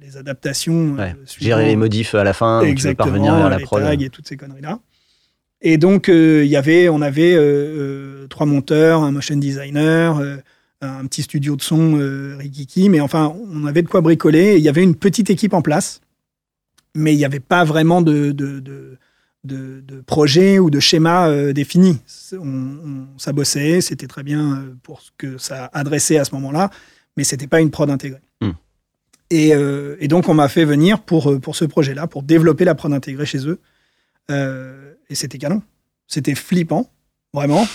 les 0.00 0.16
adaptations. 0.16 0.94
euh, 0.98 1.02
Ouais. 1.02 1.14
Gérer 1.38 1.66
les 1.66 1.76
modifs 1.76 2.14
à 2.14 2.22
la 2.24 2.32
fin, 2.32 2.60
Exactement, 2.62 3.06
parvenir 3.10 3.34
vers 3.36 3.48
la 3.50 3.58
les 3.58 3.64
prod. 3.64 3.82
tags 3.82 3.92
et 3.98 4.08
toutes 4.10 4.28
ces 4.28 4.36
conneries-là. 4.36 4.78
Et 5.62 5.78
donc, 5.78 6.08
euh, 6.08 6.44
y 6.44 6.54
avait, 6.56 6.88
on 6.88 7.00
avait 7.02 7.34
euh, 7.34 7.40
euh, 7.40 8.26
trois 8.28 8.46
monteurs, 8.46 9.02
un 9.02 9.10
motion 9.10 9.36
designer, 9.36 10.18
euh, 10.18 10.36
un 10.82 11.06
petit 11.06 11.22
studio 11.22 11.56
de 11.56 11.62
son, 11.62 11.96
euh, 11.98 12.36
Rikiki, 12.38 12.88
mais 12.90 13.00
enfin, 13.00 13.34
on 13.52 13.64
avait 13.66 13.82
de 13.82 13.88
quoi 13.88 14.00
bricoler. 14.02 14.56
Il 14.58 14.62
y 14.62 14.68
avait 14.68 14.82
une 14.84 14.94
petite 14.94 15.30
équipe 15.30 15.54
en 15.54 15.62
place, 15.62 16.00
mais 16.94 17.14
il 17.14 17.16
n'y 17.16 17.24
avait 17.24 17.40
pas 17.40 17.64
vraiment 17.64 18.02
de, 18.02 18.32
de, 18.32 18.60
de, 18.60 18.98
de- 19.46 19.80
de 19.80 20.00
projet 20.00 20.58
ou 20.58 20.68
de 20.70 20.80
schéma 20.80 21.28
euh, 21.28 21.52
défini. 21.52 21.98
On, 22.32 22.38
on- 22.38 23.06
ça 23.18 23.32
bossait, 23.32 23.80
c'était 23.80 24.06
très 24.06 24.22
bien 24.22 24.56
euh, 24.56 24.74
pour 24.82 25.00
ce 25.00 25.10
que 25.16 25.38
ça 25.38 25.70
adressait 25.72 26.18
à 26.18 26.24
ce 26.24 26.34
moment-là, 26.34 26.70
mais 27.16 27.24
c'était 27.24 27.46
pas 27.46 27.60
une 27.60 27.70
prod 27.70 27.88
intégrée. 27.88 28.20
Hmm. 28.42 28.50
Et, 29.30 29.54
euh, 29.54 29.96
et 30.00 30.08
donc, 30.08 30.28
on 30.28 30.34
m'a 30.34 30.48
fait 30.48 30.64
venir 30.64 31.00
pour, 31.00 31.30
euh, 31.30 31.38
pour 31.38 31.56
ce 31.56 31.64
projet-là, 31.64 32.06
pour 32.06 32.22
développer 32.22 32.64
la 32.64 32.74
prod 32.74 32.92
intégrée 32.92 33.26
chez 33.26 33.46
eux. 33.48 33.58
Euh, 34.30 34.92
et 35.08 35.14
c'était 35.14 35.38
canon. 35.38 35.62
C'était 36.06 36.34
flippant, 36.34 36.90
vraiment. 37.32 37.66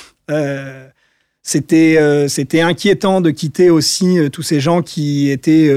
C'était 1.44 2.28
c'était 2.30 2.62
inquiétant 2.62 3.20
de 3.20 3.32
quitter 3.32 3.70
aussi 3.70 4.18
tous 4.32 4.44
ces 4.44 4.60
gens 4.60 4.82
qui 4.84 5.30
étaient, 5.30 5.74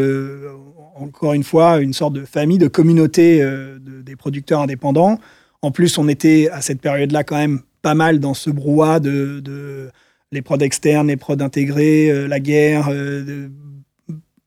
encore 0.97 1.33
une 1.33 1.43
fois, 1.43 1.79
une 1.81 1.95
sorte 1.95 2.13
de 2.13 2.25
famille, 2.27 2.59
de 2.59 2.69
communauté 2.69 3.43
euh, 3.43 3.79
de- 3.81 4.03
des 4.03 4.15
producteurs 4.15 4.61
indépendants. 4.61 5.19
En 5.65 5.71
plus, 5.71 5.97
on 5.99 6.09
était 6.09 6.49
à 6.53 6.61
cette 6.61 6.81
période-là 6.81 7.25
quand 7.25 7.37
même 7.37 7.61
pas 7.83 7.95
mal 7.95 8.21
dans 8.21 8.35
ce 8.35 8.51
brouhaha 8.51 9.01
de, 9.01 9.41
de 9.41 9.91
les 10.33 10.43
prods 10.43 10.59
externes, 10.59 11.09
les 11.09 11.17
prods 11.17 11.41
intégrés, 11.41 12.11
euh, 12.11 12.27
la 12.29 12.41
guerre, 12.41 12.89
euh, 12.91 13.25
de- 13.25 13.51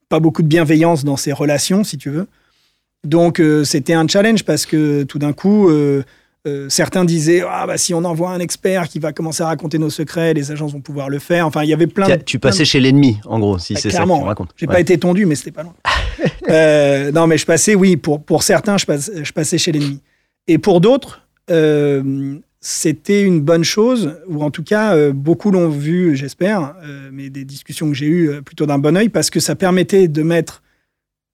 pas 0.10 0.20
beaucoup 0.20 0.42
de 0.44 0.48
bienveillance 0.48 1.04
dans 1.04 1.18
ces 1.18 1.32
relations, 1.34 1.84
si 1.84 1.98
tu 1.98 2.10
veux. 2.10 2.28
Donc 3.04 3.40
euh, 3.40 3.64
c'était 3.64 3.94
un 3.94 4.08
challenge 4.08 4.44
parce 4.44 4.66
que 4.66 5.04
tout 5.04 5.20
d'un 5.20 5.34
coup, 5.34 5.70
certains 6.70 7.04
disaient 7.04 7.44
ah 7.50 7.68
bah 7.68 7.78
si 7.78 7.94
on 7.94 8.04
envoie 8.06 8.30
un 8.32 8.40
expert 8.40 8.88
qui 8.88 9.00
va 9.00 9.12
commencer 9.12 9.44
à 9.44 9.48
raconter 9.48 9.78
nos 9.80 9.90
secrets, 9.90 10.34
les 10.34 10.50
agences 10.52 10.72
vont 10.72 10.80
pouvoir 10.80 11.10
le 11.10 11.20
faire. 11.20 11.46
Enfin 11.46 11.64
il 11.64 11.70
y 11.70 11.74
avait 11.74 11.88
plein. 11.88 12.08
De- 12.08 12.16
Tu 12.24 12.40
plein 12.40 12.50
de- 12.50 12.54
passais 12.54 12.64
chez 12.66 12.80
l'ennemi, 12.80 13.18
en 13.26 13.40
gros, 13.40 13.58
si 13.60 13.74
Bah, 13.74 13.80
c'est 13.84 13.90
ça 13.90 14.04
que 14.04 14.06
tu 14.06 14.24
racontes. 14.24 14.52
J'ai 14.56 14.66
Ouais. 14.68 14.74
pas 14.76 14.80
été 14.80 14.98
tondu, 14.98 15.26
mais 15.26 15.36
c'était 15.36 15.52
pas 15.52 15.64
loin. 15.64 15.74
Euh, 16.50 17.12
non, 17.12 17.28
mais 17.28 17.38
je 17.38 17.46
passais, 17.46 17.76
oui, 17.76 17.98
pour, 17.98 18.24
pour 18.24 18.42
certains, 18.42 18.78
je, 18.78 18.86
passe- 18.86 19.12
je 19.22 19.32
passais 19.34 19.58
chez 19.58 19.72
l'ennemi. 19.74 20.00
Et 20.48 20.58
pour 20.58 20.82
d'autres, 20.82 21.22
euh, 21.50 22.38
c'était 22.60 23.24
une 23.24 23.42
bonne 23.42 23.64
chose, 23.64 24.16
ou 24.28 24.44
en 24.44 24.52
tout 24.52 24.64
cas, 24.64 24.96
euh, 24.96 25.12
beaucoup 25.14 25.52
l'ont 25.52 25.70
vu, 25.70 26.16
j'espère, 26.16 26.76
euh, 26.84 27.10
mais 27.12 27.30
des 27.30 27.46
discussions 27.46 27.88
que 27.90 27.94
j'ai 27.96 28.08
eues 28.08 28.42
plutôt 28.44 28.66
d'un 28.66 28.80
bon 28.80 28.96
oeil, 28.98 29.10
parce 29.10 29.30
que 29.30 29.40
ça 29.40 29.56
permettait 29.56 30.08
de 30.08 30.24
mettre 30.24 30.64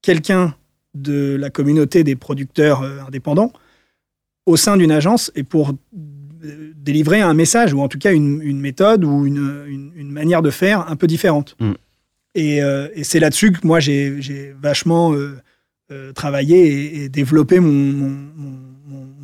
quelqu'un 0.02 0.56
de 0.94 1.36
la 1.40 1.50
communauté 1.50 2.04
des 2.04 2.16
producteurs 2.16 2.84
indépendants 3.08 3.52
au 4.46 4.58
sein 4.58 4.78
d'une 4.78 4.92
agence 4.92 5.32
et 5.36 5.44
pour 5.44 5.74
délivrer 6.76 7.22
un 7.22 7.34
message, 7.34 7.74
ou 7.74 7.80
en 7.82 7.88
tout 7.88 7.98
cas 7.98 8.14
une, 8.14 8.42
une 8.44 8.60
méthode 8.60 9.04
ou 9.06 9.26
une, 9.26 9.64
une- 9.68 9.92
une 9.96 10.12
manière 10.12 10.42
de 10.42 10.50
faire 10.50 10.90
un 10.92 10.96
peu 10.98 11.08
différente. 11.08 11.56
Mm. 11.60 11.72
Et, 12.36 12.58
et 12.96 13.04
c'est 13.04 13.20
là-dessus 13.20 13.52
que 13.54 13.66
moi, 13.66 13.80
j'ai 13.80 14.54
vachement 14.62 15.16
travaillé 16.16 16.58
et, 16.68 17.04
et 17.06 17.10
développé 17.10 17.60
mon, 17.60 17.72
mon, 17.72 18.10
mon- 18.36 18.60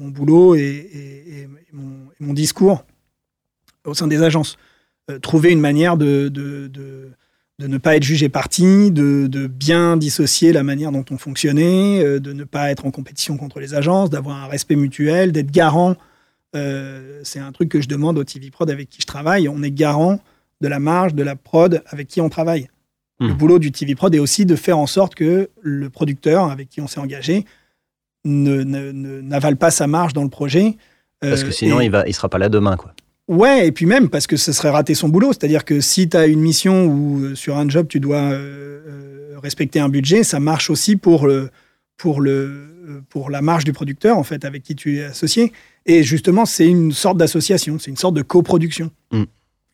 mon- 0.09 0.13
boulot 0.15 0.55
et, 0.55 0.59
et- 0.61 1.39
et 1.41 1.47
mon, 1.73 2.09
et 2.19 2.23
mon 2.23 2.33
discours 2.33 2.83
au 3.85 3.93
sein 3.93 4.07
des 4.07 4.21
agences. 4.21 4.57
Euh, 5.09 5.19
trouver 5.19 5.51
une 5.51 5.59
manière 5.61 5.97
de, 5.97 6.27
de, 6.29 6.67
de- 6.67 7.09
de 7.59 7.67
ne 7.67 7.77
pas 7.77 7.95
être 7.97 8.03
jugé 8.03 8.29
parti, 8.29 8.89
de, 8.91 9.47
bien 9.47 9.97
dissocier 9.97 10.53
la 10.53 10.63
manière 10.63 10.91
dont 10.93 11.03
on 11.11 11.17
fonctionnait, 11.17 12.01
euh, 12.03 12.19
de 12.19 12.31
ne 12.31 12.43
pas 12.45 12.71
être 12.71 12.85
en 12.85 12.91
compétition 12.91 13.35
contre 13.37 13.59
les 13.59 13.73
agences, 13.73 14.09
d'avoir 14.09 14.37
un 14.43 14.47
respect 14.47 14.75
mutuel, 14.77 15.31
d'être 15.33 15.51
garant. 15.51 15.95
Euh, 16.55 17.19
c'est 17.23 17.39
un 17.39 17.51
truc 17.51 17.69
que 17.69 17.81
je 17.81 17.87
demande 17.87 18.17
au 18.17 18.23
TV 18.23 18.49
Prod 18.49 18.69
avec 18.69 18.89
qui 18.89 19.01
je 19.01 19.05
travaille. 19.07 19.47
On 19.49 19.61
est 19.61 19.71
garant 19.71 20.19
de 20.61 20.67
la 20.67 20.79
marge 20.79 21.13
de 21.15 21.23
la 21.23 21.35
prod 21.35 21.83
avec 21.87 22.07
qui 22.07 22.21
on 22.21 22.29
travaille. 22.29 22.67
Le 23.19 23.27
Hmm. 23.33 23.37
boulot 23.37 23.59
du 23.59 23.71
TV 23.73 23.95
Prod 23.95 24.13
est 24.15 24.19
aussi 24.19 24.45
de 24.45 24.55
faire 24.55 24.77
en 24.77 24.87
sorte 24.87 25.13
que 25.15 25.49
le 25.61 25.89
producteur 25.89 26.45
avec 26.51 26.69
qui 26.69 26.79
on 26.81 26.87
s'est 26.87 26.99
engagé 27.01 27.45
n'avale 28.29 29.57
pas 29.57 29.71
sa 29.71 29.87
marge 29.87 30.13
dans 30.13 30.23
le 30.23 30.29
projet. 30.29 30.77
Parce 31.19 31.41
Euh, 31.41 31.45
que 31.47 31.51
sinon, 31.51 31.81
et- 31.81 31.85
il 31.85 31.91
va, 31.91 32.07
il 32.07 32.13
sera 32.13 32.29
pas 32.29 32.37
là 32.37 32.49
demain, 32.49 32.77
quoi. 32.77 32.93
Ouais, 33.27 33.67
et 33.67 33.71
puis 33.71 33.85
même 33.85 34.09
parce 34.09 34.25
que 34.25 34.37
ce 34.37 34.51
serait 34.51 34.69
rater 34.71 34.95
son 34.95 35.07
boulot. 35.09 35.33
C'est-à-dire 35.33 35.63
que 35.65 35.81
si 35.81 36.09
tu 36.09 36.17
as 36.17 36.25
une 36.25 36.39
mission 36.39 36.85
où 36.87 37.19
euh, 37.19 37.35
sur 37.35 37.57
un 37.57 37.69
job 37.69 37.87
tu 37.87 37.99
dois 37.99 38.17
euh, 38.31 39.35
respecter 39.43 39.79
un 39.79 39.89
budget, 39.89 40.23
ça 40.23 40.39
marche 40.39 40.69
aussi 40.71 40.95
pour, 40.95 41.27
le, 41.27 41.49
pour, 41.97 42.21
le, 42.21 43.03
pour 43.09 43.29
la 43.29 43.41
marge 43.41 43.65
du 43.65 43.73
producteur 43.73 44.17
en 44.17 44.23
fait 44.23 44.45
avec 44.45 44.63
qui 44.63 44.75
tu 44.75 44.97
es 44.97 45.03
associé. 45.03 45.51
Et 45.85 46.01
justement, 46.03 46.45
c'est 46.45 46.65
une 46.67 46.91
sorte 46.91 47.17
d'association, 47.17 47.77
c'est 47.79 47.91
une 47.91 47.97
sorte 47.97 48.15
de 48.15 48.21
coproduction. 48.23 48.89
Mm. 49.11 49.23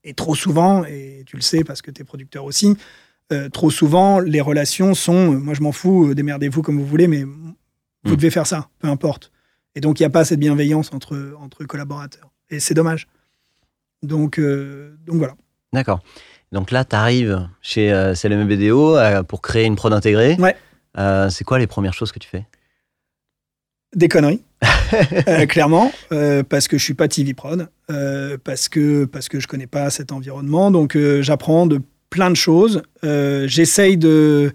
Et 0.04 0.14
trop 0.14 0.36
souvent, 0.36 0.84
et 0.84 1.24
tu 1.26 1.36
le 1.38 1.42
sais 1.42 1.64
parce 1.64 1.82
que 1.82 1.92
tu 1.92 2.02
es 2.02 2.06
producteur 2.06 2.44
aussi, 2.46 2.76
euh, 3.32 3.48
trop 3.50 3.70
souvent 3.72 4.20
les 4.20 4.42
relations 4.42 4.94
sont, 4.94 5.32
moi 5.32 5.54
je 5.54 5.62
m'en 5.62 5.72
fous, 5.72 6.14
démerdez-vous 6.14 6.62
comme 6.62 6.78
vous 6.78 6.86
voulez, 6.86 7.08
mais 7.08 7.24
vous 8.06 8.14
Mm. 8.14 8.18
devez 8.18 8.30
faire 8.30 8.48
ça, 8.48 8.70
peu 8.80 8.88
importe. 8.88 9.32
Et 9.76 9.82
donc 9.82 10.00
il 10.00 10.04
n'y 10.04 10.08
a 10.08 10.10
pas 10.10 10.24
cette 10.26 10.40
bienveillance 10.40 10.94
entre, 10.94 11.36
entre 11.40 11.66
collaborateurs. 11.66 12.32
Et 12.50 12.60
c'est 12.60 12.74
dommage. 12.74 13.08
Donc, 14.04 14.40
euh, 14.40 14.96
donc 15.06 15.18
voilà. 15.18 15.36
D'accord. 15.74 16.00
Donc 16.52 16.72
là, 16.72 16.86
tu 16.86 16.96
arrives 16.96 17.50
chez 17.62 17.92
euh, 17.92 18.14
CLM 18.14 18.48
BDO 18.48 18.96
euh, 18.96 19.24
pour 19.24 19.42
créer 19.42 19.66
une 19.66 19.76
prod 19.76 19.92
intégrée. 19.92 20.36
Ouais. 20.40 20.56
Euh, 20.98 21.30
c'est 21.30 21.44
quoi 21.44 21.60
les 21.60 21.68
premières 21.68 21.94
choses 21.94 22.12
que 22.12 22.20
tu 22.20 22.30
fais? 22.30 22.46
Des 23.96 24.08
conneries, 24.10 24.44
clairement, 25.50 25.90
parce 26.50 26.68
que 26.68 26.78
je 26.78 26.84
suis 26.84 26.94
pas 26.94 27.08
TV 27.08 27.34
prod, 27.34 27.70
parce 28.44 28.68
que 28.68 29.06
parce 29.06 29.30
que 29.30 29.40
je 29.40 29.48
connais 29.48 29.68
pas 29.68 29.90
cet 29.90 30.12
environnement, 30.12 30.70
donc 30.70 30.98
j'apprends 31.22 31.66
de 31.66 31.80
plein 32.10 32.30
de 32.30 32.36
choses. 32.36 32.82
J'essaye 33.02 33.96
de 33.96 34.52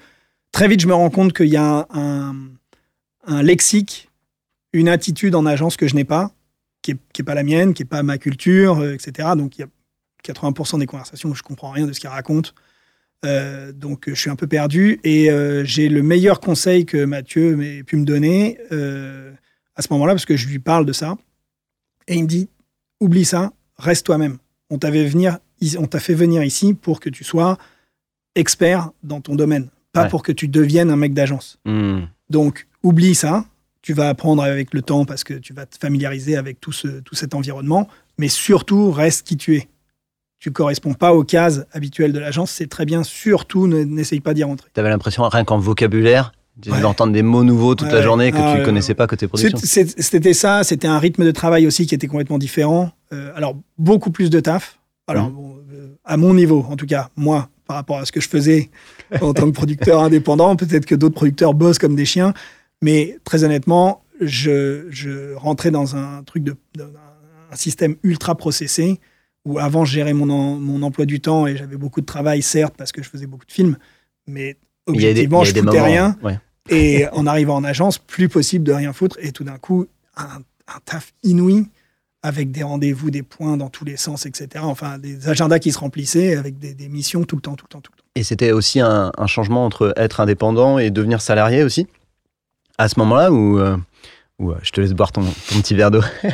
très 0.53 0.68
vite, 0.68 0.80
je 0.80 0.86
me 0.86 0.92
rends 0.92 1.09
compte 1.09 1.32
qu'il 1.32 1.46
y 1.48 1.57
a 1.57 1.64
un, 1.64 1.86
un 1.94 2.34
lexique, 3.29 4.11
une 4.73 4.89
attitude 4.89 5.35
en 5.35 5.47
agence 5.47 5.77
que 5.77 5.87
je 5.89 5.95
n'ai 5.95 6.05
pas, 6.05 6.33
qui 6.83 6.93
est, 6.93 6.97
qui 7.12 7.23
est 7.23 7.25
pas 7.25 7.35
la 7.35 7.43
mienne, 7.43 7.75
qui 7.75 7.83
est 7.83 7.87
pas 7.87 8.03
ma 8.03 8.18
culture, 8.18 8.79
euh, 8.79 8.95
etc. 8.95 9.31
Donc 9.37 9.59
il 9.59 9.62
y 9.62 9.64
a 9.64 9.68
80% 10.33 10.79
des 10.79 10.87
conversations 10.87 11.31
où 11.31 11.35
je 11.35 11.43
comprends 11.43 11.71
rien 11.71 11.87
de 11.87 11.93
ce 11.93 12.01
qu'ils 12.01 12.09
racontent. 12.11 12.51
Euh, 13.25 13.73
donc 13.73 14.05
je 14.09 14.14
suis 14.14 14.31
un 14.31 14.37
peu 14.37 14.47
perdu 14.47 14.99
et 15.05 15.31
euh, 15.31 15.62
j'ai 15.64 15.89
le 15.91 16.03
meilleur 16.03 16.41
conseil 16.41 16.87
que 16.87 17.05
Mathieu 17.05 17.55
m'ait 17.57 17.83
pu 17.83 17.97
me 17.97 18.05
donner 18.05 18.59
à 19.77 19.83
ce 19.83 19.89
moment-là 19.93 20.14
parce 20.14 20.25
que 20.25 20.37
je 20.37 20.49
lui 20.49 20.59
parle 20.59 20.87
de 20.87 20.93
ça 20.93 21.16
et 22.09 22.14
il 22.14 22.23
me 22.23 22.29
dit 22.29 22.49
oublie 23.01 23.25
ça, 23.25 23.53
reste 23.79 24.07
toi-même. 24.07 24.39
On 24.71 24.79
t'avait 24.79 25.07
venir, 25.07 25.39
on 25.79 25.87
t'a 25.87 26.01
fait 26.01 26.14
venir 26.14 26.43
ici 26.43 26.75
pour 26.75 27.01
que 27.01 27.11
tu 27.11 27.25
sois 27.25 27.59
expert 28.35 28.91
dans 29.03 29.21
ton 29.21 29.35
domaine, 29.35 29.68
pas 29.93 30.05
Ouais. 30.05 30.09
pour 30.09 30.23
que 30.23 30.33
tu 30.33 30.49
deviennes 30.49 30.91
un 30.91 30.97
mec 30.97 31.12
d'agence. 31.12 31.59
Hmm. 31.64 32.03
Donc, 32.31 32.66
oublie 32.83 33.14
ça. 33.14 33.45
Tu 33.83 33.95
vas 33.95 34.09
apprendre 34.11 34.43
avec 34.43 34.74
le 34.74 34.83
temps 34.83 35.05
parce 35.05 35.24
que 35.24 35.35
tu 35.35 35.55
vas 35.55 35.64
te 35.66 35.76
familiariser 35.78 36.37
avec 36.37 36.61
tout, 36.61 36.72
ce, 36.72 36.89
tout 37.01 37.14
cet 37.14 37.35
environnement. 37.35 37.89
Mais 38.18 38.28
surtout, 38.28 38.91
reste 38.91 39.26
qui 39.26 39.37
tu 39.37 39.57
es. 39.57 39.68
Tu 40.39 40.51
corresponds 40.51 40.95
pas 40.95 41.14
aux 41.14 41.24
cases 41.24 41.64
habituelles 41.72 42.12
de 42.12 42.18
l'agence. 42.18 42.51
C'est 42.51 42.68
très 42.68 42.85
bien. 42.85 43.03
Surtout, 43.03 43.66
ne- 43.66 43.85
n'essaye 43.85 44.20
pas 44.20 44.35
d'y 44.35 44.45
rentrer. 44.45 44.68
T'avais 44.72 44.89
l'impression, 44.91 45.22
rien 45.28 45.45
qu'en 45.45 45.59
vocabulaire, 45.59 46.33
Ouais. 46.66 46.81
d'entendre 46.83 47.12
des 47.14 47.22
mots 47.22 47.43
nouveaux 47.45 47.74
toute 47.74 47.89
Ouais, 47.89 47.95
la 47.95 48.03
journée 48.03 48.33
que 48.33 48.37
ah, 48.39 48.53
tu 48.53 48.59
ouais, 48.59 48.64
connaissais 48.66 48.91
ouais. 48.91 48.95
pas 48.95 49.07
côté 49.07 49.26
production. 49.28 49.59
C'était 49.62 50.35
ça. 50.35 50.62
C'était 50.62 50.89
un 50.89 50.99
rythme 50.99 51.24
de 51.24 51.31
travail 51.31 51.66
aussi 51.66 51.87
qui 51.87 51.95
était 51.95 52.07
complètement 52.07 52.37
différent. 52.39 52.91
Euh, 53.14 53.33
alors, 53.35 53.57
beaucoup 53.78 54.11
plus 54.11 54.28
de 54.28 54.41
taf. 54.41 54.78
Alors, 55.07 55.31
bon, 55.31 55.57
euh, 55.72 55.95
à 56.05 56.18
mon 56.18 56.35
niveau, 56.35 56.66
en 56.68 56.76
tout 56.76 56.85
cas, 56.87 57.09
moi, 57.16 57.49
par 57.66 57.76
rapport 57.76 57.99
à 57.99 58.05
ce 58.05 58.12
que 58.12 58.20
je 58.20 58.28
faisais 58.28 58.68
en 59.22 59.33
tant 59.33 59.47
que 59.47 59.53
producteur 59.53 60.03
indépendant, 60.03 60.55
peut-être 60.55 60.85
que 60.85 60.95
d'autres 60.95 61.14
producteurs 61.14 61.55
bossent 61.55 61.78
comme 61.78 61.97
des 61.97 62.05
chiens. 62.05 62.35
Mais 62.83 63.18
très 63.24 63.45
honnêtement, 63.45 64.03
je, 64.20 64.87
je 64.91 65.35
rentrais 65.35 65.70
dans 65.70 65.97
un 65.97 66.22
truc 66.22 66.45
de, 66.45 66.57
de- 66.76 66.93
un 67.53 67.57
système 67.57 67.97
ultra 68.03 68.35
processé 68.37 69.01
où 69.45 69.59
avant 69.59 69.85
je 69.85 69.93
gérais 69.93 70.12
mon, 70.12 70.31
en- 70.31 70.57
mon 70.57 70.83
emploi 70.83 71.07
du 71.07 71.20
temps 71.20 71.47
et 71.47 71.57
j'avais 71.57 71.76
beaucoup 71.76 72.01
de 72.01 72.07
travail, 72.07 72.43
certes, 72.43 72.74
parce 72.76 72.93
que 72.93 73.03
je 73.03 73.09
faisais 73.11 73.26
beaucoup 73.26 73.47
de 73.47 73.53
films, 73.53 73.76
mais 74.26 74.57
objectivement, 74.87 75.45
je 75.45 75.53
des 75.53 75.61
foutais 75.62 75.81
rien. 75.81 76.16
ouais. 76.22 76.39
Et 76.68 77.07
en 77.12 77.26
arrivant 77.26 77.57
en 77.57 77.64
agence, 77.64 77.99
plus 77.99 78.28
possible 78.28 78.64
de 78.64 78.72
rien 78.72 78.93
foutre. 78.93 79.16
Et 79.20 79.33
tout 79.33 79.45
d'un 79.45 79.59
coup, 79.59 79.87
un, 80.16 80.24
un 80.68 80.78
taf 80.85 81.12
inouï 81.22 81.66
avec 82.22 82.51
des 82.53 82.62
rendez-vous, 82.62 83.11
des 83.11 83.22
points 83.22 83.57
dans 83.57 83.70
tous 83.70 83.87
les 83.87 83.97
sens, 83.97 84.26
etc. 84.26 84.62
Enfin, 84.62 84.99
des 84.99 85.28
agendas 85.28 85.59
qui 85.59 85.72
se 85.72 85.78
remplissaient 85.78 86.37
avec 86.37 86.59
des, 86.59 86.74
des 86.74 86.89
missions 86.91 87.24
tout 87.24 87.37
le 87.37 87.43
temps, 87.43 87.55
tout 87.57 87.64
le 87.66 87.72
temps, 87.72 87.81
tout 87.81 87.93
le 87.97 87.99
temps. 87.99 88.05
Et 88.14 88.22
c'était 88.24 88.53
aussi 88.53 88.78
un, 88.78 89.11
un 89.16 89.26
changement 89.26 89.64
entre 89.64 89.95
être 89.97 90.20
indépendant 90.20 90.78
et 90.78 90.91
devenir 90.91 91.22
salarié 91.22 91.62
aussi? 91.64 91.87
À 92.81 92.89
ce 92.89 92.99
moment-là 93.01 93.31
où, 93.31 93.59
euh, 93.59 93.76
où, 94.39 94.53
euh, 94.53 94.57
je 94.62 94.70
te 94.70 94.81
laisse 94.81 94.95
boire 94.95 95.12
ton, 95.12 95.20
ton 95.20 95.61
petit 95.61 95.74
verre 95.74 95.91
d'eau. 95.91 96.01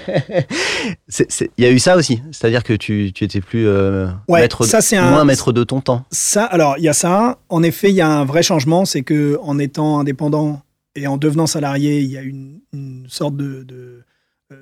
Il 1.58 1.64
y 1.64 1.66
a 1.66 1.72
eu 1.72 1.78
ça 1.80 1.96
aussi, 1.96 2.22
c'est-à-dire 2.30 2.62
que 2.62 2.72
tu, 2.72 3.10
tu 3.12 3.24
étais 3.24 3.40
plus 3.40 3.66
euh, 3.66 4.06
Ouais, 4.28 4.42
maître, 4.42 4.64
ça, 4.64 4.78
un- 4.92 5.10
moins 5.10 5.24
maître 5.24 5.52
de 5.52 5.64
ton 5.64 5.80
temps. 5.80 6.04
Ça, 6.12 6.44
alors, 6.44 6.76
il 6.78 6.84
y 6.84 6.88
a 6.88 6.92
ça. 6.92 7.38
En 7.48 7.64
effet, 7.64 7.90
il 7.90 7.96
y 7.96 8.00
a 8.00 8.08
un 8.08 8.24
vrai 8.24 8.44
changement. 8.44 8.84
C'est 8.84 9.02
que 9.02 9.38
en 9.42 9.58
étant 9.58 9.98
indépendant 9.98 10.62
et 10.94 11.08
en 11.08 11.16
devenant 11.16 11.48
salarié, 11.48 11.98
il 12.00 12.10
y 12.10 12.16
a 12.16 12.22
une, 12.22 12.60
une 12.72 13.06
sorte 13.08 13.36
de. 13.36 13.64
de 13.64 14.04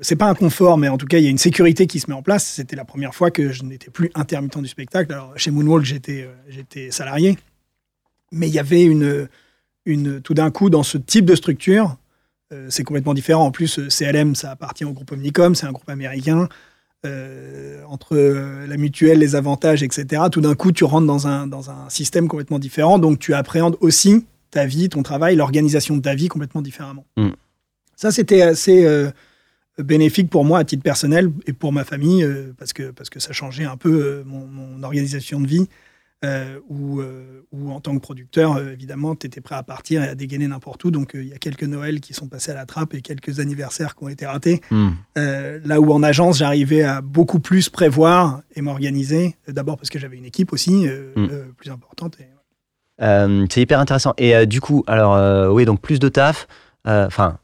c'est 0.01 0.17
pas 0.17 0.31
un 0.31 0.35
confort, 0.35 0.79
mais 0.79 0.89
en 0.89 0.97
tout 0.97 1.05
cas, 1.05 1.19
il 1.19 1.25
y 1.25 1.27
a 1.27 1.31
une 1.31 1.37
sécurité 1.37 1.87
qui 1.87 2.01
se 2.01 2.09
met 2.09 2.17
en 2.17 2.23
place. 2.23 2.47
C'était 2.47 2.77
la 2.77 2.87
première 2.87 3.15
fois 3.15 3.31
que 3.31 3.53
je 3.53 3.63
n'étais 3.65 3.91
plus 3.91 4.11
intermittent 4.15 4.59
du 4.59 4.69
spectacle. 4.69 5.13
Alors, 5.13 5.35
chez 5.37 5.51
Moonwalk, 5.51 5.85
j'étais 5.85 6.31
j'étais 6.49 6.91
salarié. 6.91 7.37
Mais 8.33 8.49
il 8.49 8.55
y 8.55 8.59
avait 8.59 8.83
une, 8.85 9.29
une. 9.85 10.21
Tout 10.21 10.35
d'un 10.35 10.51
coup, 10.51 10.71
dans 10.71 10.83
ce 10.83 10.99
type 10.99 11.25
de 11.25 11.35
structure, 11.35 11.97
euh, 12.53 12.67
c'est 12.71 12.85
complètement 12.85 13.15
différent. 13.15 13.47
En 13.47 13.51
plus, 13.51 13.79
euh, 13.79 13.89
CLM, 13.89 14.35
ça 14.35 14.51
appartient 14.51 14.85
au 14.85 14.93
groupe 14.93 15.13
Omnicom, 15.13 15.55
c'est 15.55 15.67
un 15.67 15.73
groupe 15.73 15.89
américain. 15.89 16.49
Euh, 17.07 17.83
entre 17.87 18.17
la 18.17 18.77
mutuelle, 18.79 19.19
les 19.19 19.37
avantages, 19.37 19.83
etc. 19.83 20.23
Tout 20.33 20.41
d'un 20.41 20.55
coup, 20.55 20.73
tu 20.73 20.85
rentres 20.85 21.07
dans 21.07 21.27
un, 21.27 21.47
dans 21.47 21.71
un 21.71 21.91
système 21.91 22.29
complètement 22.29 22.59
différent. 22.59 22.99
Donc, 22.99 23.19
tu 23.19 23.35
appréhendes 23.35 23.77
aussi 23.83 24.25
ta 24.51 24.65
vie, 24.65 24.89
ton 24.89 25.03
travail, 25.03 25.37
l'organisation 25.37 25.99
de 25.99 26.01
ta 26.01 26.15
vie 26.15 26.29
complètement 26.29 26.63
différemment. 26.63 27.05
Mm. 27.19 27.31
Ça, 27.95 28.11
c'était 28.11 28.41
assez 28.41 28.87
euh, 28.87 29.11
bénéfique 29.77 30.31
pour 30.31 30.47
moi 30.47 30.61
à 30.61 30.65
titre 30.65 30.83
personnel 30.83 31.31
et 31.47 31.53
pour 31.53 31.75
ma 31.75 31.85
famille, 31.85 32.25
euh, 32.25 32.55
parce, 32.57 32.73
que, 32.73 32.91
parce 32.91 33.11
que 33.11 33.21
ça 33.21 33.35
changeait 33.35 33.65
un 33.65 33.77
peu 33.77 34.23
mon, 34.25 34.47
mon 34.47 34.83
organisation 34.83 35.41
de 35.41 35.47
vie. 35.47 35.69
Euh, 36.25 36.59
où, 36.71 37.01
euh, 37.01 37.45
où, 37.53 37.71
en 37.71 37.81
tant 37.81 37.95
que 37.95 38.01
producteur, 38.01 38.57
euh, 38.57 38.73
évidemment, 38.73 39.15
tu 39.15 39.27
étais 39.27 39.43
prêt 39.43 39.57
à 39.57 39.63
partir 39.63 40.03
et 40.03 40.09
à 40.09 40.15
dégainer 40.15 40.49
n'importe 40.49 40.83
où. 40.85 40.91
Donc, 40.91 41.15
euh, 41.15 41.23
il 41.23 41.29
y 41.29 41.35
a 41.35 41.39
quelques 41.39 41.65
Noëls 41.65 42.01
qui 42.01 42.15
sont 42.15 42.29
passés 42.29 42.51
à 42.51 42.55
la 42.55 42.65
trappe 42.65 42.95
et 42.95 43.03
quelques 43.03 43.41
anniversaires 43.41 43.95
qui 43.95 44.05
ont 44.05 44.09
été 44.09 44.25
ratés. 44.25 44.63
Hmm. 44.71 44.93
Là 45.17 45.81
où 45.83 45.93
en 45.93 46.03
agence, 46.03 46.39
j'arrivais 46.39 46.83
à 46.83 47.03
beaucoup 47.03 47.41
plus 47.41 47.69
prévoir 47.69 48.41
et 48.55 48.63
m'organiser. 48.63 49.37
D'abord 49.49 49.77
parce 49.77 49.91
que 49.91 49.99
j'avais 49.99 50.17
une 50.17 50.25
équipe 50.25 50.55
aussi 50.55 50.89
euh, 50.89 51.13
Mm. 51.15 51.29
euh, 51.31 51.45
plus 51.57 51.71
importante. 51.71 52.17
Et... 52.21 52.29
C'est 53.51 53.61
hyper 53.61 53.81
intéressant. 53.81 54.15
Et 54.17 54.47
du 54.47 54.61
coup, 54.61 54.83
alors, 54.87 55.53
oui, 55.53 55.65
donc 55.65 55.81
plus 55.81 55.99
de 55.99 56.09
taf, 56.09 56.47
enfin, 56.87 57.39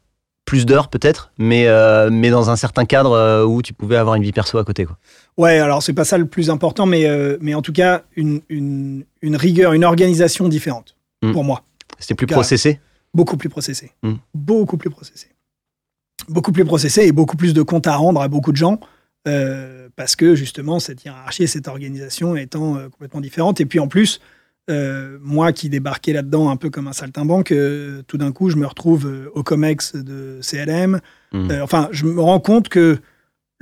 plus 0.45 0.65
d'heures 0.65 0.89
peut-être, 0.89 1.31
mais, 1.37 1.67
mais 2.09 2.29
dans 2.29 2.49
un 2.49 2.55
certain 2.55 2.85
cadre 2.85 3.45
où 3.45 3.61
tu 3.61 3.73
pouvais 3.73 3.97
avoir 3.97 4.15
une 4.15 4.23
vie 4.23 4.31
perso 4.31 4.57
à 4.57 4.63
côté. 4.63 4.85
Quoi. 4.85 4.97
Ouais, 5.37 5.59
alors 5.59 5.81
c'est 5.81 5.93
pas 5.93 6.03
ça 6.05 6.17
le 6.17 6.25
plus 6.25 6.49
important, 6.49 6.85
mais, 6.85 7.05
euh, 7.05 7.37
mais 7.41 7.53
en 7.53 7.61
tout 7.61 7.73
cas, 7.73 8.03
une, 8.15 8.41
une, 8.49 9.05
une 9.21 9.35
rigueur, 9.35 9.73
une 9.73 9.83
organisation 9.85 10.47
différente 10.49 10.95
Mm. 11.23 11.33
pour 11.33 11.43
moi. 11.43 11.63
C'était 11.99 12.15
plus 12.15 12.25
processé? 12.27 12.79
Beaucoup 13.13 13.37
plus 13.37 13.47
processé. 13.49 13.91
Mm. 14.01 14.13
Beaucoup 14.33 14.77
plus 14.77 14.89
processé. 14.89 15.27
Beaucoup 16.29 16.51
plus 16.51 16.65
processé 16.65 17.03
et 17.05 17.11
beaucoup 17.11 17.37
plus 17.37 17.53
de 17.53 17.61
comptes 17.61 17.87
à 17.87 17.95
rendre 17.95 18.21
à 18.21 18.27
beaucoup 18.27 18.51
de 18.51 18.57
gens. 18.57 18.79
euh, 19.27 19.87
parce 19.95 20.15
que 20.15 20.33
justement, 20.33 20.79
cette 20.79 21.03
hiérarchie 21.03 21.43
et 21.43 21.47
cette 21.47 21.67
organisation 21.67 22.35
étant 22.35 22.75
euh, 22.77 22.89
complètement 22.89 23.21
différente. 23.21 23.61
Et 23.61 23.65
puis 23.67 23.79
en 23.79 23.87
plus, 23.87 24.19
moi 25.21 25.51
qui 25.51 25.67
débarquais 25.69 26.13
là-dedans 26.13 26.49
un 26.49 26.55
peu 26.55 26.69
comme 26.69 26.87
un 26.87 26.93
saltimbanque, 26.93 27.53
tout 28.07 28.17
d'un 28.17 28.31
coup, 28.31 28.49
je 28.49 28.55
me 28.55 28.65
retrouve 28.65 29.29
au 29.35 29.43
COMEX 29.43 29.95
de 29.95 30.39
CLM. 30.41 31.01
Hmm. 31.33 31.51
Euh, 31.51 31.61
enfin, 31.61 31.89
je 31.91 32.05
me 32.05 32.21
rends 32.21 32.39
compte 32.39 32.69
que 32.69 32.97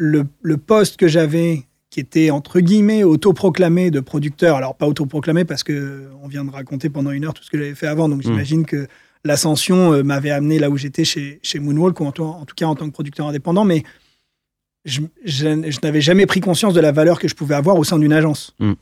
le, 0.02 0.26
le 0.42 0.56
poste 0.58 0.96
que 0.96 1.10
j'avais, 1.10 1.66
qui 1.90 2.00
était 2.00 2.30
entre 2.32 2.62
guillemets 2.62 3.04
autoproclamé 3.04 3.92
de 3.92 4.00
producteur, 4.00 4.56
alors 4.56 4.76
pas 4.76 4.88
autoproclamé 4.88 5.44
parce 5.44 5.64
que 5.64 6.08
on 6.24 6.28
vient 6.30 6.46
de 6.46 6.52
raconter 6.52 6.90
pendant 6.90 7.12
une 7.12 7.26
heure 7.26 7.34
tout 7.34 7.44
ce 7.44 7.50
que 7.50 7.58
j'avais 7.58 7.76
fait 7.76 7.88
avant, 7.88 8.08
donc 8.08 8.22
j'imagine 8.22 8.66
que 8.66 8.88
l'ascension 9.26 9.92
euh, 9.94 10.02
m'avait 10.04 10.30
amené 10.32 10.58
là 10.60 10.70
où 10.70 10.78
j'étais 10.78 11.04
chez, 11.04 11.40
chez 11.44 11.60
Moonwalk, 11.60 12.00
ou 12.00 12.06
en, 12.06 12.12
tout- 12.14 12.24
en 12.24 12.46
tout 12.46 12.56
cas 12.56 12.66
en 12.68 12.76
tant 12.76 12.86
que 12.86 12.94
producteur 12.94 13.28
indépendant, 13.28 13.66
mais 13.66 13.84
je, 14.86 15.02
je- 15.26 15.70
je 15.70 15.80
n'avais 15.84 16.00
jamais 16.00 16.26
pris 16.26 16.40
conscience 16.40 16.74
de 16.74 16.80
la 16.80 16.94
valeur 16.94 17.20
que 17.20 17.28
je 17.28 17.36
pouvais 17.36 17.56
avoir 17.56 17.76
au 17.78 17.84
sein 17.84 18.00
d'une 18.00 18.14
agence. 18.14 18.56
Mm. 18.60 18.74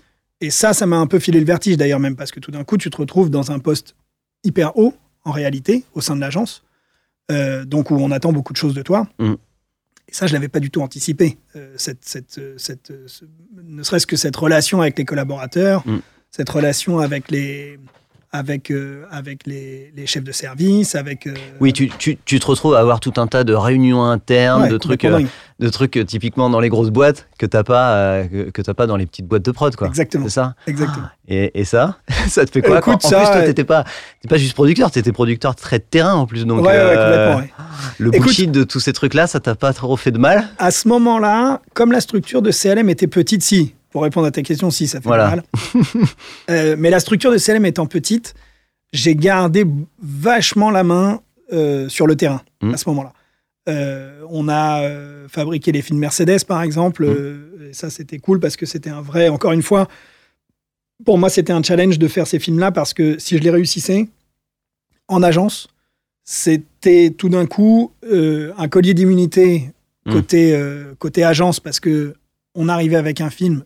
Et 0.42 0.52
ça, 0.52 0.74
ça 0.74 0.86
m'a 0.86 0.98
un 0.98 1.08
peu 1.08 1.18
filé 1.18 1.40
le 1.40 1.46
vertige 1.48 1.78
d'ailleurs 1.78 2.00
même, 2.00 2.16
parce 2.16 2.32
que 2.32 2.40
tout 2.40 2.52
d'un 2.52 2.64
coup, 2.64 2.78
tu 2.78 2.92
te 2.92 2.98
retrouves 2.98 3.32
dans 3.32 3.50
un 3.52 3.58
poste 3.58 3.96
hyper 4.44 4.78
haut, 4.78 4.94
en 5.26 5.32
réalité, 5.32 5.84
au 5.96 6.02
sein 6.02 6.16
de 6.16 6.22
l'agence, 6.22 6.64
euh, 7.32 7.66
donc 7.66 7.90
où 7.90 7.96
on 7.96 8.12
attend 8.12 8.32
beaucoup 8.32 8.54
de 8.54 8.58
choses 8.58 8.76
de 8.76 8.84
toi. 8.84 9.08
Mm. 9.18 9.34
Et 10.10 10.14
ça, 10.14 10.26
je 10.28 10.34
l'avais 10.34 10.48
pas 10.48 10.60
du 10.60 10.70
tout 10.72 10.82
anticipé. 10.82 11.38
euh, 11.56 11.74
cette, 11.78 12.06
cette, 12.06 12.38
euh, 12.38 12.54
cette, 12.58 12.92
euh, 12.92 13.04
ce- 13.08 13.26
ne 13.64 13.84
serait-ce 13.84 14.08
que 14.08 14.16
cette 14.16 14.36
relation 14.36 14.82
avec 14.82 14.98
les 14.98 15.06
collaborateurs, 15.06 15.86
Mm. 15.88 16.00
cette 16.32 16.50
relation 16.50 17.00
avec 17.00 17.30
les, 17.32 17.78
avec, 18.32 18.72
euh, 18.72 19.04
avec 19.10 19.46
les, 19.48 19.92
les 19.96 20.06
chefs 20.06 20.24
de 20.24 20.32
service, 20.32 20.96
avec. 20.96 21.28
euh, 21.28 21.34
Oui, 21.62 21.72
tu, 21.74 21.90
tu, 21.98 22.18
tu 22.26 22.40
te 22.40 22.46
retrouves 22.46 22.76
à 22.76 22.80
avoir 22.80 23.00
tout 23.00 23.14
un 23.18 23.28
tas 23.28 23.44
de 23.44 23.54
réunions 23.54 24.04
internes, 24.04 24.64
ouais, 24.64 24.70
de 24.70 24.78
trucs, 24.78 25.06
euh, 25.06 25.22
de 25.60 25.70
trucs 25.70 25.96
euh, 25.98 26.04
typiquement 26.04 26.50
dans 26.50 26.60
les 26.60 26.70
grosses 26.70 26.90
boîtes 26.90 27.28
que 27.40 27.46
t'as 27.46 27.64
pas, 27.64 27.94
euh, 27.96 28.50
que, 28.52 28.62
que 28.62 28.72
pas 28.74 28.86
dans 28.86 28.98
les 28.98 29.06
petites 29.06 29.26
boîtes 29.28 29.46
de 29.46 29.52
prod, 29.52 29.76
quoi. 29.76 29.88
Exactement. 29.88 30.26
C'est 30.26 30.32
ça. 30.32 30.56
Exactement. 30.68 31.06
Et, 31.30 31.60
et 31.60 31.66
ça, 31.66 31.98
ça 32.30 32.46
te 32.46 32.52
fait 32.52 32.62
quoi 32.62 32.78
Écoute, 32.78 33.04
En 33.04 33.10
ça, 33.10 33.18
plus, 33.18 33.26
toi, 33.26 33.36
euh, 33.38 33.46
t'étais 33.48 33.66
pas, 33.66 33.84
pas 34.30 34.38
juste 34.38 34.54
producteur, 34.54 34.92
t'étais 34.92 35.12
producteur 35.12 35.56
très 35.58 35.78
de 35.80 35.84
terrain 35.84 36.14
en 36.14 36.26
plus. 36.26 36.46
Donc, 36.46 36.62
ouais, 36.62 36.68
ouais, 36.68 36.74
euh, 36.78 37.36
complètement. 37.36 37.54
le 37.98 38.10
Écoute- 38.16 38.22
bullshit 38.28 38.52
de 38.52 38.64
tous 38.64 38.80
ces 38.80 38.94
trucs-là, 38.94 39.28
ça 39.28 39.42
t'a 39.42 39.54
pas 39.56 39.74
trop 39.74 39.98
fait 39.98 40.12
de 40.12 40.20
mal? 40.20 40.48
À 40.58 40.72
ce 40.72 40.88
moment-là, 40.88 41.60
comme 41.74 41.92
la 41.92 42.00
structure 42.00 42.42
de 42.42 42.50
CLM 42.52 42.88
était 42.90 43.08
petite, 43.08 43.44
si, 43.44 43.74
pour 43.90 44.04
répondre 44.04 44.28
à 44.28 44.32
ta 44.32 44.42
question, 44.42 44.70
si, 44.72 44.88
ça 44.88 45.00
fait 45.02 45.08
Voilà. 45.08 45.30
mal. 45.30 45.44
Euh, 46.50 46.76
mais 46.78 46.90
la 46.90 47.00
structure 47.00 47.32
de 47.32 47.38
CLM 47.38 47.66
étant 47.66 47.86
petite, 47.88 48.34
j'ai 48.94 49.16
gardé 49.16 49.66
vachement 50.02 50.72
la 50.72 50.84
main 50.84 51.22
euh, 51.54 51.88
sur 51.90 52.08
le 52.08 52.16
terrain 52.16 52.42
Mm. 52.62 52.74
à 52.74 52.78
ce 52.78 52.90
moment-là. 52.90 53.14
Euh, 53.70 54.22
on 54.30 54.48
a 54.50 54.82
fabriqué 55.28 55.72
les 55.72 55.82
films 55.82 56.00
Mercedes, 56.00 56.44
par 56.48 56.62
exemple. 56.64 57.06
Mm. 57.08 57.70
et 57.70 57.74
ça, 57.74 57.90
c'était 57.90 58.18
cool 58.20 58.40
parce 58.40 58.56
que 58.56 58.66
c'était 58.66 58.90
un 58.90 59.02
vrai. 59.02 59.30
Encore 59.30 59.52
une 59.52 59.62
fois, 59.62 59.88
pour 61.06 61.18
moi, 61.18 61.30
c'était 61.30 61.54
un 61.54 61.62
challenge 61.62 62.00
de 62.00 62.08
faire 62.08 62.26
ces 62.28 62.40
films-là 62.40 62.72
parce 62.72 62.94
que 62.94 63.20
si 63.20 63.38
je 63.38 63.44
les 63.44 63.52
réussissais 63.52 64.08
en 65.08 65.22
agence, 65.22 65.68
c'était 66.24 67.12
tout 67.12 67.30
d'un 67.30 67.46
coup 67.46 67.92
un 68.12 68.68
collier 68.68 68.94
d'immunité 68.94 69.72
Mm. 70.06 70.14
côté, 70.14 70.64
côté 71.00 71.24
agence 71.26 71.60
parce 71.60 71.82
que 71.82 72.16
on 72.56 72.70
arrivait 72.70 72.96
avec 72.96 73.20
un 73.20 73.30
film, 73.30 73.64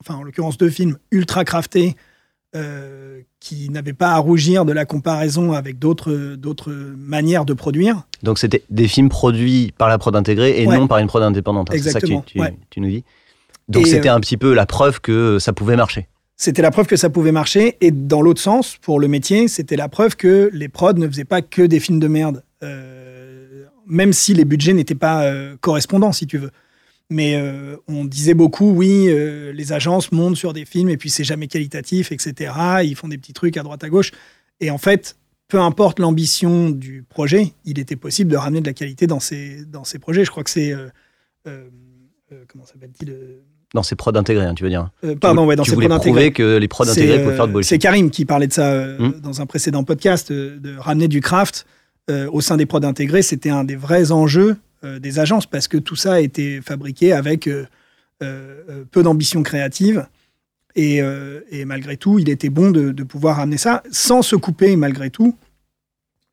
enfin 0.00 0.14
en 0.14 0.22
l'occurrence 0.22 0.58
deux 0.58 0.70
films, 0.70 0.96
ultra 1.10 1.44
craftés, 1.44 1.94
euh, 2.56 3.20
qui 3.38 3.68
n'avaient 3.70 3.92
pas 3.92 4.10
à 4.12 4.18
rougir 4.18 4.64
de 4.64 4.72
la 4.72 4.84
comparaison 4.84 5.52
avec 5.52 5.78
d'autres 5.78 6.34
d'autres 6.34 6.72
manières 6.72 7.44
de 7.44 7.54
produire. 7.54 8.02
Donc 8.22 8.38
c'était 8.38 8.64
des 8.70 8.88
films 8.88 9.08
produits 9.08 9.72
par 9.78 9.88
la 9.88 9.98
prod 9.98 10.14
intégrée 10.16 10.60
et 10.60 10.66
Ouais. 10.66 10.76
non 10.76 10.88
par 10.88 10.98
une 10.98 11.06
prod 11.06 11.22
indépendante. 11.22 11.70
hein. 11.70 11.74
C'est 11.76 11.90
ça 11.90 12.00
que 12.00 12.06
tu, 12.06 12.12
Exactement, 12.12 12.22
tu- 12.26 12.40
ouais. 12.40 12.58
tu 12.70 12.80
nous 12.80 12.88
dis. 12.88 13.04
Donc 13.68 13.86
c'était 13.86 14.08
euh, 14.08 14.14
un 14.14 14.20
petit 14.20 14.36
peu 14.36 14.52
la 14.52 14.66
preuve 14.66 15.00
que 15.00 15.38
ça 15.38 15.52
pouvait 15.52 15.76
marcher. 15.76 16.08
C'était 16.36 16.62
la 16.62 16.70
preuve 16.70 16.86
que 16.86 16.96
ça 16.96 17.08
pouvait 17.10 17.32
marcher. 17.32 17.76
Et 17.82 17.90
dans 17.90 18.22
l'autre 18.22 18.40
sens, 18.40 18.78
pour 18.80 18.98
le 18.98 19.06
métier, 19.08 19.46
c'était 19.46 19.76
la 19.76 19.88
preuve 19.88 20.16
que 20.16 20.50
les 20.52 20.68
prods 20.68 20.94
ne 20.94 21.06
faisaient 21.06 21.24
pas 21.24 21.42
que 21.42 21.62
des 21.62 21.78
films 21.80 22.00
de 22.00 22.08
merde. 22.08 22.42
Euh, 22.62 23.64
même 23.86 24.12
si 24.12 24.34
les 24.34 24.44
budgets 24.44 24.72
n'étaient 24.72 24.94
pas 24.94 25.24
euh, 25.24 25.56
correspondants, 25.60 26.12
si 26.12 26.26
tu 26.26 26.38
veux. 26.38 26.50
Mais 27.12 27.34
euh, 27.34 27.76
on 27.88 28.04
disait 28.04 28.34
beaucoup, 28.34 28.70
oui, 28.72 29.06
euh, 29.08 29.52
les 29.52 29.72
agences 29.72 30.12
montent 30.12 30.36
sur 30.36 30.52
des 30.52 30.64
films 30.64 30.88
et 30.90 30.96
puis 30.96 31.10
c'est 31.10 31.24
jamais 31.24 31.48
qualitatif, 31.48 32.12
etc. 32.12 32.52
Ils 32.84 32.94
font 32.94 33.08
des 33.08 33.18
petits 33.18 33.32
trucs 33.32 33.56
à 33.56 33.62
droite 33.64 33.82
à 33.82 33.88
gauche. 33.88 34.12
Et 34.60 34.70
en 34.70 34.78
fait, 34.78 35.16
peu 35.48 35.58
importe 35.58 35.98
l'ambition 35.98 36.70
du 36.70 37.02
projet, 37.08 37.52
il 37.64 37.80
était 37.80 37.96
possible 37.96 38.30
de 38.30 38.36
ramener 38.36 38.60
de 38.60 38.66
la 38.66 38.74
qualité 38.74 39.08
dans 39.08 39.18
ces, 39.18 39.64
dans 39.64 39.82
ces 39.82 39.98
projets. 39.98 40.24
Je 40.24 40.30
crois 40.30 40.44
que 40.44 40.50
c'est. 40.50 40.72
euh, 40.72 40.88
euh, 41.48 41.68
comment 42.46 42.64
s'appelle-t-il 42.64 43.12
Dans 43.74 43.82
ces 43.82 43.96
prods 43.96 44.14
intégrés, 44.14 44.44
hein, 44.44 44.54
tu 44.54 44.62
veux 44.62 44.70
dire. 44.70 44.90
euh, 45.02 45.16
Pardon, 45.16 45.46
ouais, 45.46 45.56
dans 45.56 45.64
tu 45.64 45.70
ces 45.70 45.74
voulais 45.74 45.88
prods 45.88 45.98
prouver 45.98 46.26
intégrés. 46.26 46.32
que 46.32 46.56
les 46.58 46.68
prods 46.68 46.88
intégrés 46.88 47.18
pouvaient 47.18 47.32
euh, 47.32 47.36
faire 47.36 47.48
de 47.48 47.52
bullshit. 47.52 47.68
C'est 47.70 47.78
Karim 47.78 48.10
qui 48.10 48.24
parlait 48.24 48.46
de 48.46 48.52
ça 48.52 48.70
euh, 48.70 48.98
Hmm. 48.98 49.20
dans 49.20 49.40
un 49.40 49.46
précédent 49.46 49.82
podcast, 49.82 50.30
de 50.32 50.76
ramener 50.78 51.08
du 51.08 51.20
craft 51.20 51.66
au 52.32 52.40
sein 52.40 52.56
des 52.56 52.66
prods 52.66 52.82
intégrés. 52.84 53.22
C'était 53.22 53.50
un 53.50 53.62
des 53.62 53.76
vrais 53.76 54.10
enjeux 54.10 54.56
des 54.82 55.18
agences 55.18 55.46
parce 55.46 55.68
que 55.68 55.76
tout 55.76 55.96
ça 55.96 56.14
a 56.14 56.20
été 56.20 56.60
fabriqué 56.60 57.12
avec 57.12 57.46
euh, 57.46 57.66
euh, 58.22 58.62
euh, 58.68 58.84
peu 58.90 59.02
d'ambition 59.02 59.42
créative. 59.42 60.06
Et, 60.76 61.00
euh, 61.00 61.40
malgré 61.64 61.96
tout, 61.96 62.18
il 62.18 62.28
était 62.28 62.50
bon 62.50 62.70
de, 62.70 63.02
pouvoir 63.02 63.36
ramener 63.36 63.56
ça 63.56 63.82
sans 63.90 64.20
se 64.20 64.36
couper, 64.36 64.76
malgré 64.76 65.08
tout, 65.08 65.36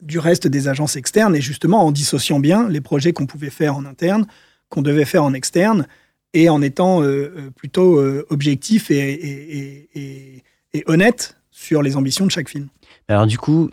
du 0.02 0.20
reste 0.20 0.48
des 0.48 0.68
agences 0.68 0.98
externes 0.98 1.34
et 1.34 1.40
justement 1.40 1.86
en 1.86 1.92
dissociant 1.92 2.42
bien 2.42 2.68
les 2.68 2.82
projets 2.82 3.14
qu'on 3.14 3.26
pouvait 3.26 3.50
faire 3.50 3.78
en 3.78 3.86
interne, 3.86 4.28
qu'on 4.68 4.82
devait 4.82 5.06
faire 5.06 5.24
en 5.24 5.34
externe 5.34 5.88
et 6.34 6.50
en 6.50 6.62
étant 6.62 7.02
euh, 7.02 7.06
euh, 7.06 7.50
plutôt 7.52 8.00
euh, 8.00 8.26
objectif 8.30 8.92
et, 8.92 9.88
et- 9.96 10.44
honnête 10.86 11.38
sur 11.50 11.82
les 11.82 11.96
ambitions 11.96 12.26
de 12.26 12.32
chaque 12.32 12.50
film. 12.50 12.68
Alors 13.08 13.26
du 13.26 13.40
coup, 13.40 13.72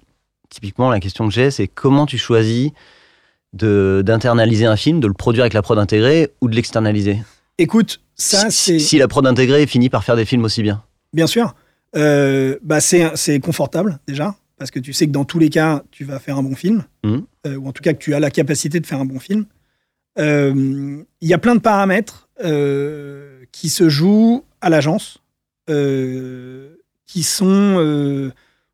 typiquement, 0.49 0.89
la 0.89 1.01
question 1.01 1.27
que 1.29 1.35
j'ai, 1.35 1.51
c'est 1.51 1.69
comment 1.69 2.07
tu 2.07 2.17
choisis 2.17 2.71
d'internaliser 3.55 4.67
un 4.67 4.77
film, 4.77 5.01
de 5.01 5.07
le 5.07 5.13
produire 5.15 5.43
avec 5.45 5.53
la 5.55 5.63
prod 5.63 5.79
intégrée 5.79 6.33
ou 6.41 6.49
de 6.49 6.55
l'externaliser? 6.55 7.23
Écoute, 7.59 8.01
ça 8.17 8.51
si, 8.51 8.57
c'est 8.57 8.79
si 8.81 8.99
la 8.99 9.09
prod 9.09 9.27
intégrée 9.27 9.67
finit 9.67 9.89
par 9.91 10.03
faire 10.05 10.17
des 10.17 10.25
films 10.25 10.45
aussi 10.45 10.63
bien. 10.63 10.83
bien 11.13 11.27
sûr, 11.27 11.55
euh, 11.97 12.59
bah 12.63 12.81
c'est 12.81 13.39
confortable 13.41 13.99
déjà 14.09 14.35
parce 14.59 14.71
que 14.73 14.81
tu 14.81 14.93
sais 14.93 15.07
que 15.07 15.13
dans 15.13 15.25
tous 15.25 15.39
les 15.39 15.49
cas 15.51 15.83
tu 15.93 16.05
vas 16.05 16.19
faire 16.19 16.37
un 16.39 16.43
bon 16.43 16.55
film 16.57 16.85
Mhm. 17.05 17.23
euh, 17.47 17.57
ou 17.57 17.69
en 17.69 17.73
tout 17.73 17.83
cas 17.83 17.93
que 17.93 17.99
tu 17.99 18.15
as 18.15 18.21
la 18.21 18.31
capacité 18.31 18.81
de 18.81 18.87
faire 18.87 19.01
un 19.01 19.05
bon 19.05 19.21
film. 19.21 19.47
Euh, 20.19 21.03
Il 21.21 21.29
y 21.29 21.35
a 21.35 21.39
plein 21.39 21.55
de 21.55 21.61
paramètres 21.61 22.29
euh, 22.45 23.45
qui 23.53 23.69
se 23.69 23.89
jouent 23.89 24.45
à 24.61 24.69
l'agence, 24.71 25.19
qui 27.07 27.23
sont 27.23 28.33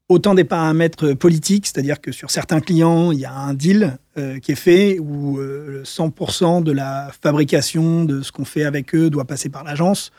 autant 0.08 0.34
des 0.34 0.44
paramètres 0.44 1.12
politiques, 1.12 1.66
c'est-à-dire 1.66 2.00
que 2.00 2.12
sur 2.12 2.30
certains 2.30 2.60
clients, 2.60 3.12
il 3.12 3.20
y 3.20 3.24
a 3.24 3.32
un 3.32 3.54
deal 3.54 3.98
euh, 4.20 4.38
qui 4.38 4.52
est 4.52 4.56
fait 4.56 4.98
où 5.00 5.38
euh, 5.38 5.82
100% 5.84 6.62
de 6.62 6.70
la 6.72 7.10
fabrication 7.22 8.04
de 8.04 8.22
ce 8.22 8.30
qu'on 8.30 8.44
fait 8.44 8.64
avec 8.64 8.94
eux 8.94 9.10
doit 9.10 9.24
passer 9.24 9.48
par 9.48 9.64
l'agence. 9.64 10.12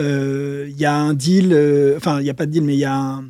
Euh, 0.00 0.66
Il 0.70 0.78
y 0.78 0.86
a 0.86 0.94
un 0.94 1.12
deal, 1.12 1.52
euh, 1.52 1.96
enfin, 1.96 2.20
il 2.20 2.24
n'y 2.24 2.30
a 2.30 2.34
pas 2.34 2.46
de 2.46 2.52
deal, 2.52 2.62
mais 2.64 2.74
il 2.74 2.78
y 2.80 2.84
a 2.86 3.20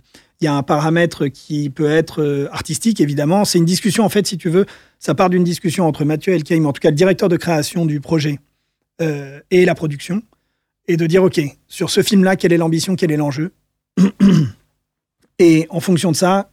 un, 0.53 0.63
paramètre 0.63 1.27
qui 1.27 1.69
peut 1.71 1.91
être 1.91 2.23
euh, 2.23 2.49
artistique, 2.53 3.01
évidemment. 3.01 3.45
C'est 3.45 3.59
une 3.59 3.65
discussion, 3.65 4.05
en 4.05 4.09
fait, 4.09 4.27
si 4.27 4.39
tu 4.39 4.49
veux, 4.51 4.67
ça 4.99 5.15
part 5.15 5.31
d'une 5.31 5.45
discussion 5.45 5.87
entre 5.87 6.05
Mathieu 6.05 6.33
Elkaim, 6.35 6.65
en 6.67 6.73
tout 6.73 6.81
cas 6.81 6.91
le 6.91 6.97
directeur 6.97 7.29
de 7.29 7.37
création 7.37 7.87
du 7.87 8.01
projet, 8.01 8.39
euh, 9.03 9.41
et 9.51 9.65
la 9.65 9.75
production, 9.75 10.23
et 10.87 10.97
de 10.97 11.07
dire, 11.07 11.25
OK, 11.25 11.41
sur 11.69 11.91
ce 11.91 12.03
film-là, 12.03 12.37
quelle 12.37 12.53
est 12.53 12.59
l'ambition, 12.59 12.95
quel 12.97 13.11
est 13.11 13.17
l'enjeu? 13.17 13.53
Et 15.39 15.67
en 15.71 15.81
fonction 15.81 16.11
de 16.11 16.17
ça, 16.17 16.51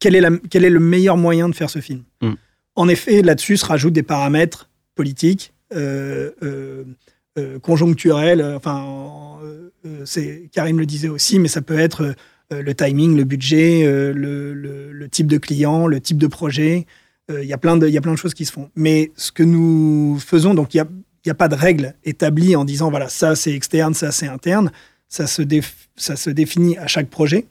quel 0.00 0.14
est, 0.16 0.20
la- 0.20 0.36
quel 0.50 0.64
est 0.64 0.70
le 0.70 0.80
meilleur 0.80 1.16
moyen 1.16 1.48
de 1.48 1.54
faire 1.54 1.70
ce 1.70 1.78
film? 1.80 2.02
Mm. 2.20 2.32
En 2.76 2.88
effet, 2.88 3.22
là-dessus 3.22 3.56
se 3.56 3.66
rajoutent 3.66 3.92
des 3.92 4.02
paramètres 4.02 4.68
politiques, 4.94 5.52
euh, 5.74 6.30
euh, 6.42 6.84
euh, 7.38 7.58
conjoncturels, 7.58 8.42
enfin, 8.56 9.38
Karim 10.52 10.78
le 10.78 10.86
disait 10.86 11.08
aussi, 11.08 11.38
mais 11.38 11.48
ça 11.48 11.60
peut 11.60 11.78
être 11.78 12.14
le 12.50 12.74
timing, 12.74 13.16
le 13.16 13.24
budget, 13.24 13.84
le, 13.84 15.06
type 15.10 15.26
de 15.26 15.38
client, 15.38 15.86
le 15.86 16.00
type 16.00 16.16
de 16.16 16.26
projet. 16.26 16.86
Il 17.28 17.44
y 17.44 17.52
a 17.52 17.58
plein 17.58 17.76
de- 17.76 18.16
choses 18.16 18.34
qui 18.34 18.46
se 18.46 18.52
font. 18.52 18.70
Mais 18.76 19.12
ce 19.16 19.30
que 19.30 19.42
nous 19.42 20.18
faisons, 20.20 20.54
donc 20.54 20.74
il 20.74 20.82
n'y 21.26 21.30
a, 21.30 21.34
pas 21.34 21.48
de 21.48 21.54
règle 21.54 21.94
établie 22.04 22.56
en 22.56 22.64
disant 22.64 22.88
voilà, 22.90 23.08
ça 23.08 23.36
c'est 23.36 23.52
externe, 23.52 23.92
ça 23.92 24.10
c'est 24.10 24.28
interne. 24.28 24.72
Ça 25.08 25.26
se, 25.26 25.42
définit 26.30 26.78
à 26.78 26.86
chaque 26.86 27.10
projet. 27.10 27.46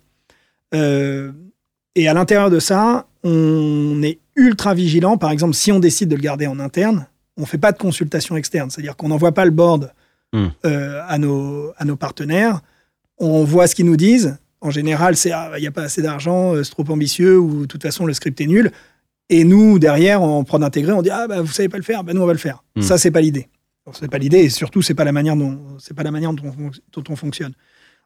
Et 0.73 2.07
à 2.07 2.13
l'intérieur 2.13 2.49
de 2.49 2.59
ça, 2.59 3.05
on 3.23 4.01
est 4.03 4.19
ultra 4.35 4.73
vigilant. 4.73 5.17
Par 5.17 5.31
exemple, 5.31 5.53
si 5.53 5.71
on 5.71 5.79
décide 5.79 6.09
de 6.09 6.15
le 6.15 6.21
garder 6.21 6.47
en 6.47 6.59
interne, 6.59 7.07
on 7.37 7.41
ne 7.41 7.45
fait 7.45 7.57
pas 7.57 7.71
de 7.71 7.77
consultation 7.77 8.35
externe. 8.35 8.69
C'est-à-dire 8.69 8.95
qu'on 8.95 9.07
n'envoie 9.09 9.31
pas 9.31 9.45
le 9.45 9.51
board 9.51 9.91
Hmm. 10.33 10.47
euh, 10.65 10.99
à, 11.07 11.19
nos, 11.19 11.73
à 11.77 11.85
nos 11.85 11.95
partenaires. 11.95 12.61
On 13.19 13.43
voit 13.43 13.67
ce 13.67 13.75
qu'ils 13.75 13.85
nous 13.85 13.97
disent. 13.97 14.37
En 14.61 14.71
général, 14.71 15.15
c'est 15.15 15.31
Ah, 15.31 15.51
il 15.57 15.61
n'y 15.61 15.67
a 15.67 15.71
pas 15.71 15.83
assez 15.83 16.01
d'argent, 16.01 16.55
euh, 16.55 16.63
c'est 16.63 16.71
trop 16.71 16.85
ambitieux, 16.89 17.37
ou 17.37 17.61
de 17.61 17.65
toute 17.67 17.83
façon, 17.83 18.07
le 18.07 18.13
script 18.13 18.41
est 18.41 18.47
nul. 18.47 18.71
Et 19.29 19.43
nous, 19.43 19.77
derrière, 19.77 20.23
en 20.23 20.43
prod 20.43 20.63
intégré, 20.63 20.91
on 20.91 21.03
dit 21.03 21.11
Ah, 21.11 21.27
bah, 21.27 21.41
vous 21.41 21.51
savez 21.51 21.69
pas 21.69 21.77
le 21.77 21.83
faire, 21.83 22.03
bah, 22.03 22.13
nous, 22.13 22.21
on 22.21 22.25
va 22.25 22.33
le 22.33 22.39
faire. 22.39 22.63
Hmm. 22.75 22.81
Ça, 22.81 22.97
c'est 22.97 23.11
pas 23.11 23.21
l'idée. 23.21 23.47
C'est 23.91 24.09
pas 24.09 24.17
l'idée, 24.17 24.39
et 24.39 24.49
surtout, 24.49 24.81
c'est 24.81 24.95
pas 24.95 25.03
la 25.03 25.11
manière 25.11 25.35
dont, 25.35 25.59
c'est 25.77 25.93
pas 25.93 26.01
la 26.03 26.09
manière 26.09 26.33
dont 26.33 26.51
on, 26.57 26.71
dont 26.93 27.03
on 27.09 27.15
fonctionne. 27.15 27.53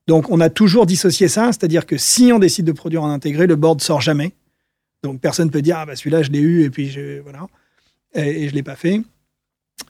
Donc, 0.07 0.29
on 0.29 0.41
a 0.41 0.49
toujours 0.49 0.85
dissocié 0.85 1.29
ça, 1.29 1.45
c'est-à-dire 1.53 1.85
que 1.85 1.97
si 1.97 2.33
on 2.33 2.39
décide 2.39 2.65
de 2.65 2.73
produire 2.73 3.03
en 3.03 3.09
intégré, 3.09 3.47
le 3.47 3.55
board 3.55 3.79
sort 3.81 4.01
jamais. 4.01 4.33
Donc, 5.07 5.21
personne 5.21 5.49
peut 5.49 5.61
dire 5.61 5.77
Ah, 5.79 5.85
bah, 5.85 5.95
celui-là, 5.95 6.21
je 6.21 6.31
l'ai 6.31 6.39
eu, 6.39 6.63
et 6.63 6.69
puis 6.69 6.89
je, 6.89 7.21
voilà. 7.21 7.47
Et, 8.13 8.43
et 8.43 8.49
l'ai 8.49 8.63
pas 8.63 8.75
fait. 8.75 9.01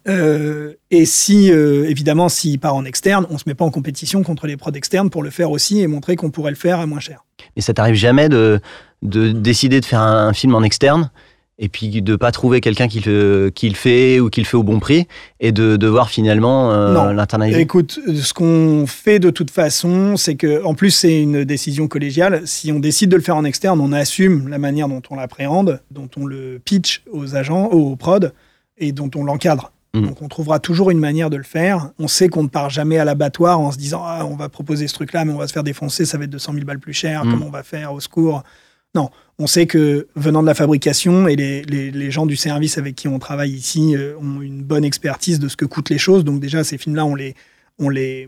Euh, 0.08 0.74
et 0.92 1.06
si, 1.06 1.52
euh, 1.52 1.90
évidemment, 1.90 2.30
s'il 2.30 2.60
part 2.60 2.76
en 2.76 2.86
externe, 2.86 3.26
on 3.30 3.38
se 3.38 3.44
met 3.48 3.54
pas 3.54 3.66
en 3.66 3.72
compétition 3.72 4.24
contre 4.24 4.48
les 4.48 4.58
prods 4.58 4.72
externes 4.72 5.10
pour 5.10 5.24
le 5.24 5.30
faire 5.30 5.52
aussi 5.52 5.82
et 5.82 5.88
montrer 5.88 6.16
qu'on 6.16 6.32
pourrait 6.32 6.52
le 6.52 6.58
faire 6.58 6.80
à 6.80 6.86
moins 6.86 7.00
cher. 7.00 7.26
Et 7.56 7.62
ça 7.62 7.74
t'arrive 7.74 7.96
jamais 7.96 8.30
de, 8.30 8.60
de 9.02 9.32
décider 9.32 9.80
de 9.80 9.86
faire 9.86 10.02
un, 10.02 10.34
film 10.34 10.56
en 10.56 10.64
externe 10.64 11.12
et 11.60 11.70
puis 11.70 12.02
de 12.02 12.16
pas 12.16 12.32
trouver 12.32 12.62
quelqu'un 12.62 12.88
qui 12.88 13.00
le, 13.00 13.52
qui 13.54 13.68
le 13.70 13.76
fait 13.76 14.20
ou 14.20 14.30
qui 14.30 14.42
le 14.42 14.46
fait 14.46 14.58
au 14.58 14.64
bon 14.64 14.80
prix 14.80 15.08
et 15.40 15.52
de 15.52 15.76
devoir 15.76 16.10
finalement 16.10 16.72
euh, 16.72 17.14
l'internaliser. 17.14 17.60
Écoute, 17.60 18.00
ce 18.14 18.34
qu'on 18.34 18.86
fait 18.86 19.20
de 19.20 19.30
toute 19.30 19.50
façon, 19.50 20.18
c'est 20.18 20.36
que, 20.36 20.64
en 20.64 20.76
plus, 20.76 20.92
c'est 20.92 21.22
une 21.22 21.44
décision 21.46 21.88
collégiale. 21.88 22.42
Si 22.46 22.72
on 22.72 22.80
décide 22.80 23.10
de 23.10 23.16
le 23.16 23.22
faire 23.22 23.38
en 23.38 23.44
externe, 23.44 23.82
on 23.82 23.92
assume 23.92 24.48
la 24.50 24.60
manière 24.60 24.88
dont 24.88 25.02
on 25.10 25.16
l'appréhende, 25.16 25.82
dont 25.90 26.10
on 26.16 26.26
le 26.26 26.62
pitch 26.64 27.04
aux 27.12 27.36
agents, 27.36 27.66
aux 27.66 27.96
prod, 27.96 28.34
et 28.78 28.92
dont 28.92 29.10
on 29.16 29.24
l'encadre. 29.24 29.72
Mm. 29.96 30.06
Donc, 30.06 30.22
on 30.22 30.28
trouvera 30.28 30.60
toujours 30.60 30.92
une 30.92 31.00
manière 31.00 31.32
de 31.32 31.38
le 31.38 31.44
faire. 31.44 31.90
On 31.98 32.08
sait 32.08 32.30
qu'on 32.30 32.44
ne 32.44 32.50
part 32.50 32.70
jamais 32.70 33.00
à 33.00 33.06
l'abattoir 33.06 33.60
en 33.60 33.72
se 33.72 33.78
disant 33.78 34.04
ah, 34.06 34.26
on 34.30 34.36
va 34.36 34.50
proposer 34.50 34.88
ce 34.88 34.94
truc-là, 34.94 35.26
mais 35.26 35.34
on 35.34 35.38
va 35.38 35.48
se 35.48 35.54
faire 35.54 35.64
défoncer, 35.64 36.06
ça 36.06 36.20
va 36.20 36.26
être 36.26 36.30
200 36.30 36.54
000 36.54 36.66
balles 36.66 36.80
plus 36.80 36.94
cher. 36.94 37.26
Mm. 37.26 37.32
Comment 37.32 37.48
on 37.48 37.52
va 37.52 37.64
faire 37.64 37.94
Au 37.94 38.00
secours. 38.00 38.44
Non, 38.98 39.10
on 39.40 39.48
sait 39.48 39.68
que 39.68 40.08
venant 40.16 40.42
de 40.42 40.48
la 40.48 40.56
fabrication 40.56 41.28
et 41.28 41.36
les, 41.36 41.62
les- 41.64 41.92
les 41.92 42.12
gens 42.12 42.26
du 42.26 42.36
service 42.36 42.78
avec 42.78 42.96
qui 42.96 43.08
on 43.08 43.20
travaille 43.20 43.52
ici 43.52 43.96
euh, 43.96 44.16
ont 44.20 44.42
une 44.42 44.64
bonne 44.64 44.84
expertise 44.84 45.40
de 45.40 45.48
ce 45.48 45.56
que 45.56 45.66
coûtent 45.66 45.90
les 45.92 46.00
choses. 46.00 46.24
Donc 46.24 46.40
déjà, 46.40 46.64
ces 46.64 46.78
films-là, 46.78 47.06
on 47.06 47.16
les, 47.16 47.36
on 47.80 47.90
les 47.90 48.28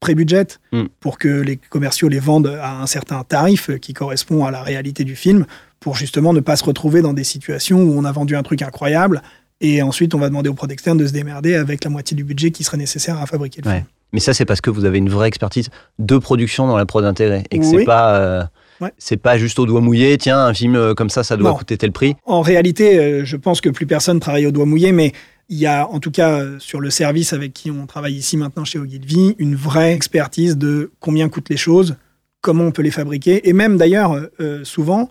pré-budget 0.00 0.46
Mm. 0.72 0.84
pour 1.00 1.18
que 1.18 1.28
les 1.28 1.56
commerciaux 1.56 2.08
les 2.08 2.18
vendent 2.18 2.58
à 2.62 2.80
un 2.80 2.86
certain 2.86 3.22
tarif 3.24 3.70
qui 3.80 3.92
correspond 3.94 4.44
à 4.44 4.50
la 4.50 4.62
réalité 4.62 5.04
du 5.04 5.16
film, 5.16 5.46
pour 5.80 5.96
justement 5.96 6.32
ne 6.32 6.40
pas 6.40 6.56
se 6.56 6.64
retrouver 6.64 7.02
dans 7.02 7.12
des 7.14 7.24
situations 7.24 7.82
où 7.82 7.92
on 7.98 8.04
a 8.04 8.12
vendu 8.12 8.36
un 8.36 8.42
truc 8.42 8.62
incroyable 8.62 9.22
et 9.60 9.82
ensuite 9.82 10.14
on 10.14 10.18
va 10.18 10.28
demander 10.28 10.48
aux 10.50 10.54
prod 10.54 10.70
externes 10.70 10.98
de 10.98 11.06
se 11.06 11.12
démerder 11.12 11.54
avec 11.54 11.82
la 11.84 11.90
moitié 11.90 12.14
du 12.16 12.24
budget 12.24 12.50
qui 12.50 12.62
serait 12.64 12.76
nécessaire 12.76 13.20
à 13.20 13.26
fabriquer 13.26 13.60
le 13.62 13.68
Ouais. 13.70 13.76
film. 13.76 13.86
Mais 14.12 14.20
ça, 14.20 14.32
c'est 14.34 14.44
parce 14.44 14.60
que 14.60 14.70
vous 14.70 14.84
avez 14.84 14.98
une 14.98 15.08
vraie 15.08 15.28
expertise 15.28 15.68
de 15.98 16.16
production 16.18 16.66
dans 16.66 16.76
la 16.76 16.86
prod 16.86 17.04
intégrée 17.04 17.44
et 17.50 17.58
que 17.58 17.64
Oui. 17.64 17.76
c'est 17.78 17.84
pas, 17.84 18.16
euh, 18.18 18.44
Ouais. 18.80 18.92
c'est 18.98 19.16
pas 19.16 19.38
juste 19.38 19.58
au 19.58 19.66
doigt 19.66 19.80
mouillé. 19.80 20.18
Tiens, 20.18 20.38
un 20.38 20.52
film 20.54 20.74
euh, 20.76 20.94
comme 20.94 21.08
ça, 21.10 21.24
ça 21.24 21.36
doit 21.36 21.50
Non. 21.50 21.56
coûter 21.56 21.78
tel 21.78 21.92
prix? 21.92 22.14
En 22.24 22.40
réalité, 22.42 22.98
euh, 22.98 23.24
je 23.24 23.36
pense 23.36 23.60
que 23.60 23.68
plus 23.70 23.86
personne 23.86 24.20
travaille 24.20 24.46
au 24.46 24.50
doigt 24.52 24.66
mouillé, 24.66 24.92
mais 24.92 25.12
il 25.48 25.56
y 25.58 25.66
a, 25.66 25.86
en 25.88 26.00
tout 26.00 26.10
cas, 26.10 26.40
euh, 26.40 26.58
sur 26.58 26.80
le 26.80 26.90
service 26.90 27.32
avec 27.32 27.52
qui 27.52 27.70
on 27.70 27.86
travaille 27.86 28.14
ici 28.14 28.36
maintenant 28.36 28.64
chez 28.64 28.78
Ogilvy, 28.78 29.34
une 29.38 29.54
vraie 29.54 29.92
expertise 29.94 30.56
de 30.58 30.90
combien 31.00 31.28
coûtent 31.28 31.48
les 31.48 31.56
choses, 31.56 31.96
comment 32.40 32.64
on 32.64 32.70
peut 32.72 32.82
les 32.82 32.90
fabriquer, 32.90 33.48
et 33.48 33.52
même 33.52 33.76
d'ailleurs, 33.76 34.18
euh, 34.40 34.62
souvent, 34.64 35.08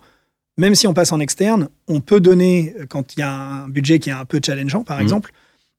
même 0.58 0.74
si 0.74 0.86
on 0.86 0.94
passe 0.94 1.12
en 1.12 1.20
externe, 1.20 1.68
on 1.88 2.00
peut 2.00 2.20
donner, 2.20 2.74
quand 2.88 3.14
il 3.16 3.20
y 3.20 3.22
a 3.22 3.32
un 3.32 3.68
budget 3.68 3.98
qui 3.98 4.10
est 4.10 4.14
un 4.14 4.24
peu 4.24 4.40
challengeant, 4.44 4.84
par 4.84 4.98
Mhm. 4.98 5.02
exemple, 5.02 5.32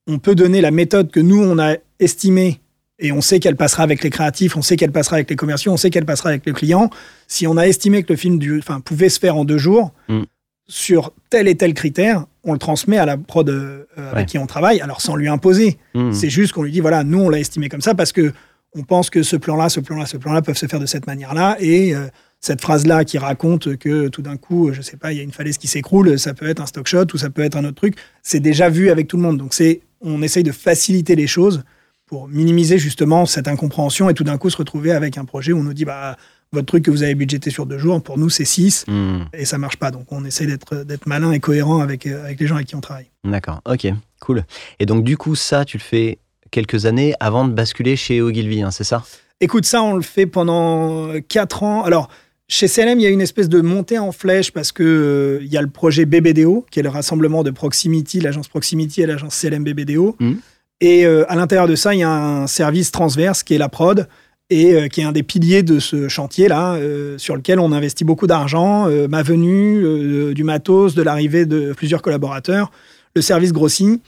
on 0.08 0.20
peut 0.20 0.36
donner 0.36 0.62
la 0.62 0.72
méthode 0.72 1.10
que 1.12 1.20
nous, 1.20 1.42
on 1.42 1.58
a 1.60 1.76
estimée 2.00 2.60
et 3.00 3.12
on 3.12 3.22
sait 3.22 3.40
qu'elle 3.40 3.56
passera 3.56 3.84
avec 3.84 4.04
les 4.04 4.10
créatifs, 4.10 4.56
on 4.58 4.62
sait 4.62 4.76
qu'elle 4.76 4.92
passera 4.92 5.18
avec 5.18 5.30
les 5.30 5.36
commerciaux, 5.36 5.72
on 5.72 5.78
sait 5.78 5.90
qu'elle 5.90 6.06
passera 6.06 6.30
avec 6.30 6.46
le 6.46 6.54
client. 6.54 6.90
Si 7.28 7.46
on 7.48 7.58
a 7.58 7.64
estimé 7.68 8.04
que 8.04 8.12
le 8.14 8.18
film 8.18 8.40
du, 8.40 8.58
enfin, 8.60 8.80
pouvait 8.80 9.10
se 9.10 9.20
faire 9.20 9.36
en 9.38 9.46
deux 9.46 9.58
jours, 9.58 9.94
Mhm. 10.10 10.26
sur 10.70 11.14
tel 11.30 11.48
et 11.48 11.56
tel 11.56 11.74
critère, 11.74 12.26
on 12.44 12.52
le 12.54 12.60
transmet 12.60 12.98
à 12.98 13.06
la 13.06 13.16
prod 13.18 13.48
euh, 13.50 13.86
avec 13.98 14.14
Ouais. 14.16 14.26
qui 14.26 14.38
on 14.38 14.48
travaille, 14.48 14.82
alors 14.82 15.00
sans 15.02 15.16
lui 15.16 15.30
imposer. 15.30 15.78
Hmm. 15.94 16.12
C'est 16.12 16.30
juste 16.30 16.52
qu'on 16.54 16.64
lui 16.64 16.72
dit 16.74 16.82
voilà, 16.82 17.04
nous 17.06 17.20
on 17.20 17.30
l'a 17.30 17.40
estimé 17.40 17.70
comme 17.70 17.80
ça 17.82 17.96
parce 17.96 18.12
que 18.12 18.34
on 18.76 18.84
pense 18.84 19.10
que 19.10 19.24
ce 19.24 19.38
plan-là, 19.38 19.70
ce 19.70 19.80
plan-là, 19.80 20.06
ce 20.06 20.18
plan-là 20.18 20.42
peuvent 20.42 20.58
se 20.58 20.66
faire 20.66 20.80
de 20.82 20.86
cette 20.86 21.08
manière-là 21.08 21.56
et 21.62 21.96
euh, 21.96 22.08
cette 22.42 22.60
phrase-là 22.62 23.06
qui 23.06 23.18
raconte 23.18 23.78
que 23.78 24.10
tout 24.10 24.22
d'un 24.22 24.36
coup, 24.36 24.72
je 24.74 24.82
sais 24.82 24.98
pas, 24.98 25.14
il 25.14 25.18
y 25.18 25.22
a 25.22 25.24
une 25.24 25.32
falaise 25.32 25.58
qui 25.58 25.68
s'écroule, 25.68 26.20
ça 26.20 26.34
peut 26.34 26.48
être 26.50 26.62
un 26.62 26.66
stock 26.66 26.86
shot 26.88 27.06
ou 27.14 27.18
ça 27.18 27.30
peut 27.30 27.44
être 27.44 27.56
un 27.56 27.64
autre 27.64 27.76
truc. 27.76 27.96
C'est 28.22 28.42
déjà 28.42 28.70
vu 28.70 28.90
avec 28.90 29.08
tout 29.08 29.16
le 29.16 29.24
monde. 29.24 29.38
Donc 29.38 29.54
c'est, 29.54 29.80
on 30.02 30.22
essaye 30.22 30.44
de 30.44 30.52
faciliter 30.52 31.16
les 31.16 31.28
choses 31.28 31.64
pour 32.08 32.28
minimiser 32.28 32.78
justement 32.80 33.26
cette 33.26 33.48
incompréhension 33.48 34.10
et 34.10 34.14
tout 34.14 34.24
d'un 34.24 34.38
coup 34.38 34.50
se 34.50 34.58
retrouver 34.58 34.92
avec 34.92 35.18
un 35.18 35.26
projet 35.26 35.52
où 35.52 35.60
on 35.60 35.64
nous 35.64 35.74
dit 35.74 35.86
bah 35.86 36.18
votre 36.54 36.66
truc 36.66 36.86
que 36.86 36.92
vous 36.92 37.04
avez 37.04 37.14
budgété 37.14 37.50
sur 37.52 37.66
deux 37.66 37.78
jours, 37.78 38.02
pour 38.02 38.18
nous 38.18 38.30
c'est 38.30 38.46
six 38.46 38.86
Hmm. 38.88 39.24
et 39.34 39.44
ça 39.46 39.58
marche 39.58 39.76
pas. 39.78 39.92
Donc 39.92 40.12
on 40.12 40.24
essaye 40.24 40.48
d'être 40.48 40.84
d'être 40.86 41.06
malin 41.06 41.34
et 41.34 41.40
cohérent 41.42 41.82
avec 41.82 42.08
euh, 42.08 42.24
avec 42.24 42.40
les 42.40 42.48
gens 42.48 42.56
avec 42.56 42.68
qui 42.68 42.76
on 42.76 42.82
travaille. 42.82 43.10
D'accord, 43.26 43.62
ok, 43.70 43.88
cool. 44.22 44.46
Et 44.80 44.86
donc, 44.86 45.04
du 45.04 45.18
coup, 45.18 45.36
ça, 45.36 45.66
tu 45.66 45.78
le 45.78 45.84
fais 45.84 46.20
quelques 46.50 46.86
années 46.86 47.14
avant 47.20 47.46
de 47.46 47.52
basculer 47.54 47.98
chez 47.98 48.22
Ogilvy, 48.22 48.62
hein, 48.62 48.72
c'est 48.72 48.86
ça? 48.86 49.04
Écoute, 49.42 49.66
ça, 49.66 49.84
on 49.84 49.94
le 49.96 50.02
fait 50.02 50.26
pendant 50.26 51.12
4 51.28 51.64
ans. 51.64 51.84
Alors, 51.84 52.08
chez 52.48 52.70
CLM, 52.70 52.98
il 53.00 53.04
y 53.04 53.06
a 53.06 53.10
une 53.10 53.20
espèce 53.20 53.50
de 53.50 53.60
montée 53.60 54.00
en 54.00 54.14
flèche 54.14 54.52
parce 54.54 54.72
que 54.72 54.84
euh, 54.84 55.44
il 55.44 55.52
y 55.52 55.58
a 55.58 55.62
le 55.62 55.68
projet 55.68 56.06
BBDO, 56.06 56.66
qui 56.72 56.80
est 56.80 56.84
le 56.84 56.90
rassemblement 56.90 57.44
de 57.44 57.52
Proximity, 57.52 58.22
l'agence 58.22 58.48
Proximity 58.48 59.02
et 59.02 59.06
l'agence 59.06 59.38
CLM 59.42 59.66
BBDO. 59.66 60.16
Mhm. 60.22 60.40
Et 60.82 61.06
euh, 61.06 61.26
à 61.32 61.36
l'intérieur 61.36 61.68
de 61.68 61.76
ça, 61.76 61.94
il 61.96 62.00
y 62.00 62.04
a 62.04 62.12
un 62.12 62.48
service 62.48 62.92
transverse 62.92 63.44
qui 63.44 63.56
est 63.56 63.58
la 63.58 63.70
prod 63.70 64.08
et 64.50 64.74
euh, 64.74 64.88
qui 64.88 65.02
est 65.02 65.04
un 65.04 65.12
des 65.12 65.24
piliers 65.24 65.64
de 65.64 65.80
ce 65.80 66.08
chantier-là, 66.08 66.76
euh, 66.76 67.18
sur 67.18 67.36
lequel 67.36 67.60
on 67.60 67.72
investit 67.72 68.04
beaucoup 68.04 68.28
d'argent, 68.28 68.88
ma 69.10 69.24
venue, 69.24 70.34
du 70.34 70.44
matos, 70.44 70.94
de 70.96 71.02
l'arrivée 71.02 71.46
de 71.46 71.74
plusieurs 71.74 72.02
collaborateurs. 72.02 72.72
Le 73.16 73.22
service 73.22 73.52
grossit. 73.54 74.02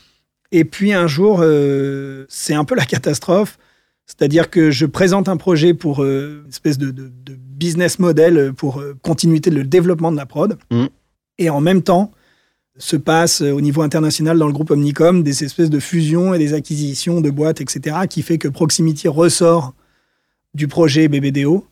Et 0.52 0.64
puis 0.66 0.94
un 0.94 1.08
jour, 1.08 1.44
c'est 2.28 2.54
un 2.56 2.66
peu 2.66 2.76
la 2.76 2.86
catastrophe. 2.86 3.58
C'est-à-dire 4.06 4.50
que 4.50 4.72
je 4.72 4.86
présente 4.88 5.30
un 5.30 5.38
projet 5.38 5.74
pour 5.76 6.04
une 6.04 6.46
espèce 6.50 6.78
de, 6.80 6.90
de- 6.90 7.10
de 7.10 7.36
business 7.38 8.00
model 8.00 8.54
pour 8.56 8.84
continuité 9.04 9.50
de 9.52 9.56
le 9.56 9.64
développement 9.64 10.12
de 10.12 10.18
la 10.18 10.26
prod. 10.26 10.58
Mhm. 10.72 10.90
Et 11.38 11.50
en 11.50 11.62
même 11.62 11.82
temps, 11.84 12.12
se 12.80 12.96
passe 12.96 13.42
euh, 13.42 13.52
au 13.52 13.62
niveau 13.62 13.82
international 13.82 14.40
dans 14.40 14.48
le 14.48 14.54
groupe 14.54 14.72
Omnicom 14.72 15.22
des 15.22 15.44
espèces 15.44 15.70
de 15.70 15.80
fusions 15.80 16.34
et 16.34 16.40
des 16.40 16.54
acquisitions 16.54 17.22
de 17.22 17.30
boîtes, 17.30 17.62
etc., 17.62 17.98
qui 18.10 18.24
fait 18.24 18.38
que 18.38 18.48
Proximity 18.48 19.08
ressort 19.08 19.74
du 20.56 20.68
projet 20.68 21.08
BBDO 21.08 21.68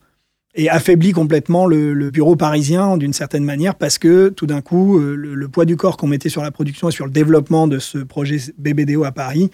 et 0.54 0.70
affaiblit 0.70 1.12
complètement 1.12 1.66
le, 1.66 1.92
le 1.92 2.10
bureau 2.10 2.36
parisien 2.36 2.96
d'une 2.96 3.12
certaine 3.12 3.44
manière 3.44 3.74
parce 3.74 3.98
que 3.98 4.28
tout 4.28 4.46
d'un 4.46 4.60
coup, 4.60 4.98
euh, 4.98 5.14
le, 5.14 5.34
le 5.34 5.48
poids 5.48 5.64
du 5.64 5.76
corps 5.76 5.96
qu'on 5.96 6.06
mettait 6.06 6.28
sur 6.28 6.42
la 6.42 6.50
production 6.50 6.88
et 6.88 6.92
sur 6.92 7.06
le 7.06 7.10
développement 7.10 7.66
de 7.66 7.78
ce 7.78 7.98
projet 7.98 8.38
BBDO 8.56 9.04
à 9.04 9.12
Paris 9.12 9.50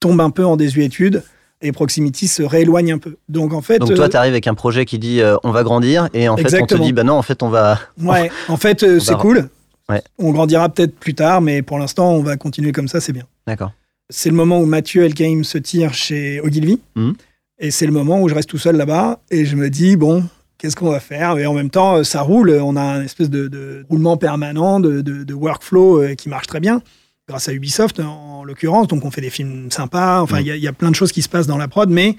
tombe 0.00 0.20
un 0.20 0.30
peu 0.30 0.44
en 0.44 0.56
désuétude 0.56 1.22
et 1.62 1.72
Proximity 1.72 2.28
se 2.28 2.42
rééloigne 2.42 2.92
un 2.92 2.98
peu. 2.98 3.16
Donc 3.28 3.52
en 3.52 3.62
fait, 3.62 3.78
Donc, 3.78 3.94
toi, 3.94 4.04
euh, 4.04 4.08
tu 4.08 4.16
arrives 4.16 4.32
avec 4.32 4.46
un 4.46 4.54
projet 4.54 4.84
qui 4.84 4.98
dit 4.98 5.20
euh, 5.20 5.36
on 5.42 5.50
va 5.50 5.62
grandir, 5.62 6.08
et 6.12 6.28
en 6.28 6.36
fait, 6.36 6.60
on 6.60 6.66
te 6.66 6.74
dit 6.74 6.92
bah 6.92 7.04
non, 7.04 7.14
en 7.14 7.22
fait, 7.22 7.42
on 7.42 7.48
va. 7.48 7.78
ouais, 8.02 8.30
en 8.48 8.56
fait, 8.56 8.82
euh, 8.82 8.98
c'est 9.00 9.16
cool. 9.16 9.48
Ouais. 9.90 10.02
On 10.18 10.32
grandira 10.32 10.68
peut-être 10.68 10.96
plus 10.98 11.14
tard, 11.14 11.40
mais 11.40 11.62
pour 11.62 11.78
l'instant, 11.78 12.12
on 12.12 12.22
va 12.22 12.36
continuer 12.36 12.72
comme 12.72 12.88
ça, 12.88 13.00
c'est 13.00 13.12
bien. 13.12 13.24
D'accord. 13.46 13.72
C'est 14.10 14.30
le 14.30 14.36
moment 14.36 14.60
où 14.60 14.66
Mathieu 14.66 15.04
Elkaïm 15.04 15.44
se 15.44 15.58
tire 15.58 15.94
chez 15.94 16.40
Ogilvy. 16.40 16.80
Mhm. 16.96 17.14
Et 17.58 17.70
c'est 17.70 17.86
le 17.86 17.92
moment 17.92 18.20
où 18.20 18.28
je 18.28 18.34
reste 18.34 18.48
tout 18.48 18.58
seul 18.58 18.76
là-bas. 18.76 19.20
Et 19.30 19.44
je 19.46 19.56
me 19.56 19.70
dis, 19.70 19.96
bon, 19.96 20.24
qu'est-ce 20.58 20.76
qu'on 20.76 20.90
va 20.90 21.00
faire? 21.00 21.38
Et 21.38 21.46
en 21.46 21.54
même 21.54 21.70
temps, 21.70 21.96
euh, 21.98 22.02
ça 22.04 22.20
roule. 22.22 22.50
On 22.50 22.76
a 22.76 22.82
un 22.82 23.02
espèce 23.02 23.30
de, 23.30 23.48
de 23.48 23.84
roulement 23.88 24.16
permanent, 24.16 24.78
de, 24.80 25.00
de- 25.00 25.24
de 25.24 25.34
workflow 25.34 26.02
euh, 26.02 26.14
qui 26.14 26.28
marche 26.28 26.46
très 26.48 26.60
bien, 26.60 26.82
grâce 27.28 27.48
à 27.48 27.52
Ubisoft 27.52 27.98
en 28.00 28.44
l'occurrence. 28.44 28.88
Donc 28.88 29.04
on 29.04 29.10
fait 29.10 29.20
des 29.22 29.30
films 29.30 29.70
sympas. 29.70 30.20
Enfin, 30.20 30.40
il 30.40 30.46
y 30.46 30.50
a- 30.50 30.56
il 30.56 30.62
y, 30.62 30.68
a 30.68 30.72
plein 30.72 30.90
de 30.90 30.94
choses 30.96 31.12
qui 31.12 31.22
se 31.22 31.28
passent 31.28 31.46
dans 31.46 31.58
la 31.58 31.68
prod. 31.68 31.88
Mais 31.90 32.16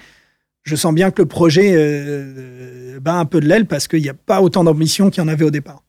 je 0.64 0.76
sens 0.76 0.94
bien 0.94 1.12
que 1.12 1.22
le 1.22 1.28
projet 1.28 1.74
euh, 1.76 3.00
bat 3.00 3.16
un 3.16 3.26
peu 3.26 3.40
de 3.40 3.48
l'aile 3.48 3.66
parce 3.66 3.88
qu'il 3.88 4.02
n'y 4.02 4.10
a 4.10 4.14
pas 4.14 4.42
autant 4.42 4.64
d'ambition 4.64 5.10
qu'il 5.10 5.22
y 5.22 5.26
en 5.26 5.30
avait 5.30 5.46
au 5.46 5.52
départ. 5.52 5.84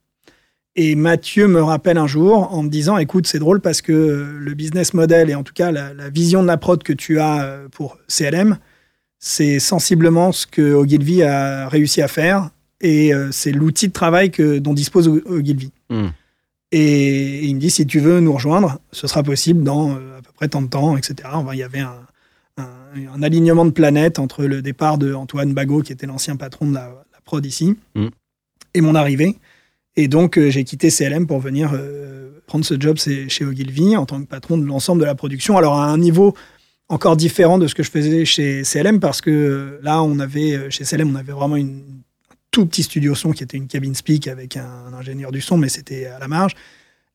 Et 0.81 0.95
Mathieu 0.95 1.47
me 1.49 1.61
rappelle 1.61 1.97
un 1.97 2.07
jour 2.07 2.53
en 2.53 2.63
me 2.63 2.69
disant 2.69 2.97
écoute, 2.97 3.27
c'est 3.27 3.39
drôle 3.39 3.59
parce 3.59 3.81
que 3.81 3.91
le 4.39 4.53
business 4.53 4.93
model 4.93 5.29
et 5.29 5.35
en 5.35 5.43
tout 5.43 5.51
cas 5.53 5.71
la, 5.71 5.93
la 5.93 6.09
vision 6.09 6.41
de 6.41 6.47
la 6.47 6.55
prod 6.55 6.81
que 6.81 6.93
tu 6.93 7.19
as 7.19 7.43
euh, 7.43 7.67
pour 7.69 7.97
CLM, 8.07 8.57
c'est 9.19 9.59
sensiblement 9.59 10.31
ce 10.31 10.47
que 10.47 10.73
Ogilvy 10.73 11.21
a 11.23 11.67
réussi 11.67 12.01
à 12.01 12.07
faire 12.07 12.51
et 12.79 13.13
euh, 13.13 13.29
c'est 13.33 13.51
l'outil 13.51 13.89
de 13.89 13.93
travail 13.93 14.31
que, 14.31 14.57
dont 14.59 14.73
dispose 14.73 15.09
Ogilvy. 15.09 15.71
Hmm. 15.89 16.07
Et, 16.71 17.43
il 17.45 17.55
me 17.55 17.59
dit 17.59 17.71
si 17.71 17.85
tu 17.85 17.99
veux 17.99 18.21
nous 18.21 18.31
rejoindre, 18.31 18.79
ce 18.93 19.05
sera 19.05 19.21
possible 19.21 19.63
dans 19.63 19.91
euh, 19.91 20.19
à 20.19 20.21
peu 20.21 20.31
près 20.33 20.47
tant 20.47 20.61
de 20.61 20.67
temps, 20.67 20.95
etc. 20.95 21.27
Enfin, 21.33 21.51
il 21.53 21.59
y 21.59 21.63
avait 21.63 21.79
un, 21.79 21.99
un- 22.57 23.13
un 23.15 23.21
alignement 23.21 23.65
de 23.65 23.71
planètes 23.71 24.17
entre 24.17 24.45
le 24.45 24.61
départ 24.61 24.97
de 24.97 25.13
Antoine 25.13 25.53
Bagot, 25.53 25.81
qui 25.81 25.91
était 25.91 26.07
l'ancien 26.07 26.37
patron 26.37 26.67
de 26.69 26.75
la, 26.75 26.85
la 27.11 27.19
prod 27.25 27.45
ici, 27.45 27.75
Mm. 27.95 28.07
et 28.75 28.81
mon 28.81 28.95
arrivée. 28.95 29.35
Et 29.95 30.07
donc, 30.07 30.37
euh, 30.37 30.49
j'ai 30.49 30.63
quitté 30.63 30.89
CLM 30.89 31.27
pour 31.27 31.39
venir 31.39 31.71
euh, 31.73 32.41
prendre 32.47 32.65
ce 32.65 32.79
job 32.79 32.97
chez 32.97 33.45
Ogilvy 33.45 33.95
en 33.97 34.05
tant 34.05 34.21
que 34.21 34.27
patron 34.27 34.57
de 34.57 34.65
l'ensemble 34.65 35.01
de 35.01 35.05
la 35.05 35.15
production. 35.15 35.57
Alors, 35.57 35.75
à 35.75 35.85
un 35.85 35.97
niveau 35.97 36.33
encore 36.87 37.17
différent 37.17 37.57
de 37.57 37.67
ce 37.67 37.75
que 37.75 37.83
je 37.83 37.91
faisais 37.91 38.25
chez 38.25 38.63
CLM, 38.63 38.99
parce 38.99 39.21
que 39.21 39.29
euh, 39.29 39.79
là, 39.83 40.01
on 40.01 40.19
avait, 40.19 40.71
chez 40.71 40.83
CLM, 40.83 41.11
on 41.11 41.15
avait 41.15 41.33
vraiment 41.33 41.55
une, 41.55 41.83
un 42.31 42.35
tout 42.51 42.65
petit 42.65 42.83
studio 42.83 43.13
son 43.13 43.31
qui 43.31 43.43
était 43.43 43.57
une 43.57 43.67
cabine 43.67 43.93
speak 43.93 44.27
avec 44.27 44.57
un, 44.57 44.67
un 44.91 44.93
ingénieur 44.93 45.31
du 45.31 45.41
son, 45.41 45.57
mais 45.57 45.69
c'était 45.69 46.07
à 46.07 46.17
la 46.19 46.27
marge. 46.27 46.55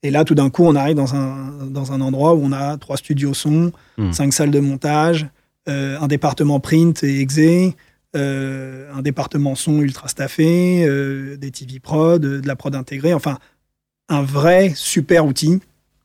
Et 0.04 0.10
là, 0.10 0.24
tout 0.24 0.34
d'un 0.34 0.50
coup, 0.50 0.64
on 0.64 0.74
arrive 0.74 0.96
dans 0.96 1.14
un, 1.14 1.66
dans 1.70 1.92
un 1.92 2.00
endroit 2.02 2.34
où 2.34 2.44
on 2.44 2.52
a 2.52 2.76
trois 2.76 2.98
studios 2.98 3.32
son, 3.34 3.72
Hmm. 3.96 4.12
cinq 4.12 4.32
salles 4.32 4.50
de 4.50 4.58
montage, 4.60 5.26
euh, 5.68 5.98
un 6.00 6.08
département 6.08 6.58
print 6.60 7.04
et 7.04 7.20
exé, 7.20 7.74
euh, 8.14 8.90
un 8.92 9.02
département 9.02 9.54
son 9.54 9.80
ultra 9.80 10.08
staffé, 10.08 10.84
euh, 10.86 11.36
des 11.36 11.50
TV 11.50 11.80
prod, 11.80 12.24
euh, 12.24 12.40
de 12.40 12.46
la 12.46 12.56
prod 12.56 12.74
intégrée, 12.74 13.14
enfin, 13.14 13.38
un 14.08 14.22
vrai 14.22 14.72
super 14.74 15.26
outil. 15.26 15.60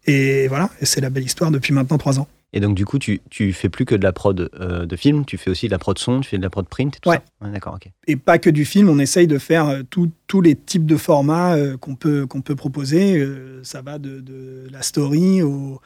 Et 0.05 0.47
voilà, 0.47 0.69
et 0.81 0.85
c'est 0.85 1.01
la 1.01 1.09
belle 1.09 1.23
histoire 1.25 1.51
depuis 1.51 1.73
maintenant 1.73 1.97
trois 1.97 2.19
ans. 2.19 2.27
Et 2.51 2.59
donc, 2.59 2.73
du 2.73 2.83
coup, 2.83 2.97
tu, 2.97 3.21
tu 3.29 3.53
fais 3.53 3.69
plus 3.69 3.85
que 3.85 3.93
de 3.93 4.01
la 4.01 4.11
prod 4.11 4.49
euh, 4.59 4.87
de 4.87 4.95
film, 4.95 5.23
tu 5.23 5.37
fais 5.37 5.51
aussi 5.51 5.67
de 5.67 5.71
la 5.71 5.77
prod 5.77 5.99
son, 5.99 6.21
tu 6.21 6.29
fais 6.29 6.37
de 6.39 6.41
la 6.41 6.49
prod 6.49 6.67
print 6.67 6.95
et 6.95 6.99
tout 6.99 7.09
Ouais. 7.09 7.17
ça 7.39 7.45
Ouais, 7.45 7.51
d'accord, 7.53 7.75
ok. 7.75 7.91
Et 8.07 8.15
pas 8.15 8.39
que 8.39 8.49
du 8.49 8.65
film, 8.65 8.89
on 8.89 8.97
essaye 8.97 9.27
de 9.27 9.37
faire 9.37 9.81
tous 9.91 10.41
les 10.41 10.55
types 10.55 10.87
de 10.87 10.97
formats 10.97 11.53
euh, 11.55 11.77
qu'on 11.77 11.93
peut, 11.93 12.25
qu'on 12.25 12.41
peut 12.41 12.55
proposer. 12.55 13.19
Euh, 13.19 13.59
ça 13.63 13.83
va 13.83 13.99
de, 13.99 14.19
de 14.21 14.67
la 14.71 14.81
story 14.81 15.43
au, 15.43 15.79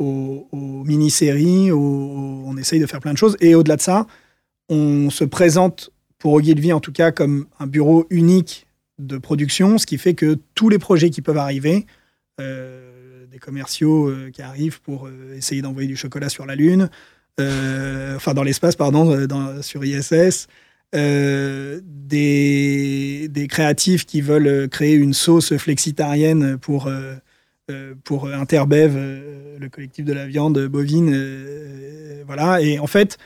au- 0.00 0.48
aux 0.50 0.84
mini-séries, 0.84 1.70
on 1.72 2.56
essaye 2.56 2.80
de 2.80 2.86
faire 2.86 3.00
plein 3.00 3.12
de 3.12 3.18
choses. 3.18 3.36
Et 3.40 3.54
au-delà 3.54 3.76
de 3.76 3.82
ça, 3.82 4.06
on 4.68 5.10
se 5.10 5.24
présente 5.24 5.90
pour 6.18 6.34
Ogilvy 6.34 6.72
en 6.72 6.80
tout 6.80 6.92
cas 6.92 7.12
comme 7.12 7.46
un 7.58 7.66
bureau 7.66 8.06
unique 8.10 8.66
de 8.98 9.18
production, 9.18 9.78
ce 9.78 9.86
qui 9.86 9.98
fait 9.98 10.14
que 10.14 10.38
tous 10.54 10.68
les 10.68 10.78
projets 10.78 11.10
qui 11.10 11.22
peuvent 11.22 11.38
arriver, 11.38 11.86
euh, 12.40 13.26
des 13.26 13.38
commerciaux 13.38 14.08
euh, 14.08 14.30
qui 14.30 14.42
arrivent 14.42 14.80
pour 14.80 15.06
euh, 15.06 15.36
essayer 15.36 15.62
d'envoyer 15.62 15.88
du 15.88 15.96
chocolat 15.96 16.28
sur 16.28 16.46
la 16.46 16.56
Lune, 16.56 16.90
enfin 17.38 18.34
dans 18.34 18.42
l'espace, 18.42 18.74
pardon, 18.74 19.26
dans- 19.26 19.62
sur 19.62 19.84
ISS, 19.84 20.48
des, 20.92 21.78
des 23.28 23.46
créatifs 23.46 24.06
qui 24.06 24.22
veulent 24.22 24.68
créer 24.68 24.94
une 24.94 25.14
sauce 25.14 25.56
flexitarienne 25.56 26.58
pour, 26.58 26.90
pour 28.02 28.26
Interbev, 28.26 28.96
le 28.96 29.68
collectif 29.68 30.04
de 30.04 30.12
la 30.12 30.26
viande 30.26 30.58
bovine. 30.66 31.14
voilà. 32.26 32.60
Et 32.60 32.80
en 32.80 32.88
fait, 32.88 33.18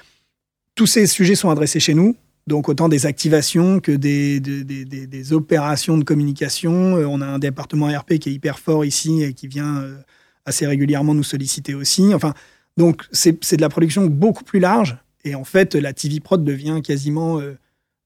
tous 0.74 0.86
ces 0.86 1.06
sujets 1.06 1.34
sont 1.34 1.50
adressés 1.50 1.80
chez 1.80 1.94
nous. 1.94 2.16
Donc 2.46 2.68
autant 2.68 2.88
des 2.88 3.06
activations 3.06 3.78
que 3.78 3.92
des, 3.92 4.40
des, 4.40 5.32
opérations 5.32 5.96
de 5.96 6.02
communication. 6.02 6.96
Euh, 6.96 7.06
on 7.06 7.20
a 7.20 7.26
un 7.26 7.38
département 7.38 7.86
RP 7.86 8.14
qui 8.14 8.30
est 8.30 8.32
hyper 8.32 8.58
fort 8.58 8.84
ici 8.84 9.22
et 9.22 9.32
qui 9.32 9.46
vient 9.46 9.76
euh, 9.76 9.96
assez 10.44 10.66
régulièrement 10.66 11.14
nous 11.14 11.22
solliciter 11.22 11.74
aussi. 11.74 12.12
Enfin, 12.14 12.34
donc 12.76 13.04
c'est 13.12 13.56
de 13.56 13.60
la 13.60 13.68
production 13.68 14.06
beaucoup 14.06 14.42
plus 14.42 14.58
large. 14.58 14.96
Et 15.24 15.36
en 15.36 15.44
fait, 15.44 15.76
la 15.76 15.92
TV 15.92 16.18
Prod 16.18 16.42
devient 16.42 16.80
quasiment 16.82 17.38
euh, 17.38 17.56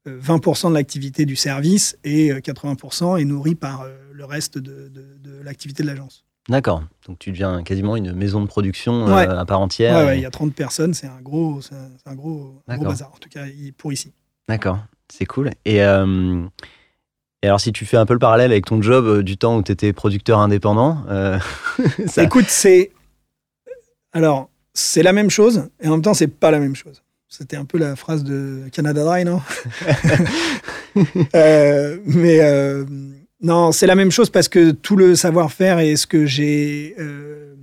euh, 0.06 0.20
20% 0.20 0.68
de 0.68 0.74
l'activité 0.74 1.24
du 1.24 1.34
service 1.34 1.96
et 2.04 2.30
euh, 2.30 2.40
80% 2.40 3.18
est 3.18 3.24
nourri 3.24 3.54
par 3.54 3.86
le 4.12 4.24
reste 4.26 4.58
de- 4.58 4.90
de 4.90 5.42
l'activité 5.42 5.82
de 5.82 5.88
l'agence. 5.88 6.25
D'accord. 6.48 6.82
Donc, 7.08 7.18
tu 7.18 7.30
deviens 7.32 7.62
quasiment 7.64 7.96
une 7.96 8.12
maison 8.12 8.40
de 8.40 8.46
production 8.46 9.06
Ouais. 9.06 9.28
euh, 9.28 9.38
à 9.38 9.44
part 9.44 9.60
entière. 9.60 10.06
ouais, 10.06 10.14
et- 10.14 10.18
il 10.18 10.22
y 10.22 10.26
a 10.26 10.30
30 10.30 10.54
personnes, 10.54 10.94
c'est 10.94 11.06
un 11.08 11.20
gros, 11.20 11.60
c'est 11.60 11.74
un, 12.08 12.14
gros, 12.14 12.54
un 12.68 12.76
gros 12.76 12.86
bazar, 12.86 13.10
en 13.12 13.18
tout 13.18 13.28
cas 13.28 13.44
pour 13.76 13.92
ici. 13.92 14.12
D'accord, 14.48 14.78
c'est 15.12 15.26
cool. 15.26 15.50
Et, 15.64 15.82
euh, 15.82 16.44
Et 17.42 17.48
alors, 17.48 17.60
si 17.60 17.72
tu 17.72 17.84
fais 17.84 17.96
un 17.96 18.06
peu 18.06 18.12
le 18.14 18.18
parallèle 18.20 18.50
avec 18.52 18.64
ton 18.64 18.80
job 18.80 19.04
euh, 19.06 19.22
du 19.22 19.36
temps 19.36 19.56
où 19.58 19.62
tu 19.62 19.70
étais 19.72 19.92
producteur 19.92 20.38
indépendant, 20.38 21.04
ça- 22.06 22.22
Écoute, 22.22 22.46
c'est. 22.48 22.92
Alors, 24.12 24.48
c'est 24.72 25.02
la 25.02 25.12
même 25.12 25.30
chose, 25.30 25.68
et 25.80 25.88
en 25.88 25.92
même 25.92 26.02
temps, 26.02 26.14
c'est 26.14 26.28
pas 26.28 26.50
la 26.50 26.58
même 26.60 26.74
chose. 26.76 27.02
C'était 27.28 27.56
un 27.56 27.64
peu 27.64 27.76
la 27.76 27.96
phrase 27.96 28.22
de 28.24 28.68
Canada 28.72 29.04
Dry, 29.04 29.24
non? 29.24 29.42
Mais 32.06 32.40
non, 33.42 33.72
c'est 33.72 33.86
la 33.86 33.94
même 33.94 34.10
chose 34.10 34.30
parce 34.30 34.48
que 34.48 34.70
tout 34.70 34.96
le 34.96 35.14
savoir-faire 35.14 35.78
et 35.78 35.96
ce 35.96 36.06
que 36.06 36.26
j'ai. 36.26 36.94
euh, 36.98 37.54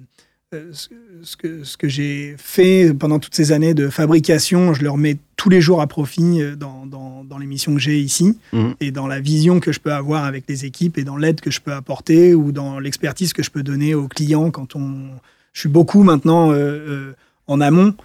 euh, 0.53 0.71
ce- 0.71 1.37
que, 1.37 1.63
ce 1.63 1.77
que 1.77 1.87
j'ai 1.87 2.35
fait 2.37 2.93
pendant 2.93 3.17
toutes 3.17 3.33
ces 3.33 3.51
années 3.53 3.73
de 3.73 3.87
fabrication, 3.89 4.73
je 4.73 4.83
le 4.83 4.89
remets 4.91 5.17
tous 5.37 5.49
les 5.49 5.61
jours 5.61 5.81
à 5.81 5.87
profit 5.87 6.41
euh, 6.41 6.55
dans, 6.57 6.85
dans, 6.85 7.23
dans 7.23 7.37
les 7.37 7.45
missions 7.47 7.73
que 7.73 7.79
j'ai 7.79 7.99
ici 7.99 8.37
Mhm. 8.51 8.75
et 8.81 8.91
dans 8.91 9.07
la 9.07 9.19
vision 9.21 9.59
que 9.61 9.71
je 9.71 9.79
peux 9.79 9.93
avoir 9.93 10.25
avec 10.25 10.43
les 10.49 10.65
équipes 10.65 10.97
et 10.97 11.03
dans 11.05 11.15
l'aide 11.17 11.39
que 11.41 11.49
je 11.49 11.61
peux 11.61 11.71
apporter 11.73 12.35
ou 12.35 12.51
dans 12.51 12.77
l'expertise 12.79 13.31
que 13.33 13.41
je 13.41 13.49
peux 13.51 13.63
donner 13.63 13.95
aux 13.95 14.07
clients 14.09 14.51
quand 14.51 14.75
on. 14.75 15.07
Je 15.53 15.61
suis 15.61 15.69
beaucoup 15.69 16.03
maintenant 16.03 16.51
euh, 16.51 16.55
euh, 16.57 17.13
en 17.47 17.61
amont, 17.61 17.95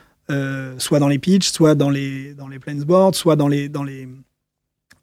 soit 0.79 1.01
dans 1.01 1.09
les 1.09 1.19
pitchs, 1.19 1.51
soit 1.51 1.75
dans 1.75 1.91
les 1.91 2.35
dans 2.35 2.47
les 2.49 2.59
planesboards, 2.61 3.15
soit 3.15 3.35
dans 3.37 3.49
les 3.49 3.69
dans 3.69 3.83
les 3.85 4.07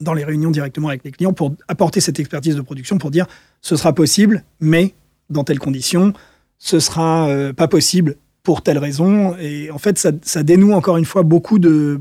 dans 0.01 0.13
les 0.13 0.23
réunions 0.23 0.51
directement 0.51 0.89
avec 0.89 1.03
les 1.03 1.11
clients 1.11 1.33
pour 1.33 1.55
apporter 1.67 1.99
cette 2.01 2.19
expertise 2.19 2.55
de 2.55 2.61
production 2.61 2.97
pour 2.97 3.11
dire 3.11 3.25
ce 3.61 3.75
sera 3.75 3.93
possible, 3.93 4.43
mais 4.59 4.93
dans 5.29 5.43
telles 5.43 5.59
conditions, 5.59 6.13
ce 6.57 6.79
sera 6.79 7.27
euh, 7.29 7.53
pas 7.53 7.67
possible 7.67 8.15
pour 8.43 8.61
telle 8.61 8.77
raison. 8.77 9.35
Et 9.37 9.71
en 9.71 9.77
fait, 9.79 9.97
ça, 9.97 10.43
dénoue 10.43 10.73
encore 10.73 10.97
une 10.97 11.05
fois 11.05 11.23
beaucoup 11.23 11.57
de 11.57 11.97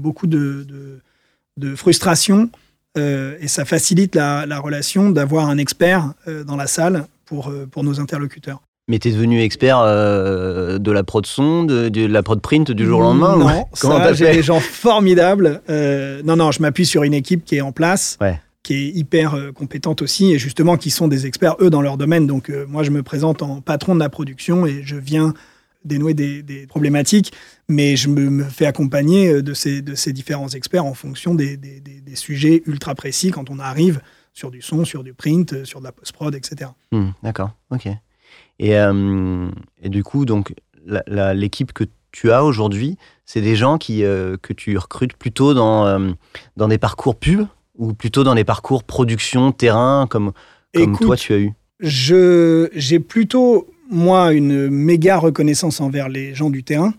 frustration 1.77 2.51
euh, 2.97 3.37
et 3.41 3.49
ça 3.49 3.65
facilite 3.65 4.15
la, 4.15 4.47
la 4.47 4.61
relation 4.61 5.11
d'avoir 5.11 5.49
un 5.49 5.59
expert 5.59 6.13
euh, 6.29 6.45
dans 6.45 6.57
la 6.57 6.67
salle 6.67 7.07
pour, 7.25 7.53
pour 7.71 7.83
nos 7.83 8.01
interlocuteurs. 8.01 8.63
Mais 8.87 8.99
t'es 8.99 9.11
devenu 9.13 9.41
expert 9.41 9.79
euh, 9.81 10.79
de 10.79 10.91
la 10.91 11.05
prod 11.05 11.25
son, 11.25 11.65
de, 11.65 11.89
de 11.89 12.05
la 12.07 12.23
prod 12.23 12.41
print 12.41 12.71
du 12.71 12.85
jour 12.85 12.99
au 13.01 13.03
lendemain 13.03 13.37
Non, 13.39 13.67
ça, 13.73 14.13
j'ai 14.13 14.31
des 14.31 14.43
gens 14.43 14.61
formidables. 14.61 15.63
Euh, 15.71 16.21
non, 16.23 16.37
non, 16.37 16.51
je 16.53 16.61
m'appuie 16.61 16.85
sur 16.85 17.03
une 17.03 17.15
équipe 17.15 17.45
qui 17.47 17.57
est 17.57 17.61
en 17.63 17.73
place, 17.73 18.19
Ouais. 18.21 18.39
qui 18.63 18.75
est 18.75 18.89
hyper 18.91 19.35
euh, 19.35 19.53
compétente 19.53 20.03
aussi, 20.03 20.33
et 20.33 20.39
justement 20.39 20.77
qui 20.77 20.91
sont 20.91 21.09
des 21.09 21.25
experts, 21.27 21.57
eux, 21.61 21.71
dans 21.71 21.81
leur 21.81 21.97
domaine. 21.97 22.27
Donc, 22.27 22.53
moi, 22.69 22.83
je 22.83 22.91
me 22.91 23.03
présente 23.03 23.41
en 23.43 23.63
patron 23.63 23.95
de 23.95 24.01
la 24.01 24.11
production 24.11 24.67
et 24.67 24.83
je 24.85 24.97
viens 24.97 25.33
dénouer 25.87 26.13
des, 26.13 26.43
des 26.43 26.67
problématiques, 26.67 27.33
mais 27.71 27.97
je 27.97 28.09
me, 28.11 28.29
me 28.29 28.45
fais 28.45 28.67
accompagner 28.67 29.41
de 29.43 29.55
ces, 29.55 29.81
de 29.81 29.95
ces 29.95 30.13
différents 30.13 30.49
experts 30.49 30.85
en 30.85 30.95
fonction 30.95 31.35
des, 31.35 31.57
des- 31.57 31.81
des- 31.81 32.01
des 32.03 32.17
sujets 32.17 32.63
ultra 32.67 32.95
précis 32.95 33.31
quand 33.31 33.49
on 33.51 33.59
arrive 33.59 34.01
sur 34.35 34.51
du 34.51 34.61
son, 34.61 34.85
sur 34.85 35.05
du 35.05 35.15
print, 35.15 35.65
sur 35.65 35.81
de 35.81 35.85
la 35.85 35.93
post-prod, 35.93 36.35
etc. 36.35 36.71
Hmm, 36.93 37.11
D'accord, 37.23 37.51
ok. 37.71 37.89
Et, 38.59 38.77
euh, 38.79 39.49
et 39.83 39.89
du 39.89 40.03
coup, 40.05 40.25
donc, 40.25 40.55
l'équipe 41.07 41.73
que 41.73 41.85
tu 42.13 42.31
as 42.31 42.45
aujourd'hui, 42.45 42.97
c'est 43.27 43.41
des 43.41 43.57
gens 43.57 43.79
qui, 43.79 44.05
euh, 44.05 44.37
que 44.41 44.53
tu 44.53 44.77
recrutes 44.79 45.15
plutôt 45.17 45.55
dans, 45.55 45.87
euh, 45.87 46.11
dans 46.57 46.69
des 46.69 46.79
parcours 46.79 47.17
pub 47.17 47.47
ou 47.77 47.93
plutôt 47.93 48.23
dans 48.23 48.35
des 48.37 48.45
parcours 48.45 48.85
production, 48.85 49.51
terrain, 49.51 50.07
comme, 50.09 50.33
comme 50.75 50.83
Écoute, 50.83 51.01
toi 51.07 51.17
tu 51.17 51.33
as 51.33 51.39
eu? 51.39 51.53
Je, 51.81 52.69
j'ai 52.73 53.01
plutôt, 53.01 53.67
moi, 53.91 54.33
une 54.33 54.69
méga 54.71 55.19
reconnaissance 55.19 55.81
envers 55.81 56.09
les 56.09 56.35
gens 56.35 56.51
du 56.51 56.63
terrain, 56.63 56.95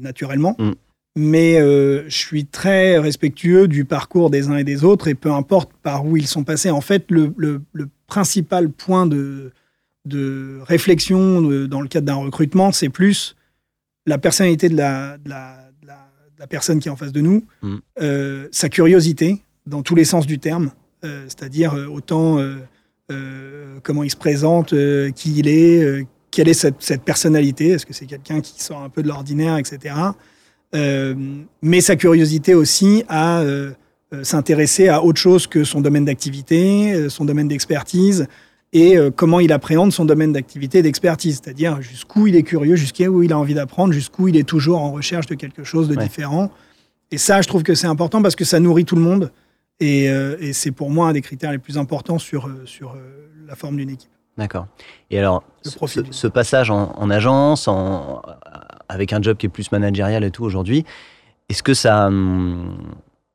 naturellement. 0.00 0.56
Mm. 0.58 0.70
Mais 1.16 1.58
je 1.60 2.04
suis 2.16 2.44
très 2.46 2.98
respectueux 2.98 3.66
du 3.68 3.84
parcours 3.84 4.30
des 4.30 4.48
uns 4.48 4.56
et 4.56 4.64
des 4.64 4.84
autres, 4.84 5.08
et 5.08 5.14
peu 5.14 5.32
importe 5.32 5.70
par 5.82 6.04
où 6.06 6.16
ils 6.16 6.26
sont 6.26 6.44
passés. 6.44 6.70
En 6.70 6.80
fait, 6.80 7.04
le, 7.10 7.32
le- 7.36 7.62
le 7.72 7.88
principal 8.06 8.68
point 8.70 9.06
de, 9.06 9.52
de 10.04 10.58
réflexion 10.62 11.40
de- 11.42 11.66
dans 11.66 11.80
le 11.80 11.88
cadre 11.88 12.06
d'un 12.06 12.14
recrutement, 12.16 12.72
c'est 12.72 12.88
plus 12.90 13.36
la 14.06 14.18
personnalité 14.18 14.68
de 14.68 14.76
la, 14.76 15.16
de 15.18 15.28
la- 15.30 15.70
de 15.82 15.86
la- 15.86 16.10
de 16.34 16.40
la 16.40 16.46
personne 16.46 16.78
qui 16.78 16.88
est 16.88 16.90
en 16.90 16.96
face 16.96 17.12
de 17.12 17.20
nous, 17.22 17.44
Mm. 17.62 17.76
euh, 18.02 18.48
sa 18.52 18.68
curiosité, 18.68 19.42
dans 19.66 19.82
tous 19.82 19.94
les 19.94 20.04
sens 20.04 20.26
du 20.26 20.38
terme, 20.38 20.72
euh, 21.04 21.24
c'est-à-dire 21.28 21.74
euh, 21.74 21.86
autant 21.86 22.38
euh, 22.38 23.78
comment 23.82 24.02
il 24.02 24.10
se 24.10 24.16
présente, 24.16 24.70
qui 25.14 25.34
il 25.38 25.46
est, 25.48 26.06
quelle 26.30 26.48
est 26.48 26.54
cette, 26.54 26.76
cette 26.82 27.02
personnalité, 27.02 27.68
est-ce 27.68 27.84
que 27.86 27.92
c'est 27.92 28.06
quelqu'un 28.06 28.40
qui 28.40 28.62
sort 28.62 28.82
un 28.82 28.88
peu 28.88 29.02
de 29.02 29.08
l'ordinaire, 29.08 29.58
etc. 29.58 29.94
Mais 31.62 31.80
sa 31.80 31.96
curiosité 31.96 32.54
aussi 32.54 33.04
à 33.08 33.42
s'intéresser 34.22 34.88
à 34.88 35.02
autre 35.02 35.20
chose 35.20 35.46
que 35.46 35.64
son 35.64 35.80
domaine 35.82 36.04
d'activité, 36.06 37.08
son 37.10 37.24
domaine 37.26 37.48
d'expertise, 37.48 38.26
et 38.74 38.98
euh, 38.98 39.10
comment 39.10 39.40
il 39.40 39.52
appréhende 39.52 39.92
son 39.92 40.04
domaine 40.04 40.32
d'activité 40.32 40.78
et 40.78 40.82
d'expertise, 40.82 41.40
c'est-à-dire 41.42 41.80
jusqu'où 41.80 42.26
il 42.26 42.36
est 42.36 42.42
curieux, 42.42 42.76
jusqu'où 42.76 43.22
il 43.22 43.32
a 43.32 43.38
envie 43.38 43.54
d'apprendre, 43.54 43.92
jusqu'où 43.94 44.28
il 44.28 44.36
est 44.36 44.46
toujours 44.46 44.80
en 44.82 44.92
recherche 44.92 45.26
de 45.26 45.34
quelque 45.34 45.64
chose 45.64 45.88
de 45.88 45.96
Ouais. 45.96 46.02
différent. 46.02 46.50
Et 47.10 47.16
ça, 47.18 47.40
je 47.40 47.48
trouve 47.48 47.62
que 47.62 47.74
c'est 47.74 47.86
important 47.86 48.20
parce 48.20 48.34
que 48.36 48.44
ça 48.44 48.60
nourrit 48.60 48.84
tout 48.84 48.96
le 48.96 49.02
monde. 49.02 49.30
Et, 49.80 50.08
euh, 50.10 50.36
et 50.40 50.52
c'est 50.52 50.70
pour 50.72 50.90
moi 50.90 51.08
un 51.08 51.12
des 51.12 51.20
critères 51.22 51.52
les 51.52 51.58
plus 51.58 51.78
importants 51.78 52.18
sur, 52.18 52.46
euh, 52.46 52.62
sur 52.64 52.92
euh, 52.92 53.30
la 53.46 53.54
forme 53.56 53.76
d'une 53.76 53.90
équipe. 53.90 54.10
D'accord. 54.36 54.66
Et 55.10 55.18
alors, 55.18 55.44
ce 55.62 56.26
passage 56.26 56.70
en, 56.70 56.92
en 56.96 57.10
agence, 57.10 57.68
en, 57.68 58.20
avec 58.88 59.12
un 59.12 59.22
job 59.22 59.36
qui 59.36 59.46
est 59.46 59.48
plus 59.48 59.70
managérial 59.70 60.24
et 60.24 60.30
tout 60.32 60.44
aujourd'hui, 60.44 60.84
est-ce 61.48 61.62
que 61.62 61.74
ça, 61.74 62.06
hum, 62.06 62.76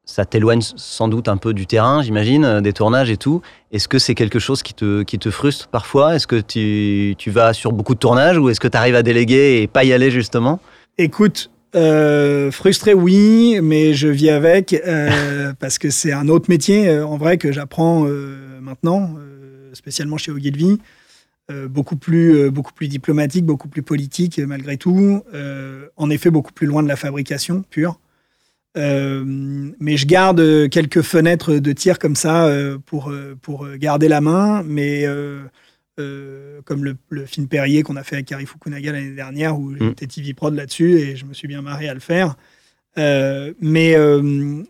ça 0.10 0.26
t'éloigne 0.26 0.62
sans 0.62 1.08
doute 1.08 1.28
un 1.28 1.38
peu 1.38 1.54
du 1.54 1.68
terrain, 1.68 2.02
j'imagine, 2.02 2.44
euh, 2.44 2.62
des 2.62 2.74
tournages 2.74 3.12
et 3.12 3.18
tout 3.18 3.42
Est-ce 3.72 3.88
que 3.88 4.00
c'est 4.00 4.16
quelque 4.16 4.40
chose 4.40 4.64
qui 4.64 4.74
te, 4.74 5.04
qui 5.04 5.20
te 5.20 5.30
frustre 5.30 5.68
parfois? 5.68 6.16
Est-ce 6.16 6.26
que 6.26 6.42
tu, 6.42 7.16
tu 7.18 7.30
vas 7.30 7.54
sur 7.54 7.72
beaucoup 7.72 7.94
de 7.94 8.00
tournages 8.00 8.38
ou 8.38 8.50
est-ce 8.50 8.60
que 8.60 8.68
tu 8.68 8.78
arrives 8.78 8.96
à 8.96 9.04
déléguer 9.04 9.62
et 9.62 9.68
pas 9.68 9.84
y 9.84 9.94
aller 9.94 10.10
justement? 10.10 10.60
Écoute, 10.98 11.52
euh, 11.76 12.50
frustré, 12.50 12.94
oui, 12.94 13.60
mais 13.62 13.94
je 13.94 14.08
vis 14.08 14.32
avec 14.32 14.74
euh, 14.74 15.54
parce 15.60 15.78
que 15.78 15.90
c'est 15.90 16.12
un 16.12 16.28
autre 16.28 16.50
métier, 16.50 17.00
en 17.00 17.18
vrai, 17.18 17.38
que 17.38 17.52
j'apprends 17.52 18.06
euh, 18.08 18.60
maintenant, 18.62 19.16
spécialement 19.74 20.18
chez 20.18 20.32
Ogilvy. 20.32 20.80
Beaucoup, 21.68 21.96
plus, 21.96 22.52
beaucoup 22.52 22.74
plus 22.74 22.88
diplomatique, 22.88 23.44
beaucoup 23.44 23.70
plus 23.70 23.82
politique, 23.82 24.38
malgré 24.38 24.78
tout. 24.78 25.24
En 25.98 26.10
effet, 26.12 26.30
beaucoup 26.30 26.52
plus 26.52 26.68
loin 26.68 26.84
de 26.84 26.88
la 26.88 26.96
fabrication 26.96 27.64
pure. 27.72 28.00
Euh, 28.78 29.24
mais 29.80 29.98
je 29.98 30.06
garde 30.06 30.40
euh, 30.40 30.68
quelques 30.68 31.02
fenêtres 31.02 31.56
de 31.56 31.72
tir 31.74 31.98
comme 31.98 32.16
ça 32.16 32.46
euh, 32.46 32.78
pour, 32.78 33.12
pour 33.42 33.68
garder 33.78 34.08
la 34.08 34.22
main, 34.22 34.64
mais 34.64 35.06
euh, 35.06 35.42
comme 36.66 36.84
le, 36.84 36.96
le 37.10 37.26
film 37.26 37.48
Perrier 37.48 37.84
qu'on 37.84 37.96
a 37.96 38.04
fait 38.04 38.16
avec 38.16 38.28
Kari 38.28 38.46
Fukunaga 38.46 38.92
l'année 38.92 39.16
dernière, 39.16 39.60
où 39.60 39.76
j'étais 39.76 40.08
TV 40.08 40.34
Prod 40.34 40.54
là-dessus 40.54 40.98
et 41.00 41.16
je 41.16 41.26
me 41.26 41.34
suis 41.34 41.48
bien 41.48 41.62
marré 41.62 41.90
à 41.90 41.94
le 41.94 42.00
faire. 42.00 42.36
Mais, 42.98 43.96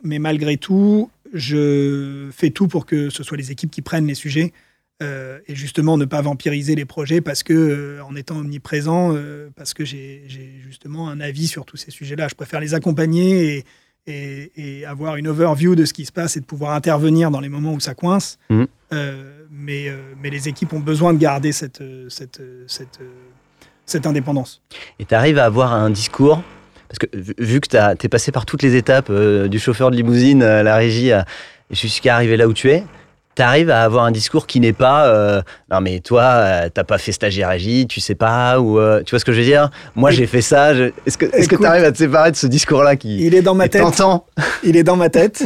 mais 0.03 0.19
malgré 0.19 0.57
tout, 0.57 1.09
je 1.33 2.29
fais 2.31 2.49
tout 2.49 2.67
pour 2.67 2.85
que 2.85 3.09
ce 3.09 3.23
soit 3.23 3.37
les 3.37 3.51
équipes 3.51 3.71
qui 3.71 3.81
prennent 3.81 4.07
les 4.07 4.15
sujets 4.15 4.53
euh, 5.01 5.39
et 5.47 5.55
justement 5.55 5.97
ne 5.97 6.03
pas 6.03 6.21
vampiriser 6.21 6.75
les 6.75 6.83
projets 6.83 7.21
parce 7.21 7.41
que, 7.41 7.53
euh, 7.53 8.03
en 8.03 8.17
étant 8.17 8.39
omniprésent, 8.39 9.15
euh, 9.15 9.49
parce 9.55 9.73
que 9.73 9.85
j'ai 9.85 10.23
j'ai 10.27 10.59
justement 10.61 11.09
un 11.09 11.21
avis 11.21 11.47
sur 11.47 11.65
tous 11.65 11.77
ces 11.77 11.89
sujets-là. 11.89 12.27
Je 12.27 12.35
préfère 12.35 12.59
les 12.59 12.73
accompagner 12.73 13.55
et, 13.59 13.65
et, 14.07 14.51
et 14.55 14.85
avoir 14.85 15.15
une 15.17 15.27
overview 15.27 15.76
de 15.76 15.85
ce 15.85 15.93
qui 15.93 16.05
se 16.05 16.11
passe 16.11 16.38
et 16.38 16.39
de 16.39 16.45
pouvoir 16.45 16.73
intervenir 16.73 17.31
dans 17.31 17.39
les 17.39 17.49
moments 17.49 17.73
où 17.73 17.80
ça 17.80 17.93
coince. 17.93 18.38
Mhm. 18.49 18.67
Euh, 18.93 19.45
mais, 19.51 19.88
euh, 19.88 19.97
mais 20.21 20.30
les 20.30 20.47
équipes 20.47 20.73
ont 20.73 20.80
besoin 20.80 21.13
de 21.13 21.19
garder 21.19 21.51
cette, 21.51 21.84
cette, 22.09 22.41
cette, 22.67 22.99
cette 23.85 24.05
indépendance. 24.07 24.61
Et 24.99 25.05
tu 25.05 25.13
arrives 25.13 25.38
à 25.38 25.45
avoir 25.45 25.73
un 25.73 25.89
discours 25.89 26.41
parce 26.88 26.97
que 26.99 27.07
vu- 27.15 27.35
vu 27.38 27.59
que 27.61 27.67
tu 27.67 28.05
es 28.05 28.09
passé 28.09 28.31
par 28.31 28.45
toutes 28.47 28.63
les 28.63 28.76
étapes, 28.76 29.09
euh, 29.11 29.47
du 29.47 29.59
chauffeur 29.59 29.91
de 29.91 29.95
limousine 29.95 30.41
à 30.41 30.63
la 30.63 30.76
régie 30.76 31.11
à- 31.11 31.26
jusqu'à 31.69 32.15
arriver 32.15 32.35
là 32.35 32.47
où 32.47 32.53
tu 32.53 32.71
es, 32.71 32.84
tu 33.40 33.44
arrives 33.44 33.70
à 33.70 33.84
avoir 33.84 34.03
un 34.06 34.11
discours 34.11 34.45
qui 34.48 34.60
n'est 34.60 34.74
pas 34.74 35.07
euh, 35.07 35.41
non 35.72 35.80
mais 35.82 35.99
toi 36.02 36.24
euh, 36.24 36.70
t'as 36.74 36.84
pas 36.84 36.98
fait 36.98 37.11
stagiaire 37.14 37.49
régie, 37.49 37.88
tu 37.88 37.99
sais 38.02 38.16
pas 38.16 38.60
ou 38.60 38.80
euh, 38.80 39.02
tu 39.03 39.11
vois 39.11 39.20
ce 39.20 39.26
que 39.26 39.32
je 39.32 39.40
veux 39.40 39.45
dire? 39.45 39.70
Moi 39.95 40.11
j'ai 40.11 40.28
fait 40.28 40.41
ça. 40.41 40.76
je- 40.76 40.91
Est-ce 41.06 41.18
que 41.18 41.26
est-ce 41.34 41.48
que 41.48 41.56
tu 41.56 41.66
arrives 41.66 41.84
à 41.86 41.91
te 41.91 41.98
séparer 41.98 42.32
de 42.32 42.36
ce 42.36 42.48
discours 42.48 42.84
là 42.84 42.95
qui 42.95 43.18
Il 43.26 43.34
est 43.36 43.41
dans 43.41 43.56
ma 43.56 43.70
tête. 43.70 43.84
Il 44.64 44.76
est 44.76 44.84
dans 44.84 44.95
ma 44.98 45.10
tête. 45.10 45.44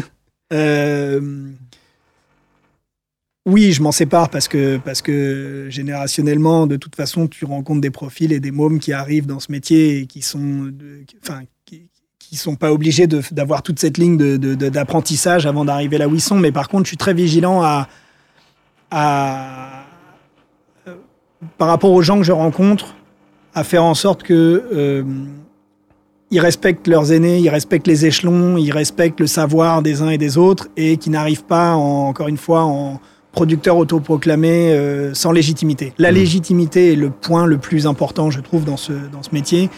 Oui, 3.46 3.74
je 3.74 3.82
m'en 3.84 3.92
sépare 3.92 4.30
parce 4.30 4.48
que, 4.48 4.78
parce 4.78 5.02
que 5.02 5.68
générationnellement, 5.70 6.66
de 6.66 6.78
toute 6.78 6.96
façon, 6.96 7.28
tu 7.28 7.44
rencontres 7.44 7.82
des 7.82 7.92
profils 7.92 8.32
et 8.32 8.40
des 8.40 8.52
mômes 8.52 8.80
qui 8.80 8.94
arrivent 8.94 9.26
dans 9.26 9.42
ce 9.42 9.52
métier 9.52 10.00
et 10.00 10.06
qui 10.08 10.22
sont, 10.22 10.72
enfin, 11.22 11.42
qui, 12.34 12.40
sont 12.40 12.56
pas 12.56 12.72
obligés 12.72 13.08
d'avoir 13.08 13.62
toute 13.62 13.80
cette 13.80 13.98
ligne 13.98 14.18
d'apprentissage 14.18 15.46
avant 15.46 15.66
d'arriver 15.66 15.98
là 15.98 16.08
où 16.08 16.16
ils. 16.16 16.34
Mais 16.36 16.52
par 16.52 16.68
contre, 16.68 16.86
je 16.86 16.90
suis 16.90 16.98
très 16.98 17.14
vigilant 17.14 17.62
à, 17.62 17.88
euh, 18.94 20.94
par 21.58 21.68
rapport 21.68 21.92
aux 21.92 22.02
gens 22.02 22.18
que 22.18 22.24
je 22.24 22.32
rencontre, 22.32 22.96
à 23.54 23.64
faire 23.64 23.84
en 23.84 23.94
sorte 23.94 24.24
que 24.24 24.64
euh, 24.74 25.04
ils 26.32 26.40
respectent 26.40 26.88
leurs 26.88 27.12
aînés, 27.12 27.40
ils 27.40 27.50
respectent 27.50 27.88
les 27.88 28.06
échelons, 28.06 28.58
ils 28.58 28.72
respectent 28.72 29.20
le 29.20 29.28
savoir 29.28 29.82
des 29.82 30.02
uns 30.02 30.10
et 30.10 30.18
des 30.18 30.38
autres 30.38 30.68
et 30.76 30.98
qui 30.98 31.12
n'arrivent 31.12 31.46
pas, 31.46 31.74
encore 31.74 32.28
une 32.28 32.38
fois, 32.38 32.64
en 32.64 33.00
producteur 33.32 33.78
autoproclamé 33.78 34.72
euh, 34.72 35.14
sans 35.14 35.32
légitimité. 35.32 35.94
La 35.98 36.12
légitimité 36.12 36.94
est 36.94 36.96
le 36.96 37.10
point 37.10 37.46
le 37.46 37.58
plus 37.58 37.88
important, 37.88 38.32
je 38.32 38.42
trouve, 38.42 38.66
dans 38.66 38.78
ce 38.78 38.94
métier. 39.32 39.70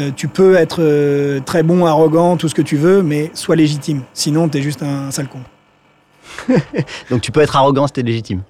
Euh, 0.00 0.10
tu 0.10 0.26
peux 0.26 0.56
être 0.56 0.82
euh, 0.82 1.40
très 1.40 1.62
bon, 1.62 1.86
arrogant, 1.86 2.36
tout 2.36 2.48
ce 2.48 2.54
que 2.54 2.62
tu 2.62 2.76
veux, 2.76 3.02
mais 3.02 3.30
sois 3.34 3.54
légitime. 3.54 4.02
Sinon, 4.12 4.48
tu 4.48 4.58
es 4.58 4.62
juste 4.62 4.82
un, 4.82 5.10
sale 5.12 5.28
con. 5.28 5.40
Donc 7.10 7.20
tu 7.20 7.30
peux 7.30 7.40
être 7.40 7.54
arrogant 7.54 7.86
si 7.86 7.92
tu 7.92 8.00
es 8.00 8.02
légitime 8.02 8.42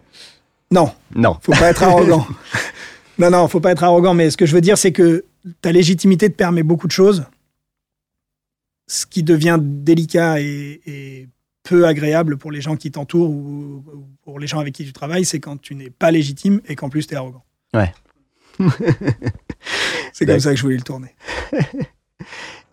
Non. 0.71 0.91
Non. 1.15 1.37
Faut 1.43 1.53
pas 1.53 1.69
être 1.71 1.83
arrogant. 1.83 2.27
non, 3.19 3.31
non, 3.31 3.47
faut 3.49 3.61
pas 3.61 3.73
être 3.73 3.85
arrogant. 3.85 4.15
Mais 4.15 4.31
ce 4.31 4.39
que 4.39 4.47
je 4.47 4.55
veux 4.55 4.63
dire, 4.63 4.79
c'est 4.79 4.93
que 4.93 5.27
ta 5.61 5.71
légitimité 5.71 6.31
te 6.31 6.35
permet 6.35 6.63
beaucoup 6.63 6.87
de 6.87 6.93
choses. 6.93 7.25
Ce 8.87 9.05
qui 9.05 9.23
devient 9.23 9.59
délicat 9.61 10.41
et, 10.41 11.29
peu 11.63 11.87
agréable 11.87 12.37
pour 12.37 12.53
les 12.53 12.61
gens 12.61 12.77
qui 12.77 12.91
t'entourent 12.91 13.31
ou, 13.31 13.83
pour 14.23 14.39
les 14.39 14.47
gens 14.47 14.59
avec 14.59 14.75
qui 14.75 14.85
tu 14.85 14.93
travailles, 14.93 15.25
c'est 15.25 15.41
quand 15.41 15.59
tu 15.59 15.75
n'es 15.75 15.89
pas 15.89 16.11
légitime 16.11 16.61
et 16.67 16.77
qu'en 16.77 16.91
plus 16.91 17.07
tu 17.07 17.15
es 17.15 17.17
arrogant. 17.17 17.43
Ouais. 17.73 17.91
c'est 20.13 20.27
comme 20.27 20.41
ça 20.41 20.51
que 20.51 20.57
je 20.57 20.63
voulais 20.63 20.77
le 20.77 20.83
tourner. 20.83 21.15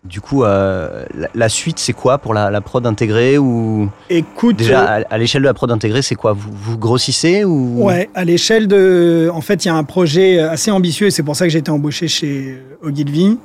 Du 0.04 0.20
coup, 0.20 0.42
euh, 0.42 1.04
la, 1.32 1.48
suite, 1.48 1.78
c'est 1.78 1.92
quoi 1.92 2.18
pour 2.18 2.34
la, 2.34 2.60
prod 2.60 2.84
intégrée 2.84 3.38
ou 3.38 3.88
Écoute, 4.10 4.56
déjà 4.56 4.96
euh, 4.96 5.02
à, 5.08 5.16
l'échelle 5.16 5.42
de 5.42 5.46
la 5.46 5.54
prod 5.54 5.70
intégrée, 5.70 6.02
c'est 6.02 6.16
quoi? 6.16 6.32
Vous, 6.32 6.50
vous, 6.52 6.76
grossissez 6.76 7.44
ou? 7.44 7.84
Ouais, 7.84 8.10
à 8.16 8.24
l'échelle 8.24 8.66
de, 8.66 9.30
en 9.32 9.40
fait, 9.40 9.64
il 9.64 9.68
y 9.68 9.70
a 9.70 9.76
un 9.76 9.84
projet 9.84 10.40
assez 10.40 10.72
ambitieux 10.72 11.06
et 11.06 11.10
c'est 11.12 11.22
pour 11.22 11.36
ça 11.36 11.44
que 11.44 11.50
j'ai 11.50 11.60
été 11.60 11.70
embauché 11.70 12.08
chez 12.08 12.60
Ogilvy. 12.82 13.38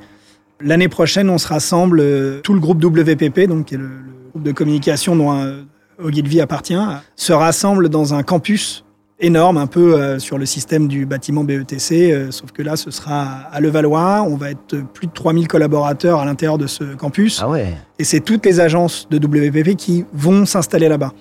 L'année 0.60 0.88
prochaine, 0.88 1.30
on 1.30 1.38
se 1.38 1.46
rassemble 1.46 2.00
euh, 2.00 2.40
tout 2.40 2.54
le 2.54 2.60
groupe 2.60 2.82
WPP, 2.84 3.46
donc 3.46 3.66
qui 3.66 3.76
est 3.76 3.78
le, 3.78 3.90
groupe 4.30 4.42
de 4.42 4.50
communication 4.50 5.14
dont 5.14 5.64
Ogilvy 6.02 6.40
appartient, 6.40 6.76
se 7.14 7.32
rassemble 7.32 7.88
dans 7.88 8.14
un 8.14 8.24
campus 8.24 8.84
énorme, 9.20 9.56
un 9.56 9.66
peu 9.66 9.94
euh, 9.94 10.18
sur 10.18 10.38
le 10.38 10.46
système 10.46 10.88
du 10.88 11.06
bâtiment 11.06 11.44
BETC, 11.44 12.12
euh, 12.12 12.30
sauf 12.30 12.52
que 12.52 12.62
là, 12.62 12.76
ce 12.76 12.90
sera 12.90 13.24
à 13.52 13.60
Levallois. 13.60 14.22
On 14.22 14.36
va 14.36 14.50
être 14.50 14.76
plus 14.92 15.06
de 15.06 15.12
3000 15.12 15.48
collaborateurs 15.48 16.20
à 16.20 16.24
l'intérieur 16.24 16.58
de 16.58 16.66
ce 16.66 16.84
campus. 16.94 17.40
Ah 17.42 17.48
ouais. 17.48 17.74
Et 17.98 18.04
c'est 18.04 18.20
toutes 18.20 18.46
les 18.46 18.60
agences 18.60 19.08
de 19.10 19.18
WPP 19.18 19.76
qui 19.76 20.04
vont 20.12 20.46
s'installer 20.46 20.88
là-bas. 20.88 21.12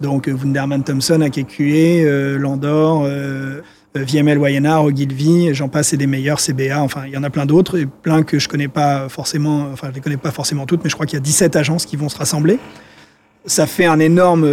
Donc, 0.00 0.28
euh, 0.28 0.32
Wunderman 0.32 0.82
Thompson, 0.82 1.20
AKQA, 1.20 2.38
Landor, 2.38 3.06
VML 3.94 4.38
Waynar, 4.38 4.84
Ogilvy, 4.84 5.54
j'en 5.54 5.68
passe 5.68 5.92
et 5.92 5.96
des 5.96 6.08
meilleurs, 6.08 6.40
CBA, 6.40 6.82
enfin, 6.82 7.02
il 7.06 7.12
y 7.12 7.16
en 7.16 7.22
a 7.22 7.30
plein 7.30 7.46
d'autres, 7.46 7.78
et 7.78 7.86
plein 7.86 8.24
que 8.24 8.40
je 8.40 8.48
connais 8.48 8.66
pas 8.66 9.08
forcément, 9.08 9.68
enfin, 9.72 9.88
je 9.90 9.94
les 9.94 10.00
connais 10.00 10.16
pas 10.16 10.32
forcément 10.32 10.66
toutes, 10.66 10.82
mais 10.82 10.90
je 10.90 10.94
crois 10.96 11.06
qu'il 11.06 11.16
y 11.16 11.22
a 11.22 11.22
17 11.22 11.54
agences 11.54 11.86
qui 11.86 11.94
vont 11.94 12.08
se 12.08 12.18
rassembler. 12.18 12.58
Ça 13.46 13.66
fait 13.66 13.84
un 13.84 14.00
énorme 14.00 14.48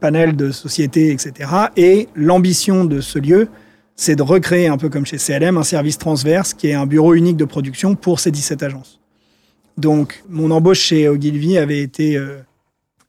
panel 0.00 0.36
de 0.36 0.50
sociétés, 0.50 1.10
etc. 1.12 1.50
Et 1.76 2.08
l'ambition 2.14 2.84
de 2.84 3.00
ce 3.00 3.18
lieu, 3.18 3.48
c'est 3.94 4.16
de 4.16 4.22
recréer, 4.22 4.68
un 4.68 4.76
peu 4.76 4.88
comme 4.88 5.06
chez 5.06 5.16
CLM, 5.16 5.56
un 5.56 5.62
service 5.62 5.98
transverse 5.98 6.54
qui 6.54 6.68
est 6.68 6.74
un 6.74 6.86
bureau 6.86 7.14
unique 7.14 7.36
de 7.36 7.44
production 7.44 7.94
pour 7.94 8.20
ces 8.20 8.30
17 8.30 8.62
agences. 8.62 9.00
Donc, 9.78 10.22
mon 10.28 10.50
embauche 10.50 10.80
chez 10.80 11.08
Ogilvy 11.08 11.58
avait 11.58 11.80
été 11.80 12.16
euh, 12.16 12.38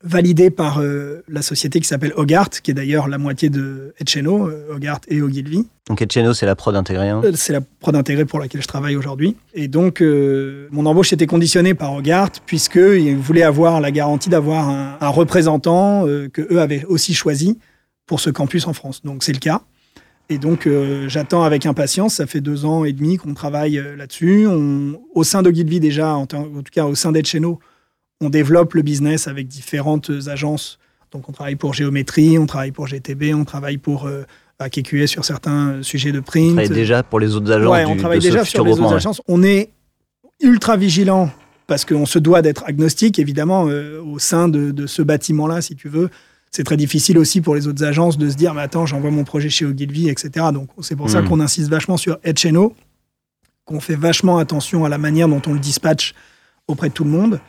validé 0.03 0.51
par 0.51 0.79
euh, 0.79 1.23
la 1.27 1.41
société 1.41 1.79
qui 1.79 1.87
s'appelle 1.87 2.13
Hogart, 2.15 2.49
qui 2.49 2.71
est 2.71 2.73
d'ailleurs 2.73 3.07
la 3.07 3.17
moitié 3.17 3.49
de 3.49 3.93
Etcheno, 3.99 4.47
euh, 4.47 4.75
Hogart 4.75 4.99
et 5.07 5.21
Ogilvy. 5.21 5.67
Donc 5.87 6.01
Etcheno, 6.01 6.33
c'est 6.33 6.45
la 6.45 6.55
prod 6.55 6.75
intégrée 6.75 7.09
hein. 7.09 7.21
euh, 7.23 7.31
C'est 7.35 7.53
la 7.53 7.61
prod 7.61 7.95
intégrée 7.95 8.25
pour 8.25 8.39
laquelle 8.39 8.61
je 8.61 8.67
travaille 8.67 8.95
aujourd'hui. 8.95 9.35
Et 9.53 9.67
donc, 9.67 10.01
mon 10.01 10.85
embauche 10.85 11.13
était 11.13 11.25
conditionnée 11.25 11.73
par 11.73 11.93
Hogart, 11.93 12.31
puisqu'ils 12.45 13.17
voulaient 13.17 13.43
avoir 13.43 13.81
la 13.81 13.91
garantie 13.91 14.29
d'avoir 14.29 14.69
un, 14.69 14.97
un, 15.01 15.09
représentant 15.09 16.03
que 16.33 16.53
eux 16.53 16.61
avaient 16.61 16.85
aussi 16.85 17.13
choisi 17.13 17.57
pour 18.05 18.19
ce 18.19 18.29
campus 18.29 18.67
en 18.67 18.73
France. 18.73 19.01
Donc 19.03 19.23
c'est 19.23 19.33
le 19.33 19.39
cas. 19.39 19.61
Et 20.29 20.37
donc, 20.37 20.67
j'attends 21.07 21.43
avec 21.43 21.65
impatience. 21.65 22.15
Ça 22.15 22.27
fait 22.27 22.41
deux 22.41 22.65
ans 22.65 22.83
et 22.83 22.91
demi 22.91 23.15
qu'on 23.15 23.33
travaille 23.33 23.81
là-dessus. 23.97 24.45
Au 25.15 25.23
sein 25.23 25.41
d'Ogilvy, 25.41 25.79
déjà, 25.79 26.15
en, 26.15 26.23
en, 26.23 26.25
tout 26.25 26.71
cas 26.71 26.85
au 26.85 26.95
sein 26.95 27.13
d'Etcheno, 27.13 27.59
on 28.21 28.29
développe 28.29 28.73
le 28.73 28.81
business 28.81 29.27
avec 29.27 29.47
différentes 29.47 30.11
agences. 30.27 30.79
Donc 31.11 31.29
on 31.29 31.31
travaille 31.31 31.55
pour 31.55 31.73
Géométrie, 31.73 32.37
on 32.37 32.45
travaille 32.45 32.71
pour 32.71 32.87
GTB, 32.87 33.33
on 33.33 33.45
travaille 33.45 33.77
pour 33.77 34.07
euh, 34.07 34.23
AKQA 34.59 35.07
sur 35.07 35.23
certains 35.23 35.81
sujets 35.83 36.11
de 36.11 36.19
print. 36.19 36.51
On 36.51 36.55
travaille 36.55 36.69
déjà 36.69 37.03
pour 37.03 37.19
les 37.19 37.35
autres 37.35 37.51
agences. 37.51 37.71
Ouais, 37.71 37.85
on 37.85 37.95
travaille 37.95 38.19
déjà 38.19 38.43
sur 38.43 38.65
les 38.65 38.73
autres 38.73 38.93
agences. 38.93 39.21
On 39.27 39.43
est 39.43 39.69
ultra 40.41 40.77
vigilant 40.77 41.31
parce 41.67 41.85
qu'on 41.85 42.05
se 42.05 42.17
doit 42.19 42.41
d'être 42.41 42.63
agnostique, 42.65 43.19
évidemment, 43.19 43.67
euh, 43.67 44.01
au 44.01 44.19
sein 44.19 44.47
de, 44.47 44.87
ce 44.87 45.01
bâtiment-là, 45.01 45.61
si 45.61 45.75
tu 45.75 45.89
veux. 45.89 46.09
C'est 46.49 46.63
très 46.63 46.77
difficile 46.77 47.17
aussi 47.17 47.41
pour 47.41 47.55
les 47.55 47.67
autres 47.67 47.83
agences 47.83 48.17
de 48.17 48.29
se 48.29 48.35
dire, 48.35 48.53
mais 48.53 48.61
attends, 48.61 48.85
j'envoie 48.85 49.11
mon 49.11 49.25
projet 49.25 49.49
chez 49.49 49.65
Ogilvy, 49.65 50.09
etc. 50.09 50.47
Donc 50.53 50.69
c'est 50.81 50.95
pour 50.95 51.09
ça 51.09 51.21
hmm. 51.21 51.27
qu'on 51.27 51.39
insiste 51.41 51.69
vachement 51.69 51.97
sur 51.97 52.17
Etcheno, 52.23 52.73
qu'on 53.65 53.81
fait 53.81 53.95
vachement 53.95 54.37
attention 54.37 54.85
à 54.85 54.89
la 54.89 54.97
manière 54.97 55.27
dont 55.27 55.41
on 55.45 55.53
le 55.53 55.59
dispatche 55.59 56.15
auprès 56.67 56.87
de 56.87 56.93
tout 56.93 57.03
le 57.03 57.09
monde. 57.09 57.41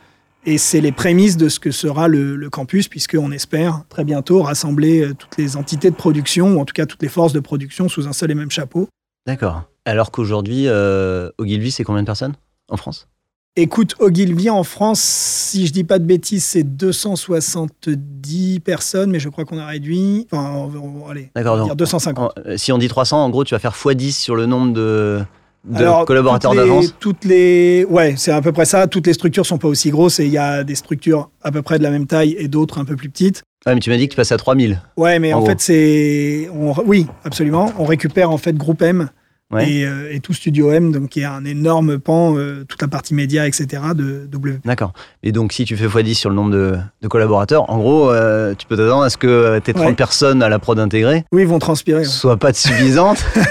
Et 0.45 0.57
c'est 0.57 0.79
les 0.81 0.91
prémices 0.93 1.37
de 1.37 1.49
ce 1.49 1.59
que 1.59 1.71
sera 1.71 2.07
le, 2.07 2.49
campus, 2.49 2.87
puisqu'on 2.87 3.31
espère 3.31 3.83
très 3.89 4.03
bientôt 4.03 4.41
rassembler 4.41 5.01
euh, 5.01 5.13
toutes 5.13 5.37
les 5.37 5.57
entités 5.57 5.91
de 5.91 5.95
production, 5.95 6.55
ou 6.55 6.59
en 6.59 6.65
tout 6.65 6.73
cas 6.73 6.85
toutes 6.85 7.01
les 7.01 7.09
forces 7.09 7.33
de 7.33 7.39
production, 7.39 7.89
sous 7.89 8.07
un 8.07 8.13
seul 8.13 8.31
et 8.31 8.35
même 8.35 8.51
chapeau. 8.51 8.87
D'accord. 9.27 9.63
Alors 9.85 10.11
qu'aujourd'hui, 10.11 10.67
euh, 10.67 11.29
Ogilvy, 11.37 11.71
c'est 11.71 11.83
combien 11.83 12.01
de 12.01 12.05
personnes 12.05 12.35
en 12.69 12.77
France? 12.77 13.07
Écoute, 13.55 13.95
Ogilvy 13.99 14.49
en 14.49 14.63
France, 14.63 15.01
si 15.01 15.67
je 15.67 15.73
dis 15.73 15.83
pas 15.83 15.99
de 15.99 16.05
bêtises, 16.05 16.45
c'est 16.45 16.63
270 16.63 18.61
personnes, 18.61 19.11
mais 19.11 19.19
je 19.19 19.27
crois 19.27 19.43
qu'on 19.43 19.57
a 19.57 19.65
réduit. 19.65 20.27
Enfin, 20.31 20.69
allez, 21.09 21.29
on 21.35 21.41
va 21.41 21.63
dire 21.65 21.75
250. 21.75 22.31
si 22.55 22.71
on 22.71 22.77
dit 22.77 22.87
300, 22.87 23.25
en 23.25 23.29
gros, 23.29 23.43
tu 23.43 23.53
vas 23.55 23.59
faire 23.59 23.73
x10 23.73 24.11
sur 24.11 24.35
le 24.35 24.45
nombre 24.45 24.71
de, 24.71 25.21
de 25.65 26.05
collaborateurs 26.05 26.55
d'avance 26.55 26.95
Toutes 26.99 27.25
les, 27.25 27.85
ouais, 27.89 28.15
c'est 28.17 28.31
à 28.31 28.41
peu 28.41 28.51
près 28.51 28.65
ça. 28.65 28.87
Toutes 28.87 29.07
les 29.07 29.13
structures 29.13 29.45
sont 29.45 29.57
pas 29.57 29.67
aussi 29.67 29.89
grosses 29.89 30.19
et 30.19 30.25
il 30.25 30.31
y 30.31 30.37
a 30.37 30.63
des 30.63 30.75
structures 30.75 31.29
à 31.41 31.51
peu 31.51 31.61
près 31.61 31.77
de 31.77 31.83
la 31.83 31.89
même 31.89 32.07
taille 32.07 32.35
et 32.37 32.47
d'autres 32.47 32.79
un 32.79 32.85
peu 32.85 32.95
plus 32.95 33.09
petites. 33.09 33.43
Ouais, 33.65 33.73
mais 33.73 33.81
tu 33.81 33.89
m'as 33.89 33.97
dit 33.97 34.07
que 34.07 34.13
tu 34.13 34.17
passais 34.17 34.33
à 34.33 34.37
3000. 34.37 34.81
Ouais, 34.95 35.19
mais 35.19 35.33
en, 35.33 35.45
fait, 35.45 35.59
c'est. 35.59 36.49
Oui, 36.85 37.07
absolument. 37.25 37.73
On 37.77 37.83
récupère 37.83 38.31
en 38.31 38.37
fait 38.37 38.55
Groupe 38.55 38.81
M 38.81 39.09
euh, 39.53 40.11
et, 40.11 40.19
tout 40.19 40.33
Studio 40.33 40.71
M, 40.71 40.91
donc 40.91 41.09
qui 41.09 41.21
est 41.21 41.25
un 41.25 41.43
énorme 41.43 41.97
pan, 41.97 42.37
euh, 42.37 42.65
toute 42.67 42.81
la 42.81 42.87
partie 42.87 43.15
média, 43.15 43.47
etc. 43.47 43.81
de 43.95 44.27
W. 44.27 44.59
D'accord. 44.63 44.93
Et 45.23 45.31
donc, 45.31 45.53
si 45.53 45.65
tu 45.65 45.75
fais 45.75 45.87
x10 45.87 46.13
sur 46.13 46.29
le 46.29 46.35
nombre 46.35 46.51
de, 46.51 47.07
collaborateurs, 47.07 47.69
en 47.69 47.79
gros, 47.79 48.11
euh, 48.11 48.53
tu 48.55 48.67
peux 48.67 48.77
t'attendre 48.77 49.03
à 49.03 49.09
ce 49.09 49.17
que 49.17 49.57
tes 49.59 49.73
30 49.73 49.95
personnes 49.95 50.43
à 50.43 50.49
la 50.49 50.59
prod 50.59 50.77
intégrée 50.77 51.25
oui, 51.31 51.45
vont 51.45 51.57
transpirer. 51.57 52.03
soient 52.03 52.37
pas 52.37 52.53
suffisantes. 52.53 53.25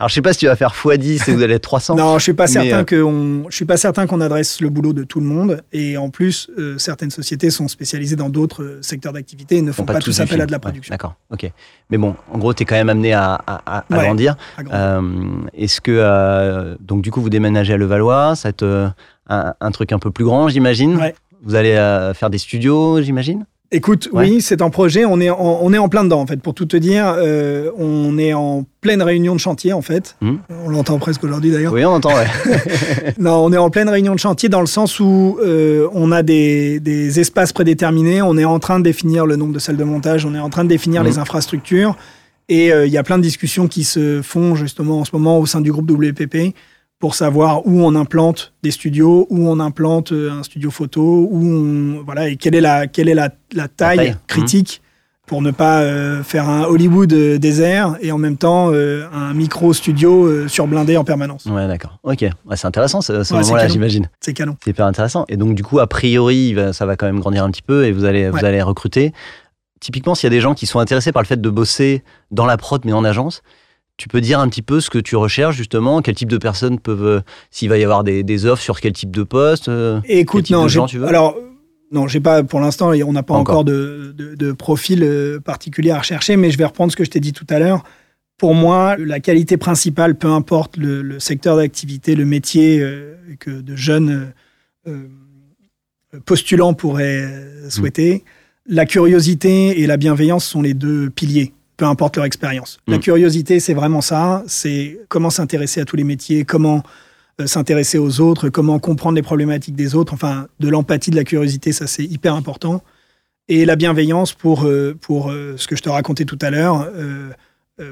Alors, 0.00 0.08
je 0.08 0.14
sais 0.14 0.22
pas 0.22 0.32
si 0.32 0.40
tu 0.40 0.46
vas 0.46 0.56
faire 0.56 0.74
x10 0.74 1.30
et 1.30 1.34
vous 1.34 1.42
allez 1.42 1.54
être 1.54 1.62
300. 1.62 1.94
Non, 1.94 2.18
je 2.18 2.24
suis 2.24 2.34
pas 2.34 2.48
certain 2.48 2.82
que 2.82 3.04
je 3.48 3.54
suis 3.54 3.64
pas 3.64 3.76
certain 3.76 4.06
qu'on 4.06 4.20
adresse 4.20 4.60
le 4.60 4.70
boulot 4.70 4.92
de 4.92 5.04
tout 5.04 5.20
le 5.20 5.26
monde. 5.26 5.62
Et 5.72 5.96
en 5.96 6.10
plus, 6.10 6.50
certaines 6.78 7.10
sociétés 7.10 7.50
sont 7.50 7.68
spécialisées 7.68 8.16
dans 8.16 8.28
d'autres 8.28 8.78
secteurs 8.80 9.12
d'activité 9.12 9.58
et 9.58 9.62
ne 9.62 9.70
font 9.70 9.84
pas, 9.84 10.00
tous 10.00 10.18
appel 10.18 10.40
à 10.40 10.46
de 10.46 10.52
la 10.52 10.58
production. 10.58 10.92
D'accord. 10.92 11.14
Ok. 11.30 11.48
Mais 11.90 11.98
bon, 11.98 12.16
en 12.32 12.38
gros, 12.38 12.52
tu 12.54 12.64
es 12.64 12.66
quand 12.66 12.74
même 12.74 12.88
amené 12.88 13.12
à, 13.12 13.40
à, 13.46 13.84
grandir. 13.90 14.36
Est-ce 15.52 15.80
que, 15.80 15.92
euh, 15.92 16.76
donc 16.80 17.02
du 17.02 17.10
coup, 17.10 17.20
vous 17.20 17.30
déménagez 17.30 17.74
à 17.74 17.76
Levallois, 17.76 18.34
ça 18.36 18.50
euh, 18.62 18.88
un, 19.28 19.70
truc 19.70 19.92
un 19.92 19.98
peu 19.98 20.10
plus 20.10 20.24
grand, 20.24 20.48
j'imagine 20.48 20.98
Vous 21.42 21.54
allez 21.54 21.72
euh, 21.72 22.14
faire 22.14 22.30
des 22.30 22.38
studios, 22.38 23.02
j'imagine 23.02 23.44
Écoute, 23.72 24.08
oui, 24.12 24.40
c'est 24.40 24.62
un 24.62 24.70
projet. 24.70 25.04
On 25.04 25.20
est, 25.20 25.30
en, 25.30 25.58
on 25.60 25.72
est 25.72 25.78
en 25.78 25.88
plein 25.88 26.04
dedans, 26.04 26.20
en 26.20 26.26
fait. 26.26 26.36
Pour 26.36 26.54
tout 26.54 26.66
te 26.66 26.76
dire, 26.76 27.16
on 27.76 28.18
est 28.18 28.32
en 28.32 28.64
pleine 28.80 29.02
réunion 29.02 29.34
de 29.34 29.40
chantier, 29.40 29.72
en 29.72 29.82
fait. 29.82 30.14
Hmm. 30.20 30.36
On 30.64 30.68
l'entend 30.68 30.98
presque 31.00 31.24
aujourd'hui, 31.24 31.50
d'ailleurs. 31.50 31.72
Oui, 31.72 31.84
on 31.84 31.90
entend, 31.90 32.10
ouais. 32.10 32.26
non, 33.18 33.44
on 33.44 33.52
est 33.52 33.56
en 33.56 33.70
pleine 33.70 33.88
réunion 33.88 34.14
de 34.14 34.20
chantier 34.20 34.48
dans 34.48 34.60
le 34.60 34.66
sens 34.66 35.00
où 35.00 35.38
on 35.92 36.12
a 36.12 36.22
des, 36.22 36.78
des, 36.78 37.18
espaces 37.18 37.52
prédéterminés. 37.52 38.22
On 38.22 38.36
est 38.38 38.44
en 38.44 38.60
train 38.60 38.78
de 38.78 38.84
définir 38.84 39.26
le 39.26 39.34
nombre 39.34 39.54
de 39.54 39.58
salles 39.58 39.78
de 39.78 39.84
montage. 39.84 40.24
On 40.24 40.36
est 40.36 40.40
en 40.40 40.50
train 40.50 40.62
de 40.62 40.68
définir 40.68 41.02
hmm. 41.02 41.06
les 41.06 41.18
infrastructures. 41.18 41.96
Et 42.48 42.72
euh, 42.72 42.86
il 42.86 42.92
y 42.92 42.98
a 42.98 43.02
plein 43.02 43.18
de 43.18 43.22
discussions 43.22 43.68
qui 43.68 43.84
se 43.84 44.22
font 44.22 44.54
justement 44.54 45.00
en 45.00 45.04
ce 45.04 45.10
moment 45.12 45.38
au 45.38 45.46
sein 45.46 45.60
du 45.60 45.72
groupe 45.72 45.90
WPP 45.90 46.54
pour 46.98 47.14
savoir 47.14 47.66
où 47.66 47.82
on 47.84 47.94
implante 47.94 48.52
des 48.62 48.70
studios, 48.70 49.26
où 49.30 49.48
on 49.48 49.60
implante 49.60 50.12
euh, 50.12 50.30
un 50.30 50.42
studio 50.42 50.70
photo, 50.70 51.28
où 51.30 51.44
on, 51.44 52.02
voilà, 52.04 52.28
et 52.28 52.36
quelle 52.36 52.54
est 52.54 52.60
la, 52.60 52.86
quelle 52.86 53.08
est 53.08 53.14
la, 53.14 53.30
taille, 53.68 54.16
critique 54.26 54.80
pour 55.26 55.40
ne 55.40 55.50
pas 55.50 55.80
euh, 55.80 56.22
faire 56.22 56.50
un 56.50 56.64
Hollywood 56.64 57.08
désert 57.08 57.96
et 58.02 58.12
en 58.12 58.18
même 58.18 58.36
temps 58.36 58.70
un 58.70 59.32
micro 59.32 59.72
studio 59.72 60.46
surblindé 60.48 60.98
en 60.98 61.04
permanence. 61.04 61.46
Ouais, 61.46 61.66
d'accord. 61.66 61.98
Ok, 62.02 62.26
c'est 62.54 62.66
intéressant 62.66 63.00
ce, 63.00 63.32
moment-là, 63.32 63.68
j'imagine. 63.68 64.10
C'est 64.20 64.34
canon. 64.34 64.56
C'est 64.62 64.70
hyper 64.70 64.84
intéressant. 64.84 65.24
Et 65.28 65.38
donc, 65.38 65.54
du 65.54 65.62
coup, 65.62 65.78
a 65.80 65.86
priori, 65.86 66.54
ça 66.72 66.84
va 66.84 66.96
quand 66.96 67.06
même 67.06 67.20
grandir 67.20 67.42
un 67.42 67.50
petit 67.50 67.62
peu 67.62 67.86
et 67.86 67.92
vous 67.92 68.04
allez, 68.04 68.28
vous 68.28 68.44
allez 68.44 68.60
recruter 68.60 69.14
typiquement, 69.84 70.14
s'il 70.14 70.26
y 70.26 70.32
a 70.32 70.36
des 70.36 70.40
gens 70.40 70.54
qui 70.54 70.66
sont 70.66 70.78
intéressés 70.78 71.12
par 71.12 71.20
le 71.22 71.26
fait 71.26 71.40
de 71.40 71.50
bosser 71.50 72.02
dans 72.30 72.46
la 72.46 72.56
prod 72.56 72.82
mais 72.86 72.92
en 72.94 73.04
agence, 73.04 73.42
tu 73.98 74.08
peux 74.08 74.20
dire 74.22 74.40
un 74.40 74.48
petit 74.48 74.62
peu 74.62 74.80
ce 74.80 74.88
que 74.88 74.98
tu 74.98 75.14
recherches 75.14 75.56
justement, 75.56 76.00
quel 76.02 76.14
type 76.14 76.30
de 76.30 76.38
personnes 76.38 76.80
peuvent, 76.80 77.06
euh, 77.06 77.20
s'il 77.50 77.68
va 77.68 77.76
y 77.78 77.84
avoir 77.84 78.02
des, 78.02 78.22
des 78.22 78.46
offres 78.46 78.62
sur 78.62 78.80
quel 78.80 78.92
type 78.94 79.10
de 79.14 79.22
poste 79.22 79.68
euh, 79.68 80.00
Écoute, 80.06 80.38
quel 80.40 80.42
type 80.46 80.56
non, 80.56 80.62
de 80.64 80.68
gens 80.68 80.86
tu 80.86 80.98
veux 80.98 81.06
alors 81.06 81.36
non, 81.92 82.08
j'ai 82.08 82.18
pas 82.18 82.42
pour 82.42 82.58
l'instant, 82.60 82.90
on 82.92 83.12
n'a 83.12 83.22
pas 83.22 83.34
encore, 83.34 83.58
encore. 83.58 83.64
de, 83.64 84.12
de- 84.16 84.34
de 84.34 84.52
profil 84.52 85.02
euh, 85.04 85.38
particulier 85.38 85.90
à 85.92 85.98
rechercher, 85.98 86.36
mais 86.36 86.50
je 86.50 86.58
vais 86.58 86.64
reprendre 86.64 86.90
ce 86.90 86.96
que 86.96 87.04
je 87.04 87.10
t'ai 87.10 87.20
dit 87.20 87.32
tout 87.34 87.46
à 87.50 87.58
l'heure. 87.60 87.84
Pour 88.38 88.54
moi, 88.54 88.96
la 88.98 89.20
qualité 89.20 89.56
principale, 89.58 90.16
peu 90.16 90.26
importe 90.26 90.76
le, 90.76 91.02
le 91.02 91.20
secteur 91.20 91.56
d'activité, 91.56 92.16
le 92.16 92.24
métier 92.24 92.80
euh, 92.80 93.14
que 93.38 93.50
de 93.50 93.76
jeunes 93.76 94.32
euh, 94.88 95.06
postulants 96.24 96.74
pourraient 96.74 97.26
euh, 97.26 97.70
souhaiter, 97.70 98.24
la 98.66 98.86
curiosité 98.86 99.80
et 99.80 99.86
la 99.86 99.96
bienveillance 99.96 100.44
sont 100.44 100.62
les 100.62 100.74
deux 100.74 101.10
piliers, 101.10 101.52
peu 101.76 101.84
importe 101.84 102.16
leur 102.16 102.24
expérience. 102.24 102.78
La 102.86 102.96
Mm. 102.96 103.00
curiosité, 103.00 103.60
c'est 103.60 103.74
vraiment 103.74 104.00
ça, 104.00 104.42
c'est 104.46 104.98
comment 105.08 105.30
s'intéresser 105.30 105.80
à 105.80 105.84
tous 105.84 105.96
les 105.96 106.04
métiers, 106.04 106.44
comment 106.44 106.82
euh, 107.40 107.46
s'intéresser 107.46 107.98
aux 107.98 108.20
autres, 108.20 108.48
comment 108.48 108.78
comprendre 108.78 109.16
les 109.16 109.22
problématiques 109.22 109.74
des 109.74 109.94
autres, 109.94 110.14
enfin 110.14 110.46
de 110.60 110.68
l'empathie, 110.68 111.10
de 111.10 111.16
la 111.16 111.24
curiosité, 111.24 111.72
ça 111.72 111.86
c'est 111.86 112.04
hyper 112.04 112.34
important. 112.34 112.82
Et 113.48 113.66
la 113.66 113.76
bienveillance 113.76 114.32
pour, 114.32 114.64
euh, 114.64 114.96
pour 114.98 115.30
euh, 115.30 115.54
ce 115.58 115.66
que 115.66 115.76
je 115.76 115.82
te 115.82 115.90
racontais 115.90 116.24
tout 116.24 116.38
à 116.40 116.50
l'heure, 116.50 116.88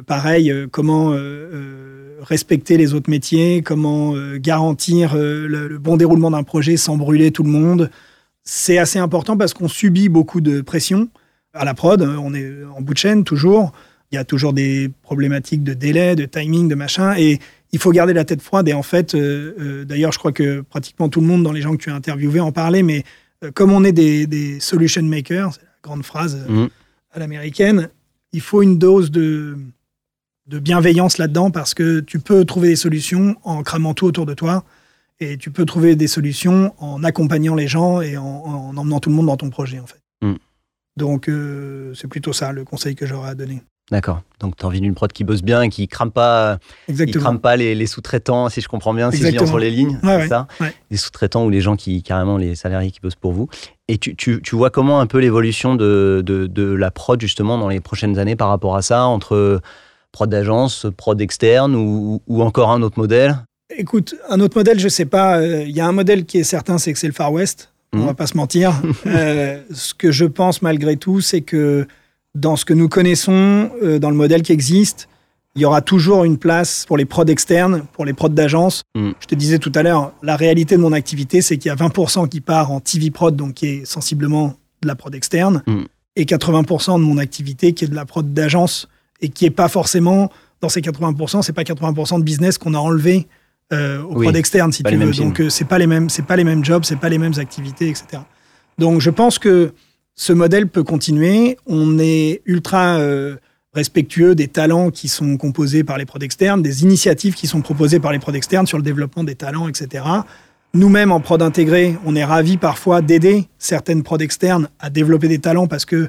pareil, 0.06 0.54
comment 0.70 1.12
respecter 2.20 2.76
les 2.76 2.94
autres 2.94 3.10
métiers, 3.10 3.62
comment 3.62 4.14
garantir 4.36 5.16
le, 5.16 5.48
le 5.48 5.78
bon 5.78 5.96
déroulement 5.96 6.30
d'un 6.30 6.44
projet 6.44 6.76
sans 6.76 6.96
brûler 6.96 7.32
tout 7.32 7.42
le 7.42 7.50
monde. 7.50 7.90
C'est 8.44 8.78
assez 8.78 8.98
important 8.98 9.36
parce 9.36 9.54
qu'on 9.54 9.68
subit 9.68 10.08
beaucoup 10.08 10.40
de 10.40 10.60
pression 10.60 11.08
à 11.54 11.64
la 11.64 11.74
prod, 11.74 12.00
on 12.02 12.34
est 12.34 12.64
en 12.76 12.80
bout 12.80 12.94
de 12.94 12.98
chaîne 12.98 13.24
toujours, 13.24 13.72
il 14.10 14.16
y 14.16 14.18
a 14.18 14.24
toujours 14.24 14.52
des 14.52 14.90
problématiques 15.02 15.62
de 15.62 15.74
délai, 15.74 16.16
de 16.16 16.24
timing, 16.24 16.68
de 16.68 16.74
machin, 16.74 17.14
et 17.16 17.40
il 17.72 17.78
faut 17.78 17.90
garder 17.92 18.12
la 18.12 18.24
tête 18.24 18.42
froide. 18.42 18.68
Et 18.68 18.72
en 18.72 18.82
fait, 18.82 19.14
euh, 19.14 19.54
euh, 19.60 19.84
d'ailleurs, 19.84 20.12
je 20.12 20.18
crois 20.18 20.32
que 20.32 20.62
pratiquement 20.62 21.08
tout 21.08 21.20
le 21.20 21.26
monde 21.26 21.42
dans 21.42 21.52
les 21.52 21.60
gens 21.62 21.72
que 21.72 21.82
tu 21.82 21.90
as 21.90 21.94
interviewés 21.94 22.40
en 22.40 22.52
parlait, 22.52 22.82
mais 22.82 23.04
euh, 23.44 23.50
comme 23.50 23.72
on 23.72 23.84
est 23.84 23.92
des, 23.92 24.26
des 24.26 24.60
solution 24.60 25.02
makers, 25.02 25.54
c'est 25.54 25.62
la 25.62 25.68
grande 25.82 26.04
phrase 26.04 26.44
Mhm. 26.48 26.68
à 27.12 27.18
l'américaine, 27.18 27.88
il 28.32 28.40
faut 28.40 28.62
une 28.62 28.78
dose 28.78 29.10
de, 29.10 29.56
de 30.46 30.58
bienveillance 30.58 31.18
là-dedans 31.18 31.50
parce 31.50 31.74
que 31.74 32.00
tu 32.00 32.18
peux 32.18 32.44
trouver 32.44 32.68
des 32.68 32.76
solutions 32.76 33.36
en 33.44 33.62
cramant 33.62 33.94
tout 33.94 34.06
autour 34.06 34.26
de 34.26 34.34
toi 34.34 34.64
et 35.22 35.36
tu 35.38 35.50
peux 35.50 35.64
trouver 35.64 35.96
des 35.96 36.08
solutions 36.08 36.74
en 36.78 37.02
accompagnant 37.04 37.54
les 37.54 37.68
gens 37.68 38.00
et 38.00 38.16
en, 38.16 38.24
en 38.24 38.76
emmenant 38.76 39.00
tout 39.00 39.10
le 39.10 39.16
monde 39.16 39.26
dans 39.26 39.36
ton 39.36 39.50
projet, 39.50 39.78
en 39.80 39.86
fait. 39.86 40.00
Mhm. 40.22 40.38
Donc, 40.96 41.28
euh, 41.28 41.94
c'est 41.94 42.08
plutôt 42.08 42.32
ça 42.32 42.52
le 42.52 42.64
conseil 42.64 42.94
que 42.94 43.06
j'aurais 43.06 43.30
à 43.30 43.34
donner. 43.34 43.62
D'accord. 43.90 44.22
Donc, 44.40 44.56
tu 44.56 44.64
as 44.64 44.68
envie 44.68 44.80
d'une 44.80 44.94
prod 44.94 45.12
qui 45.12 45.24
bosse 45.24 45.42
bien 45.42 45.62
et 45.62 45.68
qui 45.68 45.88
crame 45.88 46.12
pas, 46.12 46.58
qui 46.86 47.10
crame 47.10 47.40
pas 47.40 47.56
les, 47.56 47.74
les 47.74 47.86
sous-traitants, 47.86 48.48
si 48.48 48.60
je 48.60 48.68
comprends 48.68 48.94
bien, 48.94 49.10
si 49.10 49.18
je 49.18 49.28
lis 49.28 49.38
entre 49.38 49.58
les 49.58 49.70
lignes. 49.70 49.98
Ouais, 50.02 50.16
c'est 50.16 50.16
ouais, 50.18 50.28
ça 50.28 50.46
ouais. 50.60 50.72
Les 50.90 50.96
sous-traitants 50.96 51.44
ou 51.44 51.50
les 51.50 51.60
gens 51.60 51.76
qui, 51.76 52.02
carrément, 52.02 52.36
les 52.38 52.54
salariés 52.54 52.90
qui 52.90 53.00
bossent 53.00 53.16
pour 53.16 53.32
vous. 53.32 53.48
Et 53.88 53.98
tu, 53.98 54.14
tu, 54.14 54.40
tu 54.40 54.54
vois 54.54 54.70
comment 54.70 55.00
un 55.00 55.06
peu 55.06 55.18
l'évolution 55.18 55.74
de, 55.74 56.22
de, 56.24 56.46
de 56.46 56.62
la 56.62 56.90
prod, 56.90 57.20
justement, 57.20 57.58
dans 57.58 57.68
les 57.68 57.80
prochaines 57.80 58.18
années 58.18 58.36
par 58.36 58.48
rapport 58.48 58.76
à 58.76 58.82
ça, 58.82 59.04
entre 59.04 59.60
prod 60.12 60.30
d'agence, 60.30 60.86
prod 60.96 61.20
externe 61.20 61.74
ou, 61.74 62.22
ou 62.26 62.42
encore 62.42 62.70
un 62.70 62.82
autre 62.82 62.98
modèle? 62.98 63.36
Écoute, 63.76 64.14
un 64.28 64.40
autre 64.40 64.56
modèle, 64.56 64.78
je 64.78 64.88
sais 64.88 65.04
pas. 65.04 65.38
euh, 65.38 65.64
Il 65.66 65.74
y 65.74 65.80
a 65.80 65.86
un 65.86 65.92
modèle 65.92 66.24
qui 66.24 66.38
est 66.38 66.44
certain, 66.44 66.78
c'est 66.78 66.92
que 66.92 66.98
c'est 66.98 67.06
le 67.06 67.12
Far 67.12 67.32
West. 67.32 67.70
On 67.94 67.98
Mhm. 67.98 68.06
va 68.06 68.14
pas 68.14 68.26
se 68.26 68.36
mentir. 68.36 68.72
Euh, 69.06 69.60
ce 69.72 69.94
que 69.94 70.10
je 70.10 70.24
pense 70.24 70.62
malgré 70.62 70.96
tout, 70.96 71.20
c'est 71.20 71.42
que 71.42 71.86
dans 72.34 72.56
ce 72.56 72.64
que 72.64 72.72
nous 72.74 72.88
connaissons, 72.88 73.70
euh, 73.82 73.98
dans 73.98 74.10
le 74.10 74.16
modèle 74.16 74.42
qui 74.42 74.52
existe, 74.52 75.08
il 75.54 75.60
y 75.62 75.64
aura 75.66 75.82
toujours 75.82 76.24
une 76.24 76.38
place 76.38 76.86
pour 76.86 76.96
les 76.96 77.04
prods 77.04 77.26
externes, 77.26 77.84
pour 77.92 78.06
les 78.06 78.14
prods 78.14 78.30
d'agence. 78.30 78.82
Mhm. 78.94 79.12
Je 79.20 79.26
te 79.26 79.34
disais 79.34 79.58
tout 79.58 79.72
à 79.74 79.82
l'heure, 79.82 80.12
la 80.22 80.36
réalité 80.36 80.76
de 80.76 80.80
mon 80.80 80.92
activité, 80.92 81.42
c'est 81.42 81.58
qu'il 81.58 81.68
y 81.68 81.72
a 81.72 81.74
20% 81.76 82.26
qui 82.26 82.40
part 82.40 82.72
en 82.72 82.80
TV 82.80 83.10
prod, 83.10 83.36
donc 83.36 83.54
qui 83.54 83.66
est 83.66 83.84
sensiblement 83.84 84.54
de 84.82 84.88
la 84.88 84.94
prod 84.94 85.14
externe, 85.14 85.62
Mhm. 85.66 85.84
et 86.16 86.24
80% 86.24 86.98
de 86.98 87.04
mon 87.04 87.18
activité 87.18 87.74
qui 87.74 87.84
est 87.84 87.88
de 87.88 87.94
la 87.94 88.06
prod 88.06 88.32
d'agence, 88.32 88.88
et 89.20 89.28
qui 89.28 89.44
est 89.44 89.50
pas 89.50 89.68
forcément, 89.68 90.30
dans 90.62 90.68
ces 90.70 90.80
80%, 90.80 91.42
c'est 91.42 91.52
pas 91.52 91.64
80% 91.64 92.18
de 92.18 92.24
business 92.24 92.56
qu'on 92.56 92.72
a 92.74 92.78
enlevé 92.78 93.26
euh, 93.72 94.02
aux 94.02 94.18
Oui, 94.18 94.26
prod 94.26 94.36
externes, 94.36 94.72
si 94.72 94.82
tu 94.82 94.96
veux. 94.96 95.12
Donc, 95.12 95.40
euh, 95.40 95.48
c'est 95.48 95.64
pas 95.66 95.78
les 95.78 95.86
mêmes, 95.86 96.10
c'est 96.10 96.26
pas 96.26 96.36
les 96.36 96.44
mêmes 96.44 96.64
jobs, 96.64 96.84
c'est 96.84 96.98
pas 96.98 97.08
les 97.08 97.18
mêmes 97.18 97.38
activités, 97.38 97.88
etc. 97.88 98.22
Donc, 98.78 99.00
je 99.00 99.10
pense 99.10 99.38
que 99.38 99.72
ce 100.14 100.32
modèle 100.32 100.68
peut 100.68 100.82
continuer. 100.82 101.56
On 101.66 101.98
est 101.98 102.42
ultra 102.44 102.98
euh, 102.98 103.36
respectueux 103.74 104.34
des 104.34 104.48
talents 104.48 104.90
qui 104.90 105.08
sont 105.08 105.36
composés 105.36 105.84
par 105.84 105.98
les 105.98 106.04
prods 106.04 106.18
externes, 106.20 106.62
des 106.62 106.82
initiatives 106.82 107.34
qui 107.34 107.46
sont 107.46 107.62
proposées 107.62 108.00
par 108.00 108.12
les 108.12 108.18
prods 108.18 108.32
externes 108.32 108.66
sur 108.66 108.78
le 108.78 108.84
développement 108.84 109.24
des 109.24 109.34
talents, 109.34 109.68
etc. 109.68 110.04
Nous-mêmes, 110.74 111.12
en 111.12 111.20
prod 111.20 111.40
intégré, 111.42 111.96
on 112.04 112.16
est 112.16 112.24
ravis 112.24 112.56
parfois 112.56 113.02
d'aider 113.02 113.48
certaines 113.58 114.02
prods 114.02 114.18
externes 114.18 114.68
à 114.78 114.90
développer 114.90 115.28
des 115.28 115.38
talents 115.38 115.66
parce 115.66 115.84
que 115.84 116.08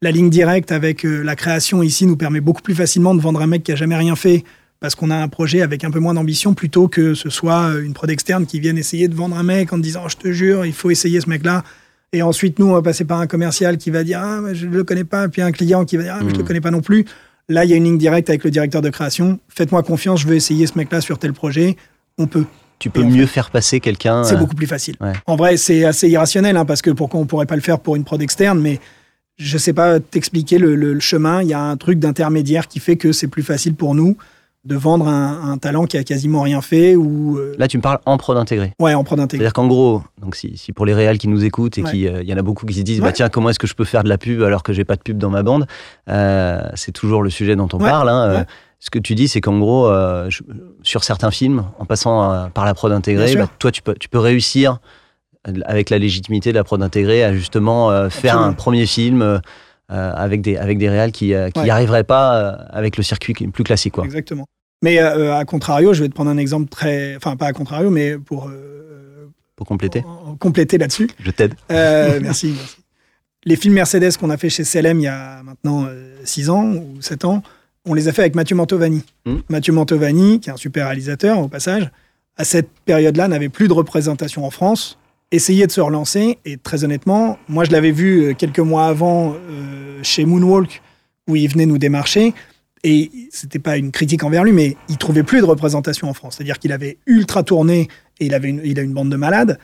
la 0.00 0.10
ligne 0.10 0.30
directe 0.30 0.72
avec 0.72 1.04
euh, 1.04 1.22
la 1.22 1.34
création 1.34 1.82
ici 1.82 2.06
nous 2.06 2.16
permet 2.16 2.40
beaucoup 2.40 2.62
plus 2.62 2.74
facilement 2.74 3.14
de 3.14 3.20
vendre 3.20 3.42
un 3.42 3.46
mec 3.46 3.64
qui 3.64 3.72
a 3.72 3.76
jamais 3.76 3.96
rien 3.96 4.14
fait 4.16 4.44
parce 4.80 4.94
qu'on 4.94 5.10
a 5.10 5.16
un 5.16 5.28
projet 5.28 5.62
avec 5.62 5.82
un 5.84 5.90
peu 5.90 5.98
moins 6.00 6.14
d'ambition 6.14 6.54
plutôt 6.54 6.88
que 6.88 7.14
ce 7.14 7.30
soit 7.30 7.70
euh, 7.70 7.82
une 7.84 7.94
prod 7.94 8.08
externe 8.10 8.46
qui 8.46 8.60
vienne 8.60 8.78
essayer 8.78 9.08
de 9.08 9.14
vendre 9.14 9.36
un 9.36 9.42
mec 9.42 9.72
en 9.72 9.78
disant 9.78 10.08
je 10.08 10.16
te 10.16 10.30
jure 10.32 10.64
il 10.66 10.72
faut 10.72 10.90
essayer 10.90 11.20
ce 11.20 11.28
mec 11.28 11.44
là 11.44 11.64
et 12.12 12.22
ensuite 12.22 12.58
nous 12.58 12.66
on 12.66 12.72
va 12.74 12.82
passer 12.82 13.04
par 13.04 13.18
un 13.20 13.26
commercial 13.26 13.76
qui 13.78 13.90
va 13.90 14.04
dire 14.04 14.20
ah 14.22 14.40
je 14.52 14.66
le 14.66 14.84
connais 14.84 15.04
pas 15.04 15.28
puis 15.28 15.42
un 15.42 15.50
client 15.52 15.84
qui 15.84 15.96
va 15.96 16.04
dire 16.04 16.14
ah 16.18 16.22
mais 16.22 16.30
je 16.30 16.36
le 16.36 16.42
Mhm. 16.42 16.46
connais 16.48 16.60
pas 16.60 16.70
non 16.70 16.80
plus 16.80 17.04
là 17.48 17.64
il 17.64 17.70
y 17.70 17.74
a 17.74 17.76
une 17.76 17.84
ligne 17.84 17.98
directe 17.98 18.28
avec 18.30 18.44
le 18.44 18.50
directeur 18.50 18.80
de 18.82 18.90
création 18.90 19.38
faites-moi 19.48 19.82
confiance 19.82 20.20
je 20.20 20.28
veux 20.28 20.34
essayer 20.36 20.66
ce 20.66 20.76
mec 20.78 20.92
là 20.92 21.00
sur 21.00 21.18
tel 21.18 21.32
projet 21.32 21.76
on 22.18 22.26
peut 22.26 22.44
Tu 22.78 22.90
peux 22.90 23.02
mieux 23.02 23.26
faire 23.26 23.50
passer 23.50 23.80
quelqu'un. 23.80 24.22
c'est 24.24 24.34
euh, 24.34 24.38
beaucoup 24.38 24.54
plus 24.54 24.66
facile. 24.68 24.94
ouais. 25.00 25.12
En 25.26 25.34
vrai, 25.34 25.56
c'est 25.56 25.84
assez 25.84 26.08
irrationnel, 26.08 26.56
hein, 26.56 26.64
parce 26.64 26.80
que 26.82 26.90
pourquoi 26.90 27.18
on 27.18 27.26
pourrait 27.26 27.46
pas 27.46 27.56
le 27.56 27.60
faire 27.62 27.80
pour 27.80 27.96
une 27.96 28.04
prod 28.04 28.20
externe, 28.22 28.60
mais 28.60 28.78
je 29.36 29.58
sais 29.58 29.72
pas 29.72 29.98
t'expliquer 30.00 30.58
le, 30.58 30.74
le- 30.76 30.94
le 30.94 31.00
chemin. 31.00 31.42
Il 31.42 31.48
y 31.48 31.54
a 31.54 31.60
un 31.60 31.76
truc 31.76 31.98
d'intermédiaire 31.98 32.66
qui 32.68 32.78
fait 32.80 32.96
que 32.96 33.10
c'est 33.12 33.26
plus 33.28 33.42
facile 33.44 33.74
pour 33.74 33.94
nous 33.96 34.16
de 34.68 34.76
vendre 34.76 35.08
un, 35.08 35.50
un 35.50 35.58
talent 35.58 35.86
qui 35.86 35.96
a 35.96 36.04
quasiment 36.04 36.42
rien 36.42 36.60
fait 36.60 36.94
ou 36.94 37.38
euh, 37.38 37.54
Là, 37.58 37.66
tu 37.68 37.78
me 37.78 37.82
parles 37.82 37.98
en 38.04 38.18
prod 38.18 38.36
intégré. 38.36 38.72
ouais 38.78 38.92
en 38.94 39.02
prod 39.02 39.18
intégré. 39.18 39.42
C'est-à-dire 39.44 39.54
qu'en 39.54 39.66
gros, 39.66 40.02
donc 40.20 40.36
si, 40.36 40.56
si 40.58 40.72
pour 40.72 40.84
les 40.86 40.92
réals 40.94 41.16
qui 41.18 41.26
nous 41.28 41.42
écoutent 41.44 41.78
et 41.78 41.82
Ouais. 41.82 41.90
qui, 41.90 42.06
euh, 42.06 42.22
il 42.22 42.28
y 42.28 42.34
en 42.34 42.36
a 42.36 42.42
beaucoup 42.42 42.66
qui 42.66 42.74
se 42.74 42.82
disent, 42.82 43.00
bah 43.00 43.12
tiens, 43.12 43.28
comment 43.30 43.48
est-ce 43.50 43.58
que 43.58 43.66
je 43.66 43.74
peux 43.74 43.84
faire 43.86 44.04
de 44.04 44.08
la 44.10 44.18
pub 44.18 44.42
alors 44.42 44.62
que 44.62 44.72
j'ai 44.74 44.84
pas 44.84 44.96
de 44.96 45.00
pub 45.02 45.16
dans 45.18 45.30
ma 45.30 45.42
bande 45.42 45.66
Euh, 46.10 46.60
C'est 46.74 46.92
toujours 46.92 47.22
le 47.22 47.30
sujet 47.30 47.56
dont 47.56 47.68
on 47.72 47.78
Ouais, 47.78 47.88
parle. 47.88 48.08
hein. 48.10 48.44
Ce 48.80 48.90
que 48.90 48.98
tu 48.98 49.14
dis, 49.16 49.26
c'est 49.26 49.40
qu'en 49.40 49.58
gros, 49.58 49.88
je- 50.28 50.42
sur 50.82 51.02
certains 51.02 51.30
films, 51.32 51.64
en 51.78 51.84
passant 51.84 52.48
par 52.54 52.64
la 52.64 52.74
prod 52.74 52.92
intégrée, 52.92 53.34
bah, 53.36 53.48
toi, 53.58 53.72
tu 53.72 53.82
peux, 53.82 53.94
tu 53.94 54.08
peux 54.08 54.18
réussir 54.20 54.78
avec 55.64 55.88
la 55.90 55.98
légitimité 55.98 56.50
de 56.52 56.56
la 56.56 56.64
prod 56.64 56.82
intégrée 56.82 57.24
à 57.24 57.32
justement 57.32 58.08
faire 58.10 58.38
un 58.38 58.52
premier 58.52 58.84
film 58.86 59.40
avec 59.88 60.42
des 60.42 60.56
avec 60.58 60.76
des 60.78 60.88
réals 60.90 61.10
qui 61.12 61.32
qui 61.54 61.60
n'y 61.60 61.64
Ouais. 61.64 61.70
arriveraient 61.70 62.04
pas 62.04 62.50
avec 62.70 62.96
le 62.98 63.02
circuit 63.02 63.32
qui 63.32 63.48
plus 63.48 63.64
classique, 63.64 63.94
quoi. 63.94 64.04
Exactement. 64.04 64.44
Mais 64.82 64.98
euh, 65.00 65.36
à 65.36 65.44
contrario, 65.44 65.92
je 65.92 66.02
vais 66.02 66.08
te 66.08 66.14
prendre 66.14 66.30
un 66.30 66.38
exemple 66.38 66.68
très, 66.68 67.16
enfin 67.16 67.36
pas 67.36 67.46
à 67.46 67.52
contrario, 67.52 67.90
mais 67.90 68.16
pour 68.16 68.48
euh, 68.48 69.28
Pour 69.56 69.66
compléter, 69.66 70.04
en 70.06 70.36
compléter 70.36 70.78
là-dessus. 70.78 71.08
je 71.18 71.30
t'aide. 71.30 71.54
Euh, 71.72 72.20
merci, 72.22 72.54
merci. 72.56 72.76
Les 73.44 73.56
films 73.56 73.74
Mercedes 73.74 74.16
qu'on 74.18 74.30
a 74.30 74.36
fait 74.36 74.50
chez 74.50 74.62
CLM 74.62 75.00
il 75.00 75.04
y 75.04 75.08
a 75.08 75.42
maintenant 75.42 75.88
6 76.24 76.50
ans 76.50 76.64
ou 76.64 77.00
7 77.00 77.24
ans, 77.24 77.42
on 77.84 77.94
les 77.94 78.08
a 78.08 78.12
fait 78.12 78.22
avec 78.22 78.34
Mathieu 78.34 78.56
Mantovani. 78.56 79.04
Mm. 79.24 79.36
Mathieu 79.48 79.72
Mantovani, 79.72 80.40
qui 80.40 80.50
est 80.50 80.52
un 80.52 80.56
super 80.56 80.86
réalisateur 80.86 81.38
au 81.38 81.48
passage, 81.48 81.90
à 82.36 82.44
cette 82.44 82.70
période-là 82.84 83.28
n'avait 83.28 83.48
plus 83.48 83.68
de 83.68 83.72
représentation 83.72 84.44
en 84.44 84.50
France, 84.50 84.98
essayait 85.32 85.66
de 85.66 85.72
se 85.72 85.80
relancer 85.80 86.38
et 86.44 86.56
très 86.56 86.84
honnêtement, 86.84 87.38
moi 87.48 87.64
je 87.64 87.72
l'avais 87.72 87.90
vu 87.90 88.22
euh, 88.22 88.34
quelques 88.34 88.60
mois 88.60 88.86
avant 88.86 89.34
euh, 89.34 89.98
chez 90.02 90.24
Moonwalk 90.24 90.82
où 91.28 91.36
il 91.36 91.48
venait 91.48 91.66
nous 91.66 91.78
démarcher 91.78 92.32
et 92.84 93.10
c'était 93.30 93.58
pas 93.58 93.76
une 93.76 93.90
critique 93.90 94.22
envers 94.24 94.44
lui, 94.44 94.52
mais 94.52 94.76
il 94.88 94.98
trouvait 94.98 95.22
plus 95.22 95.40
de 95.40 95.46
représentation 95.46 96.08
en 96.08 96.14
France. 96.14 96.36
C'est-à-dire 96.36 96.58
qu'il 96.58 96.72
avait 96.72 96.98
ultra 97.06 97.42
tourné 97.42 97.88
et 98.20 98.26
il 98.26 98.34
avait 98.34 98.50
il 98.64 98.78
a 98.78 98.82
une 98.82 98.92
bande 98.92 99.10
de 99.10 99.16
malades 99.16 99.58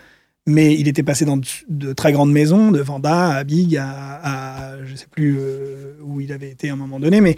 mais 0.46 0.74
il 0.74 0.88
était 0.88 1.02
passé 1.02 1.24
dans 1.24 1.38
de, 1.68 1.92
très 1.92 2.12
grandes 2.12 2.32
maisons, 2.32 2.70
de 2.70 2.80
Vanda 2.80 3.30
à 3.30 3.44
Big, 3.44 3.76
à, 3.76 4.20
à 4.22 4.84
je 4.84 4.94
sais 4.94 5.06
plus 5.10 5.36
euh, 5.38 5.94
où 6.02 6.20
il 6.20 6.32
avait 6.32 6.50
été 6.50 6.68
à 6.68 6.74
un 6.74 6.76
moment 6.76 7.00
donné, 7.00 7.20
mais 7.20 7.36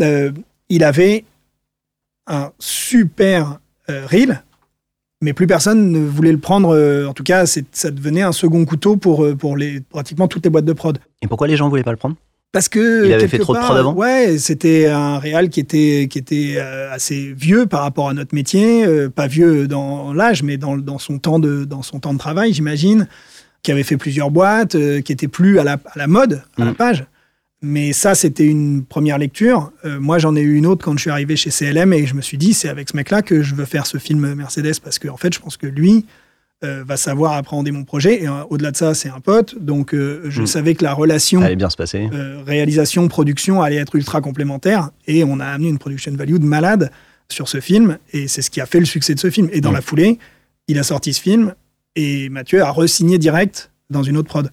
euh, 0.00 0.32
il 0.68 0.84
avait 0.84 1.24
un 2.26 2.52
super 2.58 3.58
euh, 3.90 4.06
reel, 4.06 4.42
mais 5.20 5.32
plus 5.32 5.46
personne 5.46 5.90
ne 5.90 5.98
voulait 5.98 6.32
le 6.32 6.38
prendre. 6.38 6.74
euh, 6.74 7.06
en 7.06 7.12
tout 7.12 7.24
cas, 7.24 7.44
ça 7.46 7.90
devenait 7.90 8.22
un 8.22 8.32
second 8.32 8.64
couteau 8.64 8.96
pour, 8.96 9.26
pour 9.36 9.56
les, 9.56 9.80
pratiquement 9.80 10.28
toutes 10.28 10.44
les 10.44 10.50
boîtes 10.50 10.64
de 10.64 10.72
prod. 10.72 10.98
Et 11.22 11.26
pourquoi 11.26 11.48
les 11.48 11.56
gens 11.56 11.68
voulaient 11.68 11.82
pas 11.82 11.90
le 11.90 11.96
prendre? 11.96 12.16
Parce 12.52 12.68
que 12.70 13.04
Il 13.06 13.12
avait 13.12 13.28
fait 13.28 13.38
trop 13.38 13.54
de 13.54 13.58
prod 13.58 13.76
avant? 13.76 13.92
Ouais, 13.94 14.38
c'était 14.38 14.86
un 14.86 15.18
réal 15.18 15.50
qui 15.50 15.60
était 15.60 16.08
qui 16.10 16.18
était 16.18 16.54
euh, 16.56 16.90
assez 16.90 17.34
vieux 17.36 17.66
par 17.66 17.82
rapport 17.82 18.08
à 18.08 18.14
notre 18.14 18.34
métier, 18.34 18.86
euh, 18.86 19.10
pas 19.10 19.26
vieux 19.26 19.68
dans 19.68 20.14
l'âge, 20.14 20.42
mais 20.42 20.56
dans, 20.56 20.76
dans 20.78 20.98
son 20.98 21.18
temps 21.18 21.38
de 21.38 21.64
dans 21.64 21.82
son 21.82 22.00
temps 22.00 22.14
de 22.14 22.18
travail, 22.18 22.54
j'imagine, 22.54 23.06
qui 23.62 23.70
avait 23.70 23.82
fait 23.82 23.98
plusieurs 23.98 24.30
boîtes, 24.30 24.76
euh, 24.76 25.02
qui 25.02 25.12
était 25.12 25.28
plus 25.28 25.58
à 25.58 25.64
la, 25.64 25.72
à 25.74 25.98
la 25.98 26.06
mode, 26.06 26.42
à 26.58 26.64
la 26.64 26.70
Mm. 26.70 26.74
page. 26.74 27.04
Mais 27.60 27.92
ça, 27.92 28.14
c'était 28.14 28.46
une 28.46 28.84
première 28.84 29.18
lecture. 29.18 29.72
Euh, 29.84 29.98
moi, 30.00 30.18
j'en 30.18 30.36
ai 30.36 30.40
eu 30.40 30.54
une 30.54 30.64
autre 30.64 30.84
quand 30.84 30.96
je 30.96 31.00
suis 31.02 31.10
arrivé 31.10 31.34
chez 31.36 31.50
CLM 31.50 31.92
et 31.92 32.06
je 32.06 32.14
me 32.14 32.22
suis 32.22 32.38
dit, 32.38 32.54
c'est 32.54 32.68
avec 32.68 32.88
ce 32.88 32.96
mec-là 32.96 33.20
que 33.20 33.42
je 33.42 33.54
veux 33.56 33.64
faire 33.64 33.84
ce 33.84 33.98
film 33.98 34.32
Mercedes 34.34 34.78
parce 34.82 35.00
qu'en 35.00 35.14
en 35.14 35.16
fait, 35.16 35.34
je 35.34 35.40
pense 35.40 35.56
que 35.56 35.66
lui 35.66 36.06
euh, 36.64 36.82
va 36.86 36.96
savoir 36.96 37.32
appréhender 37.34 37.70
mon 37.70 37.84
projet. 37.84 38.22
Et 38.22 38.28
euh, 38.28 38.42
au-delà 38.50 38.70
de 38.72 38.76
ça, 38.76 38.94
c'est 38.94 39.08
un 39.08 39.20
pote. 39.20 39.56
Donc, 39.62 39.94
je 39.94 40.42
Mm. 40.42 40.46
savais 40.46 40.74
que 40.74 40.84
la 40.84 40.92
relation 40.92 41.40
Allait 41.42 41.56
bien 41.56 41.70
se 41.70 41.76
passer. 41.76 42.08
réalisation-production 42.46 43.62
allait 43.62 43.76
être 43.76 43.94
ultra 43.96 44.20
complémentaire. 44.20 44.90
Et 45.06 45.24
on 45.24 45.40
a 45.40 45.46
amené 45.46 45.68
une 45.68 45.78
production 45.78 46.12
value 46.14 46.36
de 46.36 46.44
malade 46.44 46.90
sur 47.28 47.48
ce 47.48 47.60
film. 47.60 47.98
Et 48.12 48.28
c'est 48.28 48.42
ce 48.42 48.50
qui 48.50 48.60
a 48.60 48.66
fait 48.66 48.80
le 48.80 48.86
succès 48.86 49.14
de 49.14 49.20
ce 49.20 49.30
film. 49.30 49.48
Et 49.52 49.60
dans 49.60 49.70
Mm. 49.70 49.74
la 49.74 49.80
foulée, 49.80 50.18
il 50.68 50.78
a 50.78 50.82
sorti 50.82 51.12
ce 51.14 51.20
film 51.20 51.54
et 51.96 52.28
Mathieu 52.28 52.62
a 52.62 52.70
re-signé 52.70 53.18
direct 53.18 53.70
dans 53.90 54.02
une 54.02 54.16
autre 54.16 54.28
prod. 54.28 54.50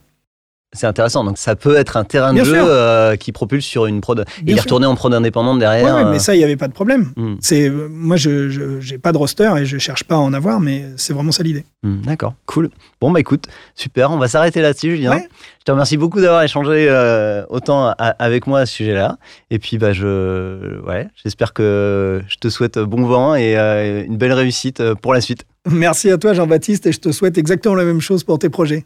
C'est 0.76 0.88
intéressant. 0.88 1.24
Donc 1.24 1.38
ça 1.38 1.56
peut 1.56 1.76
être 1.76 1.98
un 1.98 2.04
terrain 2.04 2.34
de 2.34 2.44
jeu 2.44 2.56
euh, 2.58 3.16
qui 3.16 3.32
propulse 3.32 3.66
sur 3.66 3.86
une 3.86 4.02
prod. 4.02 4.26
Il 4.44 4.50
est 4.52 4.54
sûr. 4.54 4.64
retourné 4.64 4.86
en 4.86 4.96
prod 4.96 5.14
indépendante 5.14 5.58
derrière. 5.60 5.86
Ouais, 5.86 5.92
ouais, 6.04 6.08
euh, 6.08 6.12
mais 6.12 6.20
ça, 6.20 6.36
il 6.36 6.38
n'y 6.40 6.44
avait 6.44 6.58
pas 6.58 6.68
de 6.68 6.74
problème. 6.74 7.12
hmm, 7.16 7.36
C'est 7.40 7.70
euh, 7.70 7.88
moi, 7.90 8.16
je 8.18 8.80
j'ai 8.80 8.98
pas 8.98 9.12
de 9.12 9.18
roster 9.18 9.52
et 9.58 9.66
je 9.66 9.78
cherche 9.78 10.04
pas 10.04 10.16
à 10.16 10.20
en 10.20 10.34
avoir, 10.34 10.60
mais 10.60 10.86
c'est 10.98 11.14
vraiment 11.14 11.32
ça 11.32 11.44
l'idée. 11.44 11.66
hmm, 11.84 12.02
D'accord, 12.02 12.34
cool. 12.46 12.70
Bon 13.02 13.12
bah 13.12 13.20
écoute, 13.20 13.46
super. 13.76 14.12
On 14.12 14.18
va 14.18 14.28
s'arrêter 14.28 14.62
là-dessus, 14.62 14.96
Julien. 14.96 15.12
Ouais. 15.12 15.28
Je 15.60 15.64
te 15.66 15.72
remercie 15.72 15.98
beaucoup 15.98 16.22
d'avoir 16.22 16.44
échangé 16.44 16.88
euh, 16.90 17.44
autant 17.50 17.94
avec 17.98 18.46
moi 18.46 18.60
à 18.60 18.66
ce 18.66 18.74
sujet-là. 18.76 19.18
Et 19.50 19.58
puis 19.60 19.78
bah 19.80 19.94
je, 19.94 20.80
ouais, 20.86 21.08
j'espère 21.24 21.54
que 21.54 22.22
je 22.28 22.36
te 22.38 22.50
souhaite 22.50 22.78
bon 22.78 23.06
vent 23.06 23.34
et 23.36 23.58
euh, 23.58 24.04
une 24.06 24.18
belle 24.18 24.34
réussite 24.34 24.82
pour 25.02 25.14
la 25.14 25.22
suite. 25.22 25.46
Merci 25.68 26.12
à 26.12 26.18
toi, 26.20 26.34
Jean-Baptiste, 26.34 26.86
et 26.86 26.92
je 26.92 27.00
te 27.00 27.12
souhaite 27.12 27.40
exactement 27.40 27.74
la 27.74 27.84
même 27.86 28.02
chose 28.02 28.24
pour 28.24 28.38
tes 28.38 28.50
projets. 28.50 28.86